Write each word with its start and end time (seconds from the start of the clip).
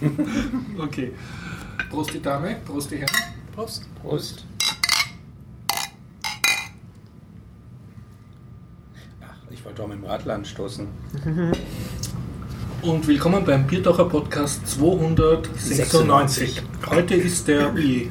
Okay. 0.78 1.12
Prost 1.90 2.14
die 2.14 2.20
Dame, 2.22 2.56
Prost 2.64 2.90
die 2.90 2.96
Herren. 2.98 3.10
Prost. 3.54 3.84
Prost. 4.00 4.44
Ach, 9.20 9.36
ich 9.50 9.64
wollte 9.64 9.82
auch 9.82 9.88
mit 9.88 9.98
dem 9.98 10.04
Radler 10.04 10.34
anstoßen. 10.34 10.86
Und 12.82 13.08
willkommen 13.08 13.44
beim 13.44 13.66
Biertaucher 13.66 14.04
Podcast 14.04 14.64
296. 14.68 16.62
Heute 16.86 17.14
ist 17.16 17.48
der 17.48 17.74
wie, 17.74 18.02
äh, 18.02 18.10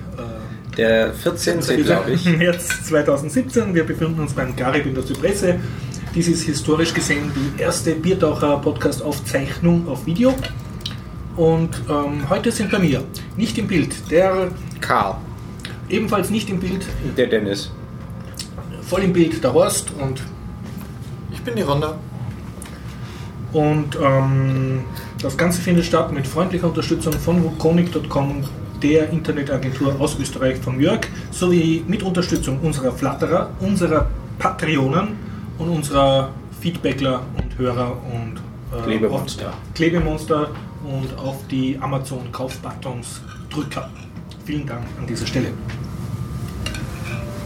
Der 0.75 1.13
14. 1.13 1.61
glaube 1.61 2.11
ich. 2.11 2.25
März 2.25 2.83
2017. 2.87 3.73
Wir 3.73 3.85
befinden 3.85 4.19
uns 4.19 4.33
beim 4.33 4.53
Garib 4.57 4.85
in 4.85 4.93
der 4.93 5.05
Zypresse. 5.05 5.57
Dies 6.13 6.27
ist 6.27 6.43
historisch 6.43 6.93
gesehen 6.93 7.31
die 7.33 7.61
erste 7.61 7.95
Biertaucher-Podcast-Aufzeichnung 7.95 9.87
auf 9.87 10.05
Video. 10.05 10.35
Und 11.37 11.69
ähm, 11.87 12.27
heute 12.29 12.51
sind 12.51 12.71
bei 12.71 12.79
mir 12.79 13.03
nicht 13.37 13.57
im 13.57 13.67
Bild, 13.67 13.93
der 14.11 14.49
Karl. 14.81 15.15
ebenfalls 15.89 16.29
nicht 16.31 16.49
im 16.49 16.59
Bild, 16.59 16.85
Der 17.15 17.27
Dennis. 17.27 17.71
voll 18.81 19.01
im 19.03 19.13
Bild 19.13 19.43
der 19.43 19.53
Horst 19.53 19.91
und 19.99 20.21
Ich 21.31 21.41
bin 21.41 21.55
die 21.55 21.61
Ronda. 21.61 21.97
Und 23.53 23.97
ähm, 24.03 24.81
das 25.21 25.37
Ganze 25.37 25.61
findet 25.61 25.85
statt 25.85 26.11
mit 26.11 26.27
freundlicher 26.27 26.67
Unterstützung 26.67 27.13
von 27.13 27.43
wukonic.com, 27.43 28.43
der 28.83 29.09
Internetagentur 29.11 29.95
aus 29.99 30.17
Österreich 30.19 30.57
von 30.57 30.79
Jörg, 30.79 31.01
sowie 31.31 31.83
mit 31.87 32.03
Unterstützung 32.03 32.59
unserer 32.61 32.91
Flatterer, 32.91 33.49
unserer 33.59 34.07
Patreonen 34.39 35.09
und 35.57 35.69
unserer 35.69 36.29
Feedbackler 36.59 37.21
und 37.37 37.57
Hörer 37.57 37.95
und 38.13 38.37
äh, 38.77 38.83
Klebemonster. 38.83 39.53
Klebemonster 39.75 40.49
und 40.83 41.17
auf 41.17 41.35
die 41.49 41.77
Amazon-Kaufbuttons 41.81 43.21
Drücker. 43.49 43.89
Vielen 44.45 44.65
Dank 44.65 44.83
an 44.99 45.07
dieser 45.07 45.25
Stelle. 45.25 45.47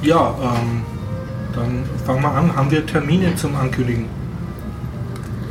Ja, 0.02 0.34
ähm, 0.42 0.82
dann 1.54 1.84
fangen 2.06 2.22
wir 2.22 2.32
an. 2.32 2.56
Haben 2.56 2.72
wir 2.72 2.86
Termine 2.86 3.36
zum 3.36 3.56
Ankündigen? 3.56 4.06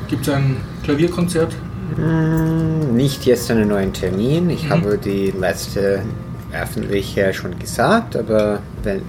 Gibt 0.09 0.27
es 0.27 0.35
ein 0.35 0.57
Klavierkonzert? 0.83 1.55
Hm, 1.97 2.95
Nicht 2.97 3.25
jetzt 3.27 3.51
einen 3.51 3.69
neuen 3.69 3.93
Termin. 3.93 4.51
Ich 4.51 4.65
Mhm. 4.65 4.71
habe 4.71 4.99
die 4.99 5.31
letzte 5.31 6.03
öffentliche 6.53 7.33
schon 7.33 7.57
gesagt, 7.59 8.17
aber 8.17 8.59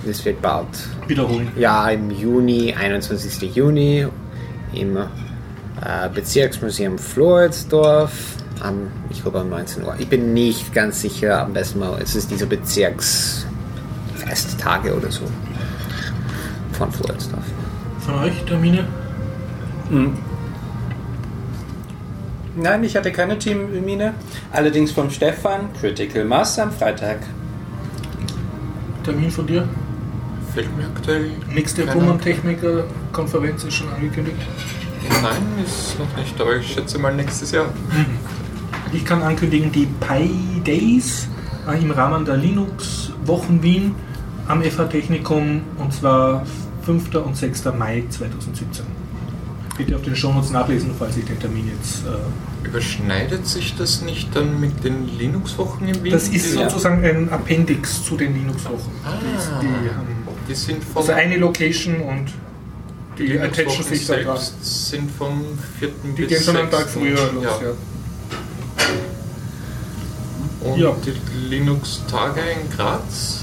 es 0.08 0.24
wird 0.24 0.42
bald. 0.42 0.68
Wiederholen. 1.08 1.48
Ja, 1.58 1.90
im 1.90 2.12
Juni, 2.12 2.74
21. 2.76 3.56
Juni, 3.56 4.06
im 4.74 4.98
äh, 4.98 6.10
Bezirksmuseum 6.14 6.98
Floridsdorf. 7.00 8.12
Am, 8.62 8.88
ich 9.10 9.22
glaube 9.22 9.42
um 9.42 9.50
19 9.50 9.84
Uhr. 9.84 9.96
Ich 9.98 10.08
bin 10.08 10.34
nicht 10.34 10.74
ganz 10.74 11.02
sicher, 11.02 11.42
am 11.42 11.52
besten 11.54 11.80
mal, 11.80 12.00
es 12.02 12.16
ist 12.16 12.32
diese 12.32 12.46
Bezirksfesttage 12.46 14.96
oder 14.96 15.12
so 15.12 15.26
von 16.82 16.92
Floridsdorf. 16.92 17.44
Von 18.00 18.16
euch 18.16 18.44
Termine? 18.46 18.88
Hm. 19.90 20.18
Nein, 22.56 22.84
ich 22.84 22.96
hatte 22.96 23.12
keine 23.12 23.38
Teammine. 23.38 24.14
Allerdings 24.52 24.92
vom 24.92 25.10
Stefan, 25.10 25.70
Critical 25.80 26.26
Mass 26.26 26.60
am 26.60 26.72
Freitag. 26.72 27.20
Termin 29.04 29.32
von 29.32 29.48
dir? 29.48 29.68
Fällt 30.54 30.76
mir 30.76 30.86
aktuell. 30.86 31.32
Nächste 31.54 31.94
Human-Techniker-Konferenz 31.94 33.64
ist 33.64 33.76
schon 33.76 33.94
angekündigt. 33.94 34.38
Nein, 35.22 35.64
ist 35.64 35.98
noch 35.98 36.18
nicht, 36.18 36.40
aber 36.42 36.58
ich 36.58 36.74
schätze 36.74 37.00
mal 37.00 37.14
nächstes 37.14 37.52
Jahr. 37.52 37.68
Ich 38.94 39.06
kann 39.06 39.22
ankündigen, 39.22 39.72
die 39.72 39.86
Pi 40.00 40.30
Days 40.66 41.28
äh, 41.68 41.82
im 41.82 41.92
Rahmen 41.92 42.26
der 42.26 42.38
Linux-Wochen 42.38 43.64
Wien 43.64 43.96
am 44.48 44.62
FH 44.64 44.86
Technikum 44.86 45.62
und 45.78 45.94
zwar 45.94 46.46
5. 46.86 47.16
und 47.16 47.38
6. 47.38 47.66
Mai 47.78 48.04
2017. 48.10 48.86
Bitte 49.78 49.96
auf 49.96 50.02
den 50.02 50.16
Shownotes 50.16 50.52
nachlesen, 50.52 50.92
falls 50.98 51.16
ich 51.18 51.26
den 51.26 51.40
Termin 51.40 51.70
jetzt. 51.70 52.04
Äh, 52.06 52.68
Überschneidet 52.68 53.48
sich 53.48 53.76
das 53.78 54.02
nicht 54.02 54.36
dann 54.36 54.60
mit 54.60 54.84
den 54.84 55.08
Linux-Wochen 55.18 55.88
in 55.88 56.04
Wien? 56.04 56.12
das 56.12 56.24
ist 56.28 56.34
Die- 56.34 56.40
sozusagen 56.58 57.04
ein 57.04 57.30
Appendix 57.32 58.04
zu 58.04 58.18
den 58.18 58.34
Linux-Wochen. 58.36 58.92
Ah, 59.06 59.14
Die, 59.62 59.66
die 59.66 59.90
haben 59.90 60.08
die 60.48 60.54
sind 60.56 60.84
vom. 60.84 60.98
also 61.02 61.14
eine 61.14 61.38
Location 61.38 61.96
und 62.02 62.26
die 63.18 63.40
attachen 63.40 63.58
Linux-Wochen 63.68 63.84
sich 63.96 64.06
da 64.06 64.16
dran. 64.18 64.38
sind 64.62 65.10
vom 65.12 65.42
4. 65.80 65.90
Die 66.04 66.22
bis 66.24 66.28
gehen 66.30 66.44
schon 66.44 66.58
einen 66.58 66.70
Tag 66.70 66.82
6.. 66.88 66.92
früher 66.94 67.32
los, 67.34 67.44
Ja. 67.44 67.50
ja. 67.50 67.74
Und 70.64 70.80
Ja. 70.80 70.96
die 71.06 71.14
Linux-Tage 71.50 72.40
in 72.42 72.70
Graz, 72.76 73.38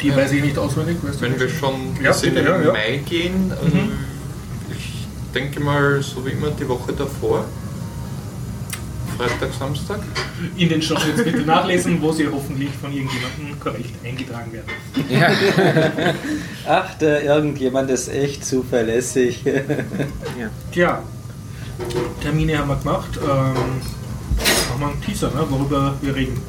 Die 0.00 0.08
Ja. 0.08 0.16
weiß 0.16 0.32
ich 0.32 0.42
nicht 0.42 0.58
auswendig. 0.58 0.98
Weißt 1.02 1.16
du 1.16 1.20
wenn 1.22 1.40
wir 1.40 1.48
schon 1.48 1.96
Ja, 2.02 2.10
bis 2.12 2.22
in 2.24 2.34
bitte, 2.34 2.44
den 2.46 2.60
ja, 2.60 2.66
ja. 2.66 2.72
Mai 2.72 3.00
gehen, 3.08 3.50
äh, 3.52 3.64
Mhm. 3.74 3.92
ich 4.70 5.06
denke 5.34 5.60
mal 5.60 6.02
so 6.02 6.24
wie 6.26 6.30
immer 6.30 6.50
die 6.50 6.68
Woche 6.68 6.92
davor. 6.92 7.44
Freitag, 9.16 9.54
Samstag. 9.58 10.00
In 10.56 10.68
den 10.68 10.82
Shownotes 10.82 11.22
bitte 11.24 11.42
nachlesen, 11.42 12.02
wo 12.02 12.10
sie 12.12 12.26
hoffentlich 12.30 12.70
von 12.80 12.92
irgendjemandem 12.92 13.60
korrekt 13.60 13.94
eingetragen 14.04 14.52
werden. 14.52 14.66
Ja. 15.08 15.30
Ach, 16.68 16.94
der 16.98 17.22
irgendjemand 17.22 17.90
ist 17.90 18.08
echt 18.08 18.44
zuverlässig. 18.44 19.42
ja. 19.44 20.50
Tja, 20.72 21.02
Termine 22.22 22.58
haben 22.58 22.68
wir 22.68 22.76
gemacht. 22.76 23.10
Ähm, 23.22 23.80
machen 24.78 24.80
wir 24.80 24.88
einen 24.92 25.02
Teaser, 25.02 25.28
ne, 25.30 25.44
worüber 25.48 25.94
wir 26.00 26.14
reden. 26.14 26.40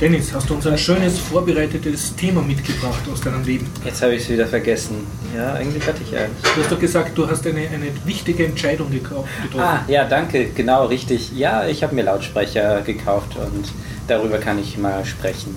Dennis, 0.00 0.32
hast 0.32 0.48
du 0.48 0.54
uns 0.54 0.66
ein 0.66 0.78
schönes 0.78 1.18
vorbereitetes 1.18 2.16
Thema 2.16 2.40
mitgebracht 2.40 3.00
aus 3.12 3.20
deinem 3.20 3.44
Leben? 3.44 3.66
Jetzt 3.84 4.00
habe 4.00 4.14
ich 4.14 4.22
es 4.22 4.30
wieder 4.30 4.46
vergessen. 4.46 5.06
Ja, 5.36 5.52
eigentlich 5.52 5.86
hatte 5.86 6.00
ich 6.02 6.16
eins. 6.16 6.30
Du 6.54 6.62
hast 6.62 6.72
doch 6.72 6.80
gesagt, 6.80 7.16
du 7.18 7.28
hast 7.28 7.46
eine, 7.46 7.60
eine 7.68 7.88
wichtige 8.06 8.46
Entscheidung 8.46 8.88
gekau- 8.90 9.26
getroffen. 9.42 9.60
Ah, 9.60 9.84
ja, 9.88 10.04
danke, 10.06 10.46
genau, 10.54 10.86
richtig. 10.86 11.32
Ja, 11.36 11.66
ich 11.66 11.82
habe 11.82 11.94
mir 11.94 12.02
Lautsprecher 12.04 12.80
gekauft 12.80 13.36
und 13.36 13.66
darüber 14.08 14.38
kann 14.38 14.58
ich 14.58 14.78
mal 14.78 15.04
sprechen. 15.04 15.54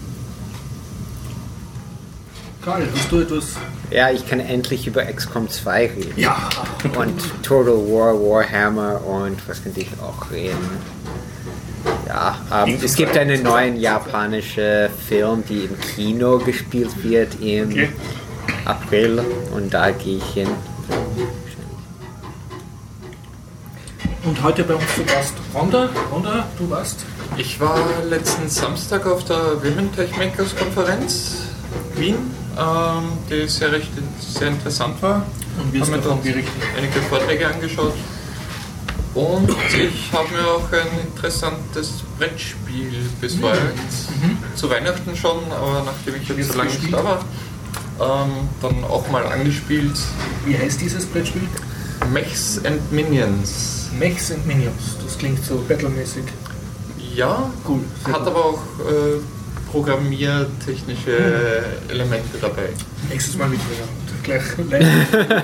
Karl, 2.64 2.88
hast 2.96 3.12
du 3.12 3.20
etwas? 3.22 3.56
ja, 3.92 4.10
ich 4.10 4.28
kann 4.28 4.40
endlich 4.40 4.88
über 4.88 5.04
XCOM 5.04 5.50
2 5.50 5.86
reden. 5.88 6.14
Ja, 6.16 6.50
Und 6.98 7.44
Total 7.44 7.74
War, 7.74 8.14
Warhammer 8.16 9.02
und 9.06 9.38
was 9.48 9.62
könnte 9.64 9.82
ich 9.82 9.90
auch 10.02 10.32
reden? 10.32 10.58
Ja, 12.08 12.38
ähm, 12.66 12.80
es 12.82 12.96
gibt 12.96 13.18
einen 13.18 13.44
neuen 13.44 13.78
japanischen 13.80 14.90
Film, 15.08 15.44
die 15.50 15.66
im 15.66 15.80
Kino 15.82 16.38
gespielt 16.40 17.04
wird 17.04 17.36
im 17.42 17.70
Okay. 17.72 17.90
April 18.66 19.22
und 19.54 19.74
da 19.74 19.92
gehe 19.92 20.18
ich 20.18 20.26
hin. 20.34 20.48
und 24.26 24.42
heute 24.42 24.64
bei 24.64 24.74
uns 24.76 24.96
zu 24.96 25.04
Gast 25.04 25.34
Ronda. 25.54 25.90
Ronda, 26.10 26.48
du 26.58 26.70
warst? 26.70 27.06
Ich 27.36 27.60
war 27.60 27.78
letzten 28.10 28.48
Samstag 28.48 29.06
auf 29.06 29.26
der 29.26 29.62
Women 29.62 29.94
Tech 29.94 30.16
Makers 30.16 30.56
Konferenz 30.56 31.40
Wien, 31.96 32.16
die 33.30 33.48
sehr, 33.48 33.72
recht, 33.72 33.90
sehr 34.20 34.50
interessant 34.50 35.02
war. 35.02 35.26
Und 35.60 35.72
wirst 35.74 35.86
Haben 35.92 35.94
wir 35.94 36.02
davon 36.02 36.22
berichten. 36.22 36.62
einige 36.78 37.00
Vorträge 37.02 37.48
angeschaut. 37.48 37.94
Und 39.16 39.48
ich 39.78 40.12
habe 40.12 40.28
mir 40.30 40.48
auch 40.48 40.72
ein 40.72 40.88
interessantes 41.08 41.92
Brettspiel 42.18 42.92
besorgt. 43.22 43.58
Zu 44.56 44.70
Weihnachten 44.70 45.16
schon, 45.16 45.38
aber 45.52 45.84
nachdem 45.86 46.16
ich 46.22 46.28
jetzt 46.28 46.52
so 46.52 46.58
lange 46.58 46.72
nicht 46.72 46.92
da 46.92 47.04
war, 47.04 47.20
ähm, 48.26 48.32
dann 48.62 48.84
auch 48.86 49.08
mal 49.12 49.26
angespielt. 49.28 49.96
Wie 50.46 50.58
heißt 50.58 50.82
dieses 50.82 51.06
Brettspiel? 51.06 51.44
Mechs 52.12 52.60
and 52.66 52.92
Minions. 52.92 53.90
Mechs 54.00 54.32
and 54.32 54.46
Minions. 54.48 54.98
Das 55.04 55.16
klingt 55.18 55.44
so 55.46 55.64
battlemäßig. 55.68 56.24
Ja, 57.16 57.52
Cool. 57.68 57.82
hat 58.06 58.20
gut. 58.20 58.28
aber 58.28 58.46
auch 58.46 58.62
äh, 58.90 59.20
programmiertechnische 59.74 61.64
Elemente 61.90 62.38
dabei. 62.40 62.70
Nächstes 63.10 63.36
Mal 63.36 63.50
mitbringen. 63.50 63.90
Gleich 64.22 64.44
live. 64.70 65.44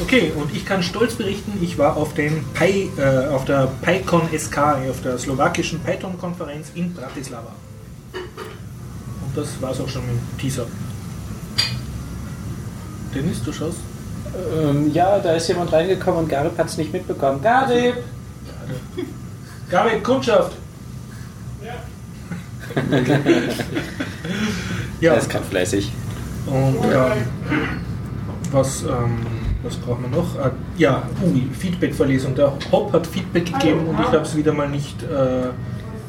Okay, 0.00 0.32
und 0.34 0.52
ich 0.56 0.64
kann 0.64 0.82
stolz 0.82 1.14
berichten, 1.14 1.58
ich 1.60 1.78
war 1.78 1.96
auf, 1.96 2.14
dem 2.14 2.44
Pi, 2.54 2.90
äh, 2.96 3.26
auf 3.26 3.44
der 3.44 3.68
PyCon 3.82 4.22
SK, 4.36 4.58
auf 4.90 5.02
der 5.04 5.18
slowakischen 5.18 5.80
Python-Konferenz 5.80 6.68
in 6.74 6.92
Bratislava. 6.94 7.52
Und 8.14 9.36
das 9.36 9.60
war 9.60 9.70
es 9.70 9.80
auch 9.80 9.88
schon 9.88 10.06
mit 10.06 10.14
dem 10.16 10.38
Teaser. 10.38 10.66
Dennis, 13.14 13.44
du 13.44 13.52
schaust? 13.52 13.78
Ähm, 14.60 14.90
ja, 14.92 15.18
da 15.18 15.34
ist 15.34 15.46
jemand 15.48 15.70
reingekommen 15.72 16.20
und 16.20 16.28
Garib 16.28 16.56
hat 16.56 16.68
es 16.68 16.78
nicht 16.78 16.92
mitbekommen. 16.92 17.40
Garib! 17.42 17.96
Gabi, 19.70 20.00
Kundschaft! 20.00 20.52
Ja. 21.62 21.74
Er 25.00 25.16
ist 25.16 25.30
gerade 25.30 25.44
fleißig. 25.44 25.92
Und 26.46 26.76
ähm, 26.84 27.70
was, 28.52 28.82
ähm, 28.82 29.18
was 29.62 29.76
brauchen 29.76 30.04
wir 30.10 30.16
noch? 30.16 30.36
Äh, 30.36 30.50
ja, 30.76 31.02
ui, 31.24 31.46
Feedback-Verlesung. 31.58 32.34
Der 32.34 32.52
Hop 32.70 32.92
hat 32.92 33.06
Feedback 33.06 33.46
gegeben 33.46 33.86
und 33.88 33.98
ich 34.00 34.06
habe 34.06 34.18
es 34.18 34.36
wieder 34.36 34.52
mal 34.52 34.68
nicht 34.68 35.02
äh, 35.02 35.48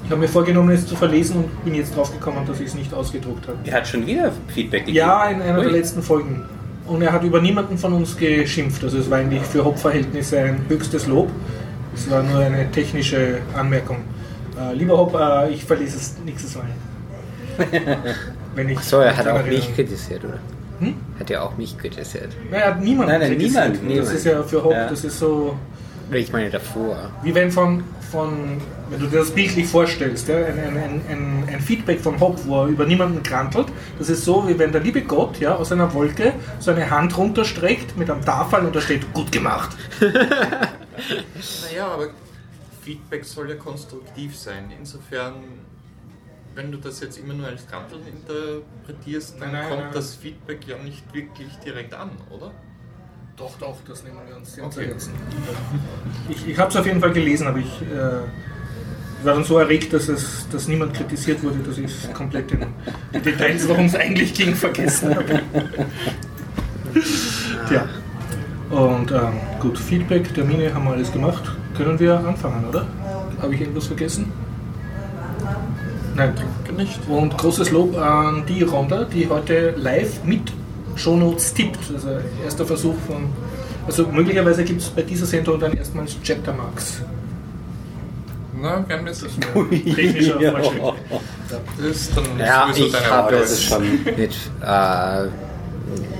Ich 0.06 0.12
habe 0.12 0.22
mir 0.22 0.28
vorgenommen, 0.28 0.70
es 0.72 0.86
zu 0.86 0.96
verlesen 0.96 1.38
und 1.38 1.66
bin 1.66 1.76
jetzt 1.76 1.96
drauf 1.96 2.12
gekommen, 2.12 2.46
dass 2.46 2.60
ich 2.60 2.68
es 2.68 2.76
nicht 2.76 2.94
ausgedruckt 2.94 3.48
habe. 3.48 3.58
Er 3.66 3.78
hat 3.78 3.88
schon 3.88 4.06
wieder 4.06 4.32
Feedback 4.48 4.86
gegeben. 4.86 4.98
Ja, 4.98 5.30
in 5.30 5.42
einer 5.42 5.60
Ui. 5.60 5.64
der 5.64 5.74
letzten 5.74 6.04
Folgen. 6.04 6.44
Und 6.86 7.02
er 7.02 7.14
hat 7.14 7.24
über 7.24 7.42
niemanden 7.42 7.78
von 7.78 7.94
uns 7.94 8.18
geschimpft. 8.18 8.84
Also 8.84 8.98
es 8.98 9.10
war 9.10 9.20
eigentlich 9.20 9.44
für 9.44 9.64
Hop-Verhältnisse 9.64 10.40
ein 10.40 10.66
höchstes 10.68 11.08
Lob. 11.08 11.30
Es 11.96 12.10
war 12.12 12.22
nur 12.24 12.40
eine 12.40 12.70
technische 12.72 13.40
Anmerkung. 13.56 13.98
Äh, 14.60 14.74
lieber 14.76 14.98
Hop, 14.98 15.16
äh, 15.16 15.50
ich 15.52 15.64
verlese 15.66 15.98
es 15.98 16.16
nächstes 16.26 16.56
Mal. 16.56 16.66
Wenn 18.56 18.70
ich 18.70 18.80
So, 18.80 19.00
er 19.00 19.16
hat 19.16 19.26
mich 19.26 19.34
auch 19.34 19.46
mich 19.46 19.76
kritisiert, 19.76 20.24
oder? 20.24 20.40
Hm? 20.80 20.96
Hat 21.20 21.30
er 21.32 21.44
auch 21.44 21.58
mich 21.58 21.78
kritisiert? 21.78 22.30
Nein, 22.52 22.62
er 22.62 22.68
hat 22.68 22.82
niemanden 22.82 23.12
Nein, 23.12 23.22
nein, 23.22 23.30
kritisiert. 23.32 23.64
niemand, 23.64 23.76
Das 23.76 23.84
niemand. 23.90 24.14
ist 24.16 24.26
ja 24.26 24.44
für 24.44 24.64
Hop, 24.64 24.72
Ja. 24.72 24.88
das 24.90 25.04
ist 25.04 25.20
so, 25.20 25.58
Oder 26.10 26.18
ich 26.20 26.32
meine 26.32 26.50
davor. 26.50 26.98
wie 27.24 27.34
wenn 27.34 27.52
von, 27.52 27.84
von 28.12 28.60
wenn 28.90 29.00
du 29.00 29.08
dir 29.08 29.20
das 29.20 29.32
bildlich 29.32 29.68
vorstellst, 29.68 30.28
ja, 30.28 30.38
ein, 30.38 30.46
ein, 30.60 30.78
ein, 30.78 31.02
ein, 31.10 31.44
ein 31.52 31.60
Feedback 31.60 32.00
von 32.02 32.20
Hop, 32.20 32.40
wo 32.46 32.62
er 32.62 32.68
über 32.68 32.86
niemanden 32.86 33.24
krantelt, 33.24 33.68
das 33.98 34.10
ist 34.10 34.24
so, 34.26 34.48
wie 34.48 34.58
wenn 34.60 34.72
der 34.72 34.82
liebe 34.82 35.02
Gott 35.02 35.40
ja, 35.40 35.56
aus 35.56 35.72
einer 35.72 35.92
Wolke 35.94 36.34
so 36.60 36.72
eine 36.72 36.90
Hand 36.90 37.18
runterstreckt 37.18 37.98
mit 37.98 38.10
einem 38.10 38.24
Tafel 38.26 38.66
und 38.66 38.76
da 38.76 38.82
steht, 38.82 39.12
gut 39.14 39.32
gemacht. 39.32 39.76
Naja, 41.72 41.88
aber 41.88 42.08
Feedback 42.84 43.24
soll 43.26 43.50
ja 43.50 43.56
konstruktiv 43.56 44.38
sein. 44.38 44.72
Insofern, 44.78 45.36
wenn 46.56 46.72
du 46.72 46.78
das 46.78 47.00
jetzt 47.00 47.18
immer 47.18 47.34
nur 47.34 47.48
als 47.48 47.66
Kranteln 47.68 48.02
interpretierst, 48.08 49.40
dann 49.40 49.52
Nein, 49.52 49.70
kommt 49.70 49.84
nein. 49.84 49.94
das 49.94 50.16
Feedback 50.16 50.68
ja 50.68 50.78
nicht 50.78 51.14
wirklich 51.14 51.56
direkt 51.66 51.94
an, 51.94 52.12
oder? 52.30 52.52
Doch, 53.36 53.58
doch, 53.58 53.78
das 53.88 54.04
nehmen 54.04 54.18
wir 54.28 54.36
uns 54.36 54.54
sehr 54.54 54.66
Okay. 54.66 54.88
Herzen. 54.88 55.12
Ich, 56.30 56.48
ich 56.48 56.58
habe 56.60 56.70
es 56.70 56.76
auf 56.76 56.86
jeden 56.86 57.00
Fall 57.00 57.14
gelesen, 57.14 57.48
aber 57.48 57.58
ich 57.58 57.82
äh, 57.82 59.26
war 59.26 59.34
dann 59.34 59.44
so 59.44 59.58
erregt, 59.58 59.92
dass 59.94 60.08
es 60.08 60.48
dass 60.52 60.68
niemand 60.68 60.94
kritisiert 60.94 61.42
wurde, 61.44 61.60
dass 61.60 61.78
ich 61.80 62.14
komplett 62.14 62.52
in 62.52 62.68
die 63.14 63.20
Details, 63.20 63.68
worum 63.68 63.86
es 63.86 63.96
eigentlich 63.96 64.34
ging, 64.36 64.54
vergessen 64.54 65.16
habe. 65.16 65.42
Tja. 67.68 67.88
Und 68.70 69.12
ähm, 69.12 69.40
gut, 69.60 69.78
Feedback, 69.80 70.32
Termine 70.34 70.74
haben 70.74 70.86
wir 70.86 70.92
alles 70.92 71.12
gemacht. 71.12 71.44
Können 71.76 72.00
wir 72.00 72.18
anfangen, 72.20 72.66
oder? 72.70 72.86
Habe 73.42 73.56
ich 73.56 73.62
irgendwas 73.62 73.88
vergessen? 73.88 74.32
Nein. 76.16 76.34
Nicht. 76.78 77.00
Und 77.10 77.36
großes 77.38 77.72
Lob 77.72 77.98
an 77.98 78.44
die 78.48 78.64
Ronda, 78.64 79.04
die 79.06 79.28
heute 79.30 79.72
live 79.78 80.24
mit 80.24 80.52
Shownotes 80.96 81.54
tippt. 81.54 81.80
Also 81.94 82.10
erster 82.44 82.66
Versuch 82.66 82.96
von. 83.08 83.26
Also 83.88 84.08
möglicherweise 84.08 84.64
gibt 84.64 84.82
es 84.82 84.90
bei 84.90 85.02
dieser 85.02 85.26
Sendung 85.26 85.60
dann 85.60 85.74
erstmals 85.74 86.16
Chaptermarks. 86.24 87.02
Na, 88.62 88.84
wir 88.88 88.98
haben 88.98 89.08
jetzt 89.08 89.24
das. 89.26 89.32
Technischer 89.96 90.40
Ja. 90.40 90.52
Fortschritt. 90.52 90.82
Das 91.78 91.86
ist 91.86 92.16
dann 92.18 92.24
Ja, 92.40 92.68
sowieso 92.68 92.86
ich 92.86 92.92
deine 92.94 93.06
habe 93.08 93.36
Arbeit. 93.36 93.50
schon. 93.50 93.84
mit, 94.06 94.34
äh, 94.62 95.28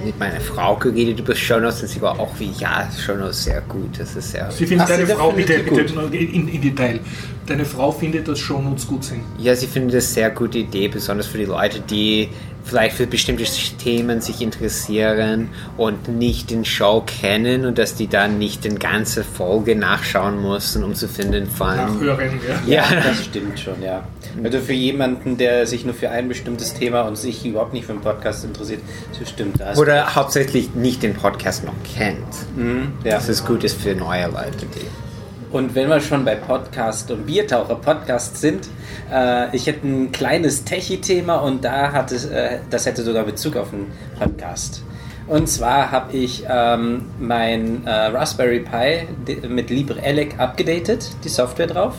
mit 0.06 0.20
meiner 0.20 0.40
Frau 0.40 0.76
geredet 0.76 1.20
über 1.20 1.36
Shownotes 1.36 1.82
und 1.82 1.88
sie 1.88 2.02
war 2.02 2.20
auch 2.20 2.32
wie, 2.40 2.52
ja, 2.52 2.90
Shownotes 3.06 3.44
sehr 3.44 3.62
gut. 3.62 4.00
Das 4.00 4.16
ist 4.16 4.32
sehr. 4.32 4.50
Sie 4.52 4.66
findet 4.66 4.90
deine 4.90 5.08
Frau, 5.08 5.32
bitte, 5.32 5.60
bitte 5.60 5.82
in, 6.16 6.48
in 6.48 6.62
Detail. 6.62 7.00
Deine 7.46 7.66
Frau 7.66 7.92
findet, 7.92 8.28
dass 8.28 8.40
Shownotes 8.40 8.88
gut 8.88 9.04
sind. 9.04 9.22
Ja, 9.38 9.56
sie 9.56 9.68
findet 9.68 9.96
das 9.96 10.14
sehr 10.14 10.30
gute 10.30 10.60
Idee, 10.60 10.88
besonders 10.88 11.28
für 11.28 11.38
die 11.38 11.46
Leute, 11.46 11.82
die 11.82 12.30
vielleicht 12.64 12.96
für 12.96 13.08
bestimmte 13.08 13.44
Themen 13.78 14.22
sich 14.22 14.42
interessieren 14.42 15.50
und 15.78 16.08
nicht 16.08 16.50
den 16.50 16.66
Show 16.66 17.04
kennen 17.06 17.66
und 17.66 17.78
dass 17.78 17.96
die 17.96 18.08
dann 18.08 18.40
nicht 18.40 18.64
den 18.64 18.80
ganze 18.80 19.24
Folge 19.24 19.76
nachschauen 19.76 20.42
müssen, 20.42 20.84
um 20.84 20.96
zu 20.96 21.08
finden 21.08 21.48
von. 21.48 21.76
Nachhören, 21.76 22.40
ja. 22.68 22.84
Ja. 22.84 23.02
Das 23.04 23.26
stimmt 23.26 23.60
schon, 23.60 23.82
ja. 23.84 24.08
Also 24.44 24.60
für 24.60 24.74
jemanden, 24.74 25.38
der 25.38 25.68
sich 25.68 25.86
nur 25.86 25.94
für 25.94 26.10
ein 26.10 26.28
bestimmtes 26.28 26.74
Thema 26.74 27.02
und 27.02 27.18
sich 27.18 27.46
überhaupt 27.46 27.74
nicht 27.74 27.86
für 27.86 27.92
einen 27.92 28.02
Podcast 28.02 28.46
interessiert, 28.46 28.82
so 29.12 29.26
stimmt 29.26 29.60
das. 29.60 29.78
Oder 29.78 30.16
hauptsächlich 30.16 30.74
nicht 30.74 31.04
den 31.04 31.14
Podcast 31.14 31.66
noch 31.66 31.74
kennt. 31.96 32.18
Mhm, 32.56 32.94
ja. 33.04 33.16
Das 33.16 33.30
ist 33.30 33.46
gut 33.46 33.64
ist 33.64 33.80
für 33.80 33.96
neue 33.96 34.28
Leute. 34.28 34.66
Die 34.74 35.13
Und 35.54 35.76
wenn 35.76 35.88
wir 35.88 36.00
schon 36.00 36.26
bei 36.26 36.34
Podcast 36.34 37.12
und 37.12 37.28
Biertaucher-Podcast 37.28 38.38
sind, 38.38 38.68
äh, 39.14 39.56
ich 39.56 39.68
hätte 39.68 39.88
ein 39.88 40.12
kleines 40.12 40.64
Techie-Thema 40.64 41.36
und 41.36 41.64
da 41.64 41.92
hat 41.92 42.12
es, 42.12 42.26
äh, 42.26 42.58
das 42.72 42.88
hätte 42.88 43.04
sogar 43.04 43.24
Bezug 43.24 43.56
auf 43.56 43.72
einen 43.72 43.92
Podcast. 44.18 44.84
Und 45.28 45.48
zwar 45.48 45.92
habe 45.92 46.12
ich 46.18 46.44
ähm, 46.50 47.04
mein 47.20 47.86
äh, 47.86 47.92
Raspberry 47.92 48.62
Pi 48.62 49.38
mit 49.48 49.70
LibreElec 49.70 50.40
abgedatet, 50.40 51.12
die 51.24 51.30
Software 51.30 51.68
drauf. 51.68 51.98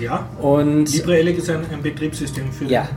Ja. 0.00 0.26
Und 0.40 0.90
LibreElec 0.90 1.36
ist 1.36 1.50
ein, 1.50 1.66
ein 1.70 1.82
Betriebssystem 1.82 2.50
für 2.50 2.64
Ja. 2.64 2.88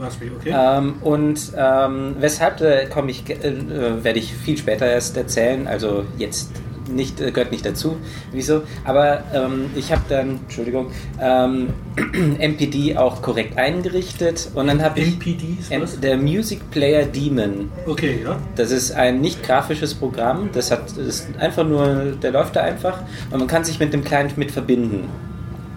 Raspberry, 0.00 0.32
okay? 0.36 0.52
Ähm, 0.52 0.94
und 1.00 1.52
ähm, 1.56 2.16
weshalb 2.18 2.60
äh, 2.60 2.86
komme 2.86 3.12
ich, 3.12 3.30
äh, 3.30 3.34
äh, 3.34 4.02
werde 4.02 4.18
ich 4.18 4.34
viel 4.34 4.58
später 4.58 4.86
erst 4.86 5.16
erzählen, 5.16 5.68
also 5.68 6.04
jetzt 6.18 6.50
nicht, 6.88 7.20
äh, 7.20 7.30
gehört 7.30 7.50
nicht 7.52 7.64
dazu, 7.64 7.96
wieso. 8.32 8.62
Aber 8.84 9.22
ähm, 9.34 9.70
ich 9.74 9.92
habe 9.92 10.02
dann, 10.08 10.40
Entschuldigung, 10.44 10.90
ähm, 11.20 11.68
MPD 12.38 12.96
auch 12.96 13.22
korrekt 13.22 13.56
eingerichtet 13.58 14.50
und 14.54 14.66
dann 14.66 14.82
habe 14.82 15.00
ich 15.00 15.14
MPD 15.14 15.56
ist 15.60 15.70
was? 15.70 16.00
der 16.00 16.16
Music 16.16 16.70
Player 16.70 17.04
Daemon. 17.06 17.70
Okay, 17.86 18.20
ja. 18.24 18.36
Das 18.56 18.70
ist 18.70 18.92
ein 18.92 19.20
nicht 19.20 19.42
grafisches 19.42 19.94
Programm, 19.94 20.50
das 20.52 20.70
hat 20.70 20.84
das 20.96 20.98
ist 20.98 21.28
einfach 21.38 21.64
nur, 21.66 22.12
der 22.22 22.32
läuft 22.32 22.56
da 22.56 22.60
einfach 22.62 22.98
und 23.30 23.38
man 23.38 23.48
kann 23.48 23.64
sich 23.64 23.78
mit 23.80 23.92
dem 23.92 24.04
Client 24.04 24.36
mit 24.36 24.50
verbinden. 24.50 25.08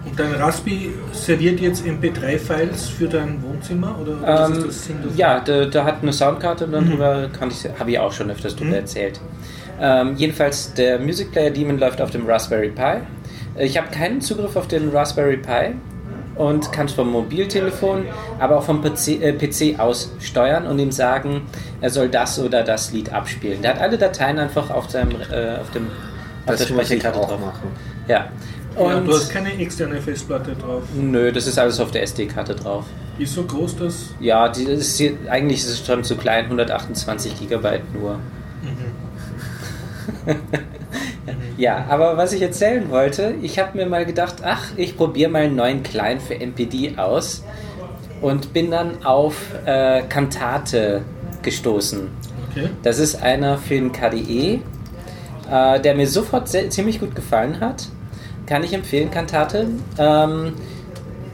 Und 0.04 0.18
dein 0.18 0.32
Raspi 0.34 0.90
serviert 1.12 1.60
jetzt 1.60 1.84
MP3-Files 1.84 2.88
für 2.88 3.08
dein 3.08 3.42
Wohnzimmer? 3.42 3.96
Oder 4.00 4.46
Ähm, 4.48 4.64
ja, 5.16 5.40
da, 5.40 5.66
da 5.66 5.84
hat 5.84 6.02
eine 6.02 6.12
Soundkarte 6.12 6.64
und 6.64 6.70
Mhm. 6.70 6.86
darüber 6.88 7.28
kann 7.28 7.50
ich, 7.50 7.68
habe 7.78 7.90
ich 7.90 7.98
auch 7.98 8.12
schon 8.12 8.30
öfters 8.30 8.56
drüber 8.56 8.76
erzählt. 8.76 9.20
Ähm, 9.80 10.16
jedenfalls, 10.16 10.74
der 10.74 10.98
Music 10.98 11.32
Player 11.32 11.50
Daemon 11.50 11.78
läuft 11.78 12.00
auf 12.00 12.10
dem 12.10 12.26
Raspberry 12.26 12.70
Pi. 12.70 13.00
Ich 13.58 13.76
habe 13.76 13.88
keinen 13.90 14.20
Zugriff 14.20 14.56
auf 14.56 14.68
den 14.68 14.90
Raspberry 14.90 15.36
Pi 15.36 15.74
und 16.36 16.70
kann 16.72 16.86
es 16.86 16.92
vom 16.92 17.10
Mobiltelefon, 17.10 18.06
aber 18.38 18.58
auch 18.58 18.62
vom 18.64 18.80
PC, 18.80 19.20
äh, 19.20 19.32
PC 19.32 19.78
aus 19.78 20.12
steuern 20.20 20.66
und 20.66 20.78
ihm 20.78 20.92
sagen, 20.92 21.42
er 21.80 21.90
soll 21.90 22.08
das 22.08 22.38
oder 22.38 22.62
das 22.62 22.92
Lied 22.92 23.12
abspielen. 23.12 23.60
Der 23.62 23.74
hat 23.74 23.80
alle 23.80 23.98
Dateien 23.98 24.38
einfach 24.38 24.70
auf, 24.70 24.88
seinem, 24.88 25.10
äh, 25.30 25.56
auf, 25.56 25.70
dem, 25.72 25.86
auf 25.86 26.46
das 26.46 26.58
der 26.60 26.66
Speicherkarte 26.66 27.18
drauf. 27.18 27.40
machen. 27.40 27.68
Ja. 28.06 28.28
ja, 28.76 28.80
Und 28.80 29.06
du 29.06 29.12
hast 29.12 29.30
keine 29.30 29.52
externe 29.58 30.00
Festplatte 30.00 30.52
drauf. 30.54 30.84
nö, 30.94 31.32
das 31.32 31.46
ist 31.46 31.58
alles 31.58 31.80
auf 31.80 31.90
der 31.90 32.02
SD-Karte 32.04 32.54
drauf. 32.54 32.84
Die 33.18 33.24
ist 33.24 33.34
so 33.34 33.42
groß, 33.42 33.76
dass. 33.76 34.14
Ja, 34.20 34.48
die 34.48 34.62
ist 34.62 34.96
hier, 34.96 35.14
eigentlich 35.28 35.58
ist 35.58 35.70
es 35.70 35.84
schon 35.84 36.04
zu 36.04 36.16
klein, 36.16 36.44
128 36.44 37.36
Gigabyte 37.40 37.92
nur. 37.92 38.20
ja, 41.56 41.86
aber 41.88 42.16
was 42.16 42.32
ich 42.32 42.42
erzählen 42.42 42.90
wollte, 42.90 43.34
ich 43.42 43.58
habe 43.58 43.76
mir 43.76 43.86
mal 43.86 44.04
gedacht, 44.04 44.36
ach, 44.42 44.72
ich 44.76 44.96
probiere 44.96 45.30
mal 45.30 45.42
einen 45.42 45.56
neuen 45.56 45.82
Client 45.82 46.22
für 46.22 46.34
MPD 46.34 46.96
aus 46.96 47.44
und 48.20 48.52
bin 48.52 48.70
dann 48.70 49.04
auf 49.04 49.36
äh, 49.64 50.02
Cantate 50.08 51.02
gestoßen. 51.42 52.08
Okay. 52.50 52.68
Das 52.82 52.98
ist 52.98 53.22
einer 53.22 53.58
für 53.58 53.74
den 53.74 53.92
KDE, 53.92 54.60
äh, 55.50 55.80
der 55.80 55.94
mir 55.94 56.06
sofort 56.06 56.48
sehr, 56.48 56.68
ziemlich 56.70 57.00
gut 57.00 57.14
gefallen 57.14 57.60
hat. 57.60 57.88
Kann 58.46 58.64
ich 58.64 58.72
empfehlen, 58.72 59.10
Cantate. 59.10 59.66
Ähm, 59.98 60.54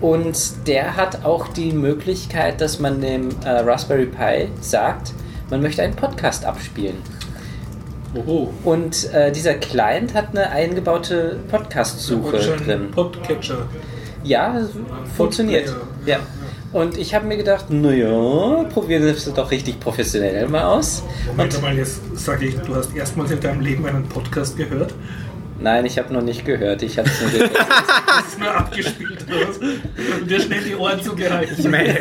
und 0.00 0.66
der 0.66 0.96
hat 0.96 1.24
auch 1.24 1.48
die 1.48 1.72
Möglichkeit, 1.72 2.60
dass 2.60 2.78
man 2.78 3.00
dem 3.00 3.30
äh, 3.44 3.48
Raspberry 3.48 4.06
Pi 4.06 4.48
sagt, 4.60 5.12
man 5.50 5.62
möchte 5.62 5.82
einen 5.82 5.94
Podcast 5.94 6.44
abspielen. 6.44 6.96
Oho. 8.14 8.52
Und 8.64 9.12
äh, 9.12 9.32
dieser 9.32 9.54
Client 9.54 10.14
hat 10.14 10.30
eine 10.30 10.50
eingebaute 10.50 11.38
Podcast-Suche 11.50 12.56
drin. 12.64 12.90
Podcatcher. 12.92 13.66
Ja, 14.22 14.60
funktioniert. 15.16 15.74
Ja. 16.06 16.18
Und 16.72 16.98
ich 16.98 17.14
habe 17.14 17.26
mir 17.26 17.36
gedacht, 17.36 17.70
naja, 17.70 18.64
probieren 18.64 19.06
das 19.06 19.32
doch 19.32 19.50
richtig 19.50 19.78
professionell 19.78 20.48
mal 20.48 20.64
aus. 20.64 21.04
Moment 21.28 21.54
Und 21.54 21.62
mal, 21.62 21.76
jetzt 21.76 22.00
sage 22.16 22.46
ich, 22.46 22.56
du 22.56 22.74
hast 22.74 22.94
erstmals 22.96 23.30
in 23.30 23.40
deinem 23.40 23.60
Leben 23.60 23.86
einen 23.86 24.08
Podcast 24.08 24.56
gehört. 24.56 24.92
Nein, 25.64 25.84
ich 25.86 25.98
habe 25.98 26.12
noch 26.14 26.22
nicht 26.22 26.44
gehört. 26.44 26.82
Ich 26.82 26.96
habe 26.98 27.08
es 27.08 27.20
nur 27.20 27.30
gehört. 27.32 27.50
Das 28.14 28.28
ist 28.28 28.38
nur 28.38 28.54
abgespielt. 28.54 29.24
Und 30.20 30.30
dir 30.30 30.40
schnell 30.40 30.62
die 30.62 30.74
Ohren 30.76 31.02
zugehalten. 31.02 31.54
Ich 31.58 31.68
meine, 31.68 31.98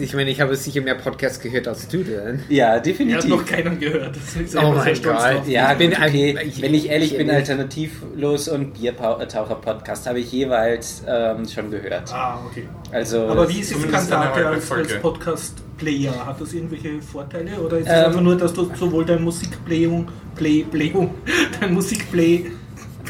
ich 0.00 0.14
meine, 0.14 0.30
ich 0.30 0.40
habe 0.40 0.54
sicher 0.56 0.82
mehr 0.82 0.94
Podcasts 0.94 1.40
gehört 1.40 1.66
als 1.66 1.88
du 1.88 2.04
denn. 2.04 2.40
ja, 2.50 2.66
Er 2.68 2.76
hat 2.76 2.86
definitiv. 2.86 3.24
noch 3.30 3.44
keinen 3.46 3.78
gehört. 3.80 4.14
Das 4.14 4.36
ist 4.36 4.54
Oh 4.54 4.58
einfach 4.58 4.74
mein 4.74 4.84
sehr 4.84 4.94
stolz 4.96 5.22
Gott. 5.22 5.48
Ja, 5.48 5.72
Ich 5.72 5.78
bin 5.78 5.92
okay. 5.94 6.38
ich- 6.46 6.60
Wenn 6.62 6.74
ich 6.74 6.88
ehrlich 6.90 7.12
ich- 7.12 7.18
bin, 7.18 7.30
Alternativlos 7.30 8.48
und 8.48 8.74
Biertaucher-Podcast 8.74 10.06
habe 10.06 10.20
ich 10.20 10.30
jeweils 10.32 11.02
ähm, 11.08 11.48
schon 11.48 11.70
gehört. 11.70 12.12
Ah, 12.12 12.38
okay. 12.46 12.68
Also, 12.92 13.26
Aber 13.28 13.48
wie 13.48 13.60
ist 13.60 13.74
eine 13.74 13.92
halbe 14.34 14.46
als, 14.48 14.70
als. 14.70 14.94
Podcast-Player? 15.00 16.26
Hat 16.26 16.40
das 16.40 16.52
irgendwelche 16.52 17.00
Vorteile? 17.00 17.52
Oder 17.60 17.78
ist 17.78 17.86
es 17.88 17.92
Ähm, 17.92 18.04
einfach 18.06 18.20
nur, 18.20 18.36
dass 18.36 18.52
du 18.52 18.70
sowohl 18.74 19.04
dein 19.04 19.22
Musikplayung, 19.22 20.08
Play, 20.34 20.64
Playung, 20.70 21.14
dein 21.60 21.72
Musikplay, 21.74 22.38
Play, 22.38 22.50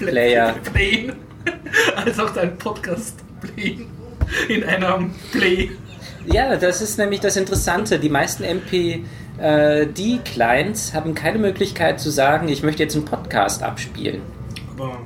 Player. 0.06 0.54
Playen, 0.72 1.12
als 1.96 2.18
auch 2.18 2.30
dein 2.30 2.56
Podcast 2.58 3.18
playen? 3.40 3.86
in 4.48 4.64
einem 4.64 5.12
Play. 5.32 5.70
Ja, 6.26 6.56
das 6.56 6.82
ist 6.82 6.98
nämlich 6.98 7.20
das 7.20 7.36
Interessante. 7.36 7.98
Die 7.98 8.10
meisten 8.10 8.44
MPD-Clients 8.44 10.94
haben 10.94 11.14
keine 11.14 11.38
Möglichkeit 11.38 12.00
zu 12.00 12.10
sagen, 12.10 12.48
ich 12.48 12.62
möchte 12.62 12.82
jetzt 12.82 12.96
einen 12.96 13.04
Podcast 13.04 13.62
abspielen. 13.62 14.22
Aber 14.76 14.98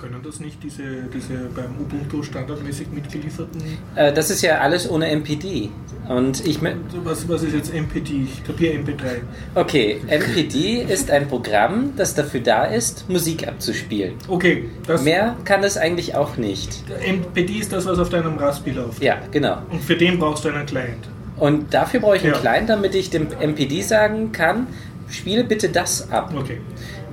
können 0.00 0.20
das 0.24 0.38
nicht 0.40 0.62
diese, 0.62 0.82
diese 1.12 1.34
beim 1.54 1.76
Ubuntu 1.80 2.22
standardmäßig 2.22 2.88
mitgelieferten? 2.92 3.60
Äh, 3.96 4.12
das 4.12 4.30
ist 4.30 4.42
ja 4.42 4.58
alles 4.58 4.88
ohne 4.88 5.08
MPD. 5.10 5.70
Und 6.08 6.46
ich 6.46 6.58
mö- 6.60 6.74
Was, 7.04 7.28
was 7.28 7.42
ist 7.42 7.54
jetzt 7.54 7.74
MPD? 7.74 8.22
Ich 8.24 8.44
kapiere 8.44 8.74
MP3. 8.74 9.20
Okay, 9.54 10.00
MPD 10.06 10.82
ist 10.88 11.10
ein 11.10 11.28
Programm, 11.28 11.92
das 11.96 12.14
dafür 12.14 12.40
da 12.40 12.64
ist, 12.64 13.08
Musik 13.10 13.46
abzuspielen. 13.46 14.14
Okay, 14.28 14.70
das 14.86 15.02
Mehr 15.02 15.36
kann 15.44 15.62
es 15.64 15.76
eigentlich 15.76 16.14
auch 16.14 16.36
nicht. 16.36 16.82
MPD 17.06 17.54
ist 17.58 17.72
das, 17.72 17.84
was 17.86 17.98
auf 17.98 18.08
deinem 18.08 18.38
Raspi 18.38 18.70
läuft. 18.70 19.02
Ja, 19.02 19.18
genau. 19.30 19.58
Und 19.70 19.82
für 19.82 19.96
den 19.96 20.18
brauchst 20.18 20.44
du 20.44 20.48
einen 20.50 20.64
Client. 20.64 21.08
Und 21.36 21.74
dafür 21.74 22.00
brauche 22.00 22.16
ich 22.16 22.24
einen 22.24 22.32
Ja. 22.34 22.38
Client, 22.40 22.68
damit 22.70 22.94
ich 22.94 23.10
dem 23.10 23.28
MPD 23.40 23.82
sagen 23.82 24.32
kann, 24.32 24.66
spiele 25.10 25.44
bitte 25.44 25.68
das 25.68 26.10
ab. 26.10 26.32
Okay. 26.36 26.58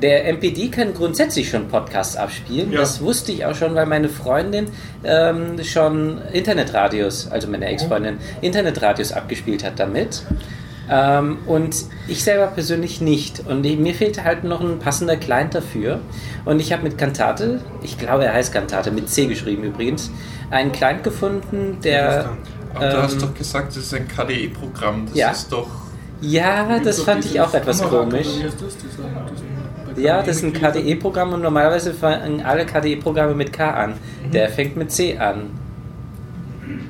Der 0.06 0.28
MPD 0.28 0.68
kann 0.70 0.94
grundsätzlich 0.94 1.50
schon 1.50 1.68
Podcasts 1.68 2.16
abspielen. 2.16 2.72
Ja. 2.72 2.78
Das 2.82 3.02
wusste 3.02 3.32
ich 3.32 3.44
auch 3.44 3.56
schon, 3.56 3.74
weil 3.74 3.88
meine 3.88 4.08
Freundin 4.08 4.68
ähm, 5.04 5.64
schon 5.64 6.22
Internetradios, 6.32 7.28
also 7.32 7.48
meine 7.48 7.66
Ex-Freundin, 7.66 8.20
Internetradios 8.42 9.12
abgespielt 9.12 9.64
hat 9.64 9.80
damit. 9.80 10.22
Ähm, 10.92 11.40
und 11.48 11.76
ich 12.08 12.24
selber 12.24 12.46
persönlich 12.46 13.02
nicht. 13.02 13.48
Und 13.48 13.62
mir 13.64 13.96
fehlt 13.96 14.24
halt 14.24 14.44
noch 14.44 14.62
ein 14.62 14.78
passender 14.78 15.16
Client 15.18 15.56
dafür. 15.56 16.02
Und 16.46 16.60
ich 16.60 16.72
habe 16.72 16.84
mit 16.84 17.00
Cantate, 17.00 17.62
ich 17.82 17.98
glaube 17.98 18.26
er 18.26 18.34
heißt 18.34 18.54
Cantate, 18.54 18.92
mit 18.92 19.10
C 19.10 19.26
geschrieben 19.26 19.64
übrigens, 19.64 20.12
einen 20.52 20.72
Client 20.72 21.04
gefunden, 21.04 21.80
der... 21.84 22.30
Aber 22.76 22.90
du 22.90 23.02
hast 23.02 23.14
ähm, 23.14 23.22
doch 23.22 23.34
gesagt, 23.34 23.70
das 23.70 23.78
ist 23.78 23.94
ein 23.96 24.08
KDE-Programm. 24.08 25.08
Das 25.08 25.16
Ja. 25.16 25.32
ist 25.32 25.52
doch. 25.52 25.68
ja, 26.22 26.78
das 26.78 27.02
fand 27.02 27.26
ich 27.26 27.42
auch 27.42 27.56
etwas 27.56 27.82
komisch. 27.82 28.28
Ja, 29.96 30.22
das 30.22 30.38
ist 30.38 30.44
ein 30.44 30.54
KDE-Programm 30.54 31.34
und 31.34 31.42
normalerweise 31.42 31.94
fangen 31.94 32.42
alle 32.42 32.66
KDE-Programme 32.66 33.34
mit 33.34 33.54
K 33.54 33.70
an. 33.72 33.94
Der 34.34 34.50
fängt 34.50 34.76
mit 34.76 34.92
C 34.92 35.18
an. 35.18 35.50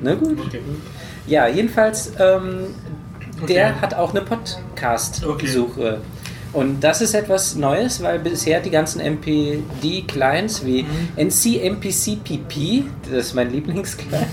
Na 0.02 0.14
gut. 0.14 0.38
Okay. 0.46 0.60
Ja, 1.26 1.46
jedenfalls, 1.48 2.12
ähm, 2.18 2.66
der 3.48 3.68
Okay. 3.70 3.74
hat 3.80 3.94
auch 3.94 4.10
eine 4.10 4.22
Podcast-Suche. 4.22 5.80
Okay. 5.80 5.96
Und 6.52 6.80
das 6.82 7.00
ist 7.02 7.14
etwas 7.14 7.54
Neues, 7.56 8.02
weil 8.02 8.18
bisher 8.18 8.60
die 8.60 8.70
ganzen 8.70 9.00
MPD-Clients 9.00 10.64
wie 10.64 10.84
Mhm. 10.84 11.08
NC 11.28 11.58
MPC-PP, 11.68 12.84
das 13.10 13.26
ist 13.26 13.34
mein 13.34 13.50
Lieblingsclient, 13.52 14.14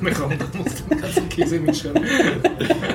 Mein 0.00 0.12
Raum, 0.12 0.32
da 0.38 0.44
musst 0.58 0.80
du 0.80 0.84
den 0.94 1.00
ganzen 1.00 1.28
Käse 1.28 1.58
mitschreiben. 1.58 2.02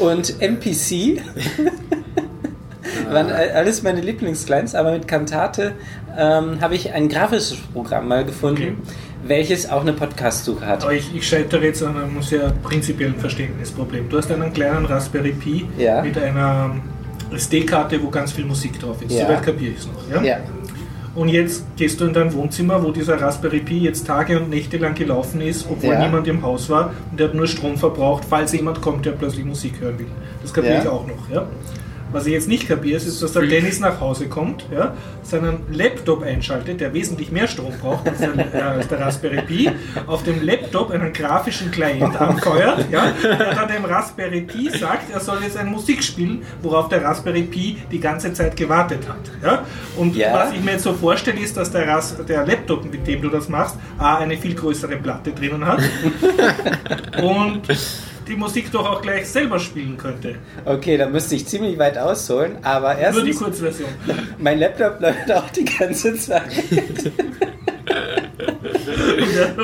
und 0.00 0.40
MPC 0.40 1.20
waren 3.10 3.30
all- 3.30 3.50
alles 3.50 3.82
meine 3.82 4.00
Lieblingsclients, 4.00 4.74
aber 4.74 4.92
mit 4.92 5.06
Cantate 5.08 5.72
ähm, 6.16 6.60
habe 6.60 6.74
ich 6.74 6.92
ein 6.92 7.08
grafisches 7.08 7.56
Programm 7.72 8.08
mal 8.08 8.24
gefunden, 8.24 8.78
welches 9.24 9.68
auch 9.68 9.82
eine 9.82 9.92
Podcast-Suche 9.92 10.66
hat. 10.66 10.82
Aber 10.82 10.92
ich, 10.94 11.14
ich 11.14 11.26
scheitere 11.28 11.64
jetzt 11.64 11.82
an 11.82 11.96
einem 11.96 12.22
sehr 12.22 12.50
prinzipiellen 12.62 13.16
Verständnisproblem. 13.16 14.08
Du 14.08 14.16
hast 14.18 14.30
einen 14.30 14.52
kleinen 14.52 14.84
Raspberry 14.86 15.32
Pi 15.32 15.66
Ja. 15.78 16.02
mit 16.02 16.16
einer 16.18 16.74
SD-Karte, 17.34 18.02
wo 18.02 18.08
ganz 18.10 18.32
viel 18.32 18.44
Musik 18.44 18.78
drauf 18.80 18.96
ist. 19.02 19.12
Ja. 19.12 19.26
Soweit 19.26 19.42
kapiere 19.44 19.72
ich 19.72 19.78
es 19.78 19.86
noch. 19.86 20.10
Ja? 20.16 20.22
Ja, 20.22 20.36
Und 21.14 21.28
jetzt 21.28 21.64
gehst 21.76 22.00
du 22.00 22.04
in 22.04 22.12
dein 22.12 22.32
Wohnzimmer, 22.32 22.82
wo 22.84 22.92
dieser 22.92 23.20
Raspberry 23.20 23.60
Pi 23.60 23.78
jetzt 23.80 24.06
Tage 24.06 24.38
und 24.38 24.48
Nächte 24.48 24.76
lang 24.78 24.94
gelaufen 24.94 25.40
ist, 25.40 25.66
obwohl 25.68 25.94
Ja. 25.94 26.04
niemand 26.06 26.28
im 26.28 26.42
Haus 26.42 26.70
war 26.70 26.92
und 27.10 27.18
der 27.18 27.28
hat 27.28 27.34
nur 27.34 27.48
Strom 27.48 27.76
verbraucht, 27.76 28.24
falls 28.28 28.52
jemand 28.52 28.80
kommt, 28.80 29.04
der 29.06 29.12
plötzlich 29.12 29.44
Musik 29.44 29.80
hören 29.80 29.98
will. 29.98 30.06
Das 30.42 30.52
kapiere 30.54 30.74
Ja. 30.74 30.82
ich 30.82 30.88
auch 30.88 31.04
noch. 31.06 31.28
Ja? 31.34 31.46
Was 32.12 32.26
ich 32.26 32.32
jetzt 32.32 32.48
nicht 32.48 32.66
kapiere, 32.66 32.96
ist, 32.96 33.22
dass 33.22 33.32
der 33.32 33.42
Dennis 33.42 33.78
nach 33.78 34.00
Hause 34.00 34.26
kommt, 34.28 34.64
ja, 34.74 34.94
seinen 35.22 35.60
Laptop 35.70 36.22
einschaltet, 36.22 36.80
der 36.80 36.92
wesentlich 36.92 37.30
mehr 37.30 37.46
Strom 37.46 37.72
braucht 37.80 38.08
als 38.08 38.18
der, 38.18 38.54
äh, 38.54 38.60
als 38.62 38.88
der 38.88 38.98
Raspberry 39.00 39.42
Pi, 39.42 39.70
auf 40.06 40.24
dem 40.24 40.42
Laptop 40.44 40.90
einen 40.90 41.12
grafischen 41.12 41.70
Client 41.70 42.20
anfeuert, 42.20 42.86
ja, 42.90 43.12
der 43.22 43.54
dann 43.54 43.68
dem 43.68 43.84
Raspberry 43.84 44.40
Pi 44.40 44.70
sagt, 44.70 45.12
er 45.12 45.20
soll 45.20 45.38
jetzt 45.42 45.56
eine 45.56 45.70
Musik 45.70 46.02
spielen, 46.02 46.42
worauf 46.62 46.88
der 46.88 47.04
Raspberry 47.04 47.42
Pi 47.42 47.76
die 47.92 48.00
ganze 48.00 48.32
Zeit 48.32 48.56
gewartet 48.56 49.08
hat. 49.08 49.30
Ja? 49.44 49.64
Und 49.96 50.16
Ja. 50.16 50.34
was 50.34 50.52
ich 50.52 50.60
mir 50.64 50.72
jetzt 50.72 50.82
so 50.84 50.92
vorstelle, 50.94 51.38
ist, 51.40 51.56
dass 51.56 51.70
der, 51.70 51.86
Ras 51.86 52.16
der 52.28 52.44
Laptop, 52.44 52.90
mit 52.90 53.06
dem 53.06 53.22
du 53.22 53.28
das 53.28 53.48
machst, 53.48 53.76
A, 53.98 54.16
eine 54.18 54.36
viel 54.36 54.54
größere 54.54 54.96
Platte 54.96 55.30
drinnen 55.32 55.64
hat 55.64 55.80
und 57.22 57.62
die 58.30 58.36
Musik 58.36 58.70
doch 58.70 58.88
auch 58.88 59.02
gleich 59.02 59.28
selber 59.28 59.58
spielen 59.58 59.96
könnte. 59.98 60.36
okay, 60.64 60.96
da 60.96 61.08
müsste 61.08 61.34
ich 61.34 61.46
ziemlich 61.46 61.78
weit 61.78 61.98
ausholen, 61.98 62.58
aber 62.62 62.96
Nur 63.12 63.24
die 63.24 63.34
Kurzversion. 63.34 63.88
mein 64.38 64.58
Laptop 64.58 65.00
läuft 65.00 65.30
auch 65.32 65.50
die 65.50 65.64
ganze 65.64 66.14
Zeit. 66.14 66.42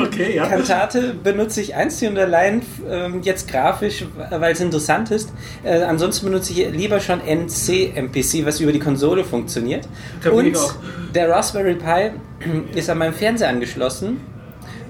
Okay, 0.01 0.37
ja. 0.37 0.47
Kantate 0.47 1.15
benutze 1.15 1.61
ich 1.61 1.75
einzig 1.75 2.09
und 2.09 2.19
allein 2.19 2.63
ähm, 2.89 3.23
jetzt 3.23 3.49
grafisch, 3.49 4.05
weil 4.31 4.53
es 4.53 4.61
interessant 4.61 5.11
ist. 5.11 5.33
Äh, 5.65 5.83
ansonsten 5.83 6.27
benutze 6.27 6.53
ich 6.53 6.71
lieber 6.71 7.01
schon 7.01 7.21
NC-MPC, 7.21 8.47
was 8.47 8.61
über 8.61 8.73
die 8.73 8.79
Konsole 8.79 9.25
funktioniert. 9.25 9.89
Ich 10.21 10.31
Und 10.31 10.57
der 11.15 11.29
Raspberry 11.29 11.75
Pi 11.75 12.11
ist 12.75 12.89
an 12.91 12.99
meinem 12.99 13.15
Fernseher 13.15 13.49
angeschlossen. 13.49 14.21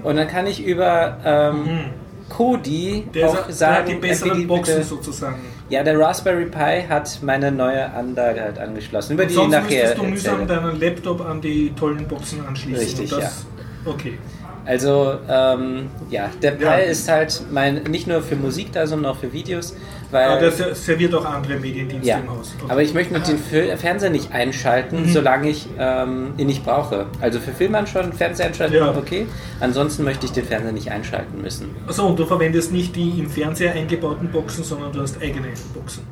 Und 0.03 0.15
dann 0.15 0.27
kann 0.27 0.47
ich 0.47 0.63
über 0.63 1.17
ähm, 1.25 1.85
Kodi. 2.29 3.05
Der, 3.13 3.27
auch 3.29 3.35
der 3.35 3.45
hat 3.45 3.53
sagen, 3.53 3.87
die 3.89 3.95
besseren 3.95 4.47
Boxen 4.47 4.75
bitte- 4.75 4.87
sozusagen. 4.87 5.35
Ja, 5.69 5.83
der 5.83 5.99
Raspberry 5.99 6.45
Pi 6.45 6.83
hat 6.87 7.19
meine 7.21 7.51
neue 7.51 7.91
Anlage 7.93 8.41
halt 8.41 8.57
angeschlossen, 8.59 9.13
über 9.13 9.23
Und 9.23 9.29
die 9.29 9.35
sonst 9.35 9.51
nachher 9.51 9.95
müsstest 9.95 9.97
du 9.97 10.03
mühsam 10.03 10.47
deinen 10.47 10.79
Laptop 10.79 11.21
an 11.25 11.41
die 11.41 11.73
tollen 11.75 12.07
Boxen 12.07 12.45
anschließen. 12.45 12.83
Richtig, 12.83 13.09
das, 13.09 13.45
Okay. 13.85 14.17
Also, 14.65 15.13
ähm, 15.29 15.87
ja, 16.09 16.29
der 16.41 16.51
Pi 16.51 16.63
Ja. 16.65 16.75
ist 16.75 17.07
halt 17.07 17.41
mein, 17.51 17.83
nicht 17.83 18.05
nur 18.07 18.21
für 18.21 18.35
Musik 18.35 18.73
da, 18.73 18.85
sondern 18.85 19.13
auch 19.13 19.17
für 19.17 19.31
Videos, 19.31 19.73
weil... 20.11 20.25
Aber 20.29 20.39
der 20.39 20.51
ser- 20.51 20.73
serviert 20.75 21.13
auch 21.15 21.25
andere 21.25 21.57
Mediendienste 21.57 22.07
ja, 22.09 22.17
im 22.19 22.29
Haus. 22.29 22.53
Okay. 22.61 22.71
aber 22.71 22.81
ich 22.81 22.93
möchte 22.93 23.13
noch 23.13 23.23
den 23.23 23.37
Fernseher 23.77 24.09
nicht 24.09 24.31
einschalten, 24.31 25.03
Mhm. 25.03 25.09
solange 25.09 25.49
ich 25.49 25.67
ähm, 25.77 26.33
ihn 26.37 26.47
nicht 26.47 26.63
brauche. 26.63 27.07
Also 27.21 27.39
für 27.39 27.51
Filmern 27.51 27.87
schon, 27.87 28.13
Fernseher 28.13 28.47
einschalten, 28.47 28.75
Ja. 28.75 28.95
okay. 28.95 29.25
Ansonsten 29.59 30.03
möchte 30.03 30.25
ich 30.25 30.31
den 30.31 30.45
Fernseher 30.45 30.71
nicht 30.71 30.91
einschalten 30.91 31.41
müssen. 31.41 31.69
Achso, 31.87 32.07
und 32.07 32.17
du 32.17 32.25
verwendest 32.25 32.71
nicht 32.71 32.95
die 32.95 33.19
im 33.19 33.29
Fernseher 33.29 33.73
eingebauten 33.73 34.29
Boxen, 34.31 34.63
sondern 34.63 34.91
du 34.93 35.01
hast 35.01 35.21
eigene 35.21 35.47
Boxen. 35.73 36.03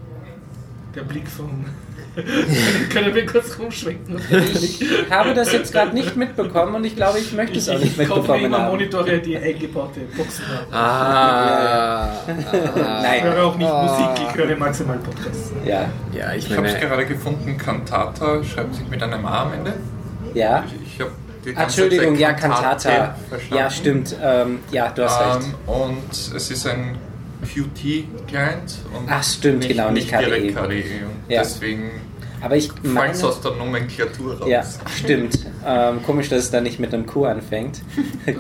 Der 0.96 1.02
Blick 1.02 1.28
von. 1.28 1.66
Können 2.94 3.14
wir 3.16 3.26
kurz 3.26 3.58
rumschwenken? 3.60 4.20
Ich 4.56 5.12
habe 5.12 5.34
das 5.34 5.52
jetzt 5.52 5.72
gerade 5.74 5.94
nicht 5.94 6.16
mitbekommen 6.16 6.76
und 6.76 6.84
ich 6.86 6.96
glaube, 6.96 7.20
ich 7.20 7.32
möchte 7.34 7.58
es 7.60 7.70
auch 7.70 7.78
nicht 7.78 7.92
ich 7.92 7.98
mitbekommen 7.98 8.46
immer 8.46 8.60
haben. 8.60 8.72
Monitore, 8.72 9.20
die 9.20 9.38
eingebaute 9.38 10.02
Boxen 10.16 10.44
haben. 10.48 10.74
Ah, 10.74 12.12
Ich 12.28 12.82
Nein, 12.82 13.24
höre 13.24 13.46
auch 13.46 13.56
nicht 13.58 13.70
Ah. 13.70 13.84
Musik, 14.14 14.28
ich 14.30 14.36
höre 14.36 14.56
maximal 14.58 14.98
Podcasts. 14.98 15.52
ja, 15.66 15.90
ja, 16.14 16.34
ich 16.34 16.50
Ich 16.50 16.58
habe 16.58 16.68
es 16.68 16.80
gerade 16.80 17.06
gefunden, 17.06 17.58
Cantata 17.58 18.44
schreibt 18.44 18.76
sich 18.76 18.88
mit 18.88 19.02
einem 19.04 19.26
A 19.26 19.44
am 19.44 19.54
Ende. 19.54 19.74
ja. 20.34 20.64
Ich, 20.68 20.94
ich 20.96 21.00
habe 21.02 21.12
Entschuldigung, 21.62 22.16
ja, 22.16 22.34
Cantata. 22.34 23.16
Ja, 23.52 23.70
stimmt. 23.70 24.16
Ähm, 24.24 24.60
ja, 24.72 24.90
du 24.90 25.04
hast 25.04 25.20
recht. 25.22 25.48
Ähm, 25.68 25.72
und 25.72 26.12
es 26.12 26.50
ist 26.50 26.66
ein 26.68 26.98
Qt-Client. 27.46 28.76
und 28.94 29.10
Ach, 29.10 29.24
stimmt, 29.24 29.68
genau, 29.68 29.92
nicht 29.92 30.12
direkt 30.12 30.56
KDE. 30.56 30.68
KDE. 30.68 31.06
Und 31.06 31.32
Ja. 31.32 31.42
deswegen 31.42 31.92
Aber 32.42 32.56
ich 32.56 32.70
meine... 32.84 33.14
es 33.14 33.24
aus 33.24 33.42
der 33.42 33.52
Nomenklatur 33.52 34.38
raus. 34.40 34.48
Ja, 34.50 34.64
stimmt. 34.96 35.40
Ähm, 35.66 36.04
komisch, 36.04 36.30
dass 36.30 36.40
es 36.44 36.52
dann 36.52 36.64
nicht 36.64 36.80
mit 36.80 36.94
einem 36.94 37.06
Q 37.06 37.26
anfängt. 37.26 37.82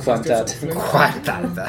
Quantat. 0.03 0.55
Quantata. 0.69 1.67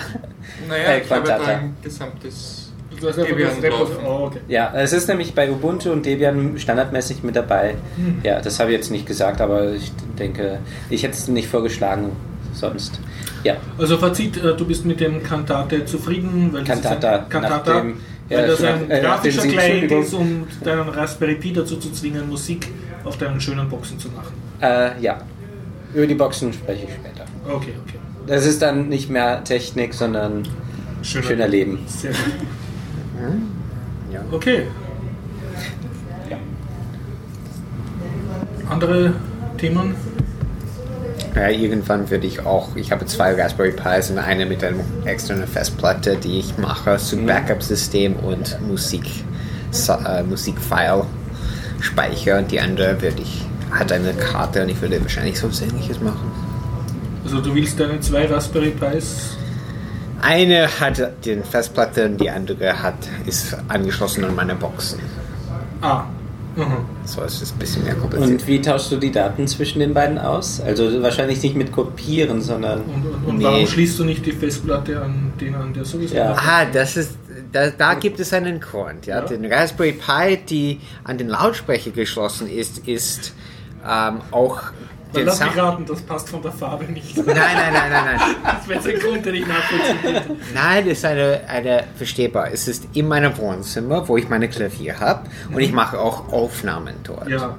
Naja, 0.68 0.82
Äh, 0.84 1.02
ich 1.02 1.10
habe 1.10 1.22
Quantata. 1.22 1.44
da 1.44 1.58
ein 1.58 1.76
gesamtes 1.82 2.62
Du 2.98 3.10
Debian 3.12 3.60
laufen. 3.62 3.96
Oh, 4.06 4.26
okay. 4.26 4.38
Ja, 4.48 4.72
es 4.74 4.92
ist 4.94 5.06
nämlich 5.08 5.34
bei 5.34 5.50
Ubuntu 5.50 5.90
und 5.92 6.06
Debian 6.06 6.58
standardmäßig 6.58 7.22
mit 7.22 7.36
dabei. 7.36 7.74
Hm. 7.96 8.20
Ja, 8.22 8.40
das 8.40 8.58
habe 8.58 8.70
ich 8.70 8.76
jetzt 8.78 8.90
nicht 8.90 9.04
gesagt, 9.06 9.42
aber 9.42 9.72
ich 9.74 9.92
denke, 10.18 10.60
ich 10.88 11.02
hätte 11.02 11.12
es 11.12 11.28
nicht 11.28 11.48
vorgeschlagen 11.48 12.12
sonst. 12.56 12.98
Ja, 13.44 13.56
Also 13.78 13.96
Fazit, 13.98 14.36
äh, 14.38 14.56
du 14.56 14.64
bist 14.66 14.84
mit 14.84 14.98
dem 15.00 15.22
Kantate 15.22 15.84
zufrieden, 15.84 16.50
weil 16.52 16.64
das 16.64 16.80
Cantata, 16.82 17.16
ist 17.16 17.22
ein, 17.24 17.28
Cantata, 17.28 17.74
nachdem- 17.74 17.96
ja, 18.28 18.38
weil 18.38 18.46
das 18.48 18.60
nach- 18.60 18.68
ein 18.74 18.90
äh, 18.90 19.00
grafischer 19.00 19.36
nachdem 19.44 19.50
Sie- 19.50 19.56
Client 19.56 19.92
ist, 19.92 20.14
um 20.14 20.46
deinen 20.64 20.88
Raspberry 20.88 21.34
Pi 21.36 21.52
dazu 21.52 21.76
zu 21.76 21.92
zwingen, 21.92 22.28
Musik 22.28 22.68
auf 23.04 23.16
deinen 23.18 23.40
schönen 23.40 23.68
Boxen 23.68 23.98
zu 23.98 24.08
machen. 24.08 24.32
äh, 24.60 25.00
ja. 25.00 25.20
Über 25.94 26.06
die 26.06 26.14
Boxen 26.14 26.52
spreche 26.52 26.84
ich 26.86 26.90
später. 26.92 27.24
Okay, 27.46 27.72
okay. 27.86 27.98
Das 28.26 28.44
ist 28.44 28.60
dann 28.60 28.88
nicht 28.88 29.08
mehr 29.08 29.42
Technik, 29.44 29.94
sondern 29.94 30.42
schöner 31.02 31.46
Leben. 31.48 31.78
Sehr 31.86 32.10
gut. 32.10 32.18
Ja. 34.12 34.20
Okay. 34.32 34.66
Andere 38.68 39.12
Themen? 39.58 39.94
Naja, 41.36 41.50
irgendwann 41.50 42.08
würde 42.08 42.26
ich 42.26 42.46
auch, 42.46 42.74
ich 42.76 42.90
habe 42.90 43.04
zwei 43.04 43.34
Raspberry 43.34 43.72
Pis 43.72 44.10
und 44.10 44.16
eine 44.16 44.46
mit 44.46 44.64
einer 44.64 44.78
externen 45.04 45.46
Festplatte, 45.46 46.16
die 46.16 46.38
ich 46.38 46.56
mache 46.56 46.96
zum 46.96 47.26
Backup-System 47.26 48.16
und 48.16 48.58
Musik, 48.66 49.04
äh, 50.06 50.22
Musikfile 50.22 51.04
speicher 51.80 52.38
und 52.38 52.50
die 52.50 52.58
andere 52.58 53.02
würde 53.02 53.20
ich, 53.20 53.44
hat 53.70 53.92
eine 53.92 54.14
Karte 54.14 54.62
und 54.62 54.70
ich 54.70 54.80
würde 54.80 54.98
wahrscheinlich 55.02 55.38
so 55.38 55.50
was 55.50 55.60
ähnliches 55.60 56.00
machen. 56.00 56.32
Also 57.22 57.42
du 57.42 57.54
willst 57.54 57.78
deine 57.78 58.00
zwei 58.00 58.24
Raspberry 58.24 58.70
Pis 58.70 59.36
Eine 60.22 60.68
hat 60.80 61.12
die 61.22 61.36
Festplatte 61.42 62.06
und 62.06 62.18
die 62.18 62.30
andere 62.30 62.82
hat, 62.82 62.96
ist 63.26 63.54
angeschlossen 63.68 64.24
an 64.24 64.34
meine 64.34 64.54
Boxen. 64.54 65.00
Ah. 65.82 66.04
Mhm. 66.56 66.86
So 67.04 67.22
ist 67.22 67.42
es 67.42 67.52
ein 67.52 67.58
bisschen 67.58 67.84
mehr 67.84 67.94
kompliziert. 67.94 68.30
Und 68.30 68.46
wie 68.46 68.60
tauschst 68.62 68.90
du 68.90 68.96
die 68.96 69.12
Daten 69.12 69.46
zwischen 69.46 69.80
den 69.80 69.92
beiden 69.92 70.18
aus? 70.18 70.60
Also 70.60 71.02
wahrscheinlich 71.02 71.42
nicht 71.42 71.54
mit 71.54 71.70
Kopieren, 71.70 72.40
sondern. 72.40 72.80
Und, 72.80 73.04
und, 73.06 73.24
und 73.26 73.38
Nee. 73.38 73.44
warum 73.44 73.66
schließt 73.66 73.98
du 73.98 74.04
nicht 74.04 74.24
die 74.24 74.32
Festplatte 74.32 75.00
an 75.02 75.32
den 75.40 75.54
an, 75.54 75.72
der 75.74 75.84
sowieso 75.84 76.14
Ja. 76.16 76.32
Ah, 76.34 76.64
das 76.64 76.96
ist, 76.96 77.10
da, 77.52 77.68
da 77.70 77.94
gibt 77.94 78.18
es 78.20 78.32
einen 78.32 78.58
Grund. 78.60 79.04
Ja? 79.06 79.16
Ja. 79.20 79.26
Den 79.26 79.44
Raspberry 79.52 79.92
Pi, 79.92 80.38
die 80.48 80.80
an 81.04 81.18
den 81.18 81.28
Lautsprecher 81.28 81.90
geschlossen 81.90 82.48
ist, 82.48 82.88
ist 82.88 83.34
ähm, 83.86 84.20
auch 84.30 84.62
Dann 85.12 85.24
lass 85.24 85.40
mich 85.40 85.56
raten, 85.56 85.86
das 85.86 86.02
passt 86.02 86.28
von 86.28 86.42
der 86.42 86.52
Farbe 86.52 86.84
nicht. 86.84 87.16
Nein, 87.16 87.26
nein, 87.26 87.72
nein, 87.72 87.90
nein, 87.90 88.04
nein. 88.18 88.36
Das 88.44 88.68
wäre 88.68 88.82
der 88.82 88.98
Grund, 88.98 89.24
den 89.24 89.34
ich 89.36 89.46
nachvollziehen 89.46 89.98
könnte. 90.02 90.36
Nein, 90.54 90.86
es 90.88 90.98
ist 90.98 91.04
eine, 91.04 91.40
eine 91.48 91.84
verstehbar. 91.96 92.48
Es 92.52 92.68
ist 92.68 92.88
in 92.92 93.08
meinem 93.08 93.36
Wohnzimmer, 93.38 94.06
wo 94.08 94.16
ich 94.16 94.28
meine 94.28 94.48
Klavier 94.48 94.98
habe 95.00 95.28
und 95.52 95.60
ich 95.60 95.72
mache 95.72 95.98
auch 95.98 96.32
Aufnahmen 96.32 96.94
dort. 97.04 97.28
Ja. 97.28 97.56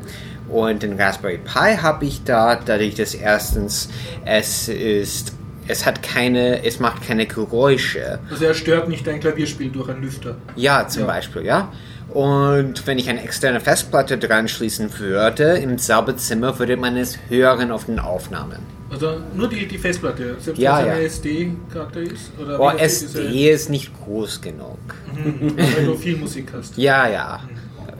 Und 0.49 0.83
den 0.83 0.99
Raspberry 0.99 1.39
Pi 1.39 1.77
habe 1.81 2.05
ich 2.05 2.23
da, 2.23 2.55
dadurch, 2.55 2.95
dass 2.95 3.13
erstens 3.13 3.89
es 4.23 4.67
ist, 4.69 5.33
es 5.67 5.85
hat 5.85 6.01
keine, 6.03 6.63
es 6.65 6.79
macht 6.79 7.05
keine 7.05 7.25
Geräusche. 7.25 8.19
Also 8.31 8.45
er 8.45 8.53
stört 8.53 8.87
nicht 8.87 9.05
dein 9.05 9.19
Klavierspiel 9.19 9.69
durch 9.71 9.89
einen 9.89 10.01
Lüfter. 10.03 10.35
Ja, 10.55 10.87
zum 10.87 11.01
Ja. 11.01 11.07
Beispiel, 11.07 11.43
ja. 11.45 11.71
Und 12.17 12.87
wenn 12.87 12.97
ich 12.97 13.07
eine 13.11 13.21
externe 13.23 13.59
Festplatte 13.59 14.17
dran 14.17 14.47
schließen 14.47 14.89
würde, 14.97 15.57
im 15.59 15.77
selben 15.77 16.17
Zimmer 16.17 16.57
würde 16.57 16.75
man 16.75 16.97
es 16.97 17.15
hören 17.29 17.69
auf 17.69 17.85
den 17.85 17.99
Aufnahmen. 17.99 18.57
Also 18.89 19.17
nur 19.35 19.47
die, 19.47 19.67
die 19.67 19.77
Festplatte, 19.77 20.35
selbst 20.39 20.57
Ja, 20.59 20.77
wenn 20.79 20.85
es 20.85 20.89
eine 20.93 20.99
ja. 21.01 21.05
SD-Karte 21.05 21.99
ist? 21.99 22.31
Oder 22.41 22.59
Oh, 22.59 22.69
SD 22.71 23.51
ist 23.51 23.69
nicht 23.69 23.91
groß 24.03 24.41
genug. 24.41 24.79
diese- 25.15 25.77
Weil 25.77 25.85
du 25.85 25.93
viel 25.93 26.17
Musik 26.17 26.47
hast. 26.57 26.75
Ja, 26.77 27.07
ja. 27.07 27.39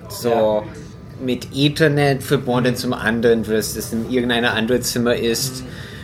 So 0.10 0.64
mit 1.24 1.50
Ethernet 1.54 2.24
verbunden 2.24 2.76
zum 2.76 2.94
anderen, 2.94 3.44
dass 3.44 3.76
es 3.76 3.94
in 3.94 4.10
irgendeinem 4.10 4.50
anderen 4.52 4.82
Zimmer 4.82 5.16
ist, 5.16 5.64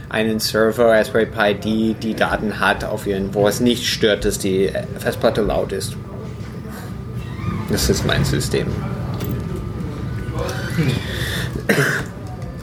einen 0.09 0.39
Server, 0.39 0.89
Raspberry 0.91 1.25
Pi, 1.25 1.55
die 1.55 1.93
die 1.95 2.13
Daten 2.13 2.59
hat, 2.59 2.83
auf 2.83 3.07
ihren, 3.07 3.33
wo 3.33 3.47
es 3.47 3.59
nicht 3.59 3.87
stört, 3.87 4.23
dass 4.25 4.37
die 4.37 4.69
Festplatte 4.99 5.41
laut 5.41 5.71
ist. 5.71 5.95
Das 7.73 7.89
ist 7.89 8.05
mein 8.05 8.23
System. 8.23 8.67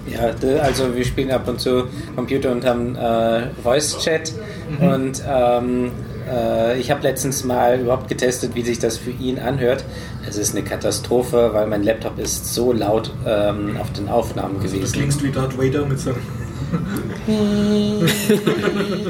Ja, 0.06 0.60
also 0.62 0.94
wir 0.94 1.04
spielen 1.04 1.32
ab 1.32 1.48
und 1.48 1.60
zu 1.60 1.88
Computer 2.14 2.52
und 2.52 2.64
haben 2.64 2.94
äh, 2.94 3.48
Voice-Chat 3.60 4.32
und 4.80 5.20
ähm, 5.28 5.90
äh, 6.30 6.78
ich 6.78 6.92
habe 6.92 7.02
letztens 7.02 7.42
mal 7.42 7.80
überhaupt 7.80 8.06
getestet, 8.08 8.54
wie 8.54 8.62
sich 8.62 8.78
das 8.78 8.98
für 8.98 9.10
ihn 9.10 9.40
anhört. 9.40 9.84
Es 10.28 10.36
ist 10.36 10.54
eine 10.54 10.62
Katastrophe, 10.64 11.50
weil 11.54 11.66
mein 11.66 11.82
Laptop 11.82 12.16
ist 12.20 12.54
so 12.54 12.72
laut 12.72 13.12
ähm, 13.26 13.76
auf 13.80 13.92
den 13.92 14.08
Aufnahmen 14.08 14.60
Du 14.60 14.68
gewesen. 14.68 14.92
klingst 14.92 15.24
wie 15.24 15.32
Darth 15.32 15.58
Vader 15.58 15.86
mit 15.86 15.98
seinem... 15.98 16.18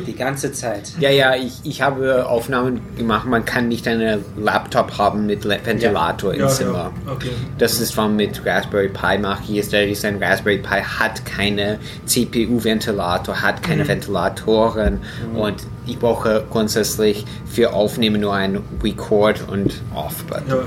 Die 0.06 0.14
ganze 0.16 0.52
Zeit. 0.52 0.92
Ja, 0.98 1.10
ja, 1.10 1.34
ich, 1.34 1.60
ich 1.64 1.82
habe 1.82 2.26
Aufnahmen 2.26 2.80
gemacht. 2.96 3.26
Man 3.26 3.44
kann 3.44 3.68
nicht 3.68 3.86
einen 3.86 4.24
Laptop 4.38 4.98
haben 4.98 5.26
mit 5.26 5.46
Ventilator 5.46 6.34
im 6.34 6.40
Ja, 6.40 6.48
Zimmer. 6.48 6.92
ja, 7.06 7.12
okay. 7.12 7.30
Das 7.58 7.80
ist, 7.80 7.96
was 7.96 8.10
mit 8.10 8.44
Raspberry 8.44 8.88
Pi 8.88 9.18
mache 9.18 9.42
ich. 9.48 9.56
Ist, 9.58 9.72
dadurch, 9.72 10.04
ein 10.06 10.22
Raspberry 10.22 10.58
Pi 10.58 10.80
hat 10.82 11.24
keine 11.24 11.78
CPU-Ventilator, 12.06 13.40
hat 13.42 13.62
keine 13.62 13.86
Ventilatoren 13.86 14.98
und 15.34 15.56
ich 15.86 15.98
brauche 15.98 16.44
grundsätzlich 16.50 17.24
für 17.46 17.72
Aufnehmen 17.72 18.20
nur 18.20 18.34
ein 18.34 18.60
Record 18.82 19.48
und 19.48 19.82
Off-Button. 19.94 20.48
Ja, 20.48 20.56
ja. 20.56 20.62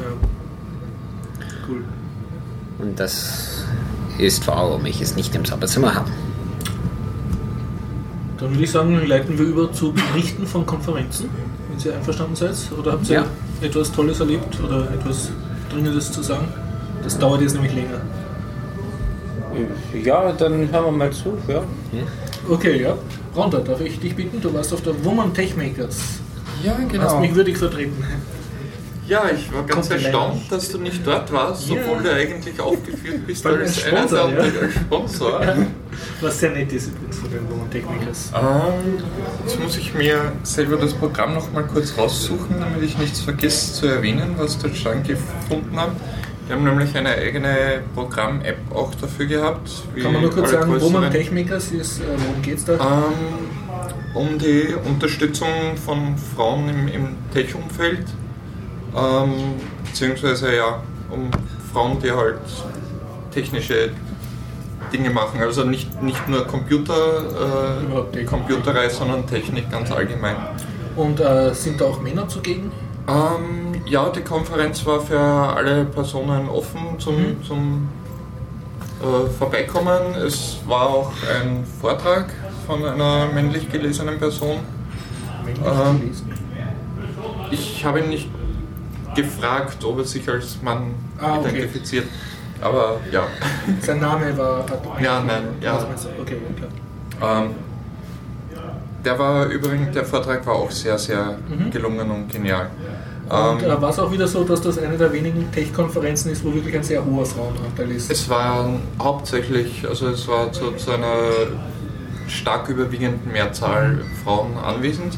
Cool. 1.68 1.84
Und 2.80 3.00
das 3.00 3.64
ist, 4.18 4.46
warum 4.48 4.86
ich 4.86 5.02
es 5.02 5.16
nicht 5.16 5.34
im 5.36 5.44
Zimmer 5.46 5.96
habe. 5.96 6.10
Dann 8.44 8.52
würde 8.52 8.64
ich 8.66 8.72
sagen, 8.72 9.08
leiten 9.08 9.40
wir 9.40 9.46
über 9.46 9.72
zu 9.72 9.94
Berichten 9.94 10.46
von 10.46 10.66
Konferenzen, 10.66 11.30
wenn 11.70 11.80
Sie 11.80 11.90
einverstanden 11.90 12.36
seid. 12.36 12.54
Oder 12.78 12.92
habt 12.92 13.08
ihr 13.10 13.16
Ja. 13.16 13.26
etwas 13.62 13.90
Tolles 13.90 14.20
erlebt 14.20 14.60
oder 14.62 14.82
etwas 14.92 15.32
Dringendes 15.72 16.12
zu 16.12 16.22
sagen? 16.22 16.50
Das 17.02 17.18
dauert 17.18 17.40
jetzt 17.40 17.54
nämlich 17.54 17.74
länger. 17.74 18.02
Ja, 20.04 20.34
dann 20.34 20.70
hören 20.70 20.86
wir 20.86 20.92
mal 20.92 21.12
zu. 21.12 21.38
Ja. 21.48 21.62
Okay, 22.50 22.82
ja. 22.82 22.96
Ronda, 23.34 23.60
darf 23.60 23.80
ich 23.80 23.98
dich 24.02 24.14
bitten? 24.14 24.42
Du 24.42 24.54
warst 24.54 24.74
auf 24.74 24.82
der 24.82 24.94
Woman 25.06 25.34
Techmakers. 25.34 26.02
Ja, 26.66 26.74
Hast 26.74 26.90
genau. 26.92 27.20
mich 27.22 27.34
würdig 27.34 27.58
vertreten. 27.58 28.04
Ja, 29.08 29.24
ich 29.30 29.54
war 29.54 29.64
ganz 29.64 29.90
die 29.90 29.96
erstaunt, 29.96 30.50
dass 30.50 30.72
du 30.72 30.78
nicht 30.78 31.06
dort 31.06 31.32
warst, 31.32 31.70
Ja. 31.70 31.76
obwohl 31.82 32.04
du 32.04 32.14
eigentlich 32.14 32.60
aufgeführt 32.60 33.28
bist 33.28 33.46
als 33.46 33.82
Sponsor, 33.82 34.30
der 34.30 34.46
ja. 34.46 34.62
als 34.62 34.74
Sponsor. 34.74 35.42
Was 36.22 36.40
sehr 36.40 36.52
nett 36.52 36.72
ist 36.72 36.88
übrigens 36.88 37.18
von 37.18 37.30
den 37.30 37.50
Woman 37.50 37.70
Techmakers. 37.70 38.32
Ähm, 38.34 39.04
jetzt 39.44 39.60
muss 39.60 39.78
ich 39.78 39.94
mir 39.94 40.32
selber 40.44 40.78
das 40.78 40.94
Programm 40.94 41.34
noch 41.34 41.52
mal 41.52 41.64
kurz 41.64 41.98
raussuchen, 41.98 42.60
damit 42.60 42.82
ich 42.82 42.98
nichts 42.98 43.20
vergesse 43.20 43.74
zu 43.74 43.88
erwähnen, 43.88 44.36
was 44.38 44.58
dort 44.58 44.76
schon 44.76 45.04
gefunden 45.04 45.78
habe. 45.78 45.92
Wir 46.48 46.56
haben 46.56 46.64
nämlich 46.66 46.96
eine 46.96 47.10
eigene 47.10 47.82
Programm-App 47.94 48.58
auch 48.74 48.94
dafür 48.96 49.26
gehabt. 49.26 49.70
Kann 50.02 50.14
man 50.14 50.22
nur 50.22 50.32
kurz 50.32 50.52
sagen, 50.52 50.82
Woman. 50.82 51.10
Techmakers 51.12 51.72
ist, 51.72 52.00
äh, 52.00 52.04
worum 52.18 52.42
geht's 52.42 52.66
da? 52.66 52.74
Ähm, 52.74 54.14
um 54.14 54.38
die 54.38 54.76
Unterstützung 54.86 55.48
von 55.86 56.16
Frauen 56.36 56.70
im, 56.70 56.88
im 56.88 57.08
Tech-Umfeld, 57.34 58.06
ähm, 58.96 59.34
beziehungsweise 59.86 60.56
ja, 60.56 60.82
um 61.10 61.30
Frauen, 61.72 62.00
die 62.00 62.12
halt 62.12 62.40
technische 63.32 63.92
Dinge 64.92 65.10
machen. 65.10 65.42
Also 65.42 65.64
nicht, 65.64 66.02
nicht 66.02 66.28
nur 66.30 66.46
Computer, 66.46 66.94
äh. 68.14 68.24
Computerei, 68.26 68.90
sondern 68.90 69.26
Technik 69.28 69.72
ganz 69.72 69.92
allgemein. 69.92 70.36
Und 70.96 71.20
äh, 71.20 71.54
sind 71.54 71.82
da 71.82 71.86
auch 71.86 72.00
Männer 72.02 72.28
zugegen? 72.28 72.72
Ähm, 73.08 73.82
ja, 73.86 74.10
die 74.10 74.22
Konferenz 74.22 74.86
war 74.86 75.02
für 75.02 75.20
alle 75.20 75.86
Personen 75.86 76.48
offen 76.48 77.00
zum, 77.00 77.16
Mhm. 77.18 77.44
zum 77.44 77.90
äh, 79.02 79.30
Vorbeikommen. 79.38 80.16
Es 80.26 80.60
war 80.68 80.88
auch 80.88 81.12
ein 81.42 81.66
Vortrag 81.82 82.28
von 82.68 82.86
einer 82.86 83.28
männlich 83.34 83.70
gelesenen 83.72 84.20
Person. 84.20 84.60
Männlich 85.44 85.66
Ähm, 85.66 86.00
gelesen. 86.00 86.32
Ich 87.52 87.84
habe 87.84 88.00
ihn 88.00 88.10
nicht 88.10 88.30
gefragt, 89.16 89.84
ob 89.84 90.00
er 90.00 90.04
sich 90.06 90.28
als 90.30 90.62
Mann 90.62 90.94
Ah, 91.20 91.38
okay. 91.40 91.50
identifiziert. 91.50 92.06
Aber 92.62 92.98
ja. 93.12 93.24
Sein 93.82 94.00
Name 94.00 94.38
war. 94.38 94.66
Ja, 95.02 95.22
nein, 95.22 95.44
ja. 95.62 95.86
Okay, 96.22 96.38
klar. 96.58 97.42
Ähm, 97.44 97.50
der 99.04 99.20
war 99.20 99.46
übrigens, 99.48 99.92
der 99.94 100.06
Vortrag 100.06 100.46
war 100.46 100.56
auch 100.56 100.72
sehr, 100.72 100.98
sehr 100.98 101.38
Mhm. 101.50 101.70
gelungen 101.72 102.10
und 102.10 102.32
genial. 102.32 102.70
Und 103.30 103.64
Ähm, 103.64 103.70
äh, 103.70 103.82
war 103.82 103.90
es 103.90 104.00
auch 104.00 104.12
wieder 104.12 104.28
so, 104.28 104.44
dass 104.44 104.62
das 104.62 104.78
eine 104.78 104.98
der 104.98 105.12
wenigen 105.12 105.50
Tech-Konferenzen 105.52 106.32
ist, 106.32 106.44
wo 106.44 106.54
wirklich 106.54 106.76
ein 106.76 106.84
sehr 106.84 107.04
hoher 107.06 107.26
Frauenanteil 107.26 107.92
ist? 107.92 108.12
Es 108.12 108.30
war 108.30 108.70
hauptsächlich, 109.02 109.86
also 109.88 110.08
es 110.10 110.28
war 110.28 110.52
zu, 110.52 110.72
zu 110.74 110.92
einer 110.92 111.16
stark 112.28 112.70
überwiegenden 112.70 113.32
Mehrzahl 113.32 114.02
Frauen 114.24 114.58
anwesend. 114.58 115.18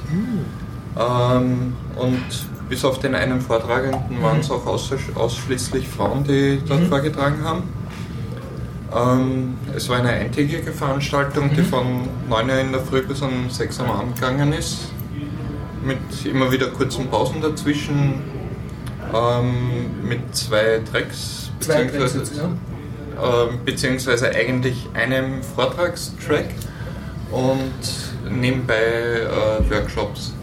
Ähm, 0.98 1.74
und 1.96 2.24
bis 2.70 2.84
auf 2.86 3.00
den 3.00 3.16
einen 3.16 3.42
Vortragenden 3.42 4.22
waren 4.22 4.40
es 4.40 4.50
auch 4.52 4.66
aus, 4.66 4.92
ausschließlich 5.16 5.88
Frauen, 5.88 6.24
die 6.24 6.60
dort 6.68 6.82
Mhm. 6.82 6.88
vorgetragen 6.88 7.44
haben. 7.44 7.64
Ähm, 8.96 9.56
es 9.76 9.90
war 9.90 9.98
eine 9.98 10.10
eintägige 10.10 10.72
Veranstaltung, 10.72 11.50
die 11.56 11.64
von 11.64 12.08
9 12.30 12.50
Uhr 12.50 12.60
in 12.60 12.72
der 12.72 12.82
Früh 12.82 13.02
bis 13.02 13.22
um 13.22 13.50
6 13.50 13.80
Uhr 13.80 13.86
am 13.90 13.92
Abend 14.00 14.16
gegangen 14.16 14.54
ist. 14.54 14.90
Mit 15.84 15.98
immer 16.26 16.52
wieder 16.52 16.68
kurzen 16.68 17.08
Pausen 17.08 17.42
dazwischen. 17.42 18.22
Ähm, 19.14 20.08
mit 20.08 20.36
zwei 20.36 20.82
Tracks. 20.92 21.52
Beziehungsweise- 21.60 22.24
ähm, 23.18 23.60
beziehungsweise 23.64 24.30
eigentlich 24.32 24.88
einem 24.94 25.42
Vortragstrack 25.42 26.46
und 27.32 27.72
nebenbei 28.30 28.74
äh, 28.76 29.70
Workshops, 29.72 30.34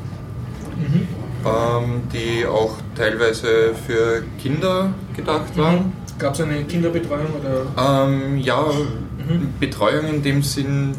Mhm. 0.76 1.06
Ähm, 1.44 2.02
die 2.12 2.46
auch 2.46 2.76
teilweise 2.96 3.74
für 3.86 4.22
Kinder 4.40 4.92
gedacht 5.16 5.56
waren. 5.56 5.76
Mhm. 5.76 5.92
Gab 6.18 6.34
es 6.34 6.40
eine 6.40 6.62
Kinderbetreuung 6.64 7.26
oder? 7.40 8.04
Ähm, 8.06 8.38
ja, 8.38 8.64
Mhm. 9.28 9.54
Betreuung 9.60 10.06
in 10.06 10.22
dem 10.22 10.42
Sinn 10.42 10.94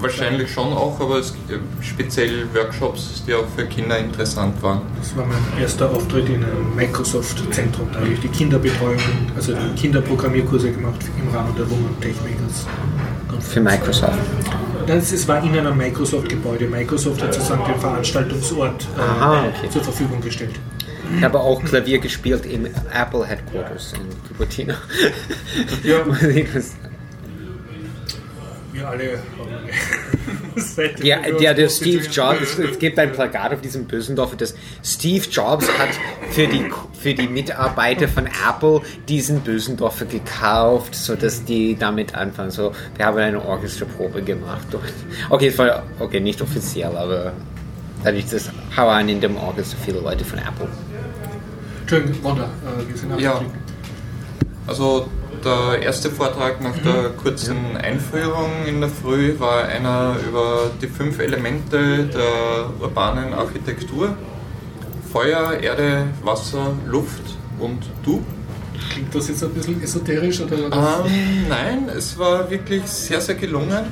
wahrscheinlich 0.00 0.50
schon 0.52 0.72
auch, 0.72 0.98
aber 1.00 1.18
es 1.18 1.32
gibt 1.32 1.60
speziell 1.84 2.46
Workshops, 2.54 3.22
die 3.26 3.34
auch 3.34 3.46
für 3.56 3.66
Kinder 3.66 3.98
interessant 3.98 4.62
waren. 4.62 4.82
Das 4.98 5.16
war 5.16 5.26
mein 5.26 5.60
erster 5.60 5.90
Auftritt 5.90 6.28
in 6.28 6.44
einem 6.44 6.74
Microsoft-Zentrum. 6.74 7.88
Da 7.92 8.00
habe 8.00 8.08
ich 8.08 8.20
die 8.20 8.28
Kinderbetreuung, 8.28 8.98
also 9.36 9.52
die 9.52 9.80
Kinderprogrammierkurse 9.80 10.72
gemacht 10.72 11.00
im 11.20 11.34
Rahmen 11.34 11.54
der 11.56 11.70
Woman 11.70 12.00
Tech 12.00 12.14
Makers. 12.22 12.66
Für 13.40 13.60
Microsoft. 13.60 14.18
Das, 14.86 15.12
es 15.12 15.28
war 15.28 15.42
in 15.42 15.56
einem 15.56 15.76
Microsoft-Gebäude. 15.76 16.66
Microsoft 16.66 17.22
hat 17.22 17.32
sozusagen 17.32 17.64
den 17.64 17.80
Veranstaltungsort 17.80 18.86
äh, 18.96 19.00
Aha, 19.00 19.44
okay. 19.48 19.70
zur 19.70 19.82
Verfügung 19.82 20.20
gestellt. 20.20 20.58
Ich 21.16 21.24
habe 21.24 21.40
auch 21.40 21.62
Klavier 21.62 21.98
gespielt 21.98 22.46
im 22.46 22.66
Apple 22.66 23.26
Headquarters 23.26 23.94
in 23.94 24.28
Cupertino. 24.28 24.74
Ja. 25.82 26.04
Wir 28.80 28.88
alle 28.88 29.18
Ja, 31.02 31.18
der, 31.38 31.54
der 31.54 31.68
Steve. 31.68 32.06
Jobs, 32.06 32.58
es 32.58 32.78
gibt 32.78 32.98
ein 32.98 33.12
Plakat 33.12 33.52
auf 33.52 33.60
diesem 33.60 33.84
Bösendorf, 33.84 34.36
das 34.36 34.54
Steve 34.82 35.24
Jobs 35.30 35.68
hat 35.78 35.90
für 36.30 36.46
die, 36.46 36.64
für 36.98 37.12
die 37.12 37.28
Mitarbeiter 37.28 38.08
von 38.08 38.26
Apple 38.26 38.80
diesen 39.06 39.40
Bösendorfer 39.40 40.06
gekauft, 40.06 40.94
sodass 40.94 41.44
die 41.44 41.76
damit 41.76 42.14
anfangen. 42.14 42.50
So, 42.50 42.72
wir 42.96 43.04
haben 43.04 43.18
eine 43.18 43.44
Orchesterprobe 43.44 44.22
gemacht. 44.22 44.66
Okay, 45.28 45.48
es 45.48 45.58
war 45.58 45.82
okay, 45.98 46.20
nicht 46.20 46.40
offiziell, 46.40 46.96
aber 46.96 47.32
dadurch, 48.02 48.26
dass 48.30 48.50
waren 48.76 49.08
in 49.10 49.20
dem 49.20 49.36
Orchester 49.36 49.76
viele 49.84 50.00
Leute 50.00 50.24
von 50.24 50.38
Apple. 50.38 50.68
Entschuldigung, 51.82 52.24
Wanda, 52.24 52.44
äh, 52.44 52.88
wir 52.88 52.96
sind 52.96 53.20
Ja. 53.20 53.42
Also 54.66 55.08
der 55.44 55.82
erste 55.82 56.10
Vortrag 56.10 56.60
nach 56.60 56.76
der 56.78 57.10
kurzen 57.10 57.76
Einführung 57.76 58.50
in 58.66 58.80
der 58.80 58.90
Früh 58.90 59.38
war 59.38 59.64
einer 59.64 60.16
über 60.28 60.70
die 60.80 60.86
fünf 60.86 61.18
Elemente 61.18 62.04
der 62.06 62.70
urbanen 62.80 63.32
Architektur. 63.32 64.16
Feuer, 65.12 65.54
Erde, 65.60 66.06
Wasser, 66.22 66.72
Luft 66.86 67.22
und 67.58 67.78
du. 68.04 68.24
Klingt 68.90 69.14
das 69.14 69.28
jetzt 69.28 69.42
ein 69.42 69.50
bisschen 69.50 69.82
esoterisch 69.82 70.40
oder? 70.40 70.56
Ähm, 70.56 71.48
nein, 71.48 71.88
es 71.96 72.18
war 72.18 72.50
wirklich 72.50 72.84
sehr, 72.84 73.20
sehr 73.20 73.34
gelungen, 73.34 73.84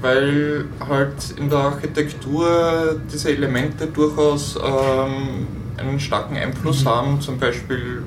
weil 0.00 0.66
halt 0.80 1.38
in 1.38 1.48
der 1.48 1.58
Architektur 1.58 3.00
diese 3.12 3.30
Elemente 3.30 3.86
durchaus 3.86 4.56
ähm, 4.56 5.46
einen 5.76 5.98
starken 5.98 6.36
Einfluss 6.36 6.84
haben, 6.84 7.20
zum 7.20 7.38
Beispiel 7.38 8.02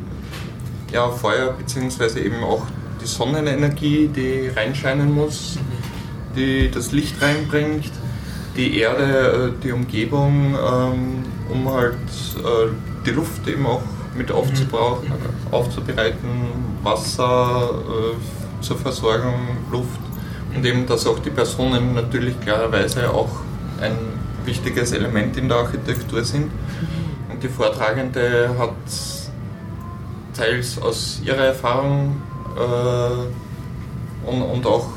ja, 0.92 1.10
Feuer 1.10 1.54
beziehungsweise 1.54 2.20
eben 2.20 2.44
auch 2.44 2.66
die 3.02 3.08
Sonnenenergie, 3.08 4.08
die 4.08 4.50
reinscheinen 4.56 5.14
muss, 5.14 5.58
die 6.36 6.70
das 6.72 6.92
Licht 6.92 7.22
reinbringt, 7.22 7.92
die 8.56 8.80
Erde, 8.80 9.54
äh, 9.58 9.64
die 9.64 9.72
Umgebung, 9.72 10.56
ähm, 10.56 11.24
um 11.50 11.70
halt 11.72 11.96
äh, 12.38 12.70
die 13.06 13.12
Luft 13.12 13.48
eben 13.48 13.66
auch 13.66 13.82
mit 14.16 14.32
aufzubrauchen, 14.32 15.12
aufzubereiten, 15.52 16.30
Wasser 16.84 17.70
äh, 17.72 18.64
zur 18.64 18.78
Versorgung, 18.78 19.58
Luft. 19.72 20.00
Und 20.56 20.66
eben, 20.66 20.88
dass 20.88 21.06
auch 21.06 21.20
die 21.20 21.30
Personen 21.30 21.94
natürlich 21.94 22.40
klarerweise 22.40 23.14
auch 23.14 23.42
ein 23.80 23.96
wichtiges 24.46 24.92
Element 24.92 25.38
in 25.38 25.50
der 25.50 25.58
Architektur 25.58 26.24
sind. 26.24 26.50
Und 27.30 27.44
die 27.44 27.50
Vortragende 27.50 28.56
hat 28.58 28.72
teils 30.38 30.80
aus 30.82 31.22
ihrer 31.26 31.46
Erfahrung 31.46 32.22
äh, 32.56 34.30
und, 34.30 34.42
und 34.42 34.66
auch 34.66 34.90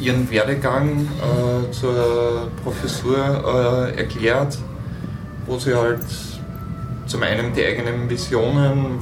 ihren 0.00 0.30
Werdegang 0.30 1.06
äh, 1.06 1.70
zur 1.70 2.48
Professur 2.62 3.16
äh, 3.94 3.98
erklärt, 3.98 4.58
wo 5.46 5.58
sie 5.58 5.74
halt 5.74 6.04
zum 7.06 7.22
einen 7.22 7.52
die 7.52 7.64
eigenen 7.64 8.08
Visionen, 8.08 9.00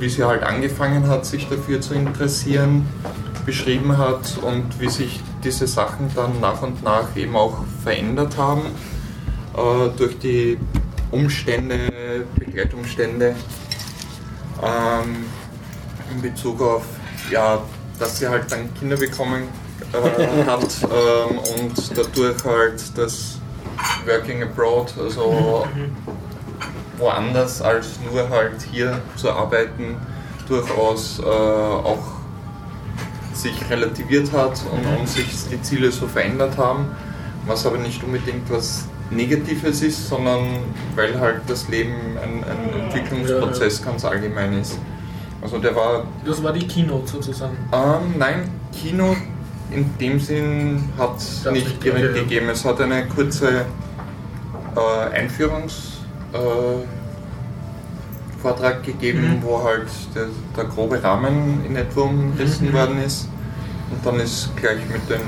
wie 0.00 0.08
sie 0.08 0.24
halt 0.24 0.42
angefangen 0.42 1.06
hat, 1.08 1.24
sich 1.24 1.48
dafür 1.48 1.80
zu 1.80 1.94
interessieren, 1.94 2.86
beschrieben 3.46 3.96
hat 3.96 4.38
und 4.42 4.80
wie 4.80 4.88
sich 4.88 5.20
diese 5.44 5.66
Sachen 5.66 6.10
dann 6.14 6.40
nach 6.40 6.62
und 6.62 6.82
nach 6.82 7.16
eben 7.16 7.36
auch 7.36 7.64
verändert 7.82 8.36
haben 8.36 8.62
äh, 9.56 9.88
durch 9.96 10.18
die 10.18 10.58
Umstände, 11.10 11.78
Begleitumstände 12.38 13.34
ähm, 14.62 15.26
in 16.12 16.22
Bezug 16.22 16.60
auf, 16.60 16.84
ja, 17.30 17.60
dass 17.98 18.18
sie 18.18 18.28
halt 18.28 18.50
dann 18.50 18.72
Kinder 18.74 18.96
bekommen 18.96 19.44
äh, 19.92 20.44
hat 20.46 20.68
ähm, 20.84 21.38
und 21.38 21.96
dadurch 21.96 22.44
halt 22.44 22.98
das 22.98 23.38
Working 24.06 24.42
Abroad, 24.42 24.92
also 24.98 25.66
woanders 26.96 27.62
als 27.62 27.98
nur 28.10 28.28
halt 28.28 28.62
hier 28.72 29.00
zu 29.16 29.30
arbeiten, 29.30 29.96
durchaus 30.48 31.20
äh, 31.20 31.24
auch 31.24 32.18
sich 33.32 33.70
relativiert 33.70 34.32
hat 34.32 34.60
und, 34.72 34.98
und 34.98 35.08
sich 35.08 35.48
die 35.50 35.62
Ziele 35.62 35.92
so 35.92 36.08
verändert 36.08 36.58
haben, 36.58 36.96
was 37.46 37.64
aber 37.66 37.78
nicht 37.78 38.02
unbedingt 38.02 38.50
was 38.50 38.86
Negatives 39.10 39.82
ist, 39.82 40.08
sondern 40.08 40.40
weil 40.94 41.18
halt 41.18 41.40
das 41.46 41.68
Leben 41.68 41.94
ein, 42.22 42.44
ein 42.44 42.80
Entwicklungsprozess 42.84 43.82
ganz 43.84 44.04
allgemein 44.04 44.52
ist. 44.60 44.78
Also 45.40 45.58
der 45.58 45.74
war 45.74 46.04
Das 46.24 46.42
war 46.42 46.52
die 46.52 46.66
Keynote 46.66 47.06
sozusagen. 47.08 47.56
ähm, 47.72 48.14
nein, 48.18 48.50
Kino 48.72 49.16
in 49.70 49.96
dem 49.98 50.18
Sinn 50.18 50.88
hat 50.98 51.16
es 51.18 51.46
nicht 51.50 51.82
direkt 51.82 52.14
gegeben. 52.14 52.48
Es 52.48 52.64
hat 52.64 52.80
eine 52.80 53.06
kurze 53.06 53.64
äh, 54.76 55.14
Einführungs 55.14 55.98
äh, 56.32 56.38
gegeben, 58.82 59.20
Mhm. 59.38 59.42
wo 59.42 59.62
halt 59.62 59.88
der, 60.14 60.26
der 60.56 60.64
grobe 60.64 61.02
Rahmen 61.02 61.64
in 61.66 61.76
etwa 61.76 62.02
umrissen 62.02 62.68
Mhm. 62.68 62.72
worden 62.72 63.02
ist. 63.04 63.28
Und 63.90 64.04
dann 64.04 64.20
ist 64.20 64.50
gleich 64.56 64.78
mit 64.90 65.08
den 65.08 65.20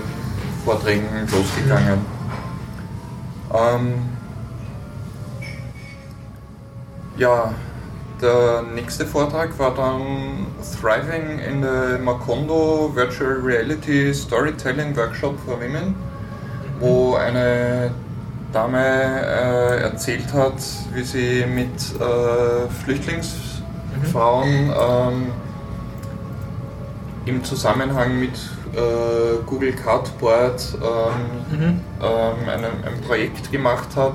Vorträgen 0.64 1.06
losgegangen. 1.30 1.98
Ähm, 3.52 4.08
ja, 7.16 7.52
der 8.20 8.62
nächste 8.74 9.06
Vortrag 9.06 9.58
war 9.58 9.74
dann 9.74 10.46
Thriving 10.80 11.38
in 11.38 11.62
the 11.62 11.98
Macondo 12.02 12.90
Virtual 12.94 13.40
Reality 13.42 14.14
Storytelling 14.14 14.96
Workshop 14.96 15.38
for 15.40 15.60
Women, 15.60 15.94
wo 16.78 17.14
eine 17.16 17.90
Dame 18.52 18.78
äh, 18.78 19.82
erzählt 19.82 20.32
hat, 20.32 20.54
wie 20.94 21.02
sie 21.02 21.44
mit 21.46 21.70
äh, 22.00 22.68
Flüchtlingsfrauen 22.84 24.72
ähm, 24.80 25.32
im 27.26 27.42
Zusammenhang 27.44 28.18
mit 28.18 28.38
äh, 28.74 29.42
Google 29.46 29.72
Cardboard 29.72 30.62
ähm, 30.82 31.58
Mhm. 31.58 31.80
ähm, 32.02 32.48
ein, 32.48 32.64
ein 32.64 33.00
Projekt 33.06 33.50
gemacht 33.52 33.88
hat, 33.96 34.12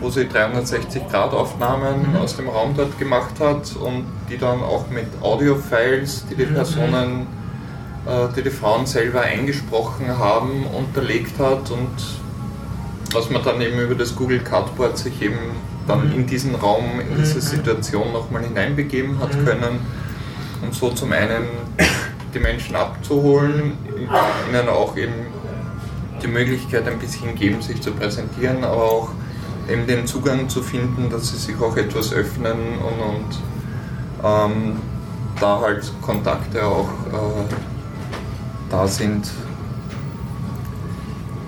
wo 0.00 0.10
sie 0.10 0.22
360-Grad-Aufnahmen 0.24 2.10
Mhm. 2.10 2.16
aus 2.16 2.36
dem 2.36 2.48
Raum 2.48 2.74
dort 2.76 2.98
gemacht 2.98 3.40
hat 3.40 3.74
und 3.76 4.04
die 4.30 4.38
dann 4.38 4.62
auch 4.62 4.88
mit 4.90 5.06
Audio-Files, 5.22 6.26
die 6.30 6.34
die 6.36 6.46
Mhm. 6.46 6.54
Personen, 6.54 7.26
äh, 8.06 8.28
die 8.36 8.42
die 8.42 8.50
Frauen 8.50 8.86
selber 8.86 9.22
eingesprochen 9.22 10.16
haben, 10.18 10.66
unterlegt 10.66 11.38
hat 11.38 11.70
und 11.70 11.90
was 13.12 13.30
man 13.30 13.42
dann 13.42 13.60
eben 13.62 13.78
über 13.80 13.94
das 13.94 14.14
Google 14.14 14.40
Cardboard 14.40 14.98
sich 14.98 15.20
eben 15.22 15.38
dann 15.86 16.08
Mhm. 16.08 16.14
in 16.14 16.26
diesen 16.26 16.54
Raum, 16.54 17.00
in 17.00 17.16
diese 17.18 17.36
Mhm. 17.36 17.40
Situation 17.40 18.12
nochmal 18.12 18.42
hineinbegeben 18.42 19.18
hat 19.20 19.30
können 19.46 19.80
und 20.62 20.74
so 20.74 20.90
zum 20.90 21.12
einen 21.12 21.44
die 22.34 22.38
Menschen 22.38 22.76
abzuholen, 22.76 23.72
ihnen 24.48 24.68
auch 24.68 24.96
eben 24.96 25.26
die 26.22 26.26
Möglichkeit 26.26 26.86
ein 26.88 26.98
bisschen 26.98 27.34
geben, 27.34 27.62
sich 27.62 27.80
zu 27.80 27.92
präsentieren, 27.92 28.64
aber 28.64 28.82
auch 28.82 29.10
eben 29.68 29.86
den 29.86 30.06
Zugang 30.06 30.48
zu 30.48 30.62
finden, 30.62 31.10
dass 31.10 31.28
sie 31.28 31.36
sich 31.36 31.60
auch 31.60 31.76
etwas 31.76 32.12
öffnen 32.12 32.78
und, 32.78 33.00
und 33.00 33.38
ähm, 34.24 34.76
da 35.40 35.60
halt 35.60 35.92
Kontakte 36.02 36.64
auch 36.64 36.88
äh, 36.88 37.54
da 38.70 38.86
sind. 38.86 39.30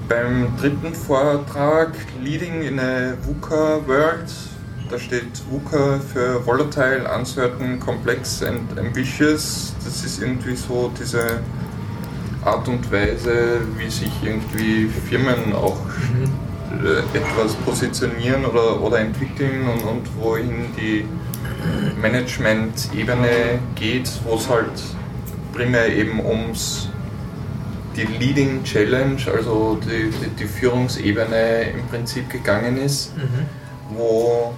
Beim 0.09 0.57
dritten 0.61 0.95
Vortrag 0.95 1.93
Leading 2.21 2.63
in 2.63 2.81
a 2.81 3.15
VUCA 3.23 3.81
World, 3.87 4.33
da 4.91 4.99
steht 4.99 5.31
VUCA 5.51 6.01
für 6.13 6.45
Volatile, 6.45 7.09
Uncertain, 7.17 7.79
Complex 7.79 8.43
and 8.43 8.79
Ambitious. 8.79 9.75
Das 9.85 10.05
ist 10.05 10.21
irgendwie 10.21 10.57
so 10.57 10.91
diese 10.99 11.41
Art 12.45 12.67
und 12.69 12.91
Weise, 12.91 13.61
wie 13.77 13.89
sich 13.91 14.11
irgendwie 14.25 14.89
Firmen 15.09 15.53
auch 15.55 15.79
äh, 16.83 17.17
etwas 17.17 17.55
positionieren 17.65 18.45
oder, 18.45 18.81
oder 18.81 18.99
entwickeln 19.01 19.69
und, 19.69 19.83
und 19.85 20.09
wohin 20.19 20.67
die 20.77 21.05
Management-Ebene 22.01 23.59
geht, 23.75 24.11
wo 24.25 24.37
es 24.37 24.49
halt 24.49 24.71
primär 25.53 25.89
eben 25.95 26.25
ums 26.25 26.89
die 27.97 28.05
Leading 28.19 28.63
Challenge, 28.65 29.19
also 29.37 29.79
die, 29.83 30.11
die, 30.11 30.29
die 30.39 30.47
Führungsebene 30.47 31.73
im 31.73 31.87
Prinzip 31.89 32.31
gegangen 32.31 32.77
ist, 32.79 33.13
Mhm. 33.17 33.97
wo 33.97 34.55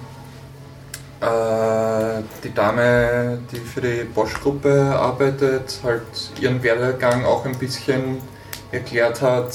äh, 1.23 2.23
die 2.43 2.53
Dame, 2.53 3.39
die 3.51 3.61
für 3.61 3.81
die 3.81 4.05
Bosch-Gruppe 4.05 4.95
arbeitet, 4.95 5.79
halt 5.85 6.03
ihren 6.41 6.63
Werdegang 6.63 7.25
auch 7.25 7.45
ein 7.45 7.57
bisschen 7.57 8.19
erklärt 8.73 9.23
hat, 9.23 9.55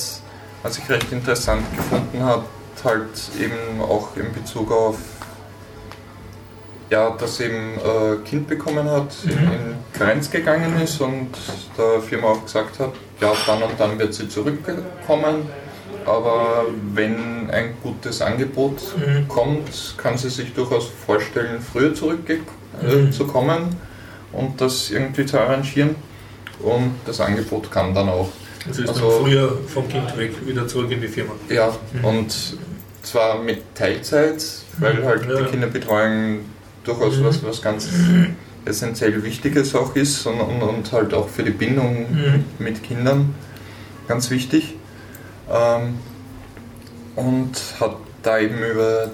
was 0.64 0.78
ich 0.78 0.90
recht 0.90 1.12
interessant 1.12 1.64
gefunden 1.76 2.24
hat, 2.24 2.44
halt 2.84 3.30
eben 3.40 3.82
auch 3.82 4.16
in 4.16 4.32
Bezug 4.34 4.72
auf 4.72 4.98
ja, 6.90 7.10
dass 7.10 7.38
sie 7.38 7.46
eben 7.46 7.74
äh, 7.78 8.16
Kind 8.24 8.48
bekommen 8.48 8.90
hat, 8.90 9.14
in, 9.26 9.32
in 9.32 9.76
Karenz 9.92 10.32
gegangen 10.32 10.80
ist 10.82 11.02
und 11.02 11.32
der 11.78 12.02
Firma 12.02 12.30
auch 12.30 12.44
gesagt 12.46 12.80
hat, 12.80 12.92
ja, 13.20 13.34
dann 13.46 13.64
und 13.64 13.78
dann 13.78 14.00
wird 14.00 14.14
sie 14.14 14.30
zurückkommen, 14.30 15.50
aber 16.08 16.66
wenn 16.94 17.50
ein 17.52 17.74
gutes 17.84 18.22
Angebot 18.22 18.82
Mhm. 18.98 19.28
kommt, 19.28 19.96
kann 19.98 20.18
sie 20.18 20.30
sich 20.30 20.54
durchaus 20.54 20.90
vorstellen, 21.06 21.60
früher 21.62 21.94
zurückzukommen 21.94 22.48
äh, 22.82 23.32
kommen 23.32 23.76
und 24.34 24.60
das 24.62 24.90
irgendwie 24.92 25.26
zu 25.26 25.40
arrangieren 25.40 25.96
und 26.62 26.92
das 27.06 27.20
Angebot 27.20 27.70
kam 27.70 27.94
dann 27.94 28.10
auch. 28.10 28.30
Also 28.68 28.84
ist 28.84 28.90
Also- 28.90 29.10
dann 29.12 29.22
früher 29.26 29.58
vom 29.68 29.88
Kind 29.88 30.18
weg, 30.18 30.32
wieder 30.46 30.68
zurück 30.68 30.92
in 30.92 31.02
die 31.02 31.08
Firma. 31.08 31.34
Ja, 31.50 31.76
und 32.04 32.34
zwar 33.04 33.42
mit 33.42 33.76
Teilzeit, 33.76 34.44
weil 34.80 35.06
halt 35.06 35.26
Ja. 35.30 35.42
die 35.42 35.46
Kinderbetreuung 35.46 36.40
durchaus 36.84 37.18
Mhm. 37.18 37.26
was, 37.26 37.44
was 37.44 37.62
ganz 37.62 37.90
essentiell 38.66 39.24
Wichtiges 39.24 39.74
auch 39.76 39.96
ist 39.96 40.26
und, 40.26 40.40
und, 40.42 40.62
und 40.62 40.92
halt 40.92 41.14
auch 41.14 41.30
für 41.30 41.44
die 41.44 41.52
Bindung 41.52 42.06
Mhm. 42.12 42.46
mit 42.60 42.84
Kindern 42.84 43.34
ganz 44.08 44.30
wichtig. 44.30 44.76
Ähm, 45.50 46.00
und 47.16 47.52
hat 47.80 47.96
da 48.24 48.40
eben 48.40 48.60
über 48.64 49.12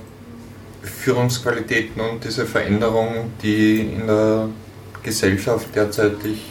Führungsqualitäten 0.81 2.01
und 2.01 2.23
diese 2.23 2.45
Veränderung, 2.45 3.31
die 3.41 3.81
in 3.81 4.07
der 4.07 4.49
Gesellschaft 5.03 5.75
derzeitig 5.75 6.41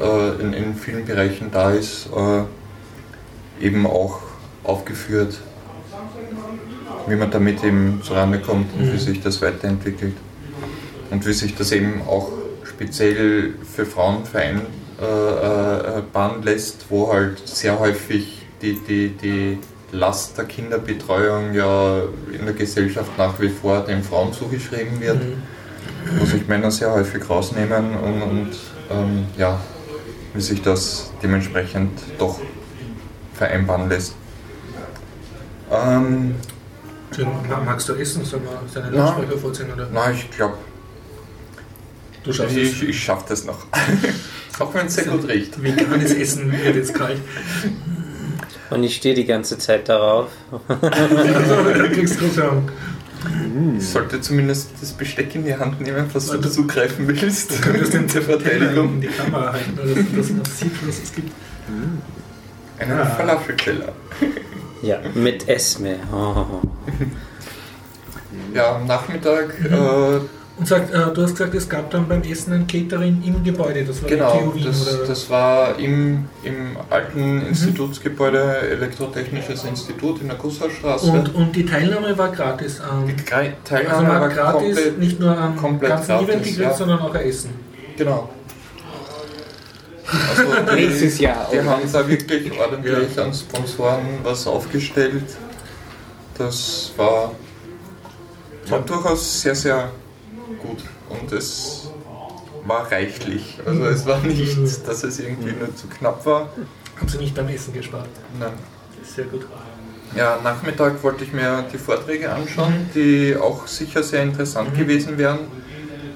äh, 0.00 0.40
in, 0.42 0.52
in 0.52 0.74
vielen 0.74 1.04
Bereichen 1.04 1.50
da 1.52 1.72
ist, 1.72 2.08
äh, 2.16 3.64
eben 3.64 3.86
auch 3.86 4.20
aufgeführt, 4.64 5.38
wie 7.06 7.16
man 7.16 7.30
damit 7.30 7.62
eben 7.64 8.00
zurande 8.02 8.38
kommt 8.38 8.72
und 8.74 8.86
wie 8.86 8.92
Mhm. 8.92 8.98
sich 8.98 9.20
das 9.20 9.42
weiterentwickelt. 9.42 10.14
Und 11.10 11.26
wie 11.26 11.32
sich 11.32 11.54
das 11.54 11.72
eben 11.72 12.00
auch 12.08 12.30
speziell 12.64 13.54
für 13.70 13.84
Frauen 13.84 14.24
vereinbaren 14.24 14.66
äh, 16.42 16.44
lässt, 16.44 16.86
wo 16.88 17.12
halt 17.12 17.46
sehr 17.46 17.78
häufig 17.78 18.41
die, 18.62 18.74
die, 18.86 19.08
die 19.10 19.58
Last 19.92 20.38
der 20.38 20.44
Kinderbetreuung 20.46 21.52
ja 21.52 22.02
in 22.32 22.44
der 22.46 22.54
Gesellschaft 22.54 23.10
nach 23.18 23.38
wie 23.40 23.48
vor 23.50 23.80
den 23.84 24.02
Frauen 24.02 24.32
zugeschrieben 24.32 25.00
wird, 25.00 25.18
Mhm. 25.22 26.18
wo 26.18 26.24
sich 26.24 26.46
Männer 26.48 26.70
sehr 26.70 26.92
häufig 26.92 27.28
rausnehmen 27.28 27.94
und, 27.96 28.22
und 28.22 28.50
ähm, 28.90 29.26
ja, 29.36 29.60
wie 30.34 30.40
sich 30.40 30.62
das 30.62 31.12
dementsprechend 31.22 32.00
doch 32.18 32.40
vereinbaren 33.34 33.88
lässt. 33.88 34.14
Ähm, 35.70 36.34
magst 37.64 37.88
du 37.88 37.94
essen? 37.94 38.24
Sollen 38.24 38.42
wir 38.44 38.62
seine. 38.72 38.90
Lautsprecher 38.96 39.38
vorziehen? 39.38 39.72
Oder? 39.72 39.88
na, 39.92 40.10
ich 40.10 40.30
glaube, 40.30 40.54
Du 42.24 42.32
schaffst 42.32 42.56
es. 42.56 42.68
ich, 42.82 42.88
ich 42.88 43.02
schaffe 43.02 43.24
das 43.28 43.44
noch. 43.44 43.66
Auch 44.60 44.72
wenn 44.74 44.86
es 44.86 44.94
sehr 44.94 45.04
gut 45.06 45.26
riecht. 45.28 45.60
Veganes 45.62 46.12
Essen 46.14 46.52
wird 46.52 46.76
jetzt 46.76 46.94
kalt. 46.94 47.18
Und 48.72 48.82
ich 48.84 48.96
stehe 48.96 49.14
die 49.14 49.24
ganze 49.26 49.58
Zeit 49.58 49.88
darauf. 49.88 50.28
Du 50.68 51.88
kriegst 51.90 52.20
Rückgang. 52.20 52.70
Ich 53.78 53.88
sollte 53.88 54.20
zumindest 54.20 54.70
das 54.80 54.92
Besteck 54.92 55.34
in 55.34 55.44
die 55.44 55.54
Hand 55.54 55.80
nehmen, 55.80 56.06
falls 56.10 56.26
du 56.26 56.40
zugreifen 56.40 57.06
willst. 57.06 57.52
Du 57.52 57.60
könntest 57.60 57.92
den 57.94 58.06
der 58.08 58.22
Teller 58.22 58.34
in 58.34 58.40
Verteidigung. 58.40 59.00
die 59.00 59.06
Kamera 59.08 59.52
halten, 59.52 59.76
dass, 60.16 60.30
man 60.30 60.44
sieht, 60.44 60.72
was 60.88 61.02
es 61.02 61.12
gibt. 61.14 61.30
Einen 62.78 62.92
Ah. 62.98 63.04
Falafelkeller. 63.06 63.92
Ja, 64.82 64.98
mit 65.14 65.48
Esme. 65.48 65.96
Oh. 66.12 66.44
Ja, 68.54 68.74
am 68.76 68.86
Nachmittag, 68.86 69.54
Mhm. 69.60 69.74
äh, 69.74 70.20
Und 70.58 70.68
sagt, 70.68 70.92
äh, 70.92 71.12
du 71.14 71.22
hast 71.22 71.32
gesagt, 71.34 71.54
es 71.54 71.66
gab 71.68 71.90
dann 71.90 72.06
beim 72.06 72.22
Essen 72.22 72.52
ein 72.52 72.66
Catering 72.66 73.22
im 73.24 73.42
Gebäude. 73.42 73.84
Das 73.84 74.02
war 74.02 74.08
die 74.08 74.14
genau, 74.16 74.52
Wien, 74.54 74.64
das, 74.64 74.94
oder? 74.96 75.06
das 75.06 75.30
war 75.30 75.78
im, 75.78 76.28
im 76.44 76.76
alten 76.90 77.36
Mhm. 77.40 77.46
Institutsgebäude, 77.48 78.58
Elektrotechnisches 78.70 79.64
Institut 79.64 80.20
in 80.20 80.28
der 80.28 80.36
Gusshausstraße. 80.36 81.06
und, 81.10 81.34
und 81.34 81.56
die 81.56 81.64
Teilnahme 81.64 82.16
war 82.18 82.30
gratis. 82.30 82.80
Ähm, 82.80 83.06
die 83.06 83.22
Gra- 83.22 83.36
also 83.38 83.50
Teilnahme 83.64 84.08
war 84.08 84.20
war 84.20 84.28
gratis, 84.28 84.74
komplett, 84.76 84.98
nicht 84.98 85.18
nur 85.20 85.36
am 85.36 85.56
komplett 85.56 85.90
ganzen 85.90 86.06
gratis, 86.08 86.28
Event 86.28 86.42
gekriegt, 86.44 86.60
ja. 86.60 86.74
sondern 86.74 86.98
auch 87.00 87.14
ein 87.14 87.22
Essen. 87.26 87.50
genau. 87.96 88.28
Also 90.28 90.42
Nächstes 90.74 91.18
Jahr, 91.18 91.48
Die 91.50 91.58
oder? 91.60 91.70
haben 91.70 91.90
da 91.90 92.06
wirklich 92.08 92.52
ordentlich 92.60 93.18
an 93.18 93.32
Sponsoren 93.32 94.18
was 94.22 94.46
aufgestellt. 94.46 95.24
Das 96.36 96.92
war, 96.98 97.32
war 98.68 98.80
durchaus 98.80 99.40
sehr, 99.40 99.54
sehr 99.54 99.90
gut. 100.58 100.84
Und 101.08 101.32
es 101.32 101.90
war 102.64 102.90
reichlich. 102.90 103.58
Also 103.64 103.84
es 103.84 104.06
war 104.06 104.20
nicht, 104.20 104.56
dass 104.86 105.04
es 105.04 105.18
irgendwie 105.18 105.52
nur 105.52 105.74
zu 105.74 105.88
knapp 105.88 106.24
war. 106.26 106.50
Haben 106.96 107.08
sie 107.08 107.18
nicht 107.18 107.34
beim 107.34 107.48
Essen 107.48 107.72
gespart. 107.72 108.08
Nein. 108.38 108.52
Das 108.98 109.08
ist 109.08 109.16
sehr 109.16 109.24
gut. 109.26 109.46
Ja, 110.14 110.38
Nachmittag 110.44 111.02
wollte 111.02 111.24
ich 111.24 111.32
mir 111.32 111.64
die 111.72 111.78
Vorträge 111.78 112.30
anschauen, 112.30 112.90
die 112.94 113.34
auch 113.34 113.66
sicher 113.66 114.02
sehr 114.02 114.22
interessant 114.22 114.76
gewesen 114.76 115.16
wären. 115.16 115.38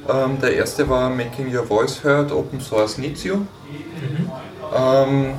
Ähm, 0.09 0.39
der 0.41 0.55
erste 0.55 0.89
war 0.89 1.09
Making 1.11 1.55
Your 1.55 1.65
Voice 1.65 2.05
Heard, 2.05 2.31
Open 2.31 2.61
Source 2.61 2.99
Needs 2.99 3.25
You. 3.25 3.39
Ähm, 4.75 5.35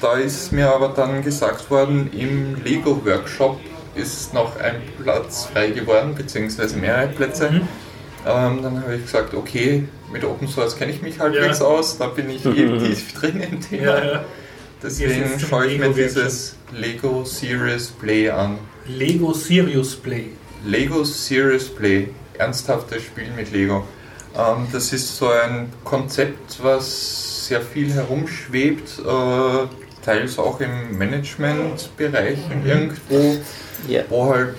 da 0.00 0.12
ist 0.12 0.52
mir 0.52 0.72
aber 0.72 0.90
dann 0.90 1.22
gesagt 1.22 1.70
worden, 1.70 2.10
im 2.12 2.62
Lego-Workshop 2.62 3.58
ist 3.96 4.32
noch 4.32 4.56
ein 4.60 4.76
Platz 5.02 5.46
frei 5.46 5.70
geworden, 5.70 6.14
beziehungsweise 6.14 6.76
mehrere 6.76 7.08
Plätze. 7.08 7.50
Mhm. 7.50 7.68
Ähm, 8.26 8.62
dann 8.62 8.82
habe 8.82 8.96
ich 8.96 9.02
gesagt, 9.04 9.32
okay, 9.34 9.84
mit 10.12 10.24
Open 10.24 10.48
Source 10.48 10.76
kenne 10.76 10.92
ich 10.92 11.02
mich 11.02 11.18
halbwegs 11.20 11.60
Ja. 11.60 11.66
aus, 11.66 11.98
da 11.98 12.06
bin 12.08 12.28
ich 12.30 12.44
eh 12.44 12.78
tief 12.78 13.12
drin 13.14 13.40
im 13.40 13.60
Thema. 13.60 13.82
Ja, 13.84 14.04
ja. 14.04 14.24
Deswegen 14.82 15.38
schaue 15.40 15.66
ich 15.66 15.78
mir 15.78 15.90
dieses 15.90 16.56
Lego 16.72 17.24
Serious 17.24 17.88
Play 17.88 18.30
an. 18.30 18.58
Lego 18.86 19.32
Serious 19.32 19.96
Play. 19.96 20.26
Lego 20.64 21.04
Serious 21.04 21.68
Play, 21.68 22.08
ernsthaftes 22.38 23.02
Spiel 23.02 23.28
mit 23.36 23.52
Lego. 23.52 23.84
Ähm, 24.36 24.66
das 24.72 24.92
ist 24.92 25.16
so 25.16 25.28
ein 25.30 25.72
Konzept, 25.84 26.62
was 26.62 27.46
sehr 27.48 27.60
viel 27.60 27.92
herumschwebt, 27.92 28.98
äh, 29.00 30.04
teils 30.04 30.38
auch 30.38 30.60
im 30.60 30.96
Managementbereich 30.98 32.38
irgendwo, 32.64 33.36
Ja. 33.88 34.02
wo 34.08 34.32
halt 34.32 34.54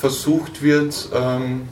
versucht 0.00 0.62
wird, 0.62 1.08
ähm, 1.14 1.68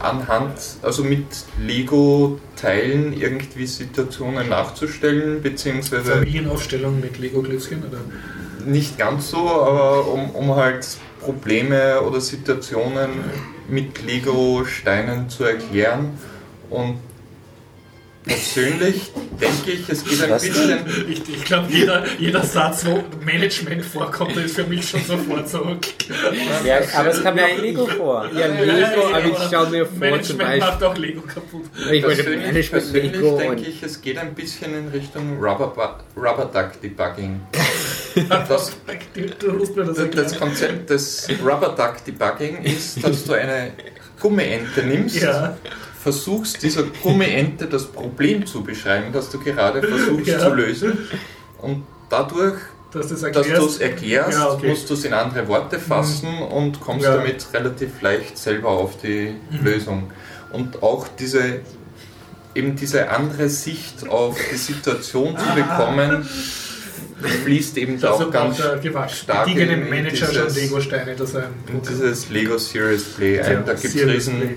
anhand, 0.00 0.54
also 0.82 1.04
mit 1.04 1.26
Lego-Teilen 1.60 3.12
irgendwie 3.12 3.66
Situationen 3.66 4.48
nachzustellen, 4.48 5.42
beziehungsweise 5.42 6.12
Familienaufstellung 6.12 7.00
mit 7.00 7.18
Lego-Klötzchen, 7.18 7.84
oder? 7.84 7.98
nicht 8.66 8.98
ganz 8.98 9.30
so, 9.30 9.48
aber 9.48 10.06
um, 10.08 10.30
um 10.30 10.54
halt 10.56 10.86
Probleme 11.20 12.00
oder 12.02 12.20
Situationen 12.20 13.10
mit 13.68 14.04
Lego-Steinen 14.04 15.28
zu 15.28 15.44
erklären. 15.44 16.18
Und 16.70 16.98
persönlich 18.30 19.10
denke 19.40 19.70
ich, 19.72 19.88
es 19.88 20.04
geht 20.04 20.22
ein 20.22 20.30
Was? 20.30 20.42
bisschen. 20.42 20.78
Ich, 21.08 21.28
ich 21.28 21.44
glaube, 21.44 21.66
jeder, 21.72 22.04
jeder 22.18 22.42
Satz, 22.42 22.84
wo 22.86 23.02
Management 23.24 23.84
vorkommt, 23.84 24.36
ist 24.36 24.54
für 24.54 24.64
mich 24.64 24.88
schon 24.88 25.02
sofort 25.04 25.48
so. 25.48 25.76
ja, 26.64 26.78
aber 26.96 27.08
es 27.10 27.22
kam 27.22 27.36
ja 27.38 27.46
ein 27.46 27.60
Lego 27.60 27.86
vor. 27.86 28.28
Ja, 28.32 28.46
Lego, 28.46 29.08
aber 29.08 29.24
ich 29.24 29.50
schaue 29.50 29.70
mir 29.70 29.86
vor 29.86 29.92
zum 29.92 29.98
Management 29.98 30.38
Beispiel. 30.38 30.60
macht 30.60 30.82
auch 30.84 30.96
Lego 30.96 31.20
kaputt. 31.22 31.64
Ich 31.90 32.02
wollte 32.04 32.22
Persönlich, 32.22 32.70
Lego 33.12 33.38
denke 33.38 33.62
ich, 33.62 33.82
es 33.82 34.00
geht 34.00 34.18
ein 34.18 34.34
bisschen 34.34 34.74
in 34.74 34.88
Richtung 34.88 35.38
Rubber, 35.42 36.00
Rubber 36.16 36.50
Duck 36.52 36.80
Debugging. 36.80 37.40
Das, 38.48 38.72
das 40.14 40.36
Konzept 40.38 40.90
des 40.90 41.28
Rubber 41.44 41.68
Duck 41.76 42.04
Debugging 42.04 42.60
ist, 42.64 43.02
dass 43.04 43.24
du 43.24 43.34
eine 43.34 43.70
Gummiente 44.20 44.82
nimmst, 44.82 45.22
Ja. 45.22 45.56
Versuchst 46.02 46.62
dieser 46.62 46.84
Gummiente 47.02 47.66
das 47.66 47.86
Problem 47.86 48.46
zu 48.46 48.62
beschreiben, 48.62 49.12
das 49.12 49.30
du 49.30 49.38
gerade 49.38 49.82
versuchst 49.82 50.26
Ja. 50.34 50.38
zu 50.38 50.54
lösen. 50.54 50.98
Und 51.58 51.84
dadurch, 52.08 52.54
Dass 52.92 53.08
du 53.08 53.14
es 53.14 53.22
erklärst. 53.22 53.80
erklärst, 53.80 54.32
Ja, 54.38 54.50
okay. 54.52 54.68
musst 54.68 54.88
du 54.88 54.94
es 54.94 55.04
in 55.04 55.12
andere 55.12 55.46
Worte 55.48 55.78
fassen 55.78 56.38
und 56.38 56.80
kommst 56.80 57.04
Ja. 57.04 57.16
damit 57.16 57.46
relativ 57.52 58.00
leicht 58.00 58.38
selber 58.38 58.70
auf 58.70 58.96
die 58.98 59.34
Lösung. 59.62 60.10
Und 60.52 60.82
auch 60.82 61.06
diese 61.06 61.60
eben 62.54 62.74
diese 62.74 63.08
andere 63.10 63.48
Sicht 63.48 64.08
auf 64.08 64.36
die 64.52 64.56
Situation 64.56 65.36
zu 65.38 65.54
bekommen, 65.54 66.26
fließt 67.44 67.76
eben 67.78 68.00
da 68.00 68.12
Also 68.12 68.26
auch 68.26 68.30
ganz 68.32 68.56
stark 68.58 69.48
in 69.54 69.88
Manager 69.88 70.26
schon 70.26 70.44
dieses- 70.46 70.56
Lego-Steine, 70.56 71.14
das 71.14 71.34
in 71.34 71.42
dieses 71.88 72.28
Lego 72.30 72.58
Serious 72.58 73.04
Play 73.04 73.40
ein. 73.40 73.64
Da 73.66 73.74
gibt 73.74 73.94
es 73.94 74.04
riesen 74.06 74.40
Play. 74.40 74.56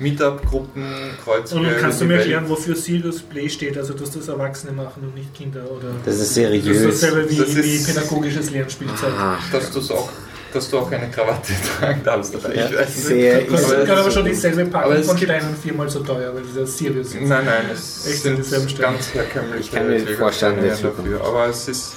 Meetup-Gruppen, 0.00 0.82
Kreuzberg. 1.24 1.60
Und 1.62 1.78
kannst 1.78 2.00
du 2.00 2.04
mir 2.06 2.14
erklären, 2.18 2.48
wofür 2.48 2.74
Serious 2.74 3.20
Play 3.20 3.48
steht? 3.48 3.76
Also, 3.78 3.94
dass 3.94 4.10
das 4.10 4.28
Erwachsene 4.28 4.72
machen 4.72 5.02
und 5.04 5.14
nicht 5.14 5.32
Kinder? 5.34 5.62
Oder 5.70 5.88
Das 6.04 6.14
ist 6.14 6.20
das 6.20 6.28
ist 6.28 6.34
seriös. 6.34 6.82
dasselbe 7.00 7.30
wie, 7.30 7.36
Das 7.36 7.54
wie 7.56 7.60
ist- 7.76 7.86
pädagogisches 7.86 8.50
Lernspielzeug. 8.50 9.12
Ah, 9.18 9.38
dass, 9.52 9.70
du's 9.70 9.90
auch, 9.90 10.08
dass 10.52 10.70
du 10.70 10.78
auch 10.78 10.90
eine 10.90 11.08
Krawatte 11.10 11.52
tragen 11.78 12.00
darfst. 12.04 12.34
dabei. 12.34 12.54
Ja. 12.54 12.66
Ich 12.66 12.76
weiß 12.76 12.86
nicht. 12.96 13.06
Sehr 13.06 13.46
Kostet 13.46 13.74
aber 13.74 13.84
gerade 13.84 14.00
aber 14.00 14.08
es- 14.08 14.14
schon 14.14 14.24
dieselbe 14.24 14.60
aber 14.62 14.70
Packung 14.70 14.92
es 14.94 15.06
von 15.06 15.18
Steinen 15.18 15.56
viermal 15.62 15.88
so 15.90 16.00
teuer, 16.00 16.34
weil 16.34 16.42
das 16.42 16.56
ja 16.56 16.66
Serious 16.66 17.06
ist. 17.08 17.14
Nein, 17.20 17.44
nein, 17.44 17.64
es 17.72 18.06
Echt 18.06 18.22
sind 18.22 18.78
ganz 18.78 19.14
herkömmliche 19.14 19.60
Ich 19.60 19.70
kann 19.72 19.86
mir 19.88 20.00
vorstellen, 20.16 20.56
das 20.66 20.82
dafür. 20.82 21.20
Aber 21.24 21.46
es 21.46 21.68
ist 21.68 21.92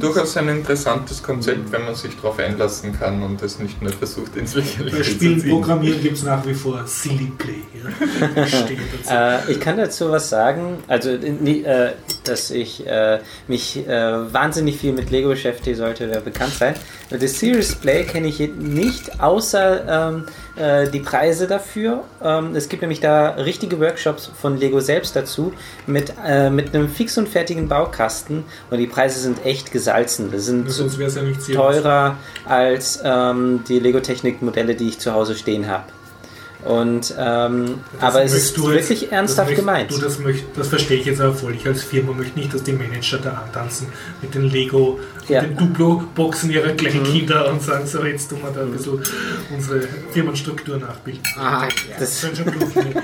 durchaus 0.00 0.36
ein 0.36 0.48
interessantes 0.48 1.22
Konzept, 1.22 1.70
wenn 1.72 1.84
man 1.84 1.94
sich 1.94 2.14
darauf 2.16 2.38
einlassen 2.38 2.98
kann 2.98 3.22
und 3.22 3.42
es 3.42 3.58
nicht 3.58 3.80
nur 3.82 3.92
versucht 3.92 4.36
ins 4.36 4.54
Bei 4.54 4.60
Lächerliche 4.60 4.96
zu 4.96 5.04
Spielen 5.04 5.40
ziehen. 5.40 5.50
Programmieren 5.50 6.00
gibt 6.02 6.16
es 6.16 6.24
nach 6.24 6.44
wie 6.46 6.54
vor 6.54 6.86
Silly 6.86 7.32
Play. 7.36 7.62
Ja. 9.08 9.36
Äh, 9.36 9.52
ich 9.52 9.60
kann 9.60 9.76
dazu 9.76 10.10
was 10.10 10.28
sagen, 10.28 10.78
also 10.86 11.10
äh, 11.10 11.60
äh, 11.62 11.92
dass 12.24 12.50
ich 12.50 12.86
äh, 12.86 13.20
mich 13.46 13.86
äh, 13.86 14.32
wahnsinnig 14.32 14.76
viel 14.78 14.92
mit 14.92 15.10
Lego 15.10 15.30
beschäftige, 15.30 15.76
sollte 15.76 16.10
wer 16.10 16.20
bekannt 16.20 16.52
sein. 16.52 16.74
Das 17.10 17.38
Serious 17.38 17.74
Play 17.74 18.04
kenne 18.04 18.28
ich 18.28 18.38
nicht, 18.38 19.20
außer 19.20 20.12
ähm, 20.12 20.26
äh, 20.56 20.90
die 20.90 21.00
Preise 21.00 21.46
dafür. 21.46 22.04
Ähm, 22.22 22.54
es 22.54 22.68
gibt 22.68 22.82
nämlich 22.82 23.00
da 23.00 23.30
richtige 23.30 23.80
Workshops 23.80 24.30
von 24.40 24.58
Lego 24.58 24.80
selbst 24.80 25.16
dazu 25.16 25.52
mit, 25.86 26.12
äh, 26.24 26.50
mit 26.50 26.74
einem 26.74 26.88
fix 26.88 27.16
und 27.16 27.28
fertigen 27.28 27.68
Baukasten 27.68 28.44
und 28.70 28.78
die 28.78 28.86
Preise 28.86 29.20
sind 29.20 29.44
echt 29.46 29.72
gesalzen. 29.78 30.30
Das 30.32 30.46
sind 30.46 30.68
ja 30.68 31.54
teurer 31.54 32.16
als 32.44 33.00
ähm, 33.04 33.60
die 33.68 33.78
Lego-Technik-Modelle, 33.78 34.74
die 34.74 34.88
ich 34.88 34.98
zu 34.98 35.12
Hause 35.12 35.34
stehen 35.36 35.68
habe. 35.68 35.84
Und 36.64 37.14
ähm, 37.16 37.78
aber 38.00 38.24
es 38.24 38.34
ist 38.34 38.56
du 38.56 38.72
jetzt- 38.72 38.88
wirklich 38.90 39.12
ernsthaft 39.12 39.50
möcht- 39.50 39.56
gemeint. 39.56 39.90
Du, 39.92 39.98
das, 39.98 40.18
möcht, 40.18 40.44
das 40.56 40.66
verstehe 40.68 40.98
ich 40.98 41.06
jetzt 41.06 41.20
aber 41.20 41.32
voll. 41.32 41.54
Ich 41.54 41.64
als 41.66 41.84
Firma 41.84 42.12
möchte 42.12 42.36
nicht, 42.38 42.52
dass 42.52 42.64
die 42.64 42.72
Manager 42.72 43.18
da 43.18 43.30
antanzen 43.46 43.86
mit 44.20 44.34
den 44.34 44.50
Lego, 44.50 44.98
Ja. 45.28 45.42
mit 45.42 45.58
den 45.58 45.58
Duplo-Boxen 45.74 46.50
ihrer 46.50 46.70
Kleinkinder 46.70 47.50
und 47.50 47.62
sagen, 47.62 47.86
so 47.86 48.04
jetzt 48.04 48.28
tun 48.30 48.38
wir 48.42 48.50
da 48.50 48.62
ein 48.62 48.70
bisschen 48.72 49.00
unsere 49.54 49.80
Firmenstruktur 50.12 50.78
nachbilden. 50.78 51.22
ah, 51.36 51.64
ja. 51.64 51.96
Das 51.98 52.20
Das. 52.20 52.38
Und, 52.40 52.94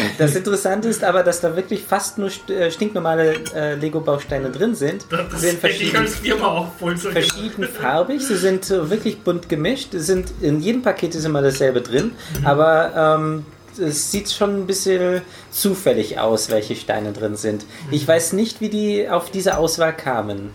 das 0.18 0.34
Interessante 0.36 0.88
ist 0.88 1.02
aber, 1.04 1.22
dass 1.22 1.40
da 1.40 1.56
wirklich 1.56 1.82
fast 1.82 2.18
nur 2.18 2.28
äh, 2.48 2.70
stinknormale 2.70 3.34
äh, 3.54 3.74
Lego-Bausteine 3.76 4.50
drin 4.50 4.74
sind. 4.74 5.06
Das 5.10 5.40
Sie 5.40 5.46
sind 5.48 5.54
ich 5.54 5.60
verschieden, 5.60 5.96
als 5.96 6.14
Firma 6.16 6.46
auch 6.48 6.72
voll 6.78 6.96
so 6.96 7.10
verschiedenfarbig, 7.10 8.20
sie 8.26 8.36
sind 8.36 8.68
wirklich 8.70 9.20
bunt 9.22 9.48
gemischt. 9.48 9.88
Sind, 9.92 10.32
in 10.40 10.60
jedem 10.60 10.82
Paket 10.82 11.14
ist 11.14 11.24
immer 11.24 11.42
dasselbe 11.42 11.80
drin, 11.80 12.12
Mhm. 12.40 12.46
aber 12.46 13.16
ähm, 13.16 13.46
es 13.80 14.10
sieht 14.12 14.30
schon 14.30 14.60
ein 14.60 14.66
bisschen 14.66 15.22
zufällig 15.50 16.18
aus, 16.20 16.48
welche 16.50 16.76
Steine 16.76 17.12
drin 17.12 17.36
sind. 17.36 17.62
Mhm. 17.64 17.92
Ich 17.92 18.06
weiß 18.06 18.32
nicht, 18.34 18.60
wie 18.60 18.68
die 18.68 19.08
auf 19.08 19.30
diese 19.30 19.58
Auswahl 19.58 19.94
kamen. 19.96 20.50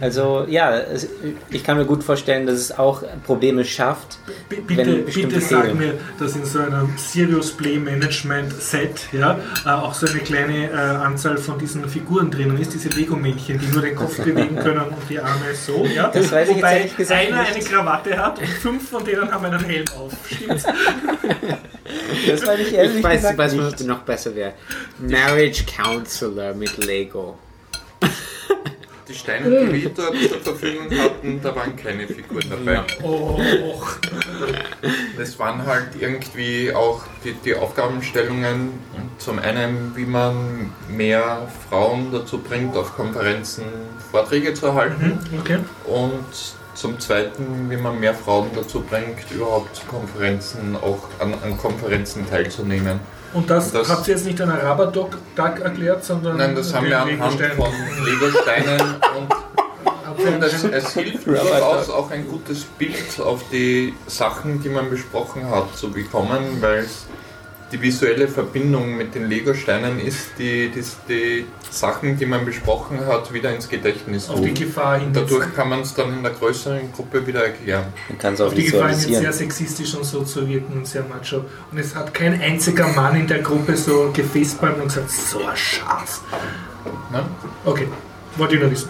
Also 0.00 0.44
ja, 0.48 0.76
es, 0.76 1.06
ich 1.50 1.62
kann 1.62 1.76
mir 1.78 1.84
gut 1.84 2.02
vorstellen, 2.02 2.46
dass 2.46 2.56
es 2.58 2.76
auch 2.76 3.04
Probleme 3.24 3.64
schafft. 3.64 4.18
B- 4.48 4.56
Bitte, 4.60 4.96
bitte 4.96 5.40
sag 5.40 5.62
fehlen. 5.66 5.78
mir, 5.78 5.94
dass 6.18 6.34
in 6.34 6.44
so 6.44 6.58
einem 6.58 6.92
Serious 6.96 7.52
Play 7.52 7.78
Management 7.78 8.52
Set 8.60 8.90
ja, 9.12 9.38
äh, 9.64 9.68
auch 9.68 9.94
so 9.94 10.06
eine 10.08 10.18
kleine 10.18 10.68
äh, 10.70 10.74
Anzahl 10.74 11.36
von 11.38 11.58
diesen 11.58 11.88
Figuren 11.88 12.28
drinnen 12.30 12.60
ist, 12.60 12.74
diese 12.74 12.88
Lego-Männchen, 12.88 13.58
die 13.60 13.66
nur 13.72 13.82
den 13.82 13.94
Kopf 13.94 14.16
bewegen 14.24 14.56
können 14.56 14.80
und 14.80 14.96
die 15.08 15.18
Arme 15.20 15.54
so. 15.54 15.86
Ja? 15.86 16.08
Das 16.12 16.30
weiß 16.32 16.48
ich 16.48 16.56
jetzt 16.56 16.62
Wobei 16.64 16.76
ehrlich 16.78 16.96
gesagt 16.96 17.20
einer 17.28 17.40
nicht. 17.42 17.54
eine 17.54 17.64
Krawatte 17.64 18.18
hat 18.18 18.38
und 18.40 18.48
fünf 18.48 18.88
von 18.90 19.04
denen 19.04 19.30
haben 19.30 19.44
einen 19.44 19.64
Helm 19.64 19.84
auf. 19.96 20.12
Stimmt's? 20.30 20.64
Das 22.26 22.46
weiß 22.46 22.58
ich 22.60 22.72
ehrlich 22.74 22.96
ich 22.96 23.02
weiß 23.04 23.16
gesagt 23.22 23.38
nicht, 23.38 23.60
was 23.62 23.72
nicht. 23.78 23.86
noch 23.88 24.00
besser 24.00 24.34
wäre. 24.34 24.54
Marriage 24.98 25.64
Counselor 25.66 26.54
mit 26.54 26.76
Lego. 26.78 27.38
Die 29.14 29.20
Steine, 29.20 29.48
die 29.48 29.82
wir 29.84 29.90
dort 29.90 30.16
zur 30.28 30.40
Verfügung 30.40 30.90
hatten, 30.98 31.40
da 31.40 31.54
waren 31.54 31.76
keine 31.76 32.08
Figuren 32.08 32.50
dabei. 32.50 32.82
Oh, 33.00 33.38
Das 35.16 35.38
waren 35.38 35.64
halt 35.64 35.90
irgendwie 36.00 36.72
auch 36.74 37.02
die, 37.22 37.32
die 37.44 37.54
Aufgabenstellungen. 37.54 38.70
Zum 39.18 39.38
einen, 39.38 39.92
wie 39.94 40.04
man 40.04 40.72
mehr 40.88 41.46
Frauen 41.68 42.10
dazu 42.10 42.38
bringt, 42.38 42.76
auf 42.76 42.96
Konferenzen 42.96 43.64
Vorträge 44.10 44.52
zu 44.52 44.74
halten. 44.74 45.20
okay. 45.38 45.58
Und 45.84 46.24
zum 46.74 46.98
Zweiten, 46.98 47.70
wie 47.70 47.76
man 47.76 48.00
mehr 48.00 48.14
Frauen 48.14 48.48
dazu 48.56 48.80
bringt, 48.80 49.30
überhaupt 49.30 49.86
Konferenzen 49.86 50.74
auch 50.74 51.08
an, 51.20 51.34
an 51.34 51.56
Konferenzen 51.56 52.28
teilzunehmen. 52.28 52.98
Und 53.34 53.50
das, 53.50 53.72
Das- 53.72 53.88
habt 53.88 54.06
ihr 54.08 54.14
jetzt 54.14 54.26
nicht 54.26 54.40
an 54.40 54.50
Araber-Tag 54.50 55.60
erklärt, 55.60 56.04
sondern 56.04 56.36
Nein, 56.36 56.54
das 56.54 56.72
haben 56.72 56.86
wir 56.86 57.00
anhand 57.00 57.40
von 57.40 57.72
Legosteinen 58.04 58.80
und 59.16 59.34
Und 60.16 60.42
es, 60.42 60.62
es 60.64 60.92
hilft 60.94 61.26
durchaus 61.26 61.90
auch 61.90 62.10
ein 62.12 62.28
gutes 62.28 62.62
Bild 62.64 63.20
auf 63.20 63.42
die 63.50 63.94
Sachen, 64.06 64.62
die 64.62 64.68
man 64.68 64.88
besprochen 64.88 65.50
hat, 65.50 65.76
zu 65.76 65.90
bekommen, 65.90 66.58
weil 66.60 66.78
es 66.84 67.06
die 67.74 67.82
visuelle 67.82 68.28
Verbindung 68.28 68.96
mit 68.96 69.16
den 69.16 69.28
Lego-Steinen 69.28 69.98
ist, 69.98 70.38
die, 70.38 70.70
die 70.70 70.84
die 71.08 71.46
Sachen, 71.70 72.16
die 72.16 72.24
man 72.24 72.44
besprochen 72.44 73.04
hat, 73.04 73.32
wieder 73.32 73.52
ins 73.52 73.68
Gedächtnis 73.68 74.28
auf 74.28 74.40
die. 74.40 74.54
Gefahr 74.54 75.00
hin, 75.00 75.12
Dadurch 75.12 75.52
kann 75.54 75.68
man 75.68 75.80
es 75.80 75.92
dann 75.92 76.12
in 76.12 76.22
der 76.22 76.32
größeren 76.32 76.92
Gruppe 76.92 77.26
wieder 77.26 77.46
erklären. 77.46 77.86
Man 78.08 78.18
kann 78.18 78.34
es 78.34 78.40
auch 78.40 78.46
auf 78.46 78.54
die 78.54 78.66
Gefahr 78.66 78.90
hin, 78.90 78.98
jetzt 79.08 79.20
sehr 79.20 79.32
sexistisch 79.32 79.92
und 79.96 80.04
so 80.04 80.22
zu 80.22 80.48
wirken 80.48 80.74
und 80.74 80.86
sehr 80.86 81.02
macho. 81.02 81.44
Und 81.72 81.78
es 81.78 81.96
hat 81.96 82.14
kein 82.14 82.40
einziger 82.40 82.86
Mann 82.88 83.16
in 83.16 83.26
der 83.26 83.40
Gruppe 83.40 83.76
so 83.76 84.12
gefacebäumt 84.12 84.80
und 84.80 84.84
gesagt, 84.84 85.10
so 85.10 85.44
ein 85.44 85.56
Schatz. 85.56 86.20
Ne? 87.10 87.24
Okay, 87.64 87.88
wollte 88.36 88.54
ich 88.54 88.60
nur 88.60 88.70
wissen. 88.70 88.88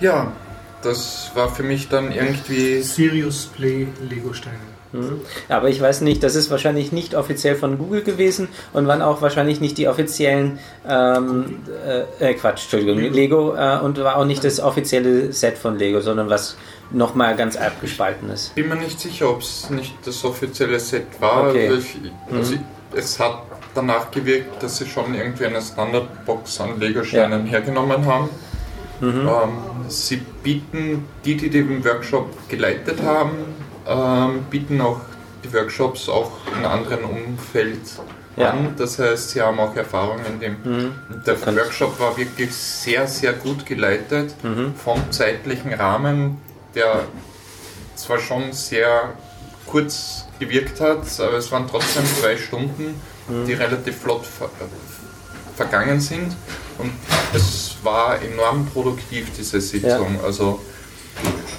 Ja, 0.00 0.32
das 0.82 1.30
war 1.34 1.54
für 1.54 1.62
mich 1.62 1.88
dann 1.88 2.10
irgendwie 2.10 2.82
Serious 2.82 3.46
Play 3.46 3.86
Lego-Steine. 4.00 4.56
Mhm. 4.56 4.71
Aber 5.48 5.68
ich 5.68 5.80
weiß 5.80 6.02
nicht, 6.02 6.22
das 6.22 6.34
ist 6.34 6.50
wahrscheinlich 6.50 6.92
nicht 6.92 7.14
offiziell 7.14 7.56
von 7.56 7.78
Google 7.78 8.02
gewesen 8.02 8.48
und 8.72 8.86
waren 8.86 9.02
auch 9.02 9.22
wahrscheinlich 9.22 9.60
nicht 9.60 9.78
die 9.78 9.88
offiziellen, 9.88 10.58
ähm, 10.88 11.60
äh, 11.86 12.30
äh, 12.30 12.34
Quatsch, 12.34 12.64
Entschuldigung, 12.64 12.98
Lego 13.12 13.54
äh, 13.54 13.78
und 13.78 13.98
war 13.98 14.16
auch 14.16 14.26
nicht 14.26 14.44
das 14.44 14.60
offizielle 14.60 15.32
Set 15.32 15.56
von 15.56 15.78
Lego, 15.78 16.00
sondern 16.00 16.28
was 16.28 16.56
nochmal 16.90 17.36
ganz 17.36 17.56
abgespalten 17.56 18.30
ist. 18.30 18.54
bin 18.54 18.68
mir 18.68 18.76
nicht 18.76 19.00
sicher, 19.00 19.30
ob 19.30 19.40
es 19.40 19.70
nicht 19.70 19.94
das 20.04 20.24
offizielle 20.24 20.78
Set 20.78 21.06
war. 21.20 21.48
Okay. 21.48 21.68
Also 21.68 21.78
ich, 21.78 21.96
also 22.30 22.54
ich, 22.54 22.60
es 22.94 23.18
hat 23.18 23.42
danach 23.74 24.10
gewirkt, 24.10 24.62
dass 24.62 24.76
sie 24.76 24.86
schon 24.86 25.14
irgendwie 25.14 25.46
eine 25.46 25.62
Standardbox 25.62 26.60
an 26.60 26.78
Lego-Steinen 26.78 27.46
hergenommen 27.46 28.04
haben. 28.04 28.28
Mhm. 29.00 29.28
Ähm, 29.28 29.88
sie 29.88 30.20
bieten, 30.42 31.08
die, 31.24 31.36
die 31.36 31.50
den 31.50 31.84
Workshop 31.84 32.48
geleitet 32.48 33.02
haben, 33.02 33.30
ähm, 33.86 34.44
bieten 34.50 34.80
auch 34.80 35.00
die 35.44 35.52
Workshops 35.52 36.08
auch 36.08 36.30
in 36.56 36.64
anderen 36.64 37.04
Umfeld 37.04 37.80
Ja. 38.36 38.50
an. 38.50 38.74
Das 38.78 38.98
heißt, 38.98 39.30
sie 39.30 39.42
haben 39.42 39.58
auch 39.60 39.74
Erfahrung 39.76 40.20
in 40.24 40.40
dem. 40.40 40.56
Mhm. 40.64 40.92
Der 41.26 41.34
Kann- 41.34 41.56
Workshop 41.56 41.98
war 42.00 42.16
wirklich 42.16 42.54
sehr, 42.54 43.06
sehr 43.06 43.32
gut 43.34 43.66
geleitet 43.66 44.34
Mhm. 44.42 44.74
vom 44.76 45.10
zeitlichen 45.10 45.72
Rahmen, 45.74 46.38
der 46.74 47.04
zwar 47.96 48.18
schon 48.18 48.52
sehr 48.52 49.12
kurz 49.66 50.24
gewirkt 50.38 50.80
hat, 50.80 51.02
aber 51.20 51.34
es 51.38 51.50
waren 51.52 51.66
trotzdem 51.68 52.04
zwei 52.20 52.36
Stunden, 52.36 53.00
Mhm. 53.28 53.46
die 53.46 53.52
relativ 53.54 53.96
flott 53.98 54.24
ver 54.26 54.48
vergangen 55.56 56.00
sind. 56.00 56.34
Und 56.78 56.90
es 57.34 57.76
war 57.82 58.20
enorm 58.22 58.66
produktiv, 58.66 59.26
diese 59.36 59.60
Sitzung. 59.60 60.18
Also 60.24 60.60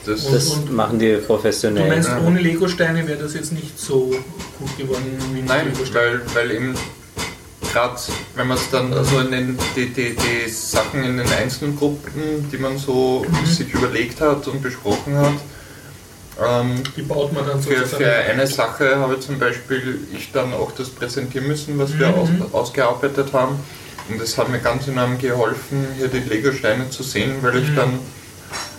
das, 0.06 0.24
Und- 0.26 0.34
Das 0.36 0.66
machen 0.72 1.00
die 1.00 1.14
Du 1.14 1.20
professionell. 1.22 1.88
meinst, 1.88 2.10
Ja. 2.10 2.20
ohne 2.22 2.40
Lego-Steine 2.40 3.08
wäre 3.08 3.20
das 3.22 3.34
jetzt 3.34 3.52
nicht 3.52 3.80
so 3.80 4.12
gut 4.60 4.78
geworden 4.78 5.18
wie 5.32 5.40
mit 5.42 5.46
Nein, 5.48 5.72
weil, 5.94 6.22
weil 6.34 6.52
eben 6.52 6.76
gerade 7.72 7.96
wenn 8.36 8.48
man 8.48 8.58
es 8.58 8.70
dann, 8.72 8.94
also 8.94 9.20
in 9.20 9.32
den, 9.32 9.58
die, 9.76 9.88
die, 9.88 10.16
die 10.16 10.50
Sachen 10.50 11.04
in 11.04 11.18
den 11.18 11.28
einzelnen 11.32 11.76
Gruppen, 11.76 12.48
die 12.52 12.58
man 12.58 12.78
so 12.78 13.26
sich 13.46 13.74
überlegt 13.74 14.22
hat 14.22 14.48
und 14.48 14.62
besprochen 14.62 15.16
hat, 15.18 15.34
ähm, 16.44 16.82
Die 16.98 17.02
baut 17.04 17.32
man 17.34 17.46
dann 17.48 17.62
für, 17.62 17.86
für 17.86 18.12
eine 18.12 18.48
Sache 18.48 18.96
habe 18.98 19.20
zum 19.20 19.38
Beispiel 19.40 20.00
ich 20.16 20.32
dann 20.32 20.52
auch 20.54 20.72
das 20.72 20.90
präsentieren 20.90 21.48
müssen, 21.48 21.78
was 21.78 21.98
wir 21.98 22.08
Mhm. 22.08 22.14
aus, 22.16 22.30
ausgearbeitet 22.52 23.34
haben. 23.34 23.60
Und 24.10 24.20
das 24.20 24.38
hat 24.38 24.50
mir 24.50 24.60
ganz 24.60 24.88
enorm 24.88 25.18
geholfen, 25.18 25.88
hier 25.98 26.08
die 26.10 26.20
Lego-Steine 26.28 26.90
zu 26.90 27.04
sehen, 27.04 27.36
weil 27.42 27.58
ich 27.58 27.70
Mhm. 27.70 27.76
dann 27.76 28.00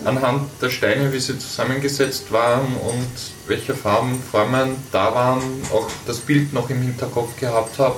anhand 0.03 0.49
der 0.61 0.69
Steine, 0.69 1.11
wie 1.11 1.19
sie 1.19 1.37
zusammengesetzt 1.37 2.31
waren 2.31 2.75
und 2.77 3.07
welche 3.47 3.75
Farben, 3.75 4.21
Formen 4.31 4.75
da 4.91 5.13
waren, 5.13 5.41
auch 5.73 5.87
das 6.05 6.19
Bild 6.19 6.53
noch 6.53 6.69
im 6.69 6.81
Hinterkopf 6.81 7.39
gehabt 7.39 7.79
habe, 7.79 7.95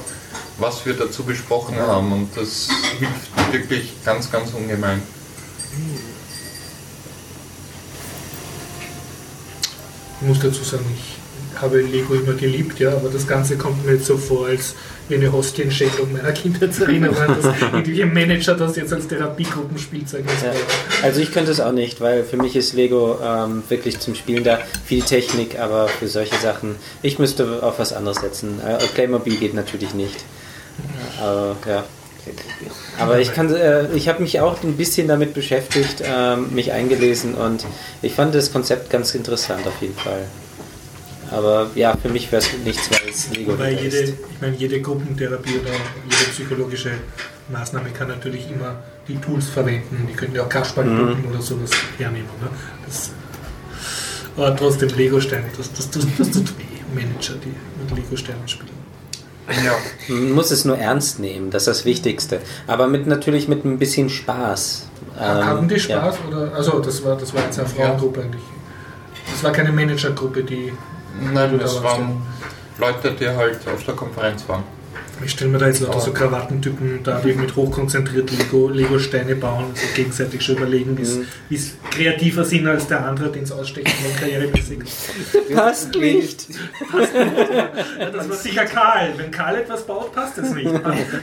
was 0.57 0.85
wir 0.85 0.93
dazu 0.93 1.23
besprochen 1.23 1.77
haben 1.77 2.11
und 2.11 2.35
das 2.35 2.69
hilft 2.99 3.53
wirklich 3.53 3.93
ganz, 4.03 4.31
ganz 4.31 4.51
ungemein. 4.53 5.01
Ich 10.19 10.27
muss 10.27 10.39
dazu 10.39 10.63
sagen, 10.63 10.85
ich 10.95 11.61
habe 11.61 11.81
Lego 11.81 12.15
immer 12.15 12.33
geliebt, 12.33 12.79
ja, 12.79 12.91
aber 12.91 13.09
das 13.09 13.27
Ganze 13.27 13.57
kommt 13.57 13.85
mir 13.85 13.93
jetzt 13.93 14.05
so 14.05 14.17
vor, 14.17 14.47
als 14.47 14.75
wie 15.09 15.15
eine 15.15 15.31
Hostienschändung 15.31 16.11
meiner 16.11 16.31
Kindheitserinnerung, 16.31 17.15
dass 17.41 17.45
irgendwelche 17.45 18.05
Manager 18.05 18.55
das 18.55 18.75
jetzt 18.75 18.93
als 18.93 19.07
Therapiegruppenspielzeug 19.07 20.25
Ja. 20.25 20.51
Also 21.03 21.21
ich 21.21 21.31
könnte 21.31 21.51
es 21.51 21.59
auch 21.59 21.71
nicht, 21.71 22.01
weil 22.01 22.23
für 22.23 22.37
mich 22.37 22.55
ist 22.55 22.73
Lego 22.73 23.19
ähm, 23.23 23.63
wirklich 23.69 23.99
zum 23.99 24.15
Spielen 24.15 24.43
da. 24.43 24.59
Viel 24.85 25.01
Technik, 25.01 25.59
aber 25.59 25.87
für 25.87 26.07
solche 26.07 26.35
Sachen, 26.37 26.75
ich 27.01 27.19
müsste 27.19 27.63
auf 27.63 27.79
was 27.79 27.93
anderes 27.93 28.17
setzen. 28.17 28.59
Äh, 28.61 28.77
Playmobil 28.93 29.37
geht 29.37 29.53
natürlich 29.53 29.93
nicht. 29.93 30.25
Aber 31.21 31.55
ja. 31.67 31.83
Aber 32.99 33.19
ich 33.19 33.33
kann, 33.33 33.53
äh, 33.53 33.87
ich 33.93 34.09
habe 34.09 34.21
mich 34.21 34.39
auch 34.41 34.61
ein 34.63 34.75
bisschen 34.75 35.07
damit 35.07 35.33
beschäftigt, 35.33 36.03
ähm, 36.03 36.53
mich 36.53 36.73
eingelesen 36.73 37.35
und 37.35 37.65
ich 38.01 38.13
fand 38.13 38.35
das 38.35 38.51
Konzept 38.51 38.89
ganz 38.89 39.15
interessant 39.15 39.65
auf 39.65 39.81
jeden 39.81 39.95
Fall. 39.95 40.25
Aber 41.31 41.69
ja, 41.75 41.95
für 41.95 42.09
mich 42.09 42.31
wäre 42.31 42.41
es 42.41 42.49
nichts, 42.65 42.89
weil 42.91 42.96
es 43.09 43.29
Lego 43.31 43.53
Wobei 43.53 43.71
nicht 43.71 43.83
jede, 43.83 43.97
ist. 43.97 44.13
ich 44.31 44.41
meine, 44.41 44.55
jede 44.55 44.81
Gruppentherapie 44.81 45.59
oder 45.59 45.71
jede 45.71 46.31
psychologische 46.31 46.91
Maßnahme 47.49 47.89
kann 47.89 48.09
natürlich 48.09 48.49
immer 48.51 48.75
die 49.07 49.17
Tools 49.17 49.47
verwenden. 49.47 50.07
Die 50.09 50.13
können 50.13 50.35
ja 50.35 50.43
auch 50.43 50.49
Kasperlgruppen 50.49 51.25
oder 51.25 51.41
sowas 51.41 51.71
hernehmen. 51.97 52.27
Ne? 52.41 52.49
Das, 52.85 53.11
aber 54.35 54.55
trotzdem 54.55 54.89
Lego-Steine, 54.89 55.45
das, 55.57 55.71
das, 55.73 55.89
das, 55.89 56.05
das 56.17 56.31
tut 56.31 56.57
weh. 56.59 56.63
Manager, 56.93 57.33
die 57.43 57.53
mit 57.81 58.03
Lego-Steinen 58.03 58.47
spielen. 58.47 58.69
Ja, 59.63 59.73
Man 60.09 60.31
muss 60.33 60.51
es 60.51 60.65
nur 60.65 60.77
ernst 60.77 61.19
nehmen, 61.19 61.51
das 61.51 61.63
ist 61.63 61.67
das 61.67 61.85
Wichtigste. 61.85 62.41
Aber 62.67 62.87
mit 62.87 63.07
natürlich 63.07 63.47
mit 63.47 63.63
ein 63.65 63.79
bisschen 63.79 64.09
Spaß. 64.09 64.87
Ähm, 65.17 65.45
Hatten 65.45 65.67
die 65.67 65.75
ja. 65.75 65.79
Spaß? 65.79 66.15
Oder? 66.27 66.53
Also 66.53 66.79
das 66.79 67.03
war, 67.03 67.17
das 67.17 67.33
war 67.33 67.43
jetzt 67.43 67.57
eine 67.57 67.67
Frauengruppe 67.67 68.21
eigentlich. 68.21 68.43
Das 69.31 69.43
war 69.43 69.51
keine 69.51 69.71
Managergruppe, 69.71 70.43
die. 70.43 70.73
nein, 71.33 71.57
das 71.59 71.81
waren 71.81 72.21
Leute, 72.79 73.11
die 73.19 73.27
halt 73.27 73.67
auf 73.67 73.83
der 73.83 73.95
Konferenz 73.95 74.47
waren. 74.47 74.63
Ich 75.25 75.31
stelle 75.31 75.49
mir 75.49 75.57
da 75.57 75.65
jetzt 75.65 75.79
lauter 75.79 75.99
so 75.99 76.11
Krawattentypen 76.13 76.99
da, 77.03 77.19
die 77.19 77.33
mit 77.33 77.55
hochkonzentriert 77.55 78.29
Lego, 78.29 78.69
Lego-Steine 78.69 79.35
bauen 79.35 79.65
und 79.65 79.75
sich 79.77 79.91
gegenseitig 79.95 80.43
schon 80.43 80.57
überlegen, 80.57 80.91
Mhm. 80.93 81.25
wie 81.49 81.55
es 81.55 81.73
kreativer 81.89 82.45
sind 82.45 82.67
als 82.67 82.85
der 82.87 83.03
andere, 83.03 83.31
den 83.31 83.41
es 83.41 83.51
ausstechen 83.51 83.91
wollen, 84.03 84.15
karrieremäßig. 84.15 84.77
Passt 85.55 85.95
nicht. 85.95 86.45
Ja, 87.99 88.09
das 88.11 88.29
war 88.29 88.35
sicher 88.35 88.65
Karl. 88.65 89.13
Wenn 89.17 89.31
Karl 89.31 89.55
etwas 89.55 89.87
baut, 89.87 90.13
passt 90.13 90.37
es 90.37 90.51
nicht. 90.51 90.69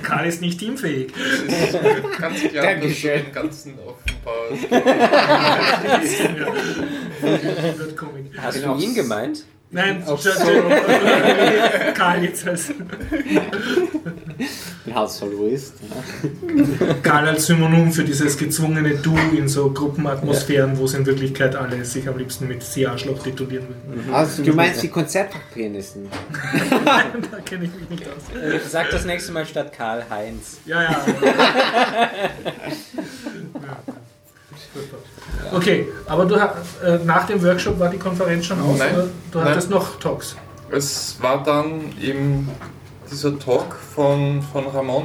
Karl 0.03 0.27
ist 0.27 0.41
nicht 0.41 0.59
teamfähig. 0.59 1.13
Es 1.47 1.75
ist 1.75 1.81
ganz 2.19 2.41
klar, 2.41 2.41
dass 2.41 2.43
du 2.43 2.51
Dankeschön. 2.81 3.23
den 3.27 3.33
ganzen 3.33 3.75
offenbar. 3.79 4.35
Hast 8.43 8.65
du 8.65 8.75
ihn 8.77 8.95
gemeint? 8.95 9.45
Nein, 9.75 10.05
Auch 10.07 10.23
just- 10.25 10.39
so. 10.39 10.45
Karl 11.95 12.23
jetzt 12.23 12.47
als, 12.47 12.71
Ein 14.87 14.95
Household-Wist. 14.95 15.75
Ja. 16.79 16.95
Karl 17.03 17.27
als 17.29 17.47
Synonym 17.47 17.91
für 17.91 18.05
dieses 18.05 18.39
gezwungene 18.39 18.95
Du 18.95 19.17
in 19.37 19.49
so 19.49 19.73
Gruppenatmosphären, 19.73 20.79
wo 20.79 20.85
es 20.85 20.95
in 20.95 21.05
Wirklichkeit 21.05 21.57
alle 21.57 21.85
sich 21.85 22.09
am 22.09 22.17
liebsten 22.17 22.47
mit 22.47 22.63
Sie 22.63 22.87
Arschloch 22.87 23.21
titulieren 23.21 23.67
würden. 23.89 24.15
Also, 24.15 24.45
du 24.45 24.53
meinst 24.53 24.81
die 24.81 24.89
Konzertpenissen? 24.89 26.09
da 26.85 27.41
kenne 27.45 27.65
ich 27.65 27.75
mich 27.75 27.91
nicht 27.91 28.07
aus. 28.07 28.71
Sag 28.71 28.91
das 28.91 29.05
nächste 29.05 29.33
Mal 29.33 29.45
statt 29.45 29.73
Karl 29.73 30.05
Heinz. 30.09 30.59
Ja, 30.67 30.83
ja. 30.85 31.05
Okay, 35.55 35.89
aber 36.07 36.25
du 36.27 36.35
äh, 36.35 36.99
nach 37.05 37.27
dem 37.27 37.43
Workshop 37.43 37.79
war 37.79 37.89
die 37.89 37.99
Konferenz 37.99 38.47
schon 38.47 38.61
aus 38.61 38.79
Nein. 38.79 38.95
oder 38.95 39.09
du 39.33 39.39
Nein. 39.39 39.49
hattest 39.49 39.71
noch 39.71 39.99
Talks? 39.99 40.37
Es 40.71 41.17
war 41.21 41.43
dann 41.43 41.93
eben 42.01 42.49
dieser 43.11 43.39
Talk 43.39 43.77
von, 43.95 44.43
von 44.43 44.67
Ramon 44.67 45.05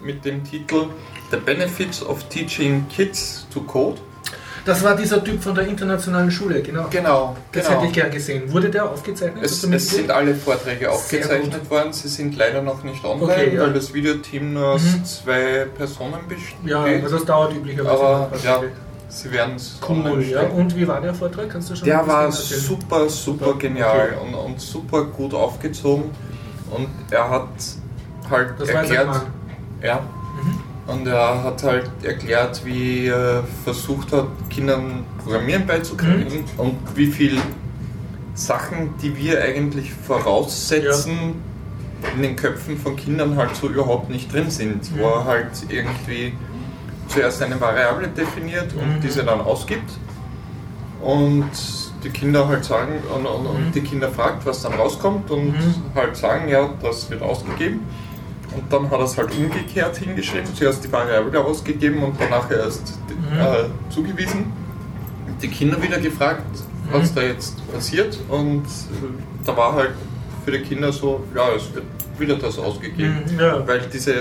mit 0.00 0.24
dem 0.24 0.44
Titel 0.44 0.86
The 1.30 1.38
Benefits 1.38 2.04
of 2.04 2.22
Teaching 2.28 2.86
Kids 2.88 3.46
to 3.52 3.60
Code. 3.62 4.00
Das 4.64 4.82
war 4.82 4.96
dieser 4.96 5.22
Typ 5.22 5.40
von 5.42 5.54
der 5.54 5.66
internationalen 5.68 6.28
Schule, 6.30 6.60
genau. 6.60 6.86
Genau, 6.90 7.36
Das 7.52 7.66
genau. 7.66 7.78
hätte 7.78 7.86
ich 7.86 7.92
gern 7.92 8.10
gesehen. 8.10 8.52
Wurde 8.52 8.68
der 8.68 8.90
aufgezeichnet? 8.90 9.44
Es, 9.44 9.62
es 9.62 9.90
sind 9.90 10.10
alle 10.10 10.34
Vorträge 10.34 10.90
aufgezeichnet 10.90 11.70
worden, 11.70 11.92
sie 11.92 12.08
sind 12.08 12.36
leider 12.36 12.62
noch 12.62 12.82
nicht 12.82 13.04
online, 13.04 13.32
Okay, 13.32 13.54
ja. 13.54 13.62
weil 13.62 13.72
das 13.72 13.94
Videoteam 13.94 14.54
nur 14.54 14.66
aus 14.72 14.82
Mhm. 14.82 15.04
zwei 15.04 15.66
Personen 15.76 16.26
besteht. 16.28 16.56
ja, 16.64 16.82
also 16.82 17.16
das 17.16 17.24
dauert 17.24 17.54
üblicherweise. 17.54 17.90
Aber 18.02 18.30
ja. 18.44 18.60
Sie 19.16 19.32
werden 19.32 19.56
es 19.56 19.78
Cool, 19.86 20.22
ja. 20.22 20.42
Und 20.42 20.76
wie 20.76 20.86
war 20.86 21.00
der 21.00 21.14
Vortrag? 21.14 21.48
Kannst 21.50 21.70
du 21.70 21.76
schon 21.76 21.86
Der 21.86 22.06
war 22.06 22.30
super, 22.30 23.08
super 23.08 23.48
Okay. 23.48 23.68
genial 23.68 24.18
und, 24.24 24.34
und 24.34 24.60
super 24.60 25.04
gut 25.04 25.34
aufgezogen. 25.34 26.04
Und 26.70 26.88
er 27.10 27.28
hat 27.30 27.48
halt 28.30 28.54
Das 28.58 28.68
erklärt, 28.68 29.08
ja, 29.82 30.00
und 30.86 31.06
er 31.06 31.42
hat 31.44 31.62
halt 31.62 31.90
erklärt, 32.02 32.64
wie 32.64 33.06
er 33.06 33.44
versucht 33.64 34.12
hat, 34.12 34.26
Kindern 34.50 35.04
Programmieren 35.22 35.66
beizubringen 35.66 36.44
Mhm. 36.56 36.60
und 36.60 36.76
wie 36.94 37.06
viel 37.06 37.38
Sachen, 38.34 38.94
die 39.02 39.16
wir 39.16 39.42
eigentlich 39.42 39.92
voraussetzen, 39.92 41.34
in 42.14 42.22
den 42.22 42.36
Köpfen 42.36 42.76
von 42.78 42.94
Kindern 42.96 43.36
halt 43.36 43.56
so 43.56 43.68
überhaupt 43.68 44.10
nicht 44.10 44.32
drin 44.32 44.50
sind. 44.50 44.96
Wo 44.98 45.06
er 45.08 45.24
halt 45.24 45.50
irgendwie 45.68 46.34
zuerst 47.08 47.42
eine 47.42 47.60
Variable 47.60 48.08
definiert 48.08 48.72
und 48.74 48.96
Mhm. 48.96 49.00
diese 49.00 49.24
dann 49.24 49.40
ausgibt 49.40 49.90
und 51.02 51.50
die 52.02 52.10
Kinder 52.10 52.46
halt 52.48 52.64
sagen 52.64 52.94
und, 53.14 53.26
und, 53.26 53.46
und 53.46 53.74
die 53.74 53.80
Kinder 53.80 54.08
fragt, 54.10 54.44
was 54.46 54.62
dann 54.62 54.74
rauskommt 54.74 55.30
und 55.30 55.48
Mhm. 55.52 55.74
halt 55.94 56.16
sagen, 56.16 56.48
ja, 56.48 56.68
das 56.82 57.08
wird 57.10 57.22
ausgegeben. 57.22 57.80
Und 58.54 58.72
dann 58.72 58.84
hat 58.90 58.98
er 59.00 59.04
es 59.04 59.18
halt 59.18 59.36
umgekehrt 59.36 59.96
hingeschrieben, 59.98 60.54
zuerst 60.54 60.82
die 60.84 60.90
Variable 60.92 61.38
ausgegeben 61.44 62.02
und 62.02 62.14
danach 62.18 62.50
erst 62.50 62.94
Mhm. 63.08 63.38
äh, 63.40 63.92
zugewiesen. 63.92 64.52
Die 65.42 65.48
Kinder 65.48 65.82
wieder 65.82 65.98
gefragt, 65.98 66.42
was 66.90 67.12
da 67.12 67.20
jetzt 67.22 67.56
passiert 67.72 68.16
und 68.28 68.62
äh, 68.64 69.44
da 69.44 69.56
war 69.56 69.74
halt 69.74 69.90
für 70.44 70.52
die 70.52 70.60
Kinder 70.60 70.92
so, 70.92 71.24
ja, 71.34 71.48
es 71.56 71.74
wird 71.74 71.84
wieder 72.18 72.36
das 72.36 72.58
ausgegeben, 72.58 73.24
Mhm, 73.30 73.38
ja. 73.40 73.66
weil 73.66 73.80
diese 73.92 74.14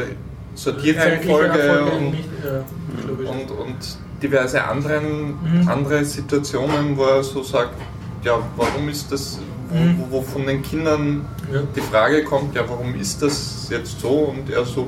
Sortierreihenfolge 0.55 1.91
und, 1.91 2.11
nicht, 2.11 2.29
ja, 2.43 2.63
logisch. 3.07 3.29
und, 3.29 3.51
und 3.51 3.75
diverse 4.21 4.63
anderen, 4.63 5.27
Mhm. 5.43 5.67
andere 5.67 6.03
Situationen, 6.05 6.95
wo 6.97 7.03
er 7.05 7.23
so 7.23 7.43
sagt, 7.43 7.75
ja, 8.23 8.39
warum 8.55 8.89
ist 8.89 9.11
das, 9.11 9.39
wo, 9.69 9.75
Mhm. 9.77 9.95
wo, 10.09 10.17
wo 10.17 10.21
von 10.21 10.45
den 10.47 10.61
Kindern 10.61 11.25
Ja. 11.51 11.61
die 11.75 11.81
Frage 11.81 12.23
kommt, 12.23 12.55
ja, 12.55 12.63
warum 12.67 12.95
ist 12.95 13.21
das 13.21 13.67
jetzt 13.69 13.99
so? 13.99 14.09
Und 14.09 14.49
er 14.49 14.65
so 14.65 14.87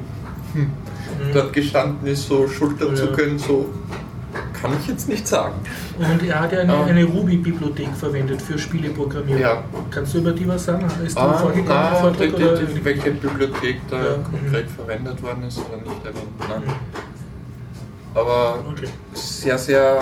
hm, 0.53 0.61
Mhm. 0.63 1.33
dort 1.33 1.53
gestanden 1.53 2.07
ist, 2.07 2.27
so 2.27 2.47
Schulterzucken, 2.47 3.37
so 3.37 3.69
kann 4.59 4.71
ich 4.79 4.87
jetzt 4.87 5.07
nicht 5.09 5.27
sagen. 5.27 5.55
Und 5.97 6.23
er 6.27 6.39
hat 6.41 6.51
ja 6.51 6.59
eine, 6.59 6.73
Ah. 6.73 6.85
eine 6.85 7.03
Ruby-Bibliothek 7.05 7.89
verwendet 7.95 8.41
für 8.41 8.57
Spieleprogrammierung. 8.57 9.41
Ja. 9.41 9.63
Kannst 9.91 10.13
du 10.13 10.19
über 10.19 10.31
die 10.31 10.47
was 10.47 10.65
sagen? 10.65 10.85
Ist 11.05 11.17
Ah, 11.17 11.33
vorgekommen 11.33 11.59
im 11.63 11.65
na, 11.69 11.95
Vortrag? 11.95 12.17
die, 12.35 12.65
die, 12.65 12.73
die, 12.73 12.85
welche 12.85 13.11
Bibliothek 13.11 13.77
da 13.89 13.97
Ja, 13.97 14.13
konkret 14.15 14.69
verwendet 14.69 15.21
worden 15.21 15.43
ist 15.43 15.57
oder 15.59 15.77
nicht 15.77 16.05
erwähnt. 16.05 16.39
Nein. 16.49 16.63
Aber 18.13 18.59
Okay. 18.71 18.87
sehr, 19.13 19.57
sehr 19.57 19.99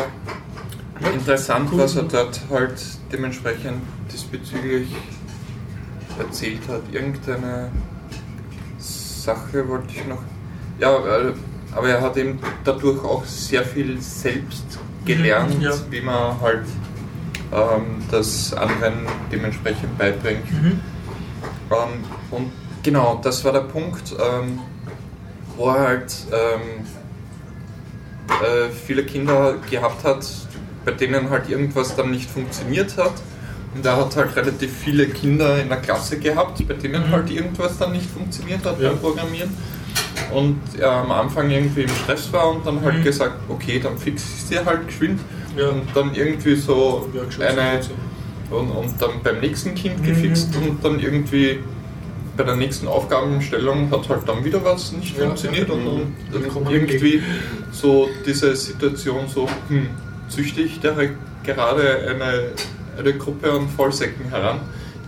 Ja, 1.02 1.10
interessant, 1.10 1.70
cool. 1.72 1.80
was 1.80 1.96
er 1.98 2.04
dort 2.04 2.40
halt 2.50 2.82
dementsprechend 3.12 3.82
diesbezüglich 4.12 4.88
erzählt 6.18 6.62
hat. 6.70 6.82
Irgendeine 6.94 7.70
Sache 8.78 9.68
wollte 9.68 9.88
ich 9.90 10.06
noch. 10.08 10.22
Ja, 10.80 10.96
äh, 10.98 11.34
aber 11.76 11.90
er 11.90 12.02
hat 12.02 12.18
eben 12.18 12.40
dadurch 12.64 13.04
auch 13.04 13.26
sehr 13.26 13.64
viel 13.64 14.00
selbst 14.02 14.80
gelernt, 15.06 15.56
Mhm, 15.58 15.62
ja. 15.62 15.72
wie 15.90 16.02
man 16.02 16.40
halt 16.42 16.66
ähm, 17.52 18.04
das 18.10 18.54
anderen 18.54 19.06
dementsprechend 19.32 19.98
beibringt. 19.98 20.52
Mhm. 20.52 20.80
Ähm, 21.72 22.04
und 22.32 22.52
genau, 22.84 23.20
das 23.24 23.44
war 23.46 23.52
der 23.54 23.62
Punkt, 23.62 24.14
ähm, 24.14 24.60
wo 25.58 25.68
er 25.70 25.80
halt 25.80 26.16
ähm, 26.32 26.86
äh, 28.30 28.70
viele 28.72 29.04
Kinder 29.06 29.56
gehabt 29.70 30.04
hat, 30.04 30.26
bei 30.84 30.92
denen 30.92 31.30
halt 31.30 31.50
irgendwas 31.50 31.96
dann 31.96 32.12
nicht 32.12 32.30
funktioniert 32.30 32.98
hat. 32.98 33.14
Und 33.74 33.86
er 33.86 33.98
hat 33.98 34.16
halt 34.16 34.36
relativ 34.36 34.72
viele 34.72 35.08
Kinder 35.08 35.62
in 35.62 35.68
der 35.68 35.78
Klasse 35.80 36.18
gehabt, 36.18 36.66
bei 36.68 36.74
denen 36.76 37.08
Mhm. 37.08 37.12
halt 37.12 37.30
irgendwas 37.30 37.78
dann 37.78 37.92
nicht 37.92 38.10
funktioniert 38.10 38.66
hat 38.66 38.80
Ja. 38.80 38.90
beim 38.90 39.00
Programmieren. 39.00 39.50
Und 40.34 40.60
er 40.80 40.92
am 40.92 41.12
Anfang 41.12 41.50
irgendwie 41.50 41.84
im 41.84 41.90
Stress 41.90 42.32
war 42.34 42.50
und 42.50 42.66
dann 42.66 42.82
halt 42.82 43.00
Mhm. 43.00 43.04
gesagt, 43.04 43.36
okay, 43.50 43.80
dann 43.82 43.98
fix 43.98 44.24
ich 44.38 44.44
sie 44.46 44.60
halt 44.66 44.88
geschwind. 44.88 45.20
Ja. 45.58 45.70
Und 45.70 45.84
dann 45.94 46.14
irgendwie 46.16 46.56
so 46.56 47.08
Workshops 47.14 47.40
eine 47.58 47.78
und 47.80 47.90
und, 48.52 48.70
und 48.72 49.02
dann 49.02 49.22
beim 49.24 49.40
nächsten 49.40 49.74
Kind 49.74 50.00
Mhm. 50.00 50.04
gefixt 50.06 50.56
und 50.56 50.84
dann 50.84 51.00
irgendwie 51.00 51.60
bei 52.38 52.44
der 52.44 52.56
nächsten 52.56 52.88
Aufgabenstellung 52.88 53.90
hat 53.90 54.08
halt 54.08 54.28
dann 54.28 54.44
wieder 54.46 54.64
was 54.64 54.92
nicht 54.92 55.18
Ja, 55.18 55.26
funktioniert 55.26 55.68
ja. 55.70 55.74
und 55.74 55.86
dann, 56.32 56.64
man 56.64 56.72
irgendwie 56.74 57.24
so 57.72 58.08
diese 58.26 58.56
Situation 58.56 59.28
so, 59.28 59.48
hm, 59.70 59.88
züchte 60.28 60.62
ich 60.62 60.80
da 60.80 60.94
gerade 61.44 62.08
eine, 62.08 62.50
eine 63.00 63.14
Gruppe 63.18 63.52
an 63.52 63.68
Faulsäcken 63.70 64.26
heran, 64.30 64.60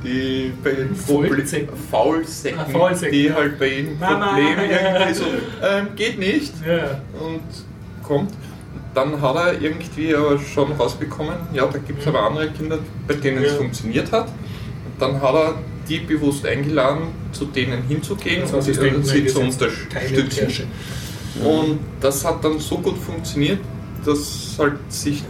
die 0.04 0.52
bei 0.64 0.72
ihnen 0.72 0.96
Proble- 0.96 1.30
Faulsäcken? 1.36 1.70
Faulsäcken, 1.92 2.60
Ah, 2.60 2.66
Faulsäcken, 2.66 3.12
die 3.14 3.34
halt 3.34 3.58
bei 3.60 3.68
ihnen 3.80 4.00
Mama, 4.00 4.28
Probleme 4.28 4.66
irgendwie 4.66 5.14
so, 5.14 5.26
ähm, 5.64 5.88
geht 5.96 6.20
nicht 6.20 6.54
Ja. 6.66 7.02
und 7.20 7.42
kommt. 8.04 8.32
Dann 8.94 9.22
hat 9.22 9.36
er 9.36 9.62
irgendwie 9.62 10.16
aber 10.16 10.40
schon 10.40 10.72
rausbekommen, 10.72 11.36
ja, 11.54 11.66
da 11.68 11.78
gibt 11.78 12.02
es 12.02 12.08
aber 12.08 12.22
andere 12.24 12.50
Kinder, 12.50 12.80
bei 13.08 13.14
denen 13.16 13.44
es 13.44 13.52
Ja. 13.52 13.58
funktioniert 13.58 14.12
hat. 14.12 14.28
Und 14.28 15.00
dann 15.00 15.22
hat 15.22 15.36
er 15.36 15.54
die 15.88 16.00
bewusst 16.00 16.46
eingeladen, 16.46 17.10
zu 17.32 17.46
denen 17.46 17.84
hinzugehen 17.84 18.44
und 18.44 18.62
sie, 18.64 18.74
sie 18.74 19.26
zu 19.28 19.40
unterstützen. 19.40 20.30
Kirsche. 20.30 20.64
Und 21.44 21.80
das 22.02 22.26
hat 22.26 22.44
dann 22.44 22.60
so 22.60 22.78
gut 22.80 22.98
funktioniert, 22.98 23.60
dass 24.04 24.56
halt 24.58 24.74
sich 24.90 25.24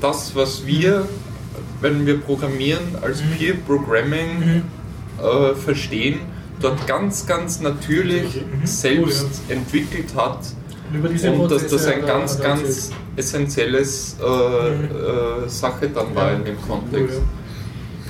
das, 0.00 0.34
was 0.34 0.66
wir, 0.66 1.06
wenn 1.80 2.06
wir 2.06 2.20
programmieren, 2.20 2.96
als 3.00 3.22
Mhm. 3.22 3.30
Peer 3.38 3.54
Programming 3.66 4.62
äh, 5.22 5.54
verstehen, 5.54 6.20
dort 6.60 6.86
ganz, 6.86 7.26
ganz 7.26 7.60
natürlich 7.60 8.36
Mhm. 8.36 8.66
selbst 8.66 9.42
entwickelt 9.48 10.14
hat 10.16 10.40
Und 10.92 11.40
und 11.40 11.50
dass 11.50 11.66
das 11.66 11.86
ein 11.86 12.04
ganz, 12.06 12.40
ganz 12.40 12.62
erzählt. 12.62 12.94
essentielles 13.16 14.16
äh, 14.20 14.24
äh, 14.24 15.48
Sache 15.48 15.88
dann 15.88 16.14
war 16.14 16.32
in 16.32 16.44
dem 16.44 16.60
Kontext. 16.62 17.18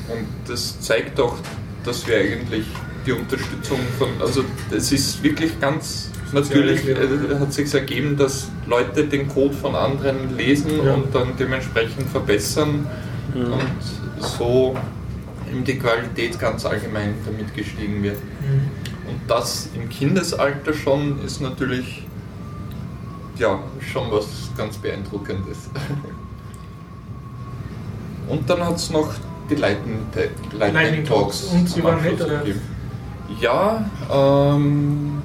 Und 0.08 0.26
das 0.46 0.80
zeigt 0.80 1.18
auch, 1.20 1.36
dass 1.84 2.06
wir 2.06 2.16
eigentlich 2.18 2.64
die 3.06 3.12
Unterstützung 3.12 3.78
von, 3.98 4.08
also 4.20 4.44
es 4.70 4.92
ist 4.92 5.22
wirklich 5.22 5.58
ganz 5.60 6.10
natürlich, 6.32 6.86
äh, 6.88 6.96
hat 7.40 7.52
sich 7.52 7.72
ergeben, 7.74 8.16
dass 8.16 8.48
Leute 8.66 9.04
den 9.04 9.28
Code 9.28 9.54
von 9.54 9.74
anderen 9.74 10.36
lesen 10.36 10.72
Ja. 10.84 10.94
und 10.94 11.14
dann 11.14 11.28
dementsprechend 11.38 12.08
verbessern 12.10 12.86
und 13.35 14.22
so 14.22 14.76
in 15.51 15.64
die 15.64 15.79
Qualität 15.79 16.39
ganz 16.39 16.66
allgemein 16.66 17.14
damit 17.24 17.55
gestiegen 17.55 18.03
wird. 18.03 18.18
Mhm. 18.41 19.11
Und 19.11 19.20
das 19.26 19.70
im 19.74 19.89
Kindesalter 19.89 20.74
schon 20.74 21.18
ist 21.24 21.41
natürlich 21.41 22.05
ja 23.39 23.59
schon 23.81 24.11
was 24.11 24.26
ganz 24.57 24.76
beeindruckendes. 24.76 25.70
Und 28.29 28.49
dann 28.51 28.64
hat 28.64 28.76
es 28.76 28.91
noch 28.91 29.14
die 29.49 29.55
Lightning, 29.55 30.01
Lightning, 30.53 30.74
Lightning 30.74 31.05
Talks. 31.05 31.45
Und 31.45 31.68
sie 31.68 31.83
waren 31.83 32.03
nett, 32.03 32.20
oder? 32.20 32.39
gegeben. 32.41 32.61
Ja, 33.41 33.85
ähm, 34.12 35.22